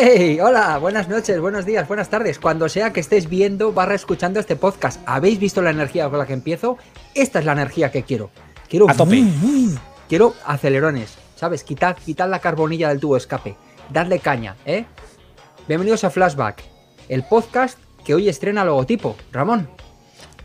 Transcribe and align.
¡Hey! 0.00 0.38
Hola, 0.40 0.78
buenas 0.78 1.08
noches, 1.08 1.40
buenos 1.40 1.66
días, 1.66 1.88
buenas 1.88 2.08
tardes. 2.08 2.38
Cuando 2.38 2.68
sea 2.68 2.92
que 2.92 3.00
estés 3.00 3.28
viendo 3.28 3.72
barra 3.72 3.96
escuchando 3.96 4.38
este 4.38 4.54
podcast, 4.54 5.00
¿habéis 5.06 5.40
visto 5.40 5.60
la 5.60 5.70
energía 5.70 6.08
con 6.08 6.20
la 6.20 6.26
que 6.26 6.34
empiezo? 6.34 6.78
Esta 7.16 7.40
es 7.40 7.44
la 7.44 7.50
energía 7.50 7.90
que 7.90 8.04
quiero. 8.04 8.30
Quiero 8.68 8.88
A 8.88 8.94
tope. 8.94 9.24
Quiero 10.08 10.34
acelerones, 10.46 11.16
¿sabes? 11.34 11.64
Quitad, 11.64 11.96
quitad 11.96 12.28
la 12.30 12.38
carbonilla 12.38 12.90
del 12.90 13.00
tubo 13.00 13.14
de 13.14 13.18
escape. 13.18 13.56
Dadle 13.90 14.20
caña, 14.20 14.54
¿eh? 14.66 14.84
Bienvenidos 15.66 16.04
a 16.04 16.10
Flashback, 16.10 16.62
el 17.08 17.24
podcast 17.24 17.76
que 18.04 18.14
hoy 18.14 18.28
estrena 18.28 18.64
logotipo. 18.64 19.16
Ramón, 19.32 19.68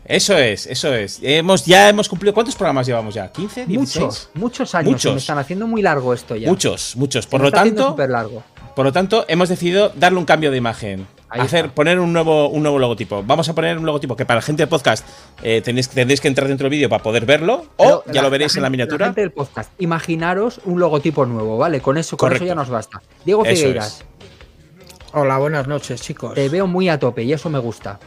Eso 0.04 0.36
es, 0.36 0.66
eso 0.66 0.92
es. 0.92 1.20
Hemos, 1.22 1.64
ya 1.64 1.88
hemos 1.88 2.08
cumplido. 2.08 2.34
¿Cuántos 2.34 2.56
programas 2.56 2.88
llevamos 2.88 3.14
ya? 3.14 3.32
¿15? 3.32 3.66
¿16? 3.66 3.78
muchos, 3.78 4.30
muchos 4.34 4.74
años. 4.74 5.00
se 5.00 5.08
me 5.08 5.12
Muchos. 5.12 5.22
están 5.22 5.38
haciendo 5.38 5.68
muy 5.68 5.80
largo 5.80 6.12
esto 6.12 6.34
ya. 6.34 6.48
Muchos, 6.48 6.96
muchos. 6.96 7.24
Se 7.24 7.30
Por 7.30 7.40
me 7.40 7.44
lo 7.44 7.48
está 7.56 7.62
tanto, 7.62 7.96
largo. 8.08 8.42
Por 8.74 8.84
lo 8.84 8.92
tanto, 8.92 9.24
hemos 9.28 9.48
decidido 9.48 9.90
darle 9.94 10.18
un 10.18 10.24
cambio 10.24 10.50
de 10.50 10.56
imagen. 10.56 11.06
Ahí 11.28 11.40
hacer, 11.40 11.64
está. 11.66 11.74
poner 11.74 11.98
un 11.98 12.12
nuevo, 12.12 12.48
un 12.48 12.62
nuevo 12.62 12.78
logotipo. 12.78 13.22
Vamos 13.24 13.48
a 13.48 13.54
poner 13.54 13.76
un 13.78 13.86
logotipo 13.86 14.14
que 14.14 14.24
para 14.24 14.38
la 14.38 14.42
gente 14.42 14.62
de 14.62 14.66
podcast 14.68 15.06
eh, 15.42 15.62
tenéis, 15.64 15.88
tendréis 15.88 16.20
que 16.20 16.28
entrar 16.28 16.46
dentro 16.46 16.66
del 16.66 16.70
vídeo 16.70 16.88
para 16.88 17.02
poder 17.02 17.26
verlo. 17.26 17.66
O 17.76 18.04
ya 18.12 18.22
lo 18.22 18.30
veréis 18.30 18.54
en 18.56 18.62
la 18.62 18.70
miniatura. 18.70 19.06
gente 19.06 19.20
del 19.22 19.32
podcast, 19.32 19.70
imaginaros 19.80 20.60
un 20.64 20.78
logotipo 20.78 21.26
nuevo, 21.26 21.58
¿vale? 21.58 21.80
Con 21.80 21.98
eso, 21.98 22.16
con 22.16 22.32
eso 22.32 22.44
ya 22.44 22.54
nos 22.54 22.68
basta. 22.68 23.02
Diego 23.24 23.44
Figueiras, 23.44 24.04
Hola, 25.12 25.38
buenas 25.38 25.66
noches, 25.66 26.02
chicos. 26.02 26.34
te 26.34 26.48
veo 26.48 26.66
muy 26.66 26.88
a 26.88 26.98
tope 26.98 27.22
y 27.22 27.32
eso 27.32 27.48
me 27.50 27.58
gusta. 27.58 27.98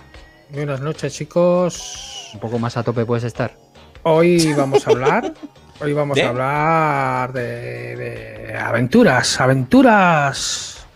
Buenas 0.50 0.80
noches, 0.80 1.14
chicos. 1.14 2.30
Un 2.34 2.40
poco 2.40 2.60
más 2.60 2.78
a 2.78 2.84
tope 2.84 3.06
puedes 3.06 3.24
estar. 3.26 3.56
Hoy 4.04 4.54
vamos 4.54 4.88
a 4.88 4.92
hablar. 4.92 5.34
Hoy 5.80 5.94
vamos 5.94 6.16
¿De? 6.16 6.24
a 6.24 6.30
hablar 6.30 7.34
de, 7.34 7.96
de 7.96 8.58
aventuras, 8.58 9.40
aventuras, 9.40 10.88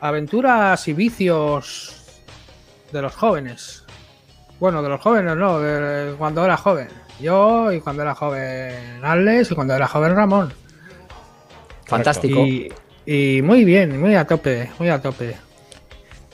aventuras 0.00 0.86
y 0.86 0.92
vicios 0.92 2.20
de 2.92 3.02
los 3.02 3.14
jóvenes. 3.14 3.84
Bueno, 4.60 4.82
de 4.82 4.88
los 4.90 5.00
jóvenes 5.00 5.34
no, 5.34 5.60
de 5.60 6.14
cuando 6.16 6.44
era 6.44 6.58
joven. 6.58 6.88
Yo 7.20 7.72
y 7.72 7.80
cuando 7.80 8.02
era 8.02 8.14
joven 8.14 9.00
Alex 9.02 9.50
y 9.50 9.54
cuando 9.54 9.74
era 9.74 9.88
joven 9.88 10.14
Ramón. 10.14 10.52
Fantástico. 11.86 12.40
Y, 12.46 12.70
y 13.06 13.40
muy 13.40 13.64
bien, 13.64 13.98
muy 13.98 14.14
a 14.14 14.26
tope, 14.26 14.70
muy 14.78 14.90
a 14.90 15.00
tope. 15.00 15.36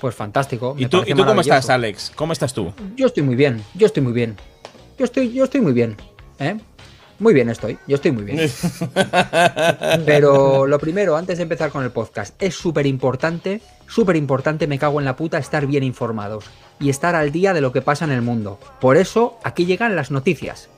Pues 0.00 0.17
fantástico. 0.17 0.75
¿Y 0.77 0.87
tú, 0.87 1.05
¿y 1.06 1.15
tú 1.15 1.25
cómo 1.25 1.41
estás, 1.41 1.70
Alex? 1.70 2.12
¿Cómo 2.17 2.33
estás 2.33 2.53
tú? 2.53 2.72
Yo 2.97 3.06
estoy 3.06 3.22
muy 3.22 3.37
bien, 3.37 3.62
yo 3.75 3.87
estoy 3.87 4.03
muy 4.03 4.12
bien. 4.12 4.37
Yo 4.98 5.05
estoy, 5.05 5.33
yo 5.33 5.45
estoy 5.45 5.61
muy 5.61 5.72
bien. 5.72 5.97
¿eh? 6.41 6.56
Muy 7.25 7.33
bien 7.33 7.48
estoy, 7.48 7.78
yo 7.86 7.94
estoy 7.94 8.12
muy 8.12 8.25
bien. 8.25 8.39
Pero 10.05 10.67
lo 10.67 10.78
primero, 10.78 11.17
antes 11.17 11.39
de 11.39 11.44
empezar 11.44 11.70
con 11.70 11.83
el 11.83 11.91
podcast, 11.91 12.34
es 12.39 12.55
súper 12.55 12.84
importante, 12.84 13.62
súper 13.86 14.16
importante, 14.16 14.66
me 14.66 14.78
cago 14.78 14.98
en 14.98 15.06
la 15.06 15.16
puta, 15.16 15.38
estar 15.38 15.66
bien 15.66 15.84
informados 15.84 16.44
y 16.78 16.91
estar 16.91 17.15
al 17.15 17.32
día 17.32 17.54
de 17.54 17.62
lo 17.62 17.72
que 17.72 17.81
pasa 17.81 18.04
en 18.04 18.10
el 18.10 18.21
mundo. 18.21 18.59
Por 18.78 18.98
eso, 18.98 19.38
aquí 19.43 19.65
llegan 19.65 19.97
las 19.97 20.10
noticias. 20.10 20.69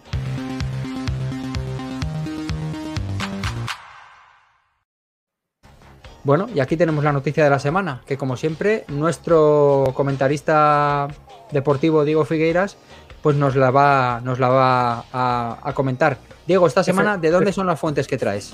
Bueno, 6.22 6.48
y 6.54 6.60
aquí 6.60 6.76
tenemos 6.76 7.02
la 7.02 7.10
noticia 7.10 7.42
de 7.42 7.50
la 7.50 7.58
semana, 7.58 8.02
que 8.06 8.16
como 8.16 8.36
siempre, 8.36 8.84
nuestro 8.86 9.92
comentarista 9.94 11.08
deportivo 11.50 12.04
Diego 12.04 12.24
Figueiras, 12.24 12.76
pues 13.20 13.34
nos 13.34 13.56
la 13.56 13.72
va, 13.72 14.20
nos 14.22 14.38
la 14.38 14.48
va 14.48 15.04
a, 15.12 15.58
a 15.60 15.72
comentar. 15.72 16.18
Diego, 16.46 16.66
esta 16.66 16.82
semana, 16.84 17.16
¿de 17.18 17.30
dónde 17.30 17.52
son 17.52 17.66
las 17.66 17.78
fuentes 17.78 18.06
que 18.06 18.16
traes? 18.18 18.52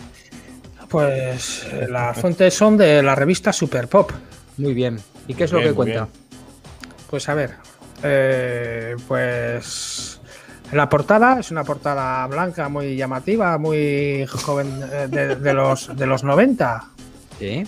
Pues 0.89 1.67
eh, 1.73 1.87
las 1.91 2.19
fuentes 2.19 2.55
son 2.55 2.77
de 2.77 3.03
la 3.03 3.15
revista 3.15 3.53
Super 3.53 3.89
Pop. 3.89 4.11
Muy 4.59 4.75
bien. 4.75 4.99
¿Y 5.27 5.35
qué 5.35 5.45
es 5.45 5.53
lo 5.53 5.59
que 5.61 5.73
cuenta? 5.75 6.09
Pues 7.11 7.29
a 7.29 7.35
ver, 7.35 7.53
eh, 8.03 8.97
pues 9.07 10.21
la 10.73 10.89
portada 10.89 11.39
es 11.41 11.51
una 11.51 11.65
portada 11.65 12.27
blanca 12.27 12.69
muy 12.69 12.97
llamativa, 12.97 13.57
muy 13.59 14.27
joven 14.27 14.81
eh, 14.93 15.07
de, 15.09 15.37
de 15.37 15.55
los 15.55 15.95
de 15.97 16.07
los 16.07 16.25
90. 16.25 16.85
Sí. 17.39 17.65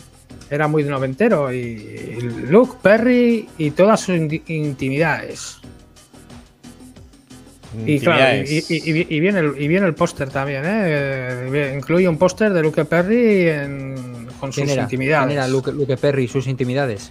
Era 0.50 0.68
muy 0.68 0.84
noventero 0.84 1.52
y 1.52 2.18
Luke 2.48 2.74
Perry 2.82 3.48
y 3.58 3.70
todas 3.70 4.00
sus 4.00 4.16
in- 4.16 4.42
intimidades. 4.46 5.58
Y 7.86 7.98
claro, 8.00 8.44
y, 8.46 9.20
viene 9.20 9.38
el, 9.40 9.54
y 9.60 9.68
viene 9.68 9.86
el 9.86 9.94
póster 9.94 10.28
también, 10.30 10.64
¿eh? 10.64 11.48
Eh, 11.52 11.72
Incluye 11.76 12.08
un 12.08 12.18
póster 12.18 12.52
de 12.52 12.62
Luke 12.62 12.84
Perry 12.84 13.48
en- 13.48 14.28
con 14.38 14.52
sus 14.52 14.62
¿Quién 14.62 14.70
era? 14.70 14.82
intimidades. 14.82 15.26
¿Quién 15.26 15.38
era 15.38 15.48
Luke, 15.48 15.72
Luke 15.72 15.96
Perry 15.96 16.24
y 16.24 16.28
sus 16.28 16.46
intimidades? 16.46 17.10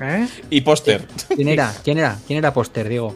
¿Eh? 0.00 0.28
Y 0.50 0.60
póster. 0.62 1.06
¿Quién 1.34 1.48
era? 1.48 1.72
¿Quién 1.84 1.98
era? 1.98 2.16
¿Quién 2.26 2.38
era 2.38 2.52
Póster, 2.52 2.88
Diego? 2.88 3.14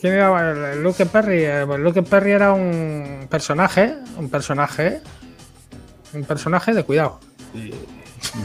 ¿Quién 0.00 0.14
era 0.14 0.74
Luke 0.74 1.06
Perry? 1.06 1.44
Eh, 1.44 1.64
Luke 1.78 2.02
Perry 2.02 2.32
era 2.32 2.52
un 2.52 3.26
personaje, 3.30 3.94
un 4.18 4.28
personaje, 4.28 5.00
un 6.12 6.24
personaje 6.24 6.74
de 6.74 6.82
cuidado. 6.82 7.20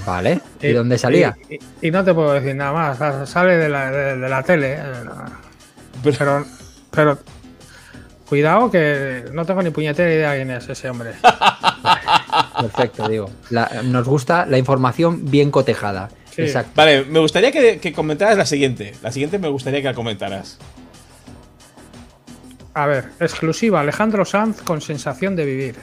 Vale. 0.05 0.39
¿Y 0.61 0.67
Eh, 0.67 0.73
dónde 0.73 0.97
salía? 0.97 1.35
Y, 1.49 1.55
y- 1.55 1.88
y 1.88 1.91
no 1.91 2.03
te 2.03 2.13
puedo 2.13 2.33
decir 2.33 2.55
nada 2.55 2.71
más. 2.73 2.97
sa- 2.97 3.25
Sale 3.25 3.57
de 3.57 3.67
la, 3.69 3.91
de, 3.91 4.17
de 4.17 4.29
la 4.29 4.43
tele. 4.43 4.73
eh, 4.73 4.81
Pero, 6.03 6.45
pero 6.91 7.18
cuidado 8.28 8.69
que 8.72 9.25
no 9.34 9.46
tengo 9.46 9.62
ni 9.63 9.72
puñetera 9.72 10.13
idea 10.13 10.35
quién 10.35 10.52
es 10.52 10.68
ese 10.69 10.90
hombre. 10.90 11.13
Perfecto, 12.62 13.07
Diego. 13.07 13.29
La- 13.50 13.81
nos 13.84 14.07
gusta 14.07 14.46
la 14.46 14.57
información 14.57 15.30
bien 15.30 15.51
cotejada. 15.51 16.09
Sí. 16.34 16.44
Exacto. 16.44 16.72
Vale, 16.75 17.03
me 17.06 17.19
gustaría 17.19 17.51
que, 17.51 17.80
que 17.80 17.91
comentaras 17.91 18.38
la 18.38 18.46
siguiente. 18.46 18.94
La 19.01 19.12
siguiente 19.12 19.38
me 19.40 19.50
gustaría 19.50 19.81
que 19.81 19.88
la 19.88 19.94
comentaras. 19.94 20.57
A 22.74 22.85
ver, 22.85 23.09
exclusiva 23.19 23.81
Alejandro 23.81 24.24
Sanz 24.24 24.62
con 24.62 24.80
sensación 24.80 25.35
de 25.35 25.44
vivir. 25.46 25.75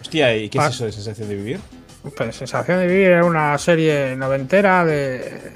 Hostia, 0.00 0.36
¿y 0.36 0.48
qué 0.48 0.60
Ah. 0.60 0.68
es 0.68 0.74
eso 0.76 0.84
de 0.84 0.92
sensación 0.92 1.28
de 1.28 1.34
vivir? 1.34 1.60
Pues 2.16 2.36
Sensación 2.36 2.78
de 2.78 2.86
Vivir 2.86 3.06
era 3.08 3.24
una 3.24 3.58
serie 3.58 4.14
noventera 4.14 4.84
de, 4.84 5.50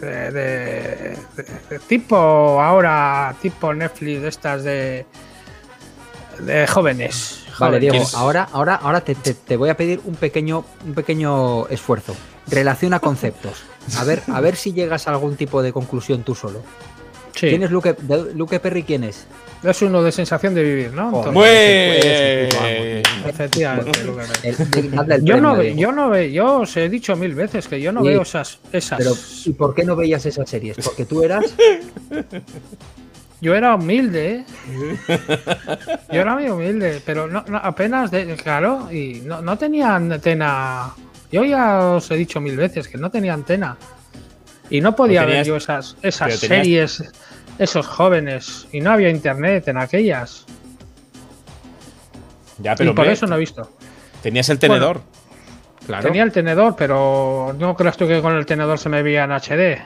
de, 0.00 0.30
de- 0.30 1.16
de 1.70 1.78
tipo 1.86 2.16
ahora, 2.60 3.34
tipo 3.42 3.72
Netflix 3.74 4.22
de 4.22 4.28
estas 4.28 4.64
de, 4.64 5.06
de 6.40 6.66
jóvenes. 6.66 7.44
Vale. 7.58 7.80
Diego, 7.80 7.94
¿Quieres- 7.96 8.14
ahora, 8.14 8.48
ahora, 8.52 8.76
ahora 8.76 9.00
te, 9.00 9.14
te- 9.16 9.34
te 9.34 9.56
voy 9.56 9.68
a 9.68 9.76
pedir 9.76 10.00
un 10.04 10.14
pequeño, 10.14 10.64
un 10.86 10.94
pequeño 10.94 11.66
esfuerzo. 11.68 12.14
Relaciona 12.46 13.00
conceptos. 13.00 13.64
A 13.98 14.04
ver, 14.04 14.22
a 14.32 14.40
ver 14.40 14.54
si 14.56 14.72
llegas 14.72 15.08
a 15.08 15.10
algún 15.10 15.36
tipo 15.36 15.60
de 15.62 15.72
conclusión 15.72 16.22
tú 16.22 16.34
solo. 16.34 16.62
Sí, 17.34 17.48
¿Quién 17.48 17.62
es 17.62 17.70
Luke, 17.70 17.94
de- 17.98 18.34
Luke 18.34 18.58
Perry? 18.60 18.82
¿Quién 18.82 19.04
es? 19.04 19.26
es 19.62 19.82
uno 19.82 20.02
de 20.02 20.12
Sensación 20.12 20.54
de 20.54 20.62
Vivir, 20.62 20.92
¿no? 20.92 21.06
Entonces, 21.08 21.32
ese- 22.04 22.48
¡Muy! 22.60 23.28
efectivamente. 23.30 24.04
Luke 24.04 24.24
Perry. 24.24 25.24
Yo 25.24 25.40
no, 25.40 25.62
yo 25.62 26.10
veo, 26.10 26.28
yo 26.28 26.56
os 26.60 26.76
he 26.76 26.88
dicho 26.88 27.16
mil 27.16 27.34
veces 27.34 27.66
que 27.68 27.80
yo 27.80 27.90
no 27.92 28.02
Sí. 28.02 28.08
veo 28.08 28.22
esas, 28.22 28.58
esas. 28.72 28.98
Pero, 28.98 29.12
¿y 29.46 29.52
por 29.54 29.74
qué 29.74 29.84
no 29.84 29.96
veías 29.96 30.24
esas 30.26 30.48
series? 30.48 30.76
Porque 30.84 31.04
tú 31.04 31.22
eras. 31.22 31.44
Yo 33.40 33.54
era 33.54 33.76
humilde, 33.76 34.34
¿eh? 34.34 34.44
Yo 36.10 36.20
era 36.22 36.34
muy 36.34 36.48
humilde, 36.48 37.00
pero 37.06 37.28
no, 37.28 37.44
no- 37.46 37.58
apenas, 37.58 38.10
de, 38.10 38.34
claro, 38.34 38.88
y 38.90 39.20
no, 39.24 39.40
no 39.42 39.56
tenía 39.56 39.94
antena. 39.94 40.92
Yo 41.30 41.44
ya 41.44 41.78
os 41.78 42.10
he 42.10 42.16
dicho 42.16 42.40
mil 42.40 42.56
veces 42.56 42.88
que 42.88 42.98
no 42.98 43.10
tenía 43.12 43.34
antena. 43.34 43.76
Y 44.70 44.80
no 44.80 44.96
podía 44.96 45.24
ver 45.24 45.46
yo 45.46 45.56
esas, 45.56 45.96
esas 46.02 46.40
tenías- 46.40 46.92
series, 46.92 47.04
esos 47.58 47.86
jóvenes. 47.86 48.66
Y 48.72 48.80
no 48.80 48.90
había 48.92 49.08
internet 49.10 49.68
en 49.68 49.78
aquellas. 49.78 50.46
Ya, 52.58 52.74
pero 52.74 52.90
y 52.90 52.94
por 52.94 53.00
hombre, 53.04 53.12
eso 53.14 53.26
no 53.26 53.36
he 53.36 53.38
visto. 53.38 53.70
tenías 54.22 54.48
el 54.48 54.58
tenedor. 54.58 55.00
Claro. 55.86 56.02
Tenía 56.06 56.22
el 56.22 56.32
tenedor, 56.32 56.74
pero 56.76 57.54
no 57.58 57.74
creas 57.74 57.96
tú 57.96 58.06
que 58.06 58.20
con 58.20 58.34
el 58.36 58.44
tenedor 58.44 58.78
se 58.78 58.88
me 58.88 59.02
veía 59.02 59.24
en 59.24 59.30
HD. 59.32 59.78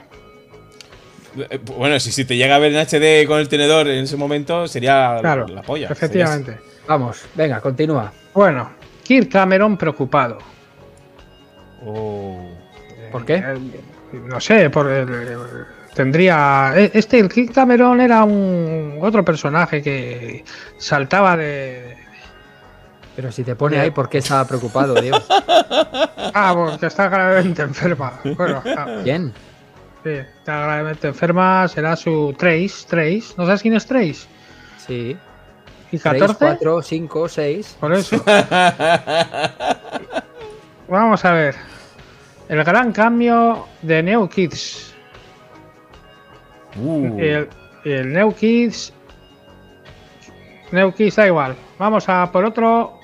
Eh, 1.38 1.58
Bueno, 1.76 2.00
si, 2.00 2.10
si 2.12 2.24
te 2.24 2.36
llega 2.36 2.56
a 2.56 2.58
ver 2.58 2.72
en 2.74 2.78
HD 2.86 3.26
con 3.26 3.38
el 3.38 3.48
tenedor 3.48 3.86
en 3.88 4.04
ese 4.04 4.16
momento, 4.16 4.66
sería 4.66 5.18
Claro, 5.20 5.46
la 5.48 5.62
polla. 5.62 5.88
efectivamente. 5.90 6.58
Vamos, 6.88 7.22
venga, 7.34 7.60
continúa. 7.60 8.12
Bueno, 8.34 8.70
Kirk 9.04 9.30
Cameron 9.30 9.76
preocupado. 9.76 10.38
Oh. 11.84 12.48
¿Por 13.12 13.25
qué? 13.25 13.34
Eh, 13.36 13.58
no 14.25 14.40
sé, 14.40 14.70
por 14.70 14.90
el- 14.90 15.66
tendría. 15.94 16.72
eh, 16.76 16.90
Este, 16.94 17.18
el 17.18 17.28
Kirk 17.28 17.52
Cameron 17.52 18.00
era 18.00 18.24
un 18.24 18.98
otro 19.00 19.24
personaje 19.24 19.82
que 19.82 20.44
saltaba 20.78 21.36
de. 21.36 21.96
Pero 23.14 23.30
si 23.30 23.44
te 23.44 23.54
pone 23.56 23.78
ahí, 23.78 23.90
¿por 23.90 24.08
qué 24.08 24.18
estaba 24.18 24.46
preocupado, 24.46 24.94
Diego? 25.00 25.18
Ah, 26.34 26.52
porque 26.54 26.86
está 26.86 27.08
gravemente 27.10 27.60
enferma. 27.62 28.20
Bueno, 28.24 28.62
ah, 28.76 29.00
¿Quién? 29.02 29.34
sí, 30.02 30.10
está 30.10 30.60
gravemente 30.62 31.08
enferma. 31.08 31.68
Será 31.68 31.94
su 31.96 32.34
Trace. 32.38 32.86
Trace. 32.88 33.34
¿No 33.36 33.44
sabes 33.44 33.60
quién 33.60 33.74
es 33.74 33.84
Trace? 33.86 34.26
Sí. 34.78 35.14
¿Y 35.90 35.98
3, 35.98 36.02
14? 36.02 36.34
4, 36.38 36.82
5, 36.82 37.28
6. 37.28 37.76
Por 37.78 37.92
eso. 37.92 38.24
Vamos 40.88 41.24
a 41.24 41.32
ver. 41.32 41.54
El 42.48 42.64
gran 42.64 42.92
cambio 42.92 43.66
de 43.82 44.02
Neo 44.02 44.28
Kids. 44.28 44.91
Uh, 46.76 47.19
El, 47.20 47.48
el 47.84 48.12
Neo 48.12 48.34
Kids. 48.34 48.92
Neo 50.70 50.92
Kids 50.94 51.16
da 51.16 51.26
igual. 51.26 51.54
Vamos 51.78 52.08
a 52.08 52.30
por 52.32 52.44
otro. 52.44 53.00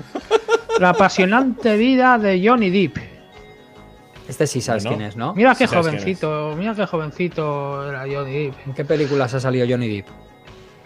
La 0.78 0.90
apasionante 0.90 1.76
vida 1.76 2.16
de 2.18 2.40
Johnny 2.46 2.70
Depp. 2.70 2.96
Este 4.28 4.46
sí 4.46 4.60
sabes 4.60 4.84
Bueno. 4.84 4.96
quién 4.98 5.08
es, 5.08 5.16
¿no? 5.16 5.34
Mira 5.34 5.54
qué 5.56 5.66
Sí 5.66 5.74
jovencito, 5.74 6.54
mira 6.56 6.74
qué 6.74 6.86
jovencito 6.86 7.88
era 7.88 8.00
Johnny 8.02 8.44
Depp. 8.44 8.54
¿En 8.66 8.74
qué 8.74 8.84
películas 8.84 9.34
ha 9.34 9.40
salido 9.40 9.66
Johnny 9.68 9.88
Depp? 9.96 10.06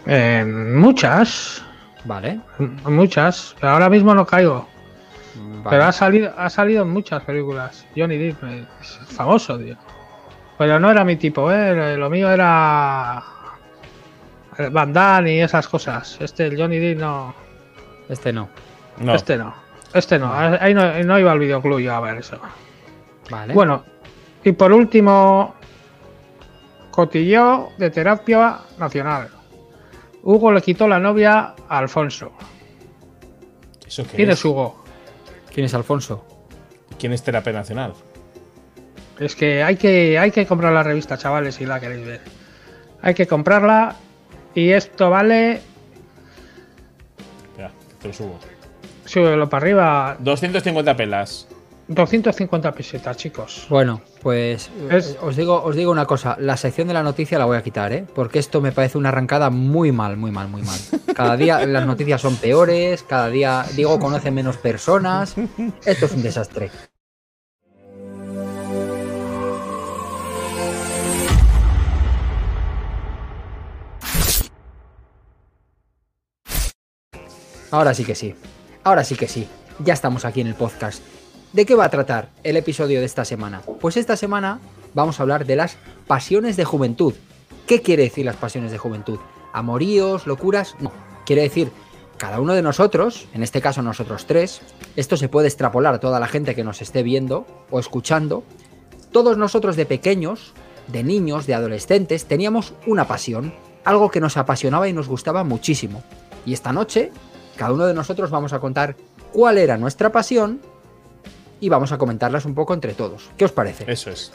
Eh, 0.07 0.43
muchas, 0.45 1.63
Vale. 2.05 2.39
muchas. 2.85 3.55
Pero 3.59 3.73
ahora 3.73 3.89
mismo 3.89 4.13
no 4.15 4.25
caigo. 4.25 4.67
vale. 5.35 5.69
Pero 5.69 5.83
ha 5.85 5.91
salido, 5.91 6.33
ha 6.37 6.49
salido 6.49 6.83
en 6.83 6.89
muchas 6.89 7.23
películas. 7.23 7.85
Johnny 7.95 8.17
Depp 8.17 8.43
es 8.81 8.99
famoso, 9.15 9.57
tío. 9.59 9.77
Pero 10.57 10.79
no 10.79 10.91
era 10.91 11.03
mi 11.03 11.17
tipo, 11.17 11.51
¿eh? 11.51 11.97
Lo 11.97 12.09
mío 12.09 12.29
era. 12.31 13.23
el 14.57 14.69
Van 14.69 14.93
Damme 14.93 15.33
y 15.33 15.41
esas 15.41 15.67
cosas. 15.67 16.17
Este, 16.19 16.47
el 16.47 16.57
Johnny 16.57 16.79
Depp, 16.79 16.99
no. 16.99 17.35
Este 18.07 18.31
no. 18.31 18.49
no. 18.99 19.15
Este 19.15 19.37
no. 19.37 19.53
Este 19.93 20.19
no. 20.19 20.33
Ahí 20.33 20.73
no, 20.73 21.03
no 21.03 21.19
iba 21.19 21.31
al 21.31 21.39
videoclub 21.39 21.79
yo 21.79 21.93
a 21.93 21.99
ver 21.99 22.17
eso. 22.17 22.39
Vale. 23.29 23.53
Bueno, 23.53 23.83
y 24.43 24.51
por 24.51 24.71
último, 24.71 25.55
cotilleo 26.91 27.71
de 27.77 27.89
terapia 27.89 28.59
nacional. 28.77 29.29
Hugo 30.23 30.51
le 30.51 30.61
quitó 30.61 30.87
la 30.87 30.99
novia 30.99 31.53
a 31.67 31.77
Alfonso. 31.77 32.31
¿Eso 33.85 34.03
qué 34.03 34.17
¿Quién 34.17 34.29
es? 34.29 34.39
es 34.39 34.45
Hugo? 34.45 34.83
¿Quién 35.53 35.65
es 35.65 35.73
Alfonso? 35.73 36.25
¿Quién 36.99 37.13
es 37.13 37.23
Terapia 37.23 37.53
Nacional? 37.53 37.93
Es 39.19 39.35
que 39.35 39.63
hay 39.63 39.75
que, 39.77 40.19
hay 40.19 40.31
que 40.31 40.45
comprar 40.45 40.73
la 40.73 40.83
revista, 40.83 41.17
chavales, 41.17 41.55
si 41.55 41.65
la 41.65 41.79
queréis 41.79 42.05
ver. 42.05 42.21
Hay 43.01 43.13
que 43.13 43.27
comprarla 43.27 43.95
y 44.53 44.71
esto 44.71 45.09
vale, 45.09 45.61
Ya, 47.57 47.71
te 48.01 48.07
lo 48.09 48.13
subo. 48.13 48.39
súbelo 49.05 49.47
para 49.49 49.63
arriba, 49.63 50.17
250 50.19 50.95
pelas. 50.97 51.47
250 51.87 52.71
pesetas, 52.71 53.15
chicos. 53.15 53.67
Bueno, 53.69 54.01
pues 54.23 54.71
Es- 54.89 55.11
eh, 55.11 55.17
os 55.21 55.35
digo, 55.35 55.61
os 55.63 55.75
digo 55.75 55.91
una 55.91 56.05
cosa, 56.07 56.35
la 56.39 56.57
sección 56.57 56.87
de 56.87 56.95
la 56.95 57.03
noticia 57.03 57.37
la 57.37 57.45
voy 57.45 57.57
a 57.57 57.61
quitar, 57.63 57.93
¿eh? 57.93 58.05
Porque 58.15 58.39
esto 58.39 58.59
me 58.59 58.71
parece 58.71 58.97
una 58.97 59.09
arrancada 59.09 59.51
muy 59.51 59.91
mal, 59.91 60.17
muy 60.17 60.31
mal, 60.31 60.47
muy 60.49 60.63
mal. 60.63 60.79
Cada 61.15 61.37
día 61.37 61.63
las 61.67 61.85
noticias 61.85 62.19
son 62.21 62.37
peores, 62.37 63.03
cada 63.03 63.29
día 63.29 63.65
Diego 63.75 63.99
conoce 63.99 64.31
menos 64.31 64.57
personas. 64.57 65.35
Esto 65.85 66.07
es 66.07 66.11
un 66.11 66.23
desastre. 66.23 66.71
Ahora 77.75 77.93
sí 77.93 78.05
que 78.05 78.15
sí. 78.15 78.33
Ahora 78.85 79.03
sí 79.03 79.15
que 79.17 79.27
sí. 79.27 79.49
Ya 79.79 79.93
estamos 79.93 80.23
aquí 80.23 80.39
en 80.39 80.47
el 80.47 80.55
podcast. 80.55 81.03
¿De 81.51 81.65
qué 81.65 81.75
va 81.75 81.83
a 81.83 81.89
tratar 81.89 82.29
el 82.41 82.55
episodio 82.55 83.01
de 83.01 83.05
esta 83.05 83.25
semana? 83.25 83.61
Pues 83.81 83.97
esta 83.97 84.15
semana 84.15 84.61
vamos 84.93 85.19
a 85.19 85.23
hablar 85.23 85.45
de 85.45 85.57
las 85.57 85.75
pasiones 86.07 86.55
de 86.55 86.63
juventud. 86.63 87.13
¿Qué 87.67 87.81
quiere 87.81 88.03
decir 88.03 88.25
las 88.25 88.37
pasiones 88.37 88.71
de 88.71 88.77
juventud? 88.77 89.19
¿Amoríos? 89.51 90.25
¿Locuras? 90.25 90.77
No. 90.79 90.93
Quiere 91.25 91.41
decir, 91.41 91.69
cada 92.15 92.39
uno 92.39 92.53
de 92.53 92.61
nosotros, 92.61 93.27
en 93.33 93.43
este 93.43 93.59
caso 93.59 93.81
nosotros 93.81 94.25
tres, 94.25 94.61
esto 94.95 95.17
se 95.17 95.27
puede 95.27 95.49
extrapolar 95.49 95.95
a 95.95 95.99
toda 95.99 96.21
la 96.21 96.29
gente 96.29 96.55
que 96.55 96.63
nos 96.63 96.81
esté 96.81 97.03
viendo 97.03 97.45
o 97.71 97.81
escuchando. 97.81 98.45
Todos 99.11 99.37
nosotros 99.37 99.75
de 99.75 99.85
pequeños, 99.85 100.53
de 100.87 101.03
niños, 101.03 101.45
de 101.45 101.55
adolescentes, 101.55 102.23
teníamos 102.23 102.73
una 102.87 103.05
pasión, 103.05 103.53
algo 103.83 104.11
que 104.11 104.21
nos 104.21 104.37
apasionaba 104.37 104.87
y 104.87 104.93
nos 104.93 105.09
gustaba 105.09 105.43
muchísimo. 105.43 106.03
Y 106.45 106.53
esta 106.53 106.71
noche, 106.71 107.11
cada 107.55 107.73
uno 107.73 107.85
de 107.85 107.93
nosotros 107.93 108.29
vamos 108.29 108.53
a 108.53 108.59
contar 108.59 108.95
cuál 109.31 109.57
era 109.57 109.77
nuestra 109.77 110.11
pasión 110.11 110.61
y 111.59 111.69
vamos 111.69 111.91
a 111.91 111.97
comentarlas 111.97 112.45
un 112.45 112.53
poco 112.55 112.73
entre 112.73 112.93
todos. 112.93 113.29
¿Qué 113.37 113.45
os 113.45 113.51
parece? 113.51 113.89
Eso 113.91 114.09
es. 114.09 114.31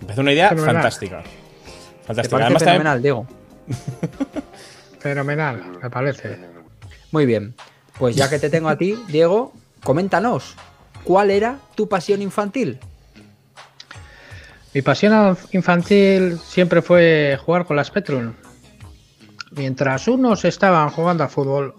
Me 0.00 0.06
parece 0.06 0.20
una 0.20 0.32
idea 0.32 0.48
Fenomenal. 0.50 0.74
fantástica. 0.76 1.22
¿Te 1.22 2.06
Fantástica. 2.06 2.30
parece 2.30 2.44
Además, 2.44 2.62
también- 2.62 2.82
fenomenal, 2.82 3.02
Diego? 3.02 3.26
Fenomenal, 5.00 5.78
me 5.82 5.90
parece. 5.90 6.38
Muy 7.10 7.26
bien. 7.26 7.54
Pues 7.98 8.16
ya 8.16 8.28
que 8.30 8.38
te 8.38 8.50
tengo 8.50 8.68
a 8.68 8.76
ti, 8.76 8.98
Diego, 9.08 9.52
coméntanos. 9.82 10.54
¿Cuál 11.04 11.30
era 11.30 11.58
tu 11.74 11.88
pasión 11.88 12.22
infantil? 12.22 12.78
Mi 14.74 14.82
pasión 14.82 15.36
infantil 15.52 16.38
siempre 16.38 16.80
fue 16.80 17.38
jugar 17.44 17.66
con 17.66 17.76
la 17.76 17.84
Spectrum. 17.84 18.32
Mientras 19.50 20.08
unos 20.08 20.44
estaban 20.44 20.88
jugando 20.90 21.24
al 21.24 21.30
fútbol, 21.30 21.74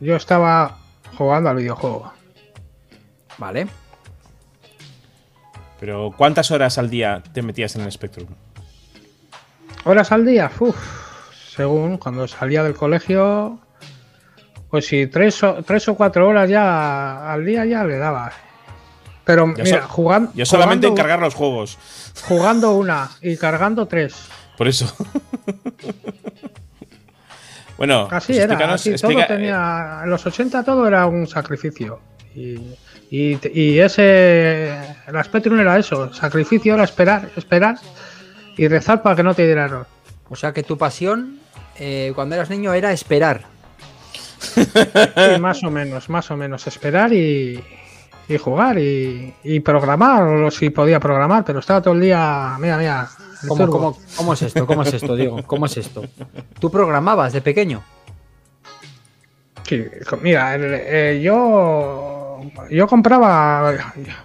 yo 0.00 0.16
estaba 0.16 0.78
jugando 1.16 1.50
al 1.50 1.56
videojuego. 1.56 2.12
Vale. 3.38 3.66
Pero 5.80 6.12
¿cuántas 6.16 6.50
horas 6.50 6.78
al 6.78 6.88
día 6.88 7.22
te 7.32 7.42
metías 7.42 7.76
en 7.76 7.82
el 7.82 7.92
Spectrum? 7.92 8.28
¿Horas 9.84 10.10
al 10.10 10.24
día? 10.24 10.50
Uf, 10.58 10.76
según 11.54 11.98
cuando 11.98 12.26
salía 12.26 12.62
del 12.62 12.74
colegio, 12.74 13.58
pues 14.70 14.86
si 14.86 15.06
tres 15.06 15.42
o, 15.42 15.62
tres 15.62 15.86
o 15.88 15.94
cuatro 15.94 16.26
horas 16.28 16.48
ya 16.48 17.30
al 17.32 17.44
día 17.44 17.64
ya 17.66 17.84
le 17.84 17.98
daba. 17.98 18.32
Pero 19.24 19.54
Yo 19.56 19.64
mira, 19.64 19.82
so- 19.82 19.88
jugando, 19.88 20.32
Yo 20.34 20.46
solamente 20.46 20.86
en 20.86 20.92
jugando, 20.92 21.02
cargar 21.08 21.20
los 21.20 21.34
juegos. 21.34 21.78
jugando 22.26 22.74
una 22.74 23.10
y 23.20 23.36
cargando 23.36 23.86
tres. 23.86 24.14
Por 24.56 24.68
eso. 24.68 24.86
bueno, 27.78 28.08
Así 28.10 28.32
pues 28.32 28.38
era, 28.38 28.54
explícanos- 28.54 28.74
así 28.74 28.90
explica- 28.90 29.26
todo 29.26 29.36
tenía. 29.36 30.00
En 30.04 30.10
los 30.10 30.24
80 30.26 30.62
todo 30.64 30.86
era 30.86 31.06
un 31.06 31.26
sacrificio. 31.26 32.00
Y, 32.34 32.60
y, 33.10 33.38
y 33.52 33.78
ese. 33.78 34.68
El 35.06 35.24
Spectrum 35.24 35.58
era 35.60 35.78
eso: 35.78 36.12
sacrificio 36.12 36.74
era 36.74 36.84
esperar, 36.84 37.28
esperar 37.36 37.76
y 38.56 38.68
rezar 38.68 39.02
para 39.02 39.16
que 39.16 39.22
no 39.22 39.34
te 39.34 39.44
diera 39.46 39.64
error. 39.66 39.86
O 40.28 40.36
sea 40.36 40.52
que 40.52 40.62
tu 40.62 40.76
pasión 40.76 41.38
eh, 41.78 42.12
cuando 42.14 42.34
eras 42.34 42.50
niño 42.50 42.72
era 42.74 42.92
esperar. 42.92 43.42
Sí, 44.38 44.62
más 45.40 45.62
o 45.64 45.70
menos, 45.70 46.08
más 46.08 46.30
o 46.30 46.36
menos. 46.36 46.66
Esperar 46.66 47.12
y, 47.12 47.62
y 48.28 48.36
jugar 48.38 48.78
y, 48.78 49.34
y 49.44 49.60
programar, 49.60 50.22
o 50.22 50.50
si 50.50 50.70
podía 50.70 51.00
programar, 51.00 51.44
pero 51.44 51.58
estaba 51.60 51.80
todo 51.82 51.94
el 51.94 52.00
día. 52.00 52.56
Mira, 52.58 52.76
mira. 52.78 53.08
¿Cómo, 53.48 53.64
turbo. 53.66 53.72
cómo- 53.72 53.98
cómo 54.16 54.32
es 54.34 54.42
esto? 54.42 54.66
¿Cómo 54.66 54.82
es 54.82 54.94
esto, 54.94 55.14
Diego? 55.16 55.42
¿Cómo 55.46 55.66
es 55.66 55.76
esto? 55.76 56.02
¿Tú 56.58 56.70
programabas 56.70 57.32
de 57.32 57.40
pequeño? 57.42 57.82
Sí, 59.64 59.84
mira, 60.22 60.54
eh, 60.58 61.20
yo 61.22 62.40
yo 62.70 62.86
compraba 62.86 63.74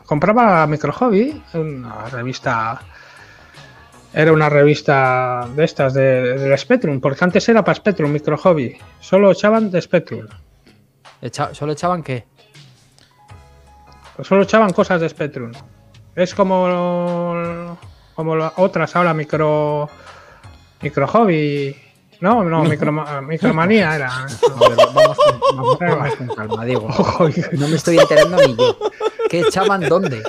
compraba 0.06 0.68
Micro 0.68 0.94
Hobby, 0.94 1.41
una 1.56 2.06
revista 2.10 2.80
era 4.13 4.34
una 4.34 4.50
revista 4.50 5.48
de 5.56 5.63
estas 5.63 5.94
de, 5.94 6.38
del 6.38 6.58
Spectrum, 6.60 7.00
porque 7.00 7.24
antes 7.24 7.48
era 7.50 7.63
para 7.63 7.75
Spectrum 7.75 8.12
Micro 8.12 8.38
Hobby, 8.38 8.77
solo 9.00 9.32
echaban 9.32 9.72
de 9.72 9.82
Spectrum, 9.82 10.27
Echa- 11.22 11.53
¿Solo 11.53 11.72
echaban 11.74 12.03
qué? 12.03 12.25
solo 14.22 14.44
echaban 14.44 14.74
cosas 14.74 15.01
de 15.01 15.10
Spectrum. 15.10 15.51
Es 16.15 16.36
como 16.36 17.77
como 18.15 18.36
la- 18.36 18.53
otras 18.58 18.96
ahora 18.96 19.13
Micro 19.13 19.89
Micro 20.82 21.08
Hobby, 21.08 21.75
no, 22.22 22.44
no, 22.44 22.63
micro, 22.63 22.91
Micromanía 23.22 23.96
era. 23.96 24.08
A 24.15 24.25
ver, 24.70 24.77
vamos, 24.94 25.18
con, 25.18 25.39
vamos- 25.58 25.80
vamos 25.80 26.15
con 26.15 26.27
calma, 26.27 26.65
Diego. 26.65 26.88
No 27.53 27.68
me 27.68 27.75
estoy 27.75 27.98
enterando 28.00 28.38
ni 28.38 28.56
yo. 28.56 28.77
¿Qué 29.30 29.41
echaban 29.41 29.82
dónde? 29.88 30.24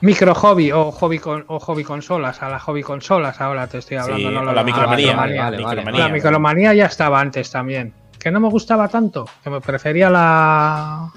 Micro 0.00 0.34
hobby 0.34 0.72
o 0.72 0.90
hobby 0.92 1.18
con, 1.18 1.44
o 1.48 1.58
hobby 1.60 1.84
consolas, 1.84 2.42
a 2.42 2.48
la 2.48 2.58
hobby 2.58 2.82
consolas 2.82 3.40
ahora 3.40 3.66
te 3.66 3.78
estoy 3.78 3.96
hablando, 3.98 4.28
Sí, 4.28 4.34
no 4.34 4.52
la 4.52 4.62
micromanía. 4.64 5.14
Vale, 5.16 5.56
micromanía. 5.58 6.00
La 6.00 6.08
micromanía 6.12 6.74
ya 6.74 6.86
estaba 6.86 7.20
antes 7.20 7.50
también. 7.50 7.94
Que 8.18 8.30
no 8.30 8.40
me 8.40 8.48
gustaba 8.48 8.88
tanto, 8.88 9.26
que 9.42 9.48
me 9.50 9.60
prefería 9.60 10.10
la, 10.10 11.10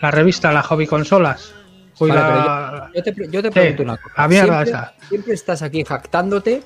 la 0.00 0.10
revista, 0.10 0.52
la 0.52 0.62
hobby 0.62 0.86
consolas. 0.86 1.52
Uy, 1.98 2.10
Vale, 2.10 2.20
la- 2.20 2.90
Yo 2.94 3.02
te, 3.02 3.12
pre- 3.12 3.28
yo 3.30 3.42
te 3.42 3.50
pregunto 3.50 3.82
una 3.82 3.96
cosa. 3.96 4.14
la 4.16 4.28
mierda 4.28 4.64
siempre, 4.64 4.70
esa. 4.70 4.94
siempre 5.08 5.34
estás 5.34 5.62
aquí 5.62 5.84
jactándote 5.84 6.62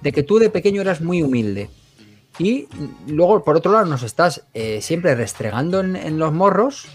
de 0.00 0.12
que 0.12 0.22
tú 0.22 0.38
de 0.38 0.50
pequeño 0.50 0.80
eras 0.80 1.00
muy 1.00 1.22
humilde. 1.22 1.68
Y 2.38 2.66
luego, 3.06 3.44
por 3.44 3.56
otro 3.56 3.72
lado, 3.72 3.84
nos 3.86 4.02
estás 4.02 4.44
eh, 4.54 4.80
siempre 4.80 5.14
restregando 5.14 5.80
en, 5.80 5.96
en 5.96 6.18
los 6.18 6.32
morros 6.32 6.86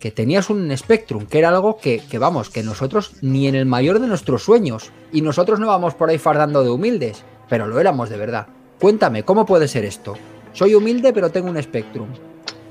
que 0.00 0.10
tenías 0.10 0.48
un 0.50 0.74
Spectrum, 0.76 1.26
que 1.26 1.38
era 1.38 1.50
algo 1.50 1.76
que, 1.76 2.00
que, 2.10 2.18
vamos, 2.18 2.48
que 2.50 2.62
nosotros 2.62 3.12
ni 3.20 3.46
en 3.46 3.54
el 3.54 3.66
mayor 3.66 4.00
de 4.00 4.06
nuestros 4.08 4.42
sueños, 4.42 4.90
y 5.12 5.20
nosotros 5.20 5.60
no 5.60 5.66
vamos 5.66 5.94
por 5.94 6.08
ahí 6.08 6.16
fardando 6.18 6.64
de 6.64 6.70
humildes, 6.70 7.22
pero 7.50 7.66
lo 7.68 7.78
éramos 7.78 8.08
de 8.08 8.16
verdad. 8.16 8.46
Cuéntame, 8.80 9.24
¿cómo 9.24 9.44
puede 9.44 9.68
ser 9.68 9.84
esto? 9.84 10.14
Soy 10.54 10.74
humilde, 10.74 11.12
pero 11.12 11.30
tengo 11.30 11.50
un 11.50 11.62
Spectrum. 11.62 12.08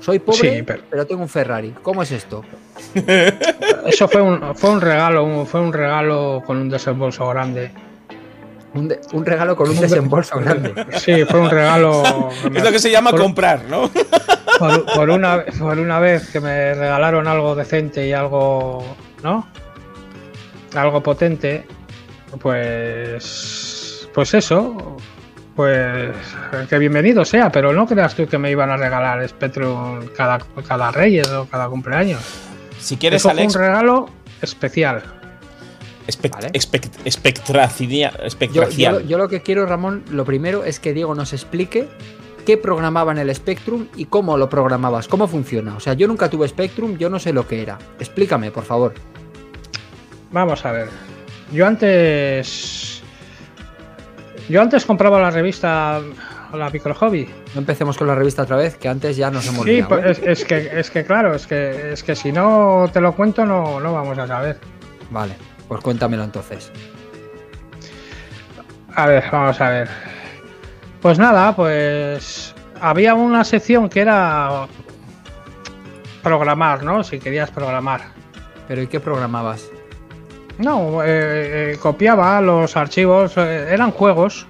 Soy 0.00 0.18
pobre, 0.18 0.56
Sí, 0.56 0.62
pero... 0.62 0.82
pero- 0.90 1.06
tengo 1.06 1.22
un 1.22 1.28
Ferrari. 1.28 1.74
¿Cómo 1.82 2.02
es 2.02 2.10
esto? 2.10 2.42
Eso 3.86 4.08
fue 4.08 4.22
un, 4.22 4.56
fue 4.56 4.70
un 4.70 4.80
regalo, 4.80 5.44
fue 5.46 5.60
un 5.60 5.72
regalo 5.72 6.42
con 6.46 6.56
un 6.56 6.68
desembolso 6.70 7.28
grande. 7.28 7.70
Un, 8.74 8.88
de- 8.88 9.00
un 9.12 9.26
regalo 9.26 9.54
con 9.56 9.68
un 9.68 9.78
desembolso 9.80 10.38
grande. 10.38 10.72
Sí, 10.98 11.24
fue 11.24 11.40
un 11.40 11.50
regalo. 11.50 12.02
Es 12.54 12.64
lo 12.64 12.70
que 12.72 12.78
se 12.78 12.90
llama 12.90 13.10
por- 13.10 13.20
comprar, 13.20 13.64
¿no? 13.68 13.90
por, 14.58 14.84
por 14.94 15.10
una, 15.10 15.44
por 15.58 15.78
una 15.78 15.98
vez 15.98 16.30
que 16.30 16.40
me 16.40 16.72
regalaron 16.74 17.26
algo 17.28 17.54
decente 17.54 18.06
y 18.06 18.12
algo, 18.12 18.82
¿no? 19.22 19.46
Algo 20.74 21.02
potente, 21.02 21.66
pues, 22.40 24.08
pues 24.14 24.34
eso, 24.34 24.96
pues 25.60 26.16
que 26.70 26.78
bienvenido 26.78 27.22
sea, 27.26 27.52
pero 27.52 27.72
no 27.74 27.86
creas 27.86 28.14
tú 28.14 28.26
que 28.26 28.38
me 28.38 28.50
iban 28.50 28.70
a 28.70 28.78
regalar 28.78 29.28
Spectrum 29.28 30.06
cada, 30.16 30.38
cada 30.66 30.90
Reyes 30.90 31.28
o 31.28 31.44
cada 31.50 31.68
cumpleaños. 31.68 32.20
Si 32.78 32.96
quieres, 32.96 33.20
Eso 33.20 33.28
fue 33.30 33.40
Alex, 33.42 33.54
un 33.56 33.60
regalo 33.60 34.08
especial. 34.40 35.02
espect- 36.08 36.30
Vale. 36.30 36.50
espect- 36.54 37.06
Yo, 38.52 38.62
yo- 38.92 39.00
yo 39.06 39.18
lo 39.18 39.28
que 39.28 39.42
quiero, 39.42 39.66
Ramón, 39.66 40.02
lo 40.10 40.24
primero 40.24 40.64
es 40.64 40.80
que 40.80 40.94
Diego 40.94 41.14
nos 41.14 41.34
explique 41.34 41.88
qué 42.46 42.56
programaba 42.56 43.12
en 43.12 43.18
el 43.18 43.34
Spectrum 43.34 43.88
y 43.96 44.06
cómo 44.06 44.38
lo 44.38 44.48
programabas, 44.48 45.08
cómo 45.08 45.28
funciona. 45.28 45.76
O 45.76 45.80
sea, 45.80 45.92
yo 45.92 46.08
nunca 46.08 46.30
tuve 46.30 46.48
Spectrum, 46.48 46.96
yo 46.96 47.10
no 47.10 47.18
sé 47.18 47.34
lo 47.34 47.46
que 47.46 47.60
era. 47.60 47.78
Explícame, 47.98 48.50
por 48.50 48.64
favor. 48.64 48.94
Vamos 50.32 50.64
a 50.64 50.72
ver. 50.72 50.88
Yo 51.52 51.66
antes. 51.66 52.89
Yo 54.50 54.60
antes 54.60 54.84
compraba 54.84 55.20
la 55.20 55.30
revista 55.30 56.00
La 56.52 56.70
Micro 56.70 56.92
Hobby. 56.92 57.24
No 57.54 57.60
empecemos 57.60 57.96
con 57.96 58.08
la 58.08 58.16
revista 58.16 58.42
otra 58.42 58.56
vez, 58.56 58.76
que 58.76 58.88
antes 58.88 59.16
ya 59.16 59.30
nos 59.30 59.46
hemos 59.46 59.64
Sí, 59.64 59.80
pues 59.88 60.04
¿eh? 60.04 60.10
es, 60.10 60.40
es 60.40 60.44
que, 60.44 60.70
es 60.80 60.90
que 60.90 61.04
claro, 61.04 61.36
es 61.36 61.46
que, 61.46 61.92
es 61.92 62.02
que 62.02 62.16
si 62.16 62.32
no 62.32 62.90
te 62.92 63.00
lo 63.00 63.14
cuento 63.14 63.46
no, 63.46 63.78
no 63.78 63.92
vamos 63.92 64.18
a 64.18 64.26
saber. 64.26 64.58
Vale, 65.10 65.34
pues 65.68 65.80
cuéntamelo 65.82 66.24
entonces. 66.24 66.72
A 68.96 69.06
ver, 69.06 69.22
vamos 69.30 69.60
a 69.60 69.68
ver. 69.68 69.88
Pues 71.00 71.16
nada, 71.20 71.54
pues 71.54 72.52
había 72.80 73.14
una 73.14 73.44
sección 73.44 73.88
que 73.88 74.00
era 74.00 74.66
programar, 76.24 76.82
¿no? 76.82 77.04
Si 77.04 77.20
querías 77.20 77.52
programar. 77.52 78.00
Pero 78.66 78.82
¿y 78.82 78.88
qué 78.88 78.98
programabas? 78.98 79.70
No, 80.60 81.02
eh, 81.02 81.72
eh, 81.72 81.76
copiaba 81.80 82.40
los 82.40 82.76
archivos, 82.76 83.36
eh, 83.36 83.68
eran 83.70 83.90
juegos. 83.90 84.46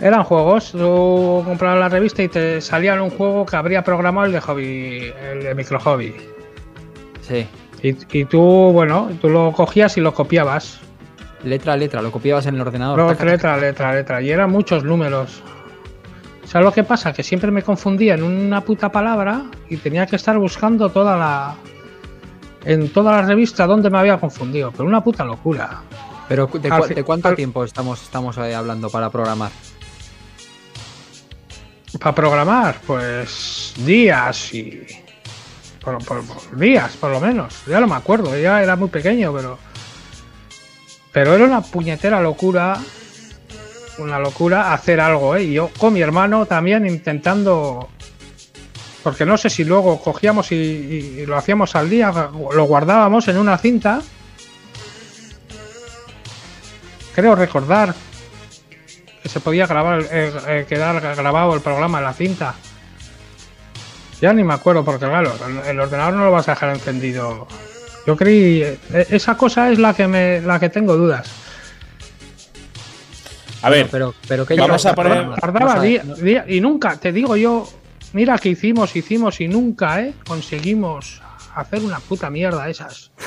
Eran 0.00 0.22
juegos. 0.24 0.72
Tú 0.72 1.42
comprabas 1.44 1.78
la 1.80 1.88
revista 1.88 2.22
y 2.22 2.28
te 2.28 2.60
salía 2.60 3.00
un 3.02 3.10
juego 3.10 3.44
que 3.44 3.56
habría 3.56 3.82
programado 3.82 4.26
el 4.26 4.32
de 4.32 4.40
hobby, 4.40 5.12
el 5.30 5.42
de 5.42 5.54
micro 5.54 5.78
hobby. 5.80 6.14
Sí, 7.20 7.46
Y, 7.82 7.96
y 8.18 8.24
tú, 8.24 8.40
bueno, 8.40 9.10
tú 9.20 9.28
lo 9.28 9.52
cogías 9.52 9.96
y 9.96 10.00
lo 10.00 10.14
copiabas. 10.14 10.80
letra 11.44 11.74
a 11.74 11.76
letra, 11.76 12.00
lo 12.00 12.10
copiabas 12.10 12.46
en 12.46 12.54
el 12.54 12.60
ordenador. 12.62 12.98
No, 12.98 13.08
letra, 13.24 13.56
letra, 13.56 13.92
letra. 13.94 14.22
Y 14.22 14.30
eran 14.30 14.50
muchos 14.50 14.84
números. 14.84 15.42
¿Sabes 16.44 16.64
lo 16.64 16.72
que 16.72 16.82
pasa? 16.84 17.12
Que 17.12 17.22
siempre 17.22 17.50
me 17.50 17.62
confundía 17.62 18.14
en 18.14 18.22
una 18.22 18.62
puta 18.62 18.90
palabra 18.90 19.42
y 19.68 19.76
tenía 19.76 20.06
que 20.06 20.16
estar 20.16 20.38
buscando 20.38 20.88
toda 20.88 21.16
la. 21.16 21.54
En 22.64 22.92
toda 22.92 23.12
la 23.12 23.22
revista 23.22 23.66
donde 23.66 23.88
me 23.90 23.98
había 23.98 24.18
confundido. 24.18 24.70
Pero 24.72 24.84
una 24.84 25.02
puta 25.02 25.24
locura. 25.24 25.82
Pero 26.28 26.46
¿de, 26.46 27.02
cuánto 27.04 27.28
al- 27.28 27.36
tiempo 27.36 27.64
estamos, 27.64 28.02
estamos 28.02 28.36
hablando 28.36 28.90
para 28.90 29.10
programar? 29.10 29.50
Para 31.98 32.14
programar, 32.14 32.80
pues. 32.86 33.72
días 33.78 34.52
y. 34.54 34.86
Por, 35.82 36.04
por- 36.04 36.22
por 36.24 36.58
días, 36.58 36.96
por 36.96 37.10
lo 37.10 37.20
menos. 37.20 37.54
Ya 37.66 37.80
no 37.80 37.86
me 37.86 37.94
acuerdo, 37.94 38.36
ya 38.38 38.62
era 38.62 38.76
muy 38.76 38.88
pequeño, 38.88 39.32
pero. 39.32 39.58
Pero 41.12 41.34
era 41.34 41.44
una 41.46 41.62
puñetera 41.62 42.20
locura. 42.20 42.78
Una 43.98 44.18
locura 44.18 44.72
hacer 44.74 45.00
algo, 45.00 45.34
¿eh? 45.34 45.44
Y 45.44 45.54
yo 45.54 45.70
con 45.78 45.94
mi 45.94 46.00
hermano 46.02 46.44
también 46.46 46.86
intentando. 46.86 47.88
Porque 49.02 49.24
no 49.24 49.36
sé 49.38 49.48
si 49.50 49.64
luego 49.64 50.00
cogíamos 50.02 50.50
y, 50.52 50.54
y- 50.56 51.20
y 51.22 51.26
lo 51.26 51.36
hacíamos 51.36 51.74
al 51.76 51.88
día, 51.88 52.12
lo 52.12 52.64
guardábamos 52.64 53.28
en 53.28 53.38
una 53.38 53.56
cinta. 53.58 54.00
Creo 57.14 57.34
recordar 57.34 57.94
que 59.22 59.28
se 59.28 59.40
podía 59.40 59.66
grabar, 59.66 60.02
eh, 60.10 60.32
eh, 60.46 60.66
quedar 60.68 61.00
grabado 61.16 61.54
el 61.54 61.60
programa 61.60 61.98
en 61.98 62.04
la 62.04 62.12
cinta. 62.12 62.54
Ya 64.20 64.32
ni 64.32 64.42
me 64.44 64.54
acuerdo, 64.54 64.84
porque 64.84 65.06
claro, 65.06 65.32
el- 65.66 65.78
ordenador 65.80 66.14
no 66.14 66.24
lo 66.24 66.30
vas 66.32 66.48
a 66.48 66.52
dejar 66.52 66.70
encendido. 66.70 67.46
Yo 68.06 68.16
creí. 68.16 68.62
eh, 68.62 68.78
esa 69.10 69.36
cosa 69.36 69.70
es 69.70 69.78
la 69.78 69.94
que 69.94 70.06
me, 70.08 70.40
la 70.40 70.58
que 70.58 70.68
tengo 70.70 70.96
dudas. 70.96 71.28
A 73.62 73.70
ver, 73.70 73.88
pero, 73.90 74.14
pero 74.28 74.46
¿qué 74.46 74.54
vamos 74.54 74.68
llevas 74.82 74.86
a 74.86 74.94
poner-? 74.94 75.34
Tardaba 75.40 75.80
día- 76.22 76.44
y 76.48 76.60
nunca, 76.60 76.96
te 76.96 77.12
digo 77.12 77.36
yo, 77.36 77.68
mira 78.12 78.38
que 78.38 78.48
hicimos, 78.50 78.94
hicimos 78.96 79.40
y 79.40 79.48
nunca, 79.48 80.02
¿eh? 80.02 80.14
Conseguimos 80.26 81.20
hacer 81.54 81.82
una 81.82 82.00
puta 82.00 82.30
mierda 82.30 82.68
esas. 82.68 83.10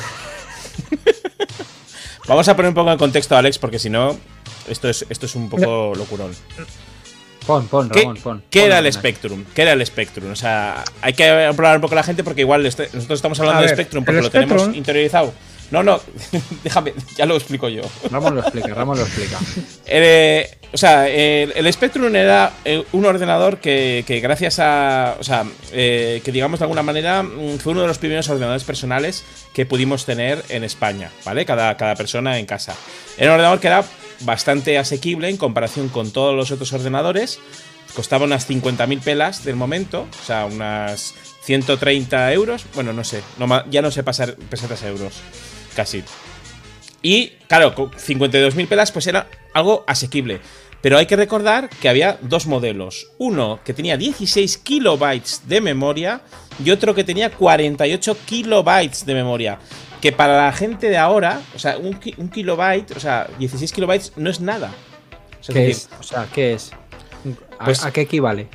vamos 2.28 2.48
a 2.48 2.56
poner 2.56 2.70
un 2.70 2.76
poco 2.76 2.92
en 2.92 2.98
contexto, 2.98 3.36
Alex, 3.36 3.58
porque 3.58 3.80
si 3.80 3.90
no, 3.90 4.18
esto 4.68 4.90
es, 4.90 5.06
esto 5.10 5.26
es 5.26 5.36
un 5.36 5.50
poco 5.50 5.94
locurón. 5.96 6.32
Pon, 7.46 7.68
pon, 7.68 7.90
¿Qué, 7.90 8.02
Ramón, 8.02 8.18
pon. 8.18 8.44
qué 8.52 8.60
Pon 8.60 8.68
era 8.68 8.80
el. 8.80 8.94
Spectrum? 8.94 9.46
¿Qué 9.56 9.62
era 9.64 9.74
el 9.74 9.86
Spectrum? 9.86 10.32
O 10.32 10.36
sea, 10.36 10.84
hay 11.02 11.14
que 11.14 11.28
hablar 11.28 11.76
un 11.78 11.82
poco 11.82 11.94
a 11.94 11.98
la 11.98 12.04
gente 12.04 12.24
porque 12.24 12.42
igual 12.42 12.66
este- 12.66 12.90
nosotros 12.94 13.18
estamos 13.18 13.40
hablando 13.40 13.64
de 13.64 13.70
Spectrum 13.70 14.06
porque 14.06 14.22
lo 14.22 14.30
tenemos 14.30 14.76
interiorizado. 14.76 15.34
No, 15.72 15.84
no, 15.84 16.02
déjame, 16.64 16.94
ya 17.16 17.26
lo 17.26 17.36
explico 17.36 17.70
yo. 17.70 17.82
Ramón 18.12 18.36
lo 18.36 18.42
explica, 18.42 18.68
Ramón 18.68 18.98
lo 18.98 19.04
explica. 19.04 19.40
Eh, 19.94 20.50
o 20.74 20.78
sea, 20.78 21.10
el, 21.10 21.52
el 21.54 21.74
Spectrum 21.74 22.16
era 22.16 22.54
eh, 22.64 22.84
un 22.94 23.06
ordenador 23.06 23.58
que, 23.58 24.06
que 24.08 24.22
gracias 24.22 24.60
a. 24.60 25.18
O 25.20 25.24
sea, 25.24 25.46
eh, 25.74 26.22
que 26.24 26.32
digamos 26.32 26.60
de 26.60 26.66
alguna 26.66 26.82
manera 26.82 27.24
mm, 27.24 27.58
fue 27.58 27.74
uno 27.74 27.82
de 27.82 27.88
los 27.88 27.98
primeros 27.98 28.30
ordenadores 28.30 28.64
personales 28.64 29.26
que 29.54 29.66
pudimos 29.66 30.06
tener 30.06 30.44
en 30.48 30.64
España, 30.64 31.12
¿vale? 31.26 31.46
Cada, 31.46 31.76
cada 31.76 31.96
persona 31.96 32.40
en 32.40 32.46
casa. 32.46 32.74
Era 33.18 33.32
un 33.32 33.36
ordenador 33.36 33.60
que 33.60 33.68
era 33.68 33.84
bastante 34.22 34.78
asequible 34.78 35.30
en 35.30 35.38
comparación 35.38 35.90
con 35.90 36.12
todos 36.12 36.36
los 36.36 36.52
otros 36.52 36.72
ordenadores. 36.74 37.40
Costaba 37.94 38.24
unas 38.24 38.50
50.000 38.50 39.02
pelas 39.02 39.44
del 39.44 39.58
momento, 39.58 40.08
o 40.22 40.26
sea, 40.26 40.46
unas 40.46 41.14
130 41.42 42.32
euros. 42.32 42.66
Bueno, 42.76 42.94
no 42.94 43.04
sé, 43.04 43.22
no 43.38 43.70
ya 43.70 43.82
no 43.82 43.92
sé 43.92 44.04
pasar 44.04 44.36
pesetas 44.36 44.84
a 44.84 44.88
euros, 44.88 45.22
casi. 45.76 46.04
Y 47.02 47.30
claro, 47.48 47.74
con 47.76 47.92
52.000 47.92 48.68
pelas 48.68 48.92
pues 48.92 49.08
era 49.08 49.28
algo 49.54 49.84
asequible. 49.88 50.40
Pero 50.82 50.98
hay 50.98 51.06
que 51.06 51.16
recordar 51.16 51.70
que 51.70 51.90
había 51.90 52.18
dos 52.22 52.48
modelos. 52.48 53.08
Uno 53.20 53.60
que 53.64 53.74
tenía 53.74 53.98
16 53.98 54.58
kilobytes 54.60 55.42
de 55.48 55.62
memoria 55.62 56.22
y 56.64 56.72
otro 56.72 56.96
que 56.96 57.04
tenía 57.04 57.30
48 57.30 58.18
kilobytes 58.26 59.06
de 59.06 59.14
memoria. 59.14 59.60
Que 60.02 60.12
para 60.12 60.46
la 60.46 60.52
gente 60.52 60.90
de 60.90 60.98
ahora, 60.98 61.40
o 61.56 61.60
sea, 61.60 61.78
un, 61.78 61.94
ki- 62.00 62.16
un 62.18 62.30
kilobyte, 62.30 62.96
o 62.96 63.00
sea, 63.00 63.28
16 63.38 63.72
kilobytes 63.72 64.14
no 64.16 64.32
es 64.32 64.40
nada. 64.40 64.72
O 65.40 65.44
sea, 65.44 65.54
es 65.54 65.54
¿Qué 65.54 65.60
decir, 65.68 65.88
es? 65.94 66.00
O 66.00 66.04
sea, 66.04 66.28
¿qué 66.34 66.54
es? 66.54 66.72
¿A, 67.60 67.66
Pues- 67.66 67.84
a 67.86 67.92
qué 67.94 68.02
equivale? 68.02 68.48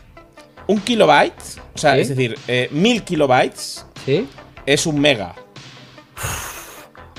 un 0.68 0.80
kilobyte, 0.80 1.40
o 1.76 1.78
sea, 1.78 1.94
¿Sí? 1.94 2.00
es 2.00 2.08
decir, 2.08 2.36
eh, 2.48 2.68
1000 2.72 3.04
kilobytes 3.04 3.86
¿Sí? 4.04 4.26
es 4.66 4.84
un 4.86 4.98
mega. 5.00 5.36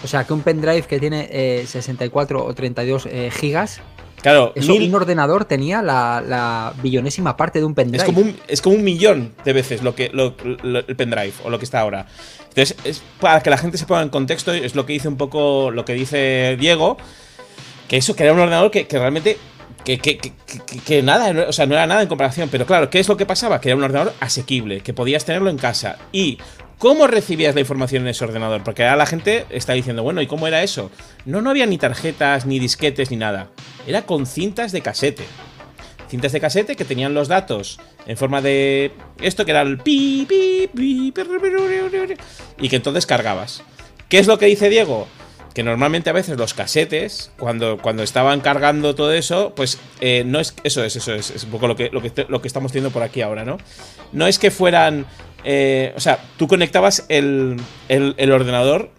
O 0.03 0.07
sea, 0.07 0.23
que 0.25 0.33
un 0.33 0.41
pendrive 0.41 0.83
que 0.83 0.99
tiene 0.99 1.27
eh, 1.31 1.65
64 1.67 2.43
o 2.45 2.53
32 2.53 3.07
eh, 3.07 3.31
gigas, 3.31 3.81
Claro, 4.21 4.51
eso 4.55 4.71
mil- 4.73 4.89
un 4.89 4.95
ordenador 4.95 5.45
tenía 5.45 5.81
la, 5.83 6.23
la 6.25 6.73
billonésima 6.81 7.37
parte 7.37 7.59
de 7.59 7.65
un 7.65 7.75
pendrive. 7.75 8.03
Es 8.03 8.03
como, 8.03 8.21
un, 8.21 8.35
es 8.47 8.61
como 8.63 8.75
un 8.75 8.83
millón 8.83 9.33
de 9.45 9.53
veces 9.53 9.83
lo 9.83 9.93
que 9.93 10.09
lo- 10.11 10.35
lo- 10.63 10.79
el 10.79 10.95
pendrive 10.95 11.33
o 11.43 11.49
lo 11.51 11.59
que 11.59 11.65
está 11.65 11.81
ahora. 11.81 12.07
Entonces, 12.49 12.75
es 12.83 13.03
para 13.19 13.41
que 13.43 13.49
la 13.51 13.57
gente 13.59 13.77
se 13.77 13.85
ponga 13.85 14.01
en 14.01 14.09
contexto, 14.09 14.51
es 14.53 14.73
lo 14.73 14.85
que 14.87 14.93
dice 14.93 15.07
un 15.07 15.17
poco 15.17 15.69
lo 15.69 15.85
que 15.85 15.93
dice 15.93 16.57
Diego, 16.59 16.97
que 17.87 17.97
eso, 17.97 18.15
que 18.15 18.23
era 18.23 18.33
un 18.33 18.39
ordenador 18.39 18.71
que, 18.71 18.87
que 18.87 18.97
realmente. 18.97 19.37
Que, 19.85 19.99
que- 19.99 20.17
que- 20.17 20.33
que- 20.65 20.79
que 20.79 21.01
nada, 21.03 21.47
o 21.47 21.53
sea, 21.53 21.65
no 21.65 21.75
era 21.75 21.85
nada 21.87 22.01
en 22.01 22.07
comparación. 22.09 22.49
Pero 22.51 22.65
claro, 22.65 22.89
¿qué 22.89 22.99
es 22.99 23.07
lo 23.07 23.15
que 23.15 23.25
pasaba? 23.25 23.61
Que 23.61 23.69
era 23.69 23.77
un 23.77 23.83
ordenador 23.83 24.13
asequible, 24.19 24.81
que 24.81 24.93
podías 24.93 25.23
tenerlo 25.25 25.49
en 25.49 25.57
casa. 25.57 25.97
Y. 26.11 26.39
¿Cómo 26.79 27.07
recibías 27.07 27.55
la 27.55 27.61
información 27.61 28.03
en 28.03 28.09
ese 28.09 28.23
ordenador? 28.23 28.63
Porque 28.63 28.83
ahora 28.83 28.97
la 28.97 29.05
gente 29.07 29.45
está 29.49 29.73
diciendo, 29.73 30.03
bueno, 30.03 30.21
¿y 30.21 30.27
cómo 30.27 30.47
era 30.47 30.61
eso? 30.61 30.91
No, 31.25 31.41
no 31.41 31.49
había 31.49 31.65
ni 31.65 31.77
tarjetas, 31.77 32.45
ni 32.45 32.59
disquetes, 32.59 33.09
ni 33.09 33.17
nada. 33.17 33.47
Era 33.87 34.03
con 34.03 34.25
cintas 34.25 34.71
de 34.71 34.81
casete 34.81 35.25
cintas 36.09 36.31
de 36.31 36.39
casete 36.39 36.75
que 36.75 36.85
tenían 36.85 37.13
los 37.13 37.27
datos 37.27 37.79
en 38.05 38.17
forma 38.17 38.41
de 38.41 38.91
esto 39.19 39.45
que 39.45 39.51
era 39.51 39.61
el 39.61 39.77
pi, 39.79 40.25
pi, 40.27 40.69
pi, 40.73 41.13
y 42.59 42.69
que 42.69 42.75
entonces 42.75 43.05
cargabas. 43.05 43.63
¿Qué 44.09 44.19
es 44.19 44.27
lo 44.27 44.37
que 44.37 44.45
dice 44.45 44.69
Diego? 44.69 45.07
que 45.53 45.63
normalmente 45.63 46.11
a 46.11 46.13
veces 46.13 46.37
los 46.37 46.53
casetes, 46.53 47.31
cuando, 47.39 47.79
cuando 47.79 48.03
estaban 48.03 48.41
cargando 48.41 48.93
todo 48.93 49.11
eso, 49.11 49.53
pues 49.55 49.79
eh, 50.01 50.21
no 50.23 50.39
es. 50.39 50.53
Eso 50.63 50.83
es, 50.83 50.95
eso 50.95 51.15
es. 51.15 51.31
Es 51.31 51.45
un 51.45 51.49
poco 51.49 51.67
lo 51.67 51.75
que, 51.75 51.89
lo 51.91 51.99
que, 51.99 52.27
lo 52.29 52.43
que 52.43 52.47
estamos 52.47 52.71
teniendo 52.71 52.91
por 52.91 53.01
aquí 53.01 53.21
ahora, 53.23 53.43
¿no? 53.43 53.57
No 54.11 54.27
es 54.27 54.37
que 54.37 54.51
fueran. 54.51 55.07
Eh, 55.49 55.93
o 55.95 55.99
sea, 56.01 56.19
tú 56.37 56.45
conectabas 56.45 57.05
el, 57.07 57.55
el- 57.87 58.31
ordenador. 58.33 58.91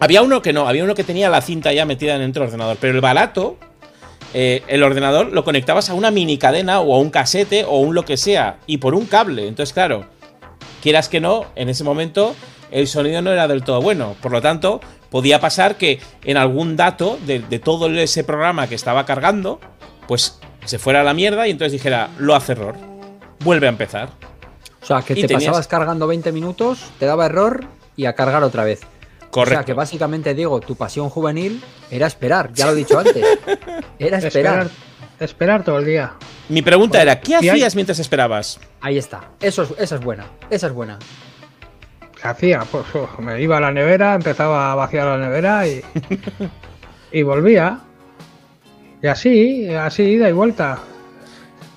Había 0.00 0.20
uno 0.22 0.42
que 0.42 0.52
no, 0.52 0.66
había 0.66 0.82
uno 0.82 0.96
que 0.96 1.04
tenía 1.04 1.30
la 1.30 1.40
cinta 1.42 1.72
ya 1.72 1.84
metida 1.84 2.18
dentro 2.18 2.42
del 2.42 2.48
ordenador, 2.48 2.76
pero 2.80 2.92
el 2.94 3.00
barato. 3.00 3.56
eh, 4.34 4.62
el 4.66 4.82
ordenador 4.82 5.32
lo 5.32 5.44
conectabas 5.44 5.88
a 5.90 5.94
una 5.94 6.10
mini 6.10 6.38
cadena 6.38 6.80
o 6.80 6.94
a 6.94 6.98
un 6.98 7.10
casete 7.10 7.64
o 7.64 7.78
un 7.78 7.94
lo 7.94 8.04
que 8.04 8.16
sea 8.16 8.58
y 8.66 8.78
por 8.78 8.94
un 8.94 9.06
cable. 9.06 9.46
Entonces, 9.46 9.72
claro, 9.72 10.06
quieras 10.82 11.08
que 11.08 11.20
no, 11.20 11.46
en 11.54 11.68
ese 11.68 11.84
momento 11.84 12.34
el 12.72 12.86
sonido 12.88 13.22
no 13.22 13.30
era 13.30 13.46
del 13.46 13.62
todo 13.62 13.80
bueno. 13.80 14.16
Por 14.20 14.32
lo 14.32 14.40
tanto, 14.42 14.80
podía 15.10 15.38
pasar 15.40 15.76
que 15.76 16.00
en 16.24 16.36
algún 16.36 16.74
dato 16.76 17.16
de, 17.26 17.38
de 17.40 17.58
todo 17.60 17.88
ese 17.90 18.24
programa 18.24 18.66
que 18.68 18.74
estaba 18.76 19.04
cargando, 19.06 19.60
pues 20.08 20.40
se 20.64 20.78
fuera 20.80 21.00
a 21.00 21.04
la 21.04 21.14
mierda 21.14 21.46
y 21.46 21.50
entonces 21.52 21.72
dijera, 21.72 22.08
lo 22.18 22.34
hace 22.34 22.52
error. 22.52 22.74
Vuelve 23.40 23.66
a 23.66 23.70
empezar. 23.70 24.10
O 24.82 24.86
sea, 24.86 25.02
que 25.02 25.12
Y 25.12 25.22
te 25.22 25.28
tenías- 25.28 25.44
pasabas 25.46 25.68
cargando 25.68 26.06
20 26.06 26.32
minutos, 26.32 26.90
te 26.98 27.06
daba 27.06 27.26
error 27.26 27.64
y 27.96 28.06
a 28.06 28.14
cargar 28.14 28.42
otra 28.42 28.64
vez. 28.64 28.80
O 28.82 28.84
sea, 29.22 29.30
Correcto. 29.30 29.64
que 29.66 29.72
básicamente, 29.74 30.34
Diego, 30.34 30.58
tu 30.60 30.74
pasión 30.74 31.08
juvenil 31.10 31.62
era 31.90 32.06
esperar, 32.06 32.52
ya 32.52 32.66
lo 32.66 32.72
he 32.72 32.76
dicho 32.76 32.98
antes. 32.98 33.16
Era 33.98 34.18
esperar. 34.18 34.66
Esperar, 34.66 34.70
esperar 35.20 35.64
todo 35.64 35.78
el 35.78 35.84
día. 35.84 36.14
Mi 36.48 36.62
pregunta 36.62 37.00
era, 37.00 37.20
¿qué 37.20 37.36
hay- 37.36 37.48
hacías 37.50 37.74
mientras 37.76 37.98
esperabas? 38.00 38.58
Ahí 38.80 38.98
está. 38.98 39.30
Eso 39.40 39.62
es, 39.62 39.70
esa 39.78 39.94
es 39.96 40.00
buena. 40.02 40.24
Esa 40.48 40.66
es 40.66 40.72
buena. 40.72 40.98
¿Qué 42.20 42.26
hacía? 42.26 42.60
Pues 42.70 42.84
uf, 42.94 43.18
me 43.20 43.40
iba 43.40 43.58
a 43.58 43.60
la 43.60 43.70
nevera, 43.70 44.14
empezaba 44.14 44.72
a 44.72 44.74
vaciar 44.74 45.06
la 45.06 45.18
nevera 45.18 45.66
y, 45.68 45.80
y 47.12 47.22
volvía. 47.22 47.78
Y 49.02 49.06
así, 49.06 49.68
así, 49.68 50.02
ida 50.02 50.28
y 50.28 50.32
vuelta. 50.32 50.78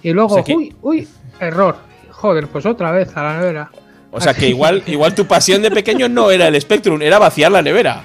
Y 0.02 0.12
luego, 0.12 0.32
O 0.32 0.36
sea 0.38 0.44
que- 0.44 0.56
uy, 0.56 0.76
uy, 0.82 1.08
error. 1.40 1.76
Joder, 2.24 2.48
pues 2.48 2.66
otra 2.66 2.90
vez 2.92 3.16
a 3.18 3.22
la 3.22 3.38
nevera. 3.38 3.70
O 4.10 4.22
sea, 4.22 4.34
que 4.34 4.48
igual, 4.48 4.82
igual 4.88 5.14
tu 5.14 5.26
pasión 5.28 5.62
de 5.62 5.70
pequeño 5.72 6.08
no 6.08 6.32
era 6.32 6.48
el 6.48 6.62
Spectrum, 6.62 7.02
era 7.02 7.20
vaciar 7.20 7.52
la 7.52 7.62
nevera. 7.62 8.02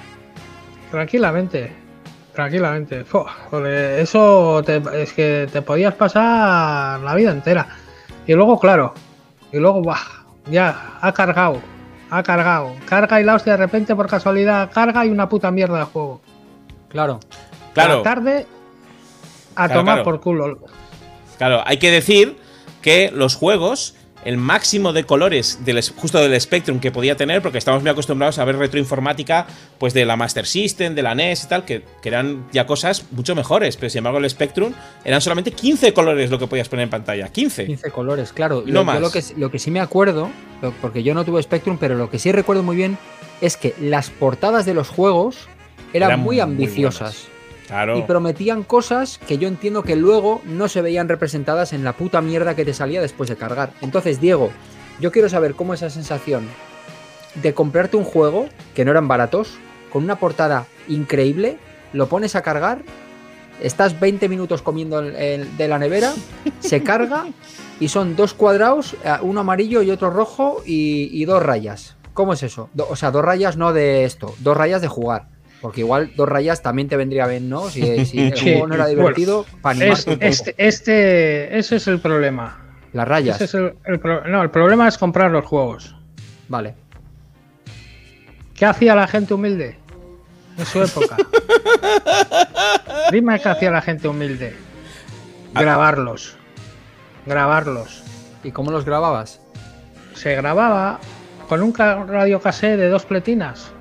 Tranquilamente, 0.91 1.71
tranquilamente. 2.33 3.05
Joder, 3.09 3.99
eso 4.01 4.61
te- 4.65 4.81
es 5.01 5.13
que 5.13 5.47
te 5.49 5.61
podías 5.61 5.93
pasar 5.93 6.99
la 6.99 7.15
vida 7.15 7.31
entera. 7.31 7.65
Y 8.27 8.33
luego, 8.33 8.59
claro, 8.59 8.93
y 9.53 9.57
luego, 9.57 9.81
buah, 9.81 9.99
ya, 10.51 10.97
ha 10.99 11.13
cargado, 11.13 11.61
ha 12.09 12.21
cargado. 12.21 12.73
Carga 12.89 13.21
y 13.21 13.23
la 13.23 13.35
hostia 13.35 13.53
de 13.53 13.57
repente 13.57 13.95
por 13.95 14.07
casualidad 14.09 14.69
carga 14.73 15.05
y 15.05 15.09
una 15.11 15.29
puta 15.29 15.49
mierda 15.49 15.79
de 15.79 15.85
juego. 15.85 16.19
Claro. 16.89 17.21
Claro. 17.73 17.97
la 17.99 18.03
tarde 18.03 18.45
a 19.55 19.67
Claro, 19.67 19.79
tomar 19.79 19.95
claro. 19.95 20.03
por 20.03 20.19
culo. 20.19 20.59
Claro, 21.37 21.63
hay 21.65 21.77
que 21.77 21.89
decir 21.91 22.35
que 22.81 23.11
los 23.13 23.35
juegos, 23.35 23.95
el 24.25 24.37
máximo 24.37 24.91
de 24.93 25.05
colores 25.05 25.59
del, 25.65 25.81
justo 25.95 26.19
del 26.19 26.39
Spectrum 26.41 26.79
que 26.79 26.91
podía 26.91 27.15
tener, 27.15 27.41
porque 27.41 27.57
estamos 27.57 27.81
muy 27.81 27.89
acostumbrados 27.89 28.37
a 28.39 28.45
ver 28.45 28.57
retroinformática 28.57 29.47
pues 29.77 29.93
de 29.93 30.05
la 30.05 30.15
Master 30.17 30.45
System, 30.45 30.93
de 30.95 31.01
la 31.03 31.15
NES 31.15 31.45
y 31.45 31.47
tal, 31.47 31.65
que, 31.65 31.83
que 32.01 32.09
eran 32.09 32.45
ya 32.51 32.65
cosas 32.67 33.05
mucho 33.11 33.33
mejores, 33.35 33.77
pero 33.77 33.89
sin 33.89 33.99
embargo 33.99 34.19
el 34.19 34.29
Spectrum 34.29 34.73
eran 35.05 35.21
solamente 35.21 35.51
15 35.51 35.93
colores 35.93 36.29
lo 36.29 36.37
que 36.39 36.47
podías 36.47 36.67
poner 36.67 36.83
en 36.83 36.89
pantalla, 36.89 37.27
15. 37.29 37.65
15 37.65 37.91
colores, 37.91 38.33
claro. 38.33 38.63
Y 38.65 38.71
Lo, 38.71 38.83
más. 38.83 38.95
yo 38.95 39.01
lo, 39.01 39.11
que, 39.11 39.23
lo 39.37 39.51
que 39.51 39.59
sí 39.59 39.71
me 39.71 39.79
acuerdo, 39.79 40.29
porque 40.81 41.01
yo 41.03 41.13
no 41.13 41.23
tuve 41.23 41.41
Spectrum, 41.41 41.77
pero 41.79 41.95
lo 41.95 42.09
que 42.09 42.19
sí 42.19 42.31
recuerdo 42.31 42.63
muy 42.63 42.75
bien 42.75 42.97
es 43.41 43.55
que 43.55 43.73
las 43.79 44.09
portadas 44.09 44.65
de 44.65 44.73
los 44.73 44.89
juegos 44.89 45.47
eran, 45.93 46.09
Eran 46.09 46.19
muy 46.19 46.35
muy 46.35 46.39
ambiciosas. 46.41 46.99
buenas. 46.99 47.38
Claro. 47.69 47.97
y 47.97 48.01
prometían 48.01 48.63
cosas 48.63 49.19
que 49.19 49.37
yo 49.37 49.47
entiendo 49.47 49.83
que 49.83 49.95
luego 49.95 50.41
no 50.43 50.67
se 50.67 50.81
veían 50.81 51.07
representadas 51.07 51.71
en 51.71 51.83
la 51.83 51.93
puta 51.93 52.19
mierda 52.19 52.55
que 52.55 52.65
te 52.65 52.73
salía 52.73 52.99
después 53.01 53.29
de 53.29 53.35
cargar. 53.37 53.71
Entonces, 53.81 54.19
Diego, 54.19 54.49
yo 54.99 55.11
quiero 55.11 55.29
saber 55.29 55.53
cómo 55.55 55.73
esa 55.73 55.89
sensación 55.89 56.47
de 57.35 57.53
comprarte 57.53 57.95
un 57.95 58.03
juego, 58.03 58.47
que 58.73 58.83
no 58.85 58.91
eran 58.91 59.07
baratos, 59.07 59.59
con 59.93 60.03
una 60.03 60.17
portada 60.17 60.65
increíble, 60.87 61.57
lo 61.93 62.09
pones 62.09 62.35
a 62.35 62.41
cargar, 62.41 62.79
estás 63.61 63.99
20 63.99 64.27
minutos 64.29 64.61
comiendo 64.61 64.99
el- 64.99 65.15
el- 65.15 65.57
de 65.57 65.67
la 65.67 65.77
nevera, 65.79 66.13
se 66.59 66.81
carga 66.83 67.27
y 67.79 67.87
son 67.89 68.15
dos 68.15 68.33
cuadrados, 68.33 68.95
eh, 69.03 69.13
uno 69.21 69.41
amarillo 69.41 69.81
y 69.83 69.91
otro 69.91 70.09
rojo 70.09 70.61
y, 70.65 71.09
y 71.13 71.25
dos 71.25 71.41
rayas. 71.43 71.97
¿Cómo 72.13 72.33
es 72.33 72.43
eso? 72.43 72.69
Do- 72.73 72.87
o 72.89 72.95
sea, 72.95 73.11
dos 73.11 73.23
rayas 73.23 73.57
no 73.57 73.73
de 73.73 74.05
esto, 74.05 74.33
dos 74.39 74.57
rayas 74.57 74.81
de 74.81 74.87
jugar. 74.87 75.27
Porque 75.61 75.81
igual 75.81 76.11
dos 76.15 76.27
rayas 76.29 76.61
también 76.61 76.87
te 76.87 76.95
vendría 76.95 77.27
bien, 77.27 77.49
¿no? 77.49 77.69
Si, 77.69 77.81
si 78.05 78.19
el 78.27 78.35
Sí, 78.37 78.51
juego 78.53 78.67
no 78.67 78.75
era 78.75 78.85
bueno, 78.85 78.99
divertido, 79.01 79.45
para 79.61 79.75
Es- 79.75 79.81
animarte 79.81 80.09
un 80.11 80.15
poco. 80.17 80.25
este, 80.27 80.55
este, 80.57 81.57
ese 81.59 81.75
es 81.77 81.87
el 81.87 81.99
problema. 81.99 82.59
Las 82.93 83.07
rayas. 83.07 83.35
Ese 83.35 83.43
es 83.45 83.53
el, 83.55 83.73
el 83.85 83.99
pro- 83.99 84.25
no, 84.27 84.41
el 84.41 84.49
problema 84.49 84.87
es 84.87 84.97
comprar 84.97 85.31
los 85.31 85.45
juegos. 85.45 85.95
Vale. 86.47 86.75
¿Qué 88.55 88.65
hacía 88.65 88.95
la 88.95 89.07
gente 89.07 89.33
humilde 89.33 89.77
en 90.57 90.65
su 90.65 90.81
época? 90.81 91.15
Dime 93.11 93.39
qué 93.39 93.49
hacía 93.49 93.71
la 93.71 93.81
gente 93.81 94.07
humilde. 94.07 94.55
Grabarlos. 95.53 96.35
Grabarlos. 97.25 98.03
¿Y 98.43 98.51
cómo 98.51 98.71
los 98.71 98.85
grababas? 98.85 99.39
Se 100.13 100.35
grababa 100.35 100.99
con 101.47 101.61
un 101.63 101.71
ca- 101.71 102.03
radiocassette 102.05 102.77
de 102.77 102.89
dos 102.89 103.05
pletinas. 103.05 103.71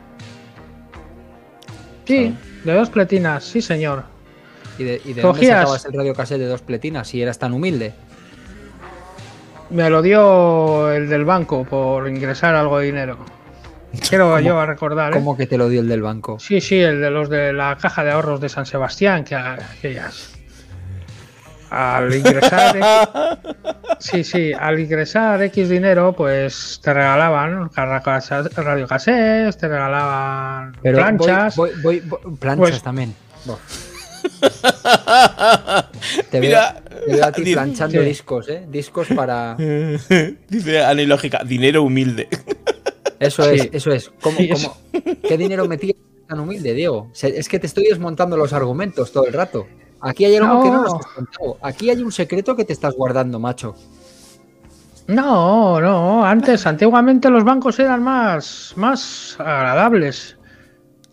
Sí, 2.09 2.35
de 2.65 2.73
dos 2.75 2.91
pletinas, 2.91 3.45
sí 3.45 3.63
señor. 3.63 4.03
¿Y 4.79 4.85
de, 4.85 5.01
y 5.05 5.13
de 5.13 5.23
dónde 5.23 5.41
Cogías- 5.41 5.59
sacabas 5.61 5.85
el 5.87 5.93
radiocassette 5.93 6.39
de 6.41 6.47
dos 6.47 6.63
pletinas 6.63 7.07
si 7.09 7.23
eras 7.23 7.39
tan 7.39 7.53
humilde? 7.53 7.93
Me 9.71 9.91
lo 9.91 10.01
dio 10.03 10.91
el 10.93 11.09
del 11.09 11.25
banco 11.25 11.65
por 11.65 12.09
ingresar 12.09 12.55
algo 12.55 12.79
de 12.79 12.87
dinero. 12.87 13.19
Quiero 14.09 14.39
yo 14.41 14.59
a 14.59 14.67
recordar, 14.67 15.13
¿eh? 15.13 15.17
¿Cómo 15.17 15.37
que 15.37 15.47
te 15.47 15.59
lo 15.59 15.69
dio 15.69 15.81
el 15.81 15.89
del 15.89 16.03
banco? 16.03 16.39
Sí, 16.39 16.61
sí, 16.61 16.79
el 16.79 17.01
de 17.01 17.11
los 17.11 17.29
de 17.29 17.53
la 17.53 17.77
caja 17.81 18.03
de 18.05 18.11
ahorros 18.13 18.41
de 18.41 18.49
San 18.49 18.65
Sebastián, 18.67 19.25
que 19.25 19.35
aquellas. 19.35 20.38
Al 21.71 22.15
ingresar, 22.15 22.77
X- 23.43 23.57
sí, 23.99 24.25
sí, 24.25 24.53
al 24.53 24.79
ingresar 24.81 25.43
X 25.43 25.69
dinero, 25.69 26.15
pues 26.15 26.81
te 26.83 26.95
regalaban 26.95 27.71
radiocassettes, 27.75 29.57
te 29.59 29.69
regalaban 29.69 30.77
Pero 30.83 30.99
planchas. 30.99 31.57
Voy, 31.57 31.71
voy- 31.83 32.01
voy- 32.01 32.21
voy- 32.23 32.37
planchas 32.37 32.71
Pues- 32.71 32.83
también. 32.83 33.15
Te, 36.31 36.41
Mira, 36.41 36.83
veo, 36.91 37.05
te 37.07 37.13
veo 37.13 37.25
a 37.25 37.33
ti 37.33 37.53
planchando 37.53 38.01
sí. 38.01 38.05
discos, 38.07 38.49
¿eh? 38.49 38.65
Discos 38.69 39.09
para... 39.15 39.55
Dice 40.49 40.85
Ana 40.85 41.03
y 41.03 41.07
Lógica, 41.07 41.43
dinero 41.45 41.83
humilde. 41.83 42.29
Eso 43.21 43.43
Sí. 43.45 43.51
es, 43.57 43.69
eso 43.73 43.91
es. 43.93 44.11
¿Cómo, 44.21 44.37
Sí, 44.39 44.49
cómo- 44.49 44.77
¿Qué 45.27 45.37
dinero 45.39 45.67
metías 45.67 45.97
tan 46.29 46.41
humilde, 46.41 46.75
Diego? 46.75 47.11
Es 47.21 47.49
que 47.49 47.59
te 47.59 47.67
estoy 47.67 47.85
desmontando 47.89 48.37
los 48.37 48.53
argumentos 48.53 49.13
todo 49.13 49.27
el 49.27 49.33
rato. 49.33 49.67
Aquí 50.01 50.25
hay 50.25 50.37
algo 50.37 50.63
que 50.63 50.71
no 50.71 50.83
nos 50.83 50.93
No. 50.93 50.99
has 51.01 51.07
contado. 51.07 51.57
Aquí 51.63 51.91
hay 51.91 52.03
un 52.03 52.13
secreto 52.13 52.55
que 52.55 52.65
te 52.65 52.73
estás 52.73 52.95
guardando, 52.95 53.39
macho. 53.41 53.75
No, 55.07 55.81
no, 55.81 56.25
antes, 56.25 56.67
antiguamente 56.67 57.31
los 57.31 57.43
bancos 57.43 57.79
eran 57.79 58.03
más, 58.03 58.75
más 58.77 59.37
agradables. 59.39 60.37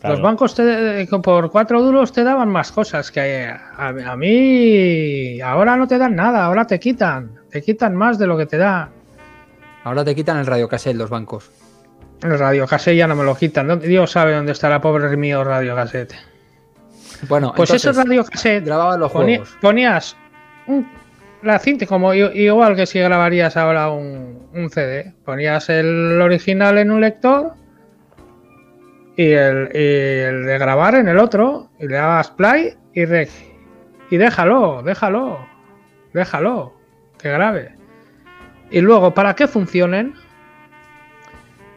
Claro. 0.01 0.15
Los 0.15 0.21
bancos 0.23 0.53
te- 0.53 1.07
por 1.23 1.49
cuatro 1.49 1.81
duros 1.81 2.11
te 2.11 2.23
daban 2.23 2.49
más 2.49 2.71
cosas 2.71 3.09
que 3.09 3.45
a, 3.47 3.71
a 3.77 4.15
mí 4.17 5.39
ahora 5.41 5.77
no 5.77 5.87
te 5.87 5.97
dan 5.97 6.15
nada, 6.15 6.43
ahora 6.45 6.67
te 6.67 6.79
quitan, 6.79 7.39
te 7.49 7.61
quitan 7.61 7.95
más 7.95 8.19
de 8.19 8.27
lo 8.27 8.37
que 8.37 8.45
te 8.45 8.57
da. 8.57 8.89
Ahora 9.85 10.03
te 10.03 10.13
quitan 10.13 10.37
el 10.37 10.45
radiocassette 10.45 10.95
los 10.97 11.09
bancos. 11.09 11.49
El 12.21 12.37
radiocassette 12.37 12.97
ya 12.97 13.07
no 13.07 13.15
me 13.15 13.23
lo 13.23 13.35
quitan. 13.35 13.67
¿dónde- 13.67 13.87
Dios 13.87 14.11
sabe 14.11 14.35
dónde 14.35 14.51
estará 14.51 14.81
pobre 14.81 15.15
mío 15.15 15.43
radiocassette. 15.43 16.13
Bueno, 17.27 17.53
Pues 17.55 17.69
entonces, 17.69 17.91
ese 17.91 18.03
radiocassette 18.03 18.65
grababa 18.65 18.97
los 18.97 19.11
poni- 19.11 19.37
juegos. 19.37 19.57
ponías 19.61 20.17
un- 20.67 20.87
la 21.41 21.59
cinta 21.59 21.85
como 21.85 22.13
igual 22.13 22.75
que 22.75 22.85
si 22.85 22.99
grabarías 22.99 23.55
ahora 23.57 23.89
un, 23.91 24.47
un 24.53 24.69
CD. 24.69 25.13
Ponías 25.23 25.69
el 25.69 26.19
original 26.21 26.77
en 26.77 26.91
un 26.91 27.01
lector 27.01 27.53
y 29.15 29.31
el, 29.31 29.69
y 29.73 29.77
el 30.23 30.45
de 30.45 30.57
grabar 30.57 30.95
en 30.95 31.07
el 31.07 31.17
otro 31.19 31.69
y 31.79 31.87
le 31.87 31.95
dabas 31.95 32.31
play 32.31 32.73
y 32.93 33.05
rec. 33.05 33.29
Y 34.09 34.17
déjalo, 34.17 34.81
déjalo, 34.83 35.39
déjalo, 36.13 36.73
que 37.17 37.29
grabe. 37.31 37.75
Y 38.71 38.81
luego, 38.81 39.13
para 39.13 39.35
que 39.35 39.47
funcionen, 39.47 40.15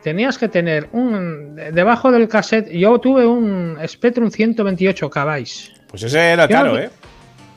tenías 0.03 0.39
que 0.39 0.49
tener 0.49 0.89
un. 0.93 1.55
de- 1.57 1.73
Debajo 1.73 2.11
del 2.11 2.29
cassette, 2.29 2.71
yo 2.71 2.99
tuve 2.99 3.27
un 3.27 3.77
Spectrum 3.87 4.31
128 4.31 5.11
KB. 5.11 5.45
Pues 5.89 6.03
ese 6.03 6.33
era 6.33 6.47
Yo 6.47 6.55
caro, 6.55 6.73
no- 6.73 6.79
¿eh? 6.79 6.91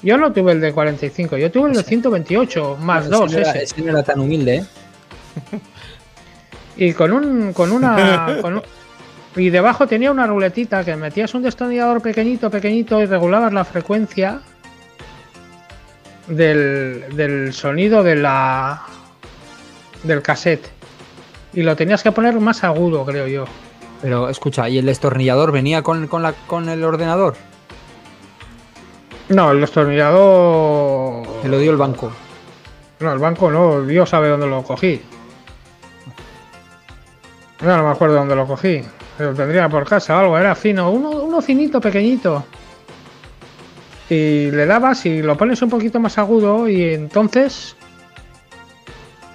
Yo 0.04 0.17
no 0.17 0.34
tuve 0.34 0.54
el 0.54 0.62
de 0.62 0.73
45, 0.73 1.38
yo 1.38 1.51
tuve 1.51 1.69
el 1.69 1.75
de 1.75 1.84
128 1.84 2.77
más 2.82 3.04
Ese 3.06 3.12
dos 3.12 3.32
no 3.32 3.38
era- 3.38 3.51
ese. 3.51 3.63
ese 3.63 3.82
no 3.82 3.91
era 3.91 4.01
tan 4.04 4.19
humilde, 4.19 4.56
¿eh? 4.56 4.65
Y 6.77 6.93
con 6.93 7.12
un 7.13 7.54
con 7.54 7.71
una 7.71 8.38
con, 8.41 8.56
un- 8.56 8.63
Y 9.36 9.49
debajo 9.49 9.86
tenía 9.88 10.10
una 10.12 10.25
ruletita 10.25 10.84
que 10.84 10.95
metías 10.95 11.34
un 11.36 11.43
destornillador 11.43 12.01
pequeñito, 12.01 12.49
pequeñito 12.49 12.99
y 13.01 13.06
regulabas 13.06 13.54
la 13.54 13.63
frecuencia 13.63 14.41
del, 16.27 17.06
del 17.15 17.54
sonido 17.54 18.04
de 18.04 18.15
la 18.15 18.82
del 20.04 20.21
cassette. 20.21 20.67
Y 21.53 21.63
lo 21.63 21.75
tenías 21.75 22.03
que 22.03 22.11
poner 22.11 22.39
más 22.39 22.63
agudo, 22.63 23.05
creo 23.05 23.27
yo. 23.27 23.45
Pero 24.01 24.29
escucha, 24.29 24.67
¿y 24.69 24.77
el 24.77 24.85
destornillador 24.85 25.51
venía 25.51 25.83
con, 25.83 26.07
con, 26.07 26.23
la, 26.23 26.33
con 26.33 26.69
el 26.69 26.83
ordenador? 26.83 27.35
No, 29.29 29.51
el 29.51 29.61
destornillador. 29.61 31.27
Me 31.43 31.49
lo 31.49 31.59
dio 31.59 31.71
el 31.71 31.77
banco. 31.77 32.11
No, 32.99 33.13
el 33.13 33.19
banco 33.19 33.51
no, 33.51 33.81
Dios 33.81 34.09
sabe 34.09 34.29
dónde 34.29 34.47
lo 34.47 34.63
cogí. 34.63 35.01
No, 37.61 37.77
no 37.77 37.83
me 37.83 37.89
acuerdo 37.91 38.15
dónde 38.15 38.35
lo 38.35 38.47
cogí. 38.47 38.81
Lo 39.19 39.33
tendría 39.33 39.69
por 39.69 39.87
casa 39.87 40.17
o 40.17 40.19
algo, 40.19 40.37
era 40.37 40.55
fino, 40.55 40.89
uno, 40.89 41.09
uno 41.09 41.41
finito, 41.41 41.79
pequeñito. 41.79 42.43
Y 44.09 44.51
le 44.51 44.65
dabas 44.65 45.05
y 45.05 45.21
lo 45.21 45.37
pones 45.37 45.61
un 45.61 45.69
poquito 45.69 45.99
más 45.99 46.17
agudo 46.17 46.67
y 46.67 46.93
entonces 46.93 47.75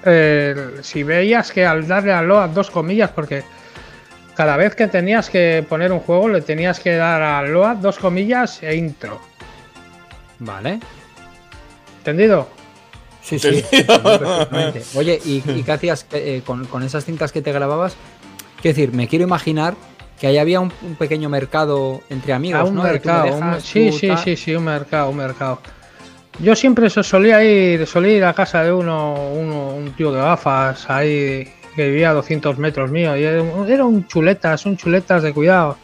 eh, 0.06 0.78
si 0.82 1.02
veías 1.02 1.52
que 1.52 1.66
al 1.66 1.86
darle 1.86 2.12
a 2.12 2.22
LOAD 2.22 2.50
dos 2.50 2.70
comillas, 2.70 3.10
porque 3.10 3.42
cada 4.34 4.56
vez 4.56 4.74
que 4.74 4.86
tenías 4.88 5.28
que 5.28 5.64
poner 5.68 5.92
un 5.92 6.00
juego 6.00 6.28
le 6.28 6.40
tenías 6.42 6.80
que 6.80 6.94
dar 6.96 7.20
a 7.22 7.42
LOAD 7.42 7.76
dos 7.76 7.98
comillas 7.98 8.62
e 8.62 8.74
intro. 8.76 9.20
Vale. 10.38 10.80
¿Entendido? 11.98 12.48
Sí, 13.22 13.38
sí. 13.38 13.64
Oye, 14.94 15.20
¿y, 15.24 15.42
y 15.50 15.62
qué 15.64 15.72
hacías 15.72 16.06
eh, 16.12 16.42
con, 16.46 16.66
con 16.66 16.82
esas 16.82 17.04
cintas 17.04 17.32
que 17.32 17.42
te 17.42 17.52
grababas? 17.52 17.96
Quiero 18.62 18.76
decir, 18.76 18.92
me 18.94 19.08
quiero 19.08 19.24
imaginar 19.24 19.74
que 20.20 20.28
ahí 20.28 20.38
había 20.38 20.60
un, 20.60 20.72
un 20.82 20.94
pequeño 20.94 21.28
mercado 21.28 22.00
entre 22.08 22.32
amigos, 22.32 22.60
Ah, 22.60 22.64
un 22.64 22.80
mercado. 22.82 23.34
un- 23.36 23.60
sí, 23.60 23.90
sí, 23.92 24.10
sí, 24.22 24.36
sí, 24.36 24.54
un 24.54 24.64
mercado, 24.64 25.10
un 25.10 25.16
mercado. 25.16 25.60
Yo 26.38 26.54
siempre 26.54 26.90
so- 26.90 27.02
solía 27.02 27.42
ir, 27.42 27.86
solía 27.86 28.16
ir 28.16 28.24
a 28.24 28.34
casa 28.34 28.62
de 28.62 28.72
uno, 28.72 29.14
uno- 29.32 29.68
un 29.70 29.92
tío 29.92 30.12
de 30.12 30.20
gafas 30.20 30.88
ahí 30.90 31.48
que 31.74 31.88
vivía 31.88 32.10
a 32.10 32.14
200 32.14 32.58
metros 32.58 32.90
mío 32.90 33.16
y 33.16 33.24
era 33.24 33.42
un, 33.84 34.06
chuletas, 34.06 34.66
un 34.66 34.76
chuletas 34.76 35.22
de 35.22 35.32
cuidado. 35.32 35.76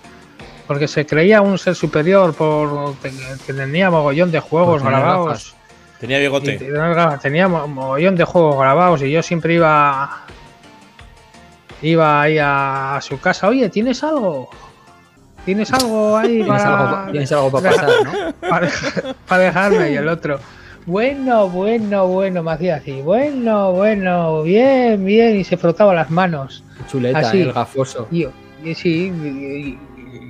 Porque 0.67 0.89
se 0.89 1.05
creía 1.05 1.41
un 1.43 1.59
ser 1.59 1.75
superior 1.75 2.35
por 2.35 2.95
que 3.47 3.53
tenía 3.53 3.91
mogollón 3.91 4.31
de 4.31 4.41
juegos 4.41 4.83
grabados. 4.83 5.27
gafas. 5.27 5.55
Tenía 6.01 6.19
bigote. 6.19 6.57
te- 6.59 7.19
tenía 7.21 7.49
mo- 7.49 7.67
mogollón 7.69 8.17
de 8.17 8.25
juegos 8.25 8.59
grabados 8.59 9.03
y 9.03 9.11
yo 9.11 9.23
siempre 9.23 9.55
iba 9.55 10.25
iba 11.83 12.23
ahí 12.23 12.39
a, 12.39 12.97
a 12.97 13.01
su 13.01 13.19
casa. 13.21 13.49
Oye, 13.49 13.69
¿tienes 13.69 14.03
algo? 14.05 14.49
¿Tienes 15.45 15.73
algo 15.73 16.17
ahí 16.17 16.29
Tienes 16.43 16.49
para, 16.49 16.79
algo, 16.79 16.91
pa- 17.07 17.11
tienes 17.11 17.33
algo 17.33 17.51
para 17.51 17.71
pasar, 17.71 17.89
¿no? 18.05 18.33
para, 18.49 18.67
dejar- 18.67 19.15
para 19.27 19.43
dejarme? 19.43 19.91
Y 19.93 19.97
el 19.97 20.09
otro, 20.09 20.39
bueno, 20.87 21.49
bueno, 21.49 22.07
bueno, 22.07 22.43
me 22.43 22.53
hacía 22.53 22.77
así, 22.77 23.01
bueno, 23.03 23.73
bueno, 23.73 24.43
bien, 24.43 25.05
bien, 25.05 25.37
y 25.37 25.45
se 25.45 25.57
frotaba 25.57 25.95
las 25.95 26.11
manos. 26.11 26.63
Chuleta, 26.91 27.19
Así. 27.21 27.41
el 27.43 27.53
gafoso. 27.53 28.09
Y 28.11 28.27
sí, 28.75 29.13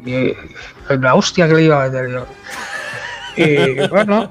y- 0.07 0.35
la 0.89 1.15
hostia 1.15 1.47
que 1.49 1.55
le 1.55 1.63
iba 1.65 1.83
a 1.85 1.89
meter 1.89 2.11
yo. 2.11 2.27
Y 3.37 3.89
bueno, 3.89 4.31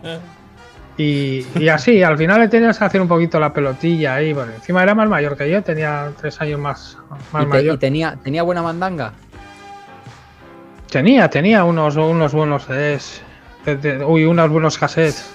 y, 0.98 1.67
así, 1.70 2.04
al 2.04 2.17
final 2.17 2.41
le 2.41 2.48
tenías 2.48 2.78
que 2.78 2.84
hacer 2.86 3.02
un 3.02 3.08
poquito 3.08 3.39
la 3.39 3.52
pelotilla 3.54 4.15
ahí, 4.15 4.34
porque 4.34 4.54
encima 4.56 4.84
era 4.84 4.94
más 4.94 5.08
mayor 5.10 5.36
que 5.38 5.50
yo, 5.50 5.63
tenía 5.63 6.12
tres 6.20 6.39
años 6.41 6.60
más, 6.60 6.98
más 7.32 7.44
te- 7.44 7.50
mayor. 7.50 7.76
y 7.76 7.78
tenía, 7.80 8.17
tenía 8.24 8.44
buena 8.44 8.62
mandanga. 8.62 9.13
Tenía, 10.91 11.30
tenía 11.30 11.63
unos, 11.63 11.95
unos 11.95 12.34
buenos 12.34 12.65
CDs, 12.65 13.21
uy, 14.06 14.25
unos 14.25 14.49
buenos 14.49 14.77
cassettes. 14.77 15.32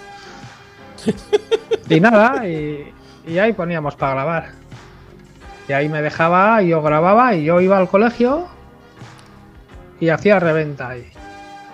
y 1.89 1.99
nada, 1.99 2.47
y, 2.47 2.93
y 3.27 3.39
ahí 3.39 3.53
poníamos 3.55 3.97
para 3.97 4.13
grabar. 4.13 4.49
Y 5.69 5.73
ahí 5.73 5.89
me 5.89 6.03
dejaba, 6.03 6.63
y 6.63 6.69
yo 6.69 6.83
grababa, 6.83 7.35
y 7.35 7.45
yo 7.45 7.61
iba 7.61 7.79
al 7.79 7.89
colegio 7.89 8.47
y 9.99 10.11
hacía 10.11 10.39
reventa 10.39 10.91
ahí. 10.91 11.11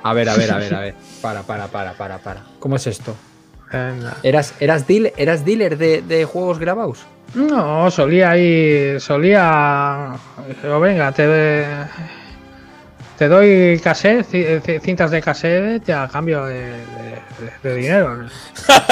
A 0.04 0.14
ver, 0.14 0.28
a 0.28 0.36
ver, 0.36 0.52
a 0.52 0.58
ver, 0.58 0.74
a 0.74 0.80
ver. 0.86 0.94
Para, 1.20 1.42
para, 1.42 1.66
para, 1.66 1.92
para, 1.94 2.18
para. 2.18 2.42
¿Cómo 2.60 2.76
es 2.76 2.86
esto? 2.86 3.16
Venga. 3.72 4.14
¿Eras, 4.22 4.54
eras, 4.60 4.86
deal- 4.86 5.12
eras 5.16 5.44
dealer 5.44 5.76
de, 5.76 6.02
de 6.02 6.24
juegos 6.24 6.58
grabados? 6.60 7.04
No, 7.34 7.90
solía 7.90 8.36
ir, 8.36 9.00
solía. 9.00 10.10
Pero 10.60 10.78
venga, 10.78 11.10
te, 11.12 11.66
te 13.18 13.28
doy 13.28 13.78
cassette, 13.82 14.26
ci- 14.30 14.60
ci- 14.62 14.80
cintas 14.80 15.10
de 15.10 15.20
cassette 15.22 15.90
a 15.90 16.08
cambio 16.08 16.44
de, 16.46 16.54
de- 16.60 16.72
de- 17.62 17.68
de 17.70 17.74
dinero. 17.76 18.26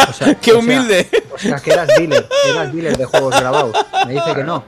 O 0.08 0.12
sea, 0.12 0.34
¡Qué 0.40 0.52
o 0.52 0.54
sea, 0.54 0.62
humilde! 0.62 1.08
O 1.32 1.38
sea, 1.38 1.56
que 1.56 1.72
eras 1.72 1.88
dealer, 1.96 2.26
eras 2.52 2.72
dealer 2.72 2.96
de 2.96 3.04
juegos 3.04 3.38
grabados. 3.40 3.76
Me 4.06 4.12
dice 4.14 4.34
que 4.34 4.44
no. 4.44 4.64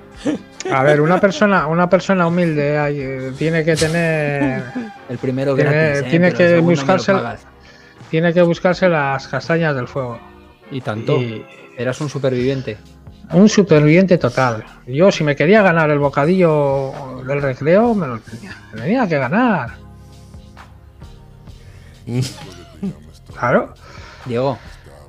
A 0.72 0.82
ver, 0.84 1.00
una 1.00 1.20
persona, 1.20 1.66
una 1.66 1.90
persona 1.90 2.26
humilde 2.26 2.78
ay, 2.78 3.00
eh, 3.00 3.32
tiene 3.36 3.64
que 3.64 3.74
tener, 3.76 4.62
El 5.08 5.18
primero 5.18 5.54
Tiene- 5.56 5.70
gratis. 5.70 6.02
¿eh? 6.02 6.10
tiene 6.10 6.32
Pero 6.32 6.38
que 6.38 6.58
buscarse 6.60 7.12
tiene 8.10 8.32
que 8.34 8.42
buscarse 8.42 8.88
las 8.88 9.26
castañas 9.26 9.74
del 9.74 9.88
fuego. 9.88 10.20
Y 10.70 10.80
tanto. 10.80 11.16
Y 11.20 11.44
Eras 11.76 12.00
un 12.00 12.08
superviviente. 12.10 12.76
Un 13.32 13.48
superviviente 13.48 14.18
total. 14.18 14.64
Yo, 14.86 15.10
si 15.10 15.24
me 15.24 15.34
quería 15.36 15.62
ganar 15.62 15.90
el 15.90 15.98
bocadillo 15.98 16.92
del 17.26 17.40
recreo, 17.42 17.94
me 17.94 18.06
lo 18.06 18.18
tenía, 18.20 18.56
me 18.74 18.80
tenía 18.82 19.08
que 19.08 19.18
ganar. 19.18 19.70
Claro. 23.38 23.74
Diego, 24.24 24.58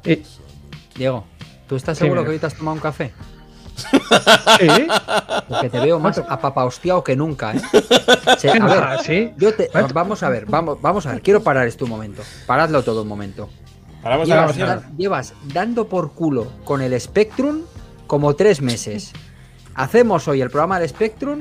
Y, 0.06 0.22
Diego, 0.96 1.26
¿tú 1.68 1.76
estás 1.76 1.98
Sí, 1.98 2.04
seguro 2.04 2.22
mira. 2.22 2.30
que 2.30 2.34
hoy 2.36 2.40
te 2.40 2.46
has 2.48 2.56
tomado 2.56 2.76
un 2.76 2.82
café? 2.82 3.14
sí, 3.76 4.88
Porque 5.50 5.70
te 5.70 5.80
veo 5.80 6.00
más 6.00 6.18
apapahostiado 6.20 7.04
que 7.04 7.16
nunca, 7.16 7.54
¿eh? 7.54 7.62
Se- 8.38 8.50
a 8.52 8.66
ver, 8.66 9.00
sí. 9.04 9.34
yo 9.38 9.54
te, 9.54 9.70
vamos 9.94 10.22
a 10.24 10.30
ver, 10.30 10.46
vamos, 10.46 10.80
vamos 10.82 11.06
a 11.08 11.14
ver, 11.14 11.22
quiero 11.22 11.42
parar 11.42 11.68
esto 11.68 11.86
un 11.86 11.92
momento. 11.92 12.22
Paradlo 12.46 12.84
todo 12.84 13.02
un 13.02 13.08
momento. 13.08 13.50
Paramos 14.04 14.28
la 14.28 14.52
Llevas, 14.52 14.84
llevas 14.98 15.34
dando 15.54 15.88
por 15.88 16.14
culo 16.14 16.52
con 16.66 16.82
el 16.82 17.00
Spectrum 17.00 17.62
como 18.14 18.36
tres 18.36 18.62
meses. 18.62 19.12
Hacemos 19.74 20.28
hoy 20.28 20.40
el 20.44 20.52
programa 20.52 20.80
del 20.80 20.88
Spectrum 20.88 21.40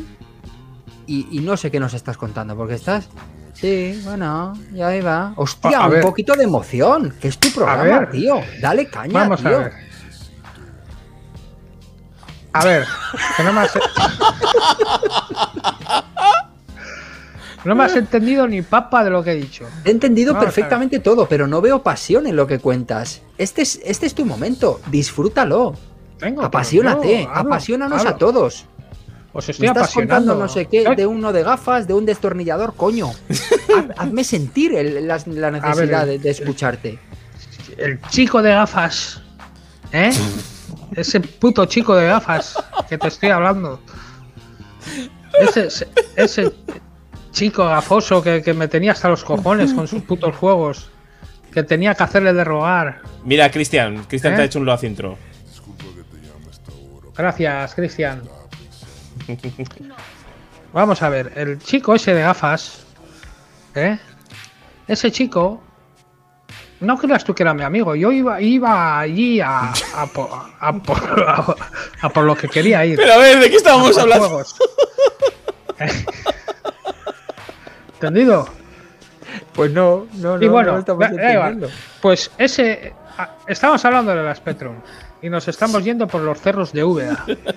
y, 1.07 1.29
y 1.31 1.41
no 1.41 1.59
sé 1.59 1.71
qué 1.71 1.79
nos 1.79 1.93
estás 1.93 2.17
contando, 2.17 2.57
porque 2.57 2.77
estás. 2.77 3.11
Sí, 3.53 4.01
bueno, 4.07 4.55
ya 4.73 4.89
ahí 4.89 5.03
va. 5.03 5.35
Hostia, 5.37 5.81
A- 5.81 5.85
un 5.85 5.93
ver. 5.93 6.03
poquito 6.03 6.33
de 6.35 6.45
emoción, 6.45 7.15
que 7.21 7.29
es 7.29 7.37
tu 7.37 7.51
programa, 7.51 7.83
ver. 7.83 8.11
tío. 8.11 8.41
Dale 8.63 8.89
caña, 8.89 9.13
Vamos 9.13 9.41
tío. 9.41 9.49
a 9.55 9.59
ver. 9.59 9.73
A 12.55 12.65
ver, 12.65 12.85
que 13.37 13.43
no 13.43 13.53
me 13.53 13.61
has... 13.61 13.73
No 17.65 17.75
me 17.75 17.85
has 17.85 17.95
entendido 17.97 18.49
ni 18.49 18.63
papa 18.63 19.05
de 19.05 19.11
lo 19.11 19.23
que 19.23 19.33
he 19.33 19.37
dicho. 19.37 19.69
He 19.85 19.91
entendido 19.91 20.33
Vamos 20.33 20.47
perfectamente 20.47 21.01
todo, 21.01 21.27
pero 21.29 21.47
no 21.47 21.61
veo 21.61 21.83
pasión 21.83 22.27
en 22.27 22.35
lo 22.35 22.47
que 22.47 22.59
cuentas. 22.59 23.21
Este 23.37 23.61
es, 23.61 23.79
este 23.85 24.07
es 24.07 24.15
tu 24.15 24.25
momento, 24.25 24.81
disfrútalo. 24.91 25.75
Vengo, 26.23 26.43
Apasionate, 26.43 27.01
pero 27.03 27.21
yo 27.25 27.31
hablo, 27.31 27.53
apasionanos 27.53 27.99
hablo. 28.01 28.11
a 28.11 28.17
todos. 28.17 28.67
Os 29.35 29.49
Me 29.49 29.53
estoy 29.53 29.67
estás 29.67 29.83
apasionando. 29.85 30.15
contando 30.33 30.35
no 30.43 30.49
sé 30.49 30.67
qué 30.67 30.85
Ay, 30.87 30.95
de 30.97 31.07
uno 31.07 31.33
de 31.33 31.43
gafas, 31.43 31.87
de 31.89 31.95
un 31.95 32.07
destornillador, 32.07 32.75
coño. 32.77 33.11
Haz- 33.29 33.95
hazme 33.99 34.25
sentir 34.25 34.75
el- 34.75 35.07
la, 35.09 35.19
necesidad 35.51 36.07
de, 36.07 36.19
de 36.19 36.31
escucharte. 36.31 36.99
El 37.77 38.01
chico 38.11 38.41
de 38.43 38.51
gafas. 38.53 39.21
¿Eh? 39.93 40.11
Ese 40.97 41.21
puto 41.21 41.65
chico 41.67 41.95
de 41.97 42.07
gafas 42.07 42.55
que 42.89 42.99
te 42.99 43.09
estoy 43.09 43.31
hablando. 43.31 43.81
Ese, 45.41 45.67
ese, 45.67 45.89
ese 46.17 46.53
chico 47.31 47.65
gafoso 47.65 48.23
que, 48.23 48.43
que 48.43 48.53
me 48.53 48.69
tenía 48.69 48.93
hasta 48.93 49.09
los 49.09 49.25
cojones 49.25 49.73
con 49.73 49.89
sus 49.89 50.03
putos 50.03 50.37
juegos. 50.37 50.91
Que 51.53 51.63
tenía 51.63 51.95
que 51.95 52.03
hacerle 52.03 52.33
de 52.35 52.45
rogar. 52.45 53.01
Mira, 53.25 53.51
Cristian. 53.51 54.05
Cristian 54.09 54.35
¿Eh? 54.35 54.37
te 54.37 54.43
ha 54.43 54.45
hecho 54.45 54.59
un 54.59 54.67
loaz 54.67 54.85
intro. 54.85 55.17
Gracias, 57.17 57.75
Cristian. 57.75 58.23
Vamos 60.73 61.03
a 61.03 61.09
ver, 61.09 61.33
el 61.37 61.59
chico 61.59 61.95
ese 61.95 62.15
de 62.15 62.23
gafas, 62.23 62.85
¿eh? 63.75 63.99
Ese 64.89 65.11
chico, 65.13 65.63
no 66.81 66.97
creas 66.99 67.23
tú 67.25 67.35
que 67.35 67.43
era 67.43 67.53
mi 67.55 67.63
amigo. 67.63 67.95
Yo 67.95 68.11
iba, 68.11 68.41
iba 68.41 68.99
allí 68.99 69.41
a, 69.41 69.71
a, 69.95 70.07
por, 70.07 70.29
a 70.59 70.73
por- 70.73 71.25
a- 71.29 71.57
a 72.01 72.09
por 72.09 72.25
lo 72.25 72.35
que 72.35 72.49
quería 72.49 72.85
ir. 72.87 72.97
Pero 72.97 73.13
a 73.13 73.19
ver, 73.19 73.39
¿de 73.39 73.51
qué 73.51 73.57
estábamos 73.57 73.97
hablando? 73.99 74.43
¿Entendido? 77.95 78.49
Pues 79.55 79.71
no, 79.73 80.07
no, 80.15 80.43
Y 80.43 80.49
bueno, 80.49 80.79
estamos 80.79 81.01
da 81.01 81.09
igual. 81.33 81.53
entendiendo. 81.53 81.69
pues 82.01 82.31
ese. 82.39 82.95
Estamos 83.47 83.85
hablando 83.85 84.15
de 84.15 84.23
la 84.23 84.35
Spectrum 84.35 84.77
y 85.23 85.29
nos 85.31 85.49
estamos 85.49 85.83
yendo 85.85 86.07
por 86.07 86.21
los 86.23 86.41
cerros 86.41 86.73
de 86.73 86.85
Úbeda. 86.85 87.25
Venga, 87.27 87.53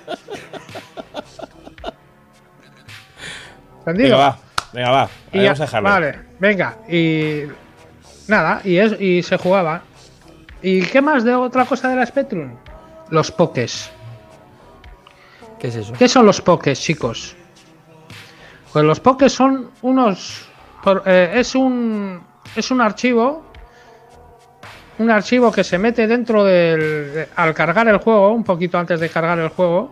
¿Entendido? 3.91 4.17
va. 4.17 4.38
Venga, 4.73 4.91
va. 4.91 5.10
Y 5.32 5.38
Vamos 5.39 5.58
ya- 5.58 5.63
a 5.63 5.65
dejarlo. 5.65 5.89
Vale, 5.89 6.19
venga. 6.39 6.78
Y 6.89 7.43
nada, 8.28 8.62
y, 8.63 8.78
es, 8.78 8.99
y 8.99 9.23
se 9.23 9.38
jugaba. 9.38 9.82
¿Y 10.62 10.82
qué 10.84 11.01
más 11.01 11.23
de 11.23 11.36
otra 11.36 11.65
cosa 11.65 11.89
de 11.89 11.95
la 11.95 12.06
Spectrum? 12.06 12.56
Los 13.10 13.32
pokés. 13.32 13.91
¿Qué 15.60 15.67
es 15.67 15.75
eso? 15.75 15.93
¿Qué 15.93 16.08
son 16.08 16.25
los 16.25 16.41
pokés, 16.41 16.82
chicos? 16.82 17.36
Pues 18.73 18.84
los 18.84 18.99
pokés 18.99 19.32
son 19.32 19.69
unos. 19.84 20.47
por- 20.84 21.04
eh, 21.06 21.34
es 21.36 21.56
un. 21.56 22.21
Es 22.56 22.71
un 22.71 22.82
archivo. 22.82 23.44
Un 24.97 25.12
archivo 25.12 25.51
que 25.51 25.63
se 25.63 25.77
mete 25.77 26.08
dentro 26.08 26.43
del. 26.43 26.79
de- 27.13 27.27
al 27.36 27.53
cargar 27.53 27.88
el 27.88 27.97
juego, 27.97 28.31
un 28.31 28.43
poquito 28.43 28.77
antes 28.77 28.99
de 28.99 29.10
cargar 29.10 29.38
el 29.39 29.49
juego. 29.49 29.91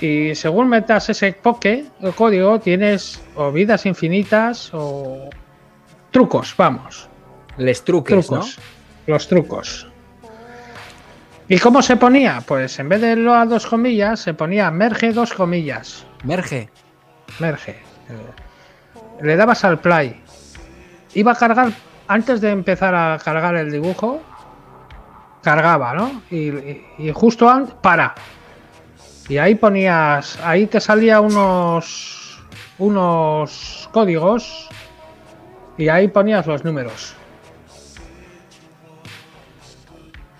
Y 0.00 0.34
según 0.34 0.68
metas 0.68 1.08
ese 1.08 1.32
poke, 1.32 1.84
el 2.00 2.12
código, 2.14 2.60
tienes 2.60 3.20
o 3.34 3.50
vidas 3.50 3.86
infinitas 3.86 4.70
o. 4.72 5.28
Trucos, 6.10 6.54
vamos. 6.56 7.08
Les 7.58 7.82
truques, 7.84 8.26
Trucos. 8.26 8.58
Los 9.06 9.26
trucos. 9.28 9.88
¿Y 11.48 11.58
cómo 11.58 11.80
se 11.82 11.96
ponía? 11.96 12.42
Pues 12.46 12.78
en 12.78 12.88
vez 12.88 13.00
de 13.00 13.16
lo 13.16 13.34
a 13.34 13.44
dos 13.46 13.66
comillas, 13.66 14.20
se 14.20 14.34
ponía 14.34 14.70
merge 14.70 15.12
dos 15.12 15.32
comillas. 15.32 16.04
Merge. 16.24 16.68
Merge. 17.38 17.76
Le 19.22 19.36
dabas 19.36 19.64
al 19.64 19.78
play. 19.78 20.20
Iba 21.14 21.32
a 21.32 21.36
cargar, 21.36 21.70
antes 22.08 22.40
de 22.40 22.50
empezar 22.50 22.94
a 22.94 23.18
cargar 23.22 23.56
el 23.56 23.70
dibujo, 23.70 24.20
cargaba, 25.42 25.94
¿no? 25.94 26.22
Y, 26.30 26.48
y- 26.50 26.86
y 26.98 27.12
justo 27.12 27.48
antes, 27.48 27.74
para. 27.74 28.14
Y 29.28 29.38
ahí 29.38 29.54
ponías, 29.56 30.38
ahí 30.42 30.66
te 30.66 30.80
salía 30.80 31.20
unos, 31.20 32.40
unos 32.78 33.88
códigos 33.92 34.68
y 35.76 35.88
ahí 35.88 36.08
ponías 36.08 36.46
los 36.46 36.64
números. 36.64 37.14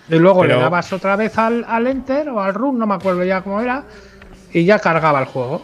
Y 0.08 0.14
luego 0.18 0.42
Pero- 0.42 0.54
le 0.56 0.60
dabas 0.60 0.92
otra 0.92 1.16
vez 1.16 1.36
al, 1.36 1.64
al 1.68 1.86
enter 1.88 2.28
o 2.28 2.40
al 2.40 2.54
run, 2.54 2.78
no 2.78 2.86
me 2.86 2.94
acuerdo 2.94 3.24
ya 3.24 3.42
cómo 3.42 3.60
era, 3.60 3.84
y 4.52 4.64
ya 4.64 4.78
cargaba 4.78 5.18
el 5.20 5.26
juego. 5.26 5.62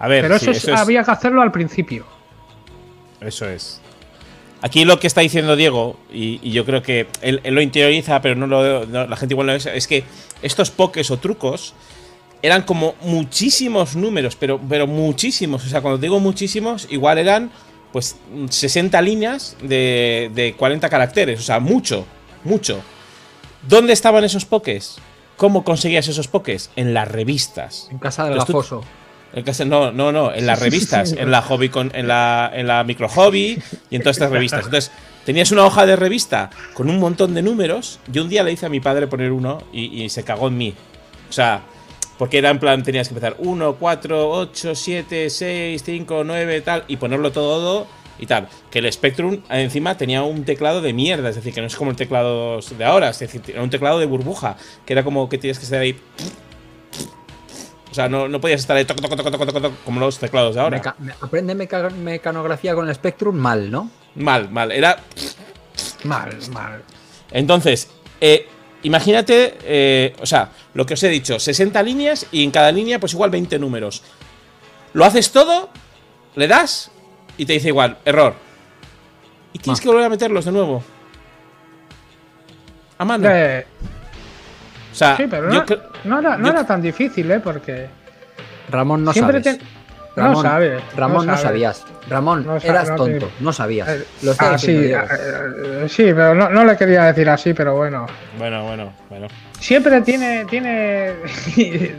A 0.00 0.08
ver, 0.08 0.22
Pero 0.22 0.38
sí, 0.38 0.46
eso, 0.46 0.50
es- 0.50 0.56
eso 0.64 0.74
es- 0.74 0.80
había 0.80 1.04
que 1.04 1.10
hacerlo 1.12 1.40
al 1.42 1.52
principio. 1.52 2.04
Eso 3.20 3.48
es. 3.48 3.80
Aquí 4.66 4.86
lo 4.86 4.98
que 4.98 5.06
está 5.06 5.20
diciendo 5.20 5.56
Diego, 5.56 5.98
y, 6.10 6.40
y 6.42 6.52
yo 6.52 6.64
creo 6.64 6.82
que 6.82 7.06
él, 7.20 7.40
él 7.44 7.54
lo 7.54 7.60
interioriza, 7.60 8.22
pero 8.22 8.34
no 8.34 8.46
lo, 8.46 8.86
no- 8.86 9.06
la 9.06 9.16
gente 9.16 9.34
igual 9.34 9.48
no 9.48 9.52
es, 9.52 9.66
es 9.66 9.86
que 9.86 10.04
estos 10.40 10.70
pokés 10.70 11.10
o 11.10 11.18
trucos 11.18 11.74
eran 12.40 12.62
como 12.62 12.94
muchísimos 13.02 13.94
números, 13.94 14.36
pero, 14.36 14.58
pero 14.66 14.86
muchísimos. 14.86 15.66
O 15.66 15.68
sea, 15.68 15.82
cuando 15.82 15.98
digo 15.98 16.18
muchísimos, 16.18 16.86
igual 16.90 17.18
eran 17.18 17.50
pues 17.92 18.16
60 18.48 19.00
líneas 19.02 19.54
de, 19.62 20.30
de 20.34 20.54
40 20.54 20.88
caracteres. 20.88 21.40
O 21.40 21.42
sea, 21.42 21.60
mucho, 21.60 22.06
mucho. 22.42 22.80
¿Dónde 23.68 23.92
estaban 23.92 24.24
esos 24.24 24.46
pokés? 24.46 24.96
¿Cómo 25.36 25.62
conseguías 25.62 26.08
esos 26.08 26.26
pokés? 26.28 26.70
En 26.76 26.94
las 26.94 27.06
revistas. 27.08 27.88
En 27.90 27.98
casa 27.98 28.24
de 28.24 28.30
Pero 28.30 28.42
En 29.34 29.42
casa- 29.44 29.64
no, 29.64 29.90
no, 29.92 30.12
no, 30.12 30.32
en 30.32 30.46
las 30.46 30.60
revistas, 30.60 31.12
en 31.22 31.30
la 31.30 31.42
hobby 31.42 31.68
con, 31.68 31.90
en 31.94 32.06
la, 32.08 32.50
en 32.54 32.66
la 32.66 32.84
micro 32.84 33.08
hobby 33.08 33.58
y 33.90 33.96
en 33.96 34.02
todas 34.02 34.16
estas 34.16 34.30
revistas. 34.30 34.64
Entonces, 34.66 34.90
tenías 35.24 35.50
una 35.50 35.64
hoja 35.66 35.86
de 35.86 35.96
revista 35.96 36.50
con 36.72 36.88
un 36.88 36.98
montón 37.00 37.34
de 37.34 37.42
números. 37.42 37.98
Yo 38.06 38.22
un 38.22 38.28
día 38.28 38.42
le 38.44 38.52
hice 38.52 38.66
a 38.66 38.68
mi 38.68 38.80
padre 38.80 39.06
poner 39.06 39.32
uno 39.32 39.58
y, 39.72 40.02
y 40.04 40.08
se 40.08 40.22
cagó 40.22 40.48
en 40.48 40.56
mí. 40.58 40.74
O 41.28 41.32
sea, 41.32 41.62
porque 42.18 42.38
era 42.38 42.50
en 42.50 42.60
plan, 42.60 42.82
tenías 42.84 43.08
que 43.08 43.14
empezar 43.14 43.34
1, 43.38 43.74
4, 43.74 44.30
8, 44.30 44.74
7, 44.74 45.28
6, 45.30 45.82
5, 45.84 46.22
9, 46.24 46.60
tal, 46.60 46.84
y 46.86 46.96
ponerlo 46.96 47.32
todo 47.32 47.88
y 48.20 48.26
tal. 48.26 48.46
Que 48.70 48.78
el 48.78 48.92
Spectrum 48.92 49.40
encima 49.50 49.96
tenía 49.96 50.22
un 50.22 50.44
teclado 50.44 50.80
de 50.80 50.92
mierda, 50.92 51.30
es 51.30 51.34
decir, 51.34 51.52
que 51.52 51.60
no 51.60 51.66
es 51.66 51.74
como 51.74 51.90
el 51.90 51.96
teclado 51.96 52.60
de 52.60 52.84
ahora, 52.84 53.08
es 53.08 53.18
decir, 53.18 53.42
era 53.48 53.64
un 53.64 53.70
teclado 53.70 53.98
de 53.98 54.06
burbuja, 54.06 54.56
que 54.86 54.92
era 54.92 55.02
como 55.02 55.28
que 55.28 55.38
tienes 55.38 55.58
que 55.58 55.64
estar 55.64 55.80
ahí. 55.80 55.98
O 57.94 57.96
sea, 57.96 58.08
no, 58.08 58.26
no 58.28 58.40
podías 58.40 58.58
estar 58.60 58.76
ahí 58.76 58.84
toc, 58.84 58.98
como 59.84 60.00
los 60.00 60.18
teclados 60.18 60.56
de 60.56 60.60
ahora. 60.60 60.78
Meca- 60.78 60.96
me- 60.98 61.12
aprende 61.20 61.54
meca- 61.54 61.90
mecanografía 61.90 62.74
con 62.74 62.88
el 62.88 62.94
Spectrum 62.96 63.36
mal, 63.36 63.70
¿no? 63.70 63.88
Mal, 64.16 64.50
mal. 64.50 64.72
Era. 64.72 64.96
Mal, 66.02 66.36
mal. 66.50 66.82
Entonces, 67.30 67.88
eh, 68.20 68.48
imagínate, 68.82 69.58
eh, 69.62 70.16
o 70.20 70.26
sea, 70.26 70.50
lo 70.74 70.84
que 70.84 70.94
os 70.94 71.02
he 71.04 71.08
dicho, 71.08 71.38
60 71.38 71.80
líneas 71.84 72.26
y 72.32 72.42
en 72.42 72.50
cada 72.50 72.72
línea, 72.72 72.98
pues 72.98 73.12
igual 73.12 73.30
20 73.30 73.60
números. 73.60 74.02
Lo 74.92 75.04
haces 75.04 75.30
todo, 75.30 75.70
le 76.34 76.48
das 76.48 76.90
y 77.38 77.46
te 77.46 77.52
dice 77.52 77.68
igual, 77.68 77.98
error. 78.04 78.34
Y 79.52 79.60
tienes 79.60 79.78
Ah. 79.78 79.82
que 79.84 79.88
volver 79.88 80.04
a 80.06 80.08
meterlos 80.08 80.44
de 80.44 80.50
nuevo. 80.50 80.82
A 82.98 83.04
mano. 83.04 83.28
Eh, 83.30 83.64
o 84.94 84.96
sea, 84.96 85.16
sí, 85.16 85.24
pero 85.28 85.52
yo 85.52 85.64
no, 86.04 86.20
era, 86.20 86.36
no 86.36 86.46
yo- 86.46 86.52
era 86.52 86.64
tan 86.66 86.80
difícil, 86.80 87.30
¿eh? 87.30 87.40
Porque 87.40 87.88
Ramón, 88.70 89.04
no 89.04 89.12
siempre 89.12 89.42
sabes. 89.42 89.58
te- 89.58 89.64
Ramón, 90.16 90.34
no 90.36 90.42
sabes. 90.42 90.82
Ramón, 90.96 91.26
no, 91.26 91.32
sabes. 91.32 91.40
sabías. 91.42 91.84
Ramón, 92.08 92.46
No 92.46 92.56
eras 92.58 92.90
no 92.90 92.96
tonto. 92.96 93.26
te- 93.26 93.32
No 93.44 93.52
sabías. 93.52 93.88
Eh, 93.88 94.04
Lo 94.22 94.32
ah, 94.38 94.56
sí, 94.56 94.70
eh, 94.76 94.96
eh, 94.96 95.86
sí, 95.88 96.04
pero 96.04 96.34
no, 96.34 96.48
no 96.50 96.64
le 96.64 96.76
quería 96.76 97.04
decir 97.06 97.28
así, 97.28 97.52
pero 97.52 97.74
bueno. 97.74 98.06
Bueno, 98.38 98.62
bueno, 98.64 98.92
bueno. 99.10 99.26
Siempre 99.58 100.00
tiene. 100.02 100.44
tiene 100.44 101.14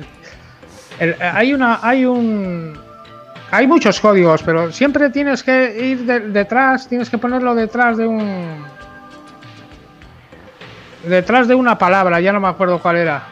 el- 0.99 1.15
hay 1.21 1.53
una. 1.53 1.79
Hay 1.81 2.05
un. 2.05 2.77
Hay 3.51 3.67
muchos 3.67 3.99
códigos, 3.99 4.41
pero 4.43 4.71
siempre 4.71 5.09
tienes 5.09 5.43
que 5.43 5.75
ir 5.79 5.99
de- 6.05 6.19
detrás, 6.21 6.87
tienes 6.87 7.09
que 7.09 7.17
ponerlo 7.17 7.53
detrás 7.53 7.97
de 7.97 8.07
un. 8.07 8.65
Detrás 11.07 11.47
de 11.47 11.55
una 11.55 11.77
palabra, 11.77 12.19
ya 12.19 12.31
no 12.33 12.39
me 12.39 12.47
acuerdo 12.47 12.79
cuál 12.79 12.97
era. 12.97 13.23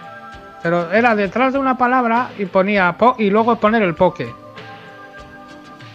Pero 0.62 0.92
era 0.92 1.16
detrás 1.16 1.54
de 1.54 1.60
una 1.60 1.78
palabra 1.78 2.30
y 2.38 2.46
ponía 2.46 2.94
po 2.98 3.16
y 3.18 3.30
luego 3.30 3.56
poner 3.58 3.82
el 3.84 3.96
poke. 3.96 4.34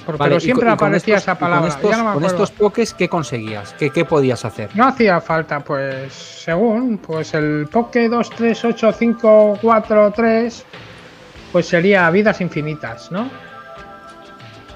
Por- 0.04 0.16
Vale, 0.18 0.30
pero 0.30 0.38
y 0.38 0.40
siempre 0.40 0.66
y 0.66 0.70
con 0.70 0.74
aparecía 0.74 1.16
estos- 1.16 1.22
esa 1.24 1.32
y 1.32 1.34
con 1.36 1.48
palabra. 1.48 1.68
estos- 1.68 1.90
ya 1.90 1.96
no 1.98 2.04
me 2.04 2.14
con 2.14 2.24
estos 2.24 2.50
pokés, 2.50 2.94
¿qué 2.94 3.08
conseguías? 3.08 3.74
¿Qué, 3.78 3.90
qué 3.90 4.04
podías 4.04 4.44
hacer? 4.44 4.70
No 4.74 4.86
hacía 4.86 5.20
falta, 5.20 5.60
pues 5.60 6.12
según, 6.14 6.98
pues 6.98 7.34
el 7.34 7.68
Poke 7.70 8.08
2, 8.08 8.30
3, 8.30 8.64
8, 8.64 8.92
5, 8.92 9.58
4, 9.60 10.10
3, 10.14 10.64
pues 11.52 11.66
sería 11.68 12.08
vidas 12.10 12.40
infinitas, 12.40 13.12
¿no? 13.12 13.28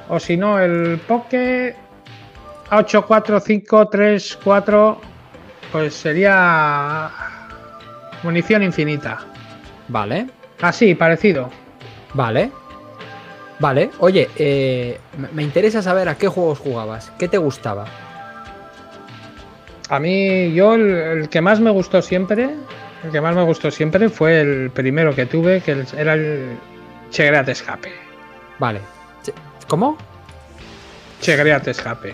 O 0.09 0.21
si 0.21 0.37
no, 0.37 0.59
el 0.59 0.99
Poke 1.07 1.77
8, 2.71 3.05
4, 3.07 3.41
5, 3.41 3.89
3, 3.89 4.39
4, 4.45 5.01
pues 5.73 5.95
sería 5.95 7.11
munición 8.23 8.63
infinita. 8.63 9.19
Vale, 9.89 10.27
Así, 10.61 10.95
parecido. 10.95 11.51
vale. 12.15 12.51
Vale, 13.59 13.91
oye, 14.01 14.29
eh, 14.37 14.99
me- 15.33 15.43
interesa 15.43 15.83
saber 15.83 16.09
a 16.09 16.17
qué 16.17 16.27
juegos 16.27 16.59
jugabas. 16.59 17.13
¿Qué 17.19 17.29
te 17.29 17.39
gustaba? 17.39 17.85
A 19.89 19.99
mí, 20.01 20.53
yo 20.53 20.75
el, 20.75 20.91
el 20.91 21.29
que 21.29 21.41
más 21.41 21.61
me 21.61 21.71
gustó 21.71 22.03
siempre, 22.03 22.51
el 23.05 23.11
que 23.13 23.21
más 23.21 23.37
me 23.37 23.43
gustó 23.45 23.71
siempre 23.71 24.09
fue 24.09 24.41
el 24.41 24.71
primero 24.71 25.15
que 25.15 25.27
tuve, 25.27 25.61
que 25.61 25.85
era 25.97 26.15
el 26.15 26.57
Chegreat 27.11 27.49
Escape. 27.51 27.93
Vale. 28.59 28.81
Che- 29.23 29.35
¿Cómo? 29.69 29.97
Chegreat 31.21 31.69
Escape. 31.69 32.13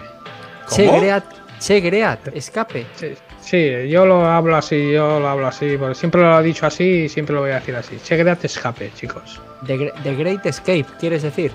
¿Cómo? 0.69 0.77
Chegreat, 0.77 1.25
Chegreat, 1.61 2.29
escape. 2.37 2.87
Sí, 2.95 3.15
sí, 3.49 3.89
yo 3.89 4.05
lo 4.07 4.25
hablo 4.27 4.57
así, 4.57 4.93
yo 4.93 5.21
lo 5.21 5.29
hablo 5.29 5.47
así, 5.47 5.77
porque 5.79 5.95
siempre 5.95 6.21
lo 6.21 6.39
he 6.39 6.43
dicho 6.43 6.67
así 6.67 6.85
y 7.05 7.09
siempre 7.09 7.35
lo 7.35 7.43
voy 7.43 7.51
a 7.51 7.55
decir 7.57 7.75
así. 7.77 7.99
Chegreat 8.03 8.45
Escape, 8.45 8.91
chicos. 8.95 9.41
The, 9.67 9.77
Gre- 9.77 10.03
The 10.03 10.15
Great 10.15 10.47
Escape, 10.47 10.87
¿quieres 11.01 11.23
decir? 11.23 11.51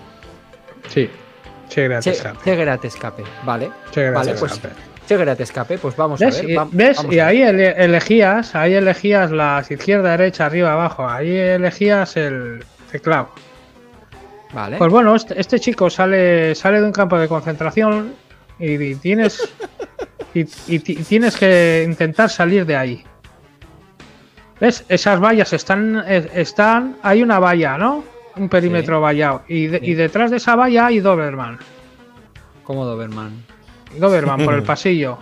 Sí, 0.90 1.10
Che- 1.70 1.86
Escape. 1.98 2.38
Chegreat 2.44 2.86
Escape, 2.86 3.24
vale. 3.44 3.70
Chegreat 3.92 4.16
Vale, 4.16 4.34
pues 4.36 4.52
Escape. 4.54 4.74
Chegreat 5.08 5.40
Escape, 5.40 5.78
pues 5.78 5.96
vamos 5.96 6.22
a 6.22 6.26
ver. 6.30 6.58
Va- 6.58 6.68
¿ves? 6.72 6.98
vamos 6.98 7.14
y 7.14 7.20
a 7.20 7.26
ver. 7.28 7.36
ahí 7.36 7.42
ele- 7.44 7.84
elegías, 7.84 8.56
ahí 8.56 8.74
elegías 8.74 9.32
las 9.32 9.70
izquierda, 9.72 10.12
derecha, 10.18 10.46
arriba, 10.46 10.74
abajo. 10.74 11.08
Ahí 11.08 11.36
elegías 11.36 12.16
el 12.18 12.64
teclado. 12.92 13.30
Vale. 14.54 14.78
Pues 14.78 14.92
bueno, 14.92 15.16
este, 15.16 15.40
este 15.40 15.60
chico 15.60 15.90
sale, 15.90 16.54
sale 16.56 16.80
de 16.80 16.86
un 16.86 16.92
campo 16.92 17.18
de 17.18 17.28
concentración 17.28 18.14
y, 18.60 18.74
y 18.82 18.96
tienes 18.96 19.42
y, 20.34 20.42
y 20.68 20.80
ti- 20.80 20.98
y 21.00 21.04
tienes 21.04 21.36
que 21.38 21.84
intentar 21.88 22.30
salir 22.30 22.66
de 22.66 22.76
ahí. 22.76 23.04
¿Ves? 24.60 24.86
Esas 24.88 25.20
vallas 25.20 25.52
están, 25.54 26.04
eh, 26.08 26.30
están. 26.36 26.98
Hay 27.04 27.22
una 27.22 27.40
valla, 27.40 27.78
¿no? 27.78 28.04
Un 28.36 28.50
perímetro 28.50 29.02
vallado. 29.02 29.44
Y, 29.48 29.68
de- 29.68 29.80
Sí. 29.80 29.86
y 29.88 29.94
detrás 29.96 30.32
de 30.32 30.38
esa 30.38 30.56
valla 30.56 30.88
hay 30.88 31.00
Doberman. 31.00 31.60
Como 32.64 32.86
Doberman. 32.86 33.44
Doberman 33.98 34.44
por 34.46 34.54
el 34.54 34.64
pasillo. 34.74 35.18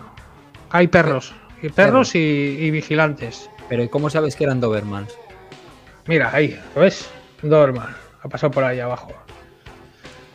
Hay 0.70 0.88
perros. 0.88 1.34
Y 1.62 1.70
perros 1.70 2.16
y, 2.16 2.20
y 2.20 2.72
vigilantes. 2.72 3.50
Pero 3.70 3.84
¿y 3.84 3.90
cómo 3.90 4.10
sabes 4.10 4.36
que 4.36 4.44
eran 4.46 4.60
Dobermans? 4.60 5.14
Mira, 6.08 6.30
ahí, 6.34 6.60
¿lo 6.76 6.82
ves? 6.82 7.10
Doberman. 7.42 7.96
Ha 8.24 8.28
pasado 8.30 8.52
por 8.52 8.64
ahí 8.64 8.80
abajo. 8.80 9.12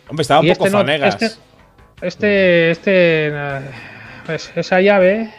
Hombre, 0.09 0.23
estaba 0.23 0.41
un 0.41 0.47
Y 0.47 0.51
poco 0.53 0.67
este 0.67 0.73
no- 0.77 0.79
fanegas. 0.85 1.15
este- 1.23 1.41
Este, 2.03 2.71
ves, 4.27 4.53
esa 4.57 4.81
llave, 4.81 5.31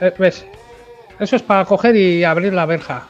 eh, 0.00 0.12
ves, 0.18 0.44
eso 1.18 1.36
es 1.36 1.42
para 1.42 1.64
coger 1.64 1.96
y 1.96 2.24
abrir 2.24 2.52
la 2.52 2.66
verja. 2.66 3.08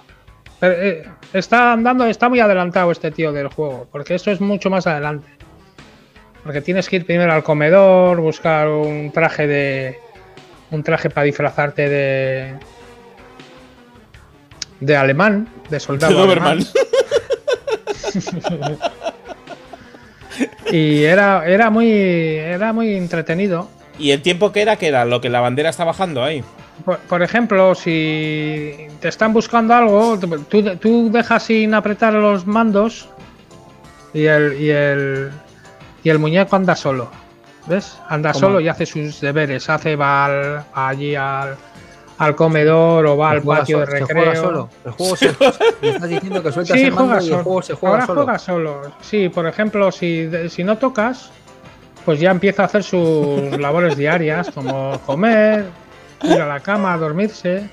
Pero, 0.60 0.74
eh, 0.74 1.08
está 1.32 1.72
andando, 1.72 2.06
está 2.06 2.28
muy 2.28 2.40
adelantado 2.40 2.90
este 2.90 3.10
tío 3.10 3.32
del 3.32 3.48
juego, 3.48 3.88
porque 3.90 4.14
esto 4.14 4.30
es 4.30 4.40
mucho 4.40 4.70
más 4.70 4.86
adelante. 4.86 5.28
Porque 6.42 6.60
tienes 6.60 6.88
que 6.88 6.96
ir 6.96 7.06
primero 7.06 7.32
al 7.32 7.42
comedor, 7.42 8.20
buscar 8.20 8.68
un 8.68 9.10
traje 9.12 9.46
de, 9.46 9.98
un 10.70 10.82
traje 10.82 11.10
para 11.10 11.24
disfrazarte 11.24 11.88
de, 11.88 12.54
de 14.80 14.96
alemán, 14.96 15.48
de 15.68 15.80
soldado. 15.80 16.14
De 16.14 16.20
Doberman. 16.20 16.58
alemán. 18.20 18.78
Y 20.70 21.04
era, 21.04 21.46
era 21.46 21.70
muy, 21.70 21.90
era 21.90 22.72
muy 22.72 22.94
entretenido. 22.94 23.70
¿Y 23.98 24.10
el 24.10 24.22
tiempo 24.22 24.52
que 24.52 24.62
era? 24.62 24.76
que 24.76 24.88
era? 24.88 25.04
Lo 25.04 25.20
que 25.20 25.28
la 25.28 25.40
bandera 25.40 25.70
está 25.70 25.84
bajando 25.84 26.22
ahí. 26.22 26.44
Por, 26.84 26.98
por 26.98 27.22
ejemplo, 27.22 27.74
si 27.74 28.74
te 29.00 29.08
están 29.08 29.32
buscando 29.32 29.74
algo, 29.74 30.18
tú, 30.48 30.76
tú 30.76 31.10
dejas 31.10 31.44
sin 31.44 31.72
apretar 31.74 32.12
los 32.12 32.46
mandos 32.46 33.08
y 34.12 34.24
el, 34.26 34.60
y 34.60 34.68
el, 34.70 35.30
y 36.04 36.10
el 36.10 36.18
muñeco 36.18 36.54
anda 36.56 36.76
solo. 36.76 37.10
¿Ves? 37.66 37.98
Anda 38.08 38.32
¿Cómo? 38.32 38.40
solo 38.46 38.60
y 38.60 38.68
hace 38.68 38.86
sus 38.86 39.20
deberes. 39.20 39.68
Hace, 39.70 39.96
va 39.96 40.26
al- 40.26 40.64
allí 40.74 41.16
al, 41.16 41.56
al 42.18 42.36
comedor 42.36 43.06
o 43.06 43.16
va 43.16 43.30
al 43.30 43.42
patio 43.42 43.80
de 43.80 43.86
se 43.86 43.92
recreo. 44.00 44.22
juega 44.24 44.36
solo. 44.36 44.68
El 44.84 44.92
juego 44.92 45.16
se, 45.16 45.34
me 45.82 45.88
estás 45.88 46.08
diciendo 46.08 46.42
que 46.42 46.52
sueltas 46.52 46.78
Sí, 46.78 46.84
el 46.84 46.92
mando 46.92 47.06
juega 47.14 47.22
y 47.22 47.24
el 47.24 47.30
solo. 47.32 47.42
juego 47.42 47.62
se 47.62 47.74
juega 47.74 47.94
Ahora 47.94 48.06
solo. 48.06 48.22
juega 48.22 48.38
solo. 48.38 48.82
Sí, 49.00 49.28
por 49.30 49.46
ejemplo, 49.48 49.90
si, 49.90 50.26
de- 50.26 50.48
si 50.48 50.62
no 50.62 50.76
tocas, 50.78 51.30
pues 52.06 52.18
ya 52.20 52.30
empieza 52.30 52.62
a 52.62 52.66
hacer 52.66 52.82
sus 52.82 53.50
labores 53.58 53.96
diarias, 53.98 54.50
como 54.54 54.98
comer, 55.04 55.66
ir 56.22 56.40
a 56.40 56.46
la 56.46 56.60
cama, 56.60 56.96
dormirse. 56.96 57.68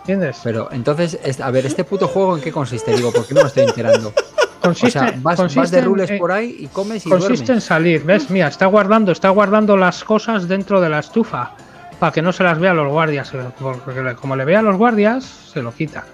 ¿Entiendes? 0.00 0.40
Pero 0.42 0.68
entonces, 0.72 1.18
es- 1.24 1.40
a 1.40 1.50
ver, 1.50 1.64
¿este 1.64 1.84
puto 1.84 2.08
juego 2.08 2.36
en 2.36 2.42
qué 2.42 2.50
consiste? 2.52 2.94
Digo, 2.94 3.12
porque 3.12 3.32
no 3.34 3.42
me 3.42 3.46
estoy 3.46 3.62
enterando. 3.64 4.08
O 4.08 4.62
Consiste, 4.62 4.90
sea, 4.98 5.14
vas, 5.22 5.70
de 5.70 5.78
en- 5.78 5.84
rules 5.84 6.10
en- 6.10 6.18
por 6.18 6.30
ahí 6.32 6.56
y 6.60 6.66
comes 6.68 7.04
y 7.06 7.08
consiste 7.10 7.52
en 7.52 7.60
salir, 7.60 8.04
¿ves? 8.04 8.28
Mira, 8.30 8.48
está 8.48 8.66
guardando, 8.66 9.10
está 9.12 9.28
guardando 9.30 9.76
las 9.76 10.04
cosas 10.04 10.46
dentro 10.48 10.80
de 10.80 10.88
la 10.88 10.98
estufa 11.00 11.52
para 11.98 12.12
que 12.12 12.22
no 12.22 12.32
se 12.32 12.42
las 12.44 12.58
vea 12.58 12.72
a 12.72 12.74
los 12.74 12.88
guardias, 12.90 13.32
eh, 13.34 13.38
porque 13.58 14.14
como 14.16 14.34
le 14.36 14.44
vea 14.44 14.58
a 14.58 14.62
los 14.62 14.76
guardias, 14.76 15.24
se 15.24 15.62
lo 15.62 15.72
quita. 15.72 16.04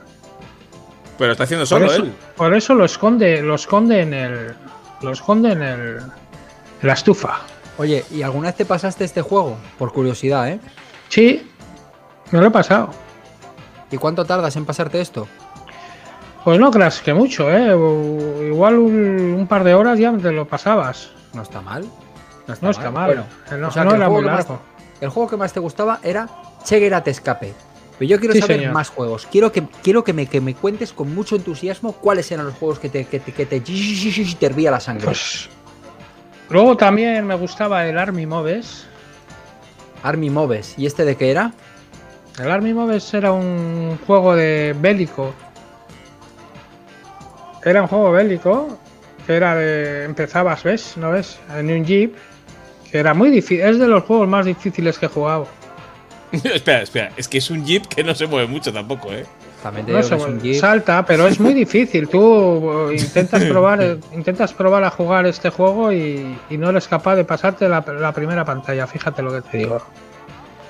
Pero 1.19 1.33
está 1.33 1.45
haciendo 1.45 1.63
Por 1.65 1.69
solo 1.69 1.87
eso, 1.93 2.03
él. 2.05 2.13
por 2.37 2.55
eso 2.55 2.75
lo 2.75 2.85
esconde, 2.85 3.43
lo 3.43 3.55
esconde 3.55 4.01
en 4.03 4.15
el, 4.15 4.55
lo 5.03 5.11
esconde 5.13 5.53
en 5.53 5.63
el, 5.63 5.99
la 6.83 6.93
estufa. 6.95 7.41
Oye, 7.79 8.05
¿y 8.11 8.23
alguna 8.23 8.49
vez 8.49 8.57
te 8.57 8.65
pasaste 8.65 9.05
este 9.05 9.23
juego? 9.23 9.57
Por 9.79 9.93
curiosidad, 9.93 10.49
¿eh? 10.49 10.61
Sí, 11.09 11.49
me 12.31 12.41
lo 12.41 12.47
he 12.47 12.51
pasado. 12.51 12.91
¿Y 13.91 13.97
cuánto 13.97 14.25
tardas 14.25 14.55
en 14.57 14.65
pasarte 14.67 15.01
esto? 15.01 15.27
Pues 16.45 16.59
no 16.59 16.71
creas 16.71 17.01
que 17.01 17.15
mucho, 17.15 17.51
¿eh? 17.51 17.73
O- 17.75 18.43
Igual 18.43 18.79
un, 18.79 19.35
un 19.39 19.47
par 19.47 19.65
de 19.65 19.75
horas 19.75 19.99
ya 19.99 20.13
te 20.17 20.33
lo 20.33 20.47
pasabas. 20.47 21.11
No 21.35 21.43
está 21.43 21.61
mal. 21.61 21.85
No 22.47 22.55
está 22.55 22.65
No 22.67 22.71
está 22.71 22.91
mal. 22.91 23.07
Bueno, 23.07 23.25
no 23.63 23.69
o 23.69 23.71
sea 23.71 23.85
no 23.85 23.91
era 23.95 24.07
juego 24.07 24.13
muy 24.15 24.23
que 24.25 24.31
más- 24.31 24.49
largo. 24.49 24.61
el 25.01 25.09
juego 25.11 25.29
que 25.31 25.37
más 25.37 25.53
te 25.53 25.61
gustaba 25.61 26.01
era 26.03 26.29
Cheguera 26.65 27.03
te 27.03 27.11
escape. 27.11 27.55
Pero 27.99 28.09
yo 28.11 28.19
quiero 28.21 28.35
Sí, 28.35 28.41
saber 28.41 28.59
señor. 28.59 28.73
más 28.75 28.89
juegos. 28.91 29.27
Quiero 29.31 29.51
que, 29.53 29.65
quiero 29.83 30.05
que 30.05 30.13
me, 30.13 30.27
que 30.27 30.41
me 30.41 30.55
cuentes 30.55 30.93
con 30.93 31.13
mucho 31.15 31.37
entusiasmo 31.37 31.93
cuáles 31.93 32.31
eran 32.31 32.47
los 32.47 32.55
juegos 32.55 32.79
que 32.79 32.89
te, 32.89 33.05
que 33.07 33.19
te, 33.21 33.33
que 33.33 33.45
te, 33.47 33.61
te 33.61 34.47
hervía 34.47 34.71
la 34.71 34.81
sangre. 34.81 35.05
Pues, 35.07 35.49
luego 36.51 36.77
también 36.77 37.27
me 37.27 37.35
gustaba 37.35 37.87
el 37.87 37.99
Army 37.99 38.27
Moves. 38.27 38.87
Army 40.03 40.31
Moves. 40.31 40.75
¿Y 40.77 40.87
este 40.87 41.05
de 41.05 41.17
qué 41.17 41.31
era? 41.31 41.53
El 42.39 42.51
Army 42.51 42.73
Moves 42.73 43.13
era 43.15 43.33
un 43.33 43.99
juego 44.07 44.37
de 44.37 44.75
bélico. 44.79 45.35
Era 47.65 47.83
un 47.83 47.89
juego 47.89 48.13
bélico 48.13 48.79
que 49.27 49.35
era 49.35 49.55
de. 49.55 50.05
Empezabas, 50.05 50.63
¿ves? 50.63 50.97
¿No 50.97 51.11
ves? 51.11 51.39
En 51.55 51.71
un 51.71 51.85
jeep. 51.85 52.15
Que 52.91 52.99
era 52.99 53.13
muy 53.13 53.31
difícil. 53.31 53.61
Es 53.61 53.79
de 53.79 53.87
los 53.87 54.05
juegos 54.05 54.29
más 54.29 54.47
difíciles 54.47 54.99
que 54.99 55.07
he 55.07 55.09
jugado. 55.09 55.47
espera, 56.33 56.83
espera. 56.83 57.13
Es 57.17 57.29
que 57.29 57.39
es 57.39 57.51
un 57.51 57.65
jeep 57.65 57.87
que 57.87 58.03
no 58.05 58.15
se 58.15 58.27
mueve 58.27 58.47
mucho 58.47 58.73
tampoco, 58.73 59.13
¿eh? 59.13 59.27
También 59.63 59.87
te 59.87 59.93
No 59.93 59.99
digo 59.99 60.09
sé, 60.09 60.17
que 60.17 60.23
es 60.23 60.29
un 60.29 60.41
Jeep. 60.41 60.61
salta, 60.61 61.05
pero 61.05 61.27
es 61.27 61.41
muy 61.41 61.53
difícil. 61.55 62.09
Tú 62.09 62.91
eh, 62.91 62.97
intentas 62.99 63.43
probar, 63.51 63.83
eh, 63.83 63.99
intentas 64.15 64.53
probar 64.53 64.85
a 64.85 64.91
jugar 64.91 65.27
este 65.27 65.51
juego 65.51 65.93
y, 65.93 66.37
y 66.49 66.57
no 66.59 66.71
eres 66.71 66.87
capaz 66.87 67.17
de 67.17 67.25
pasarte 67.25 67.69
la, 67.69 67.85
la 67.99 68.13
primera 68.13 68.45
pantalla. 68.45 68.87
Fíjate 68.87 69.23
lo 69.23 69.33
que 69.33 69.43
te 69.43 69.59
digo. 69.59 69.83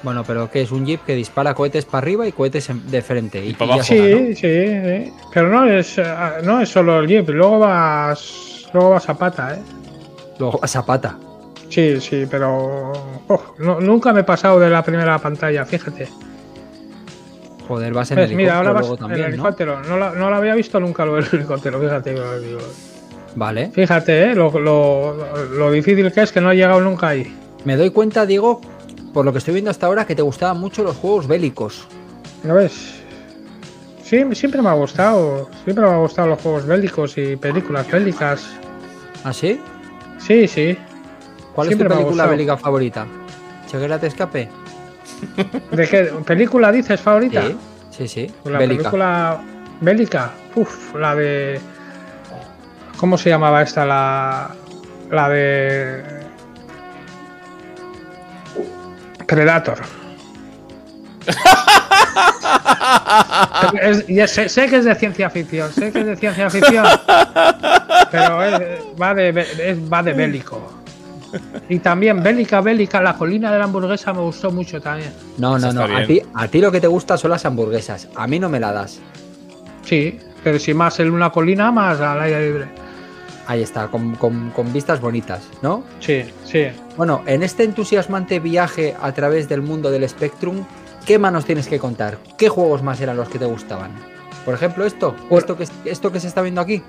Bueno, 0.03 0.23
pero 0.25 0.49
que 0.51 0.63
es 0.63 0.71
un 0.71 0.87
Jeep 0.87 1.05
que 1.05 1.15
dispara 1.17 1.55
cohetes 1.55 1.85
para 1.85 1.99
arriba 1.99 2.27
y 2.27 2.33
cohetes 2.33 2.71
de 2.91 3.03
frente. 3.03 3.45
Y, 3.45 3.51
Y 3.51 3.55
pa' 3.55 3.65
y 3.65 3.69
ya 3.69 3.75
abajo. 3.75 3.85
Sí, 3.89 4.35
sí. 4.37 5.13
Pero 5.35 5.49
no 5.51 5.65
es, 5.67 5.99
eh, 5.99 6.05
no 6.45 6.61
es 6.61 6.69
solo 6.69 7.01
el 7.01 7.09
jeep. 7.09 7.29
Luego 7.31 7.59
vas, 7.59 8.69
luego 8.73 8.91
vas 8.91 9.09
a 9.09 9.15
pata, 9.19 9.55
¿eh? 9.57 9.59
Luego 10.39 10.61
a 10.63 10.69
Zapata. 10.69 11.17
Sí, 11.69 12.01
sí, 12.01 12.27
pero 12.31 12.93
oh, 13.29 13.55
no- 13.59 13.81
nunca 13.81 14.13
me 14.13 14.21
he 14.21 14.25
pasado 14.25 14.59
de 14.61 14.71
la 14.71 14.83
primera 14.83 15.19
pantalla. 15.19 15.65
Fíjate. 15.67 16.09
Joder, 17.69 17.93
vas 17.93 18.11
en 18.11 18.17
Ves, 18.17 18.31
el 18.31 18.37
mira, 18.37 18.57
ahora 18.57 18.73
vas 18.73 18.81
luego 18.81 18.97
también, 18.97 19.27
helicóptero. 19.27 19.81
No, 19.83 19.99
la- 19.99 20.13
no 20.13 20.31
lo 20.31 20.37
había 20.37 20.55
visto 20.55 20.81
nunca 20.81 21.05
lo 21.05 21.17
del 21.17 21.27
helicóptero. 21.33 21.79
Fíjate. 21.81 22.13
lo 22.15 22.41
digo. 22.41 22.59
Vale. 23.37 23.71
Fíjate, 23.73 24.31
¿eh? 24.31 24.35
lo, 24.35 24.59
lo- 24.59 25.47
lo 25.57 25.71
difícil 25.71 26.11
que 26.11 26.23
es 26.23 26.33
que 26.33 26.41
no 26.41 26.51
he 26.51 26.57
llegado 26.57 26.81
nunca 26.81 27.09
ahí. 27.09 27.33
Me 27.65 27.77
doy 27.77 27.91
cuenta, 27.91 28.25
Diego, 28.25 28.61
por 29.13 29.25
lo 29.25 29.33
que 29.33 29.39
estoy 29.39 29.53
viendo 29.55 29.71
hasta 29.71 29.87
ahora, 29.87 30.07
que 30.07 30.15
te 30.17 30.23
gustaban 30.23 30.59
mucho 30.59 30.83
los 30.83 30.97
juegos 30.97 31.27
bélicos. 31.29 31.87
¿No 32.43 32.55
ves? 32.55 32.95
Sí, 34.03 34.25
siempre 34.33 34.63
me 34.63 34.71
ha 34.71 34.75
gustado. 34.75 35.51
Siempre 35.65 35.85
me 35.85 35.91
ha 35.93 35.99
gustado 35.99 36.29
los 36.29 36.41
juegos 36.41 36.67
bélicos 36.67 37.19
y 37.19 37.37
películas 37.37 37.91
bélicas. 37.91 38.49
¿Ah, 39.25 39.33
sí? 39.35 39.61
Sí, 40.19 40.49
sí. 40.49 40.77
¿Cuál 41.55 41.69
Siempre 41.69 41.89
es 41.89 41.93
tu 41.93 41.99
película 41.99 42.27
bélica 42.27 42.57
favorita? 42.57 43.07
¿Cheguera 43.71 43.99
te 43.99 44.07
escape? 44.07 44.49
¿De 45.73 45.87
qué 45.89 46.05
película 46.27 46.71
dices 46.73 47.01
favorita? 47.01 47.43
Sí, 47.43 47.57
sí, 47.91 48.09
sí. 48.09 48.35
Pues 48.43 48.53
La 48.53 48.59
bélica. 48.59 48.79
película 48.83 49.41
bélica. 49.81 50.31
Uf, 50.55 50.95
la 50.95 51.15
de. 51.15 51.61
¿Cómo 52.97 53.17
se 53.19 53.29
llamaba 53.31 53.63
esta? 53.63 53.85
La. 53.85 54.51
La 55.11 55.29
de. 55.29 56.03
Predator. 59.27 59.79
Es- 63.83 64.31
sé, 64.31 64.49
sé 64.49 64.67
que 64.69 64.77
es 64.77 64.85
de 64.85 64.95
ciencia 64.95 65.29
ficción, 65.31 65.71
sé 65.73 65.93
que 65.93 66.01
es 66.01 66.07
de 66.07 66.17
ciencia 66.17 66.49
ficción, 66.51 66.87
pero 68.11 68.43
es- 68.45 68.61
va, 69.01 69.15
de, 69.15 69.79
va 69.93 70.03
de 70.03 70.13
bélico. 70.13 70.73
Y 71.69 71.79
también 71.81 72.23
bélica, 72.23 72.61
bélica, 72.61 73.03
la 73.03 73.15
colina 73.17 73.53
de 73.53 73.59
la 73.59 73.65
hamburguesa 73.65 74.13
me 74.13 74.21
gustó 74.21 74.51
mucho 74.51 74.81
también. 74.81 75.13
No, 75.37 75.59
no, 75.59 75.73
no. 75.73 75.83
A 75.85 76.05
ti, 76.07 76.23
a 76.35 76.49
ti 76.49 76.61
lo 76.61 76.73
que 76.73 76.81
te 76.81 76.87
gusta 76.87 77.17
son 77.19 77.31
las 77.31 77.45
hamburguesas. 77.45 78.09
A 78.15 78.27
mí 78.27 78.39
no 78.39 78.49
me 78.49 78.59
la 78.61 78.73
das. 78.73 79.01
Sí, 79.85 80.19
pero 80.43 80.59
si 80.59 80.75
más 80.75 80.99
en 81.01 81.11
una 81.11 81.31
colina, 81.31 81.71
más 81.71 82.01
al 82.01 82.21
aire 82.21 82.47
libre. 82.47 82.69
Ahí 83.47 83.63
está, 83.63 83.89
con, 83.89 84.15
con- 84.17 84.51
con 84.51 84.73
vistas 84.73 85.01
bonitas, 85.01 85.41
¿no? 85.63 85.83
Sí, 86.01 86.23
sí. 86.45 86.67
Bueno, 86.97 87.23
en 87.27 87.43
este 87.43 87.65
entusiasmante 87.65 88.41
viaje 88.41 88.95
a 89.01 89.13
través 89.13 89.49
del 89.49 89.63
mundo 89.63 89.91
del 89.91 90.07
Spectrum, 90.07 90.65
¿qué 91.07 91.19
más 91.19 91.33
nos 91.33 91.47
tienes 91.47 91.67
que 91.67 91.79
contar? 91.79 92.19
¿Qué 92.37 92.49
juegos 92.51 92.83
más 92.83 93.01
eran 93.01 93.17
los 93.17 93.29
que 93.31 93.39
te 93.39 93.47
gustaban? 93.47 93.93
Por 94.45 94.53
ejemplo, 94.55 94.85
esto, 94.85 95.15
esto 95.31 95.57
que, 95.57 95.67
esto 95.87 96.13
que 96.13 96.21
se 96.21 96.27
está 96.29 96.43
viendo 96.43 96.61
aquí. 96.61 96.83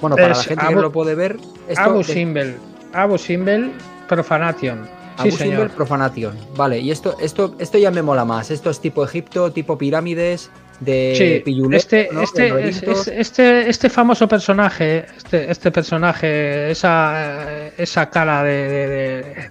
Bueno, 0.00 0.14
para 0.14 0.30
Es 0.32 0.38
la 0.38 0.44
gente 0.44 0.66
que 0.68 0.74
no 0.76 0.82
lo 0.82 0.92
puede 0.92 1.14
ver, 1.16 1.38
esto 1.68 1.82
Abu 1.82 1.98
de- 1.98 2.04
Simbel. 2.04 2.56
Abu 2.96 3.18
Simbel 3.18 3.72
Profanation. 4.08 4.84
Sí, 4.84 5.28
Abu 5.28 5.30
Simbel. 5.32 5.70
Profanation. 5.70 6.36
Vale, 6.56 6.78
y 6.78 6.90
esto, 6.90 7.16
esto, 7.20 7.54
esto 7.58 7.78
ya 7.78 7.90
me 7.90 8.02
mola 8.02 8.24
más. 8.24 8.50
Esto 8.50 8.70
es 8.70 8.80
tipo 8.80 9.02
Egipto, 9.04 9.50
tipo 9.52 9.78
pirámides, 9.78 10.50
de 10.80 11.14
Sí, 11.16 11.52
este, 11.72 12.10
este, 12.20 12.44
es- 12.44 12.50
laberintos. 12.50 13.08
es- 13.08 13.08
este, 13.08 13.70
este 13.70 13.88
famoso 13.88 14.28
personaje, 14.28 15.06
este, 15.16 15.50
este 15.50 15.70
personaje, 15.70 16.70
esa, 16.70 17.68
esa 17.78 18.10
cara 18.10 18.42
de, 18.42 18.52
de, 18.68 18.86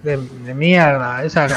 de- 0.04 0.16
de- 0.16 0.28
de 0.44 0.54
mierda, 0.54 1.24
esa 1.24 1.48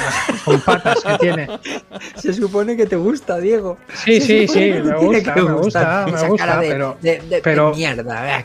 con 0.43 0.59
patas 0.61 1.03
que 1.03 1.17
tiene. 1.19 1.47
Se 2.15 2.33
supone 2.33 2.75
que 2.75 2.87
te 2.87 2.95
gusta, 2.95 3.37
Diego. 3.37 3.77
Sí, 3.93 4.19
Se 4.19 4.25
sí, 4.25 4.47
sí, 4.47 4.59
me 4.83 4.95
gusta, 4.97 5.35
me 5.35 5.41
gusta, 5.53 6.05
me 6.11 6.27
gusta, 6.29 6.59
pero, 6.61 6.97
pero 7.43 7.75
mierda. 7.75 8.43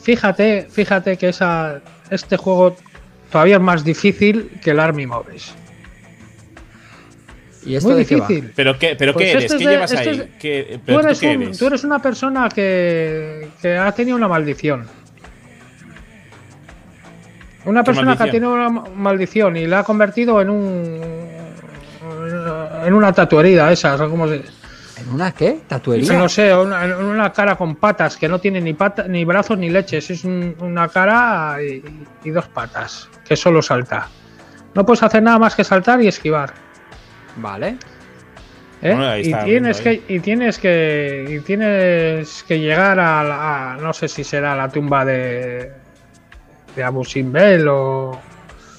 fíjate, 0.00 0.68
fíjate 0.70 1.16
que 1.16 1.30
esa, 1.30 1.80
este 2.10 2.36
juego 2.36 2.76
todavía 3.30 3.56
es 3.56 3.62
más 3.62 3.84
difícil 3.84 4.50
que 4.62 4.70
el 4.72 4.80
Army 4.80 5.06
Moves. 5.06 5.54
¿Y 7.66 7.74
esto 7.76 7.90
Muy 7.90 8.04
qué 8.04 8.14
difícil. 8.14 8.52
¿Pero 8.56 8.78
qué, 8.78 8.96
pero 8.96 9.12
Pues 9.12 9.24
qué 9.26 9.30
eres? 9.32 9.44
este 9.44 9.56
es 9.56 9.58
¿Qué 9.60 9.66
de- 9.68 9.74
llevas 9.74 9.92
este 9.92 10.08
ahí? 10.10 10.16
es- 10.20 10.26
¿Qué- 10.40 10.80
Tú 10.86 10.98
eres, 11.00 11.20
qué 11.20 11.36
un- 11.36 11.42
eres? 11.42 11.58
tú 11.58 11.66
eres 11.66 11.84
una 11.84 12.00
persona 12.00 12.48
que, 12.48 13.48
que 13.60 13.76
ha 13.76 13.92
tenido 13.92 14.16
una 14.16 14.28
maldición. 14.28 14.86
Una 17.64 17.84
persona 17.84 18.16
que 18.16 18.22
ha 18.22 18.30
tenido 18.30 18.54
una 18.54 18.68
ma- 18.70 18.84
maldición 18.94 19.56
y 19.56 19.66
la 19.66 19.80
ha 19.80 19.84
convertido 19.84 20.40
en 20.40 20.50
un. 20.50 21.28
en 22.86 22.94
una 22.94 23.12
tatuerida, 23.12 23.70
esa, 23.72 23.98
¿cómo 23.98 24.26
se- 24.28 24.42
¿En 25.00 25.12
una 25.14 25.32
qué? 25.32 25.60
¿Tatuería? 25.66 26.12
No 26.18 26.28
sé, 26.28 26.54
una, 26.54 26.84
en 26.84 26.92
una 26.94 27.32
cara 27.32 27.56
con 27.56 27.76
patas 27.76 28.16
que 28.16 28.28
no 28.28 28.38
tiene 28.40 28.60
ni 28.60 28.74
pata, 28.74 29.06
ni 29.08 29.24
brazos 29.24 29.58
ni 29.58 29.70
leches. 29.70 30.10
Es 30.10 30.24
un- 30.24 30.54
una 30.60 30.88
cara 30.88 31.56
y, 31.62 31.82
y 32.24 32.30
dos 32.30 32.46
patas, 32.48 33.08
que 33.26 33.36
solo 33.36 33.62
salta. 33.62 34.08
No 34.74 34.84
puedes 34.84 35.02
hacer 35.02 35.22
nada 35.22 35.38
más 35.38 35.54
que 35.54 35.64
saltar 35.64 36.00
y 36.02 36.08
esquivar. 36.08 36.52
Vale. 37.36 37.76
¿eh? 38.82 38.94
Bueno, 38.94 39.16
y 39.18 39.32
tienes 39.44 39.80
que 39.80 40.02
y 40.08 40.20
tienes 40.20 40.58
que 40.58 41.26
y 41.28 41.40
tienes 41.44 42.42
que 42.44 42.58
llegar 42.60 42.98
a, 43.00 43.22
la- 43.24 43.72
a- 43.72 43.76
no 43.76 43.92
sé 43.92 44.08
si 44.08 44.22
será 44.24 44.54
la 44.54 44.68
tumba 44.68 45.04
de 45.04 45.72
de 46.76 46.84
Abu 46.84 47.04
Simbel 47.04 47.66
o 47.68 48.20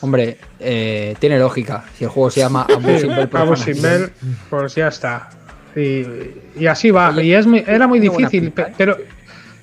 Hombre, 0.01 0.37
eh, 0.61 1.13
tiene 1.19 1.37
lógica. 1.37 1.83
Si 1.97 2.05
el 2.05 2.09
juego 2.09 2.29
se 2.31 2.39
llama 2.39 2.65
Abu 2.73 2.97
Simbel 2.97 3.19
Abu 3.19 3.29
Profanación. 3.29 3.75
Simbel, 3.75 4.11
pues 4.49 4.75
ya 4.75 4.87
está. 4.87 5.29
Y, 5.81 6.61
y 6.61 6.67
así 6.67 6.91
va. 6.91 7.09
Oye, 7.09 7.23
y 7.23 7.33
es 7.33 7.45
muy- 7.47 7.63
era 7.65 7.87
muy 7.87 7.99
difícil, 7.99 8.43
pinta, 8.45 8.63
¿eh? 8.63 8.73
pero 8.77 8.97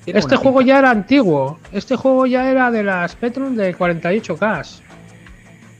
Tiene 0.03 0.19
este 0.19 0.35
juego 0.35 0.59
pinta. 0.59 0.73
ya 0.73 0.79
era 0.79 0.89
antiguo. 0.91 1.59
Este 1.71 1.95
juego 1.95 2.25
ya 2.25 2.49
era 2.49 2.71
de 2.71 2.83
la 2.83 3.07
Spectrum 3.07 3.55
de 3.55 3.75
48K. 3.75 4.81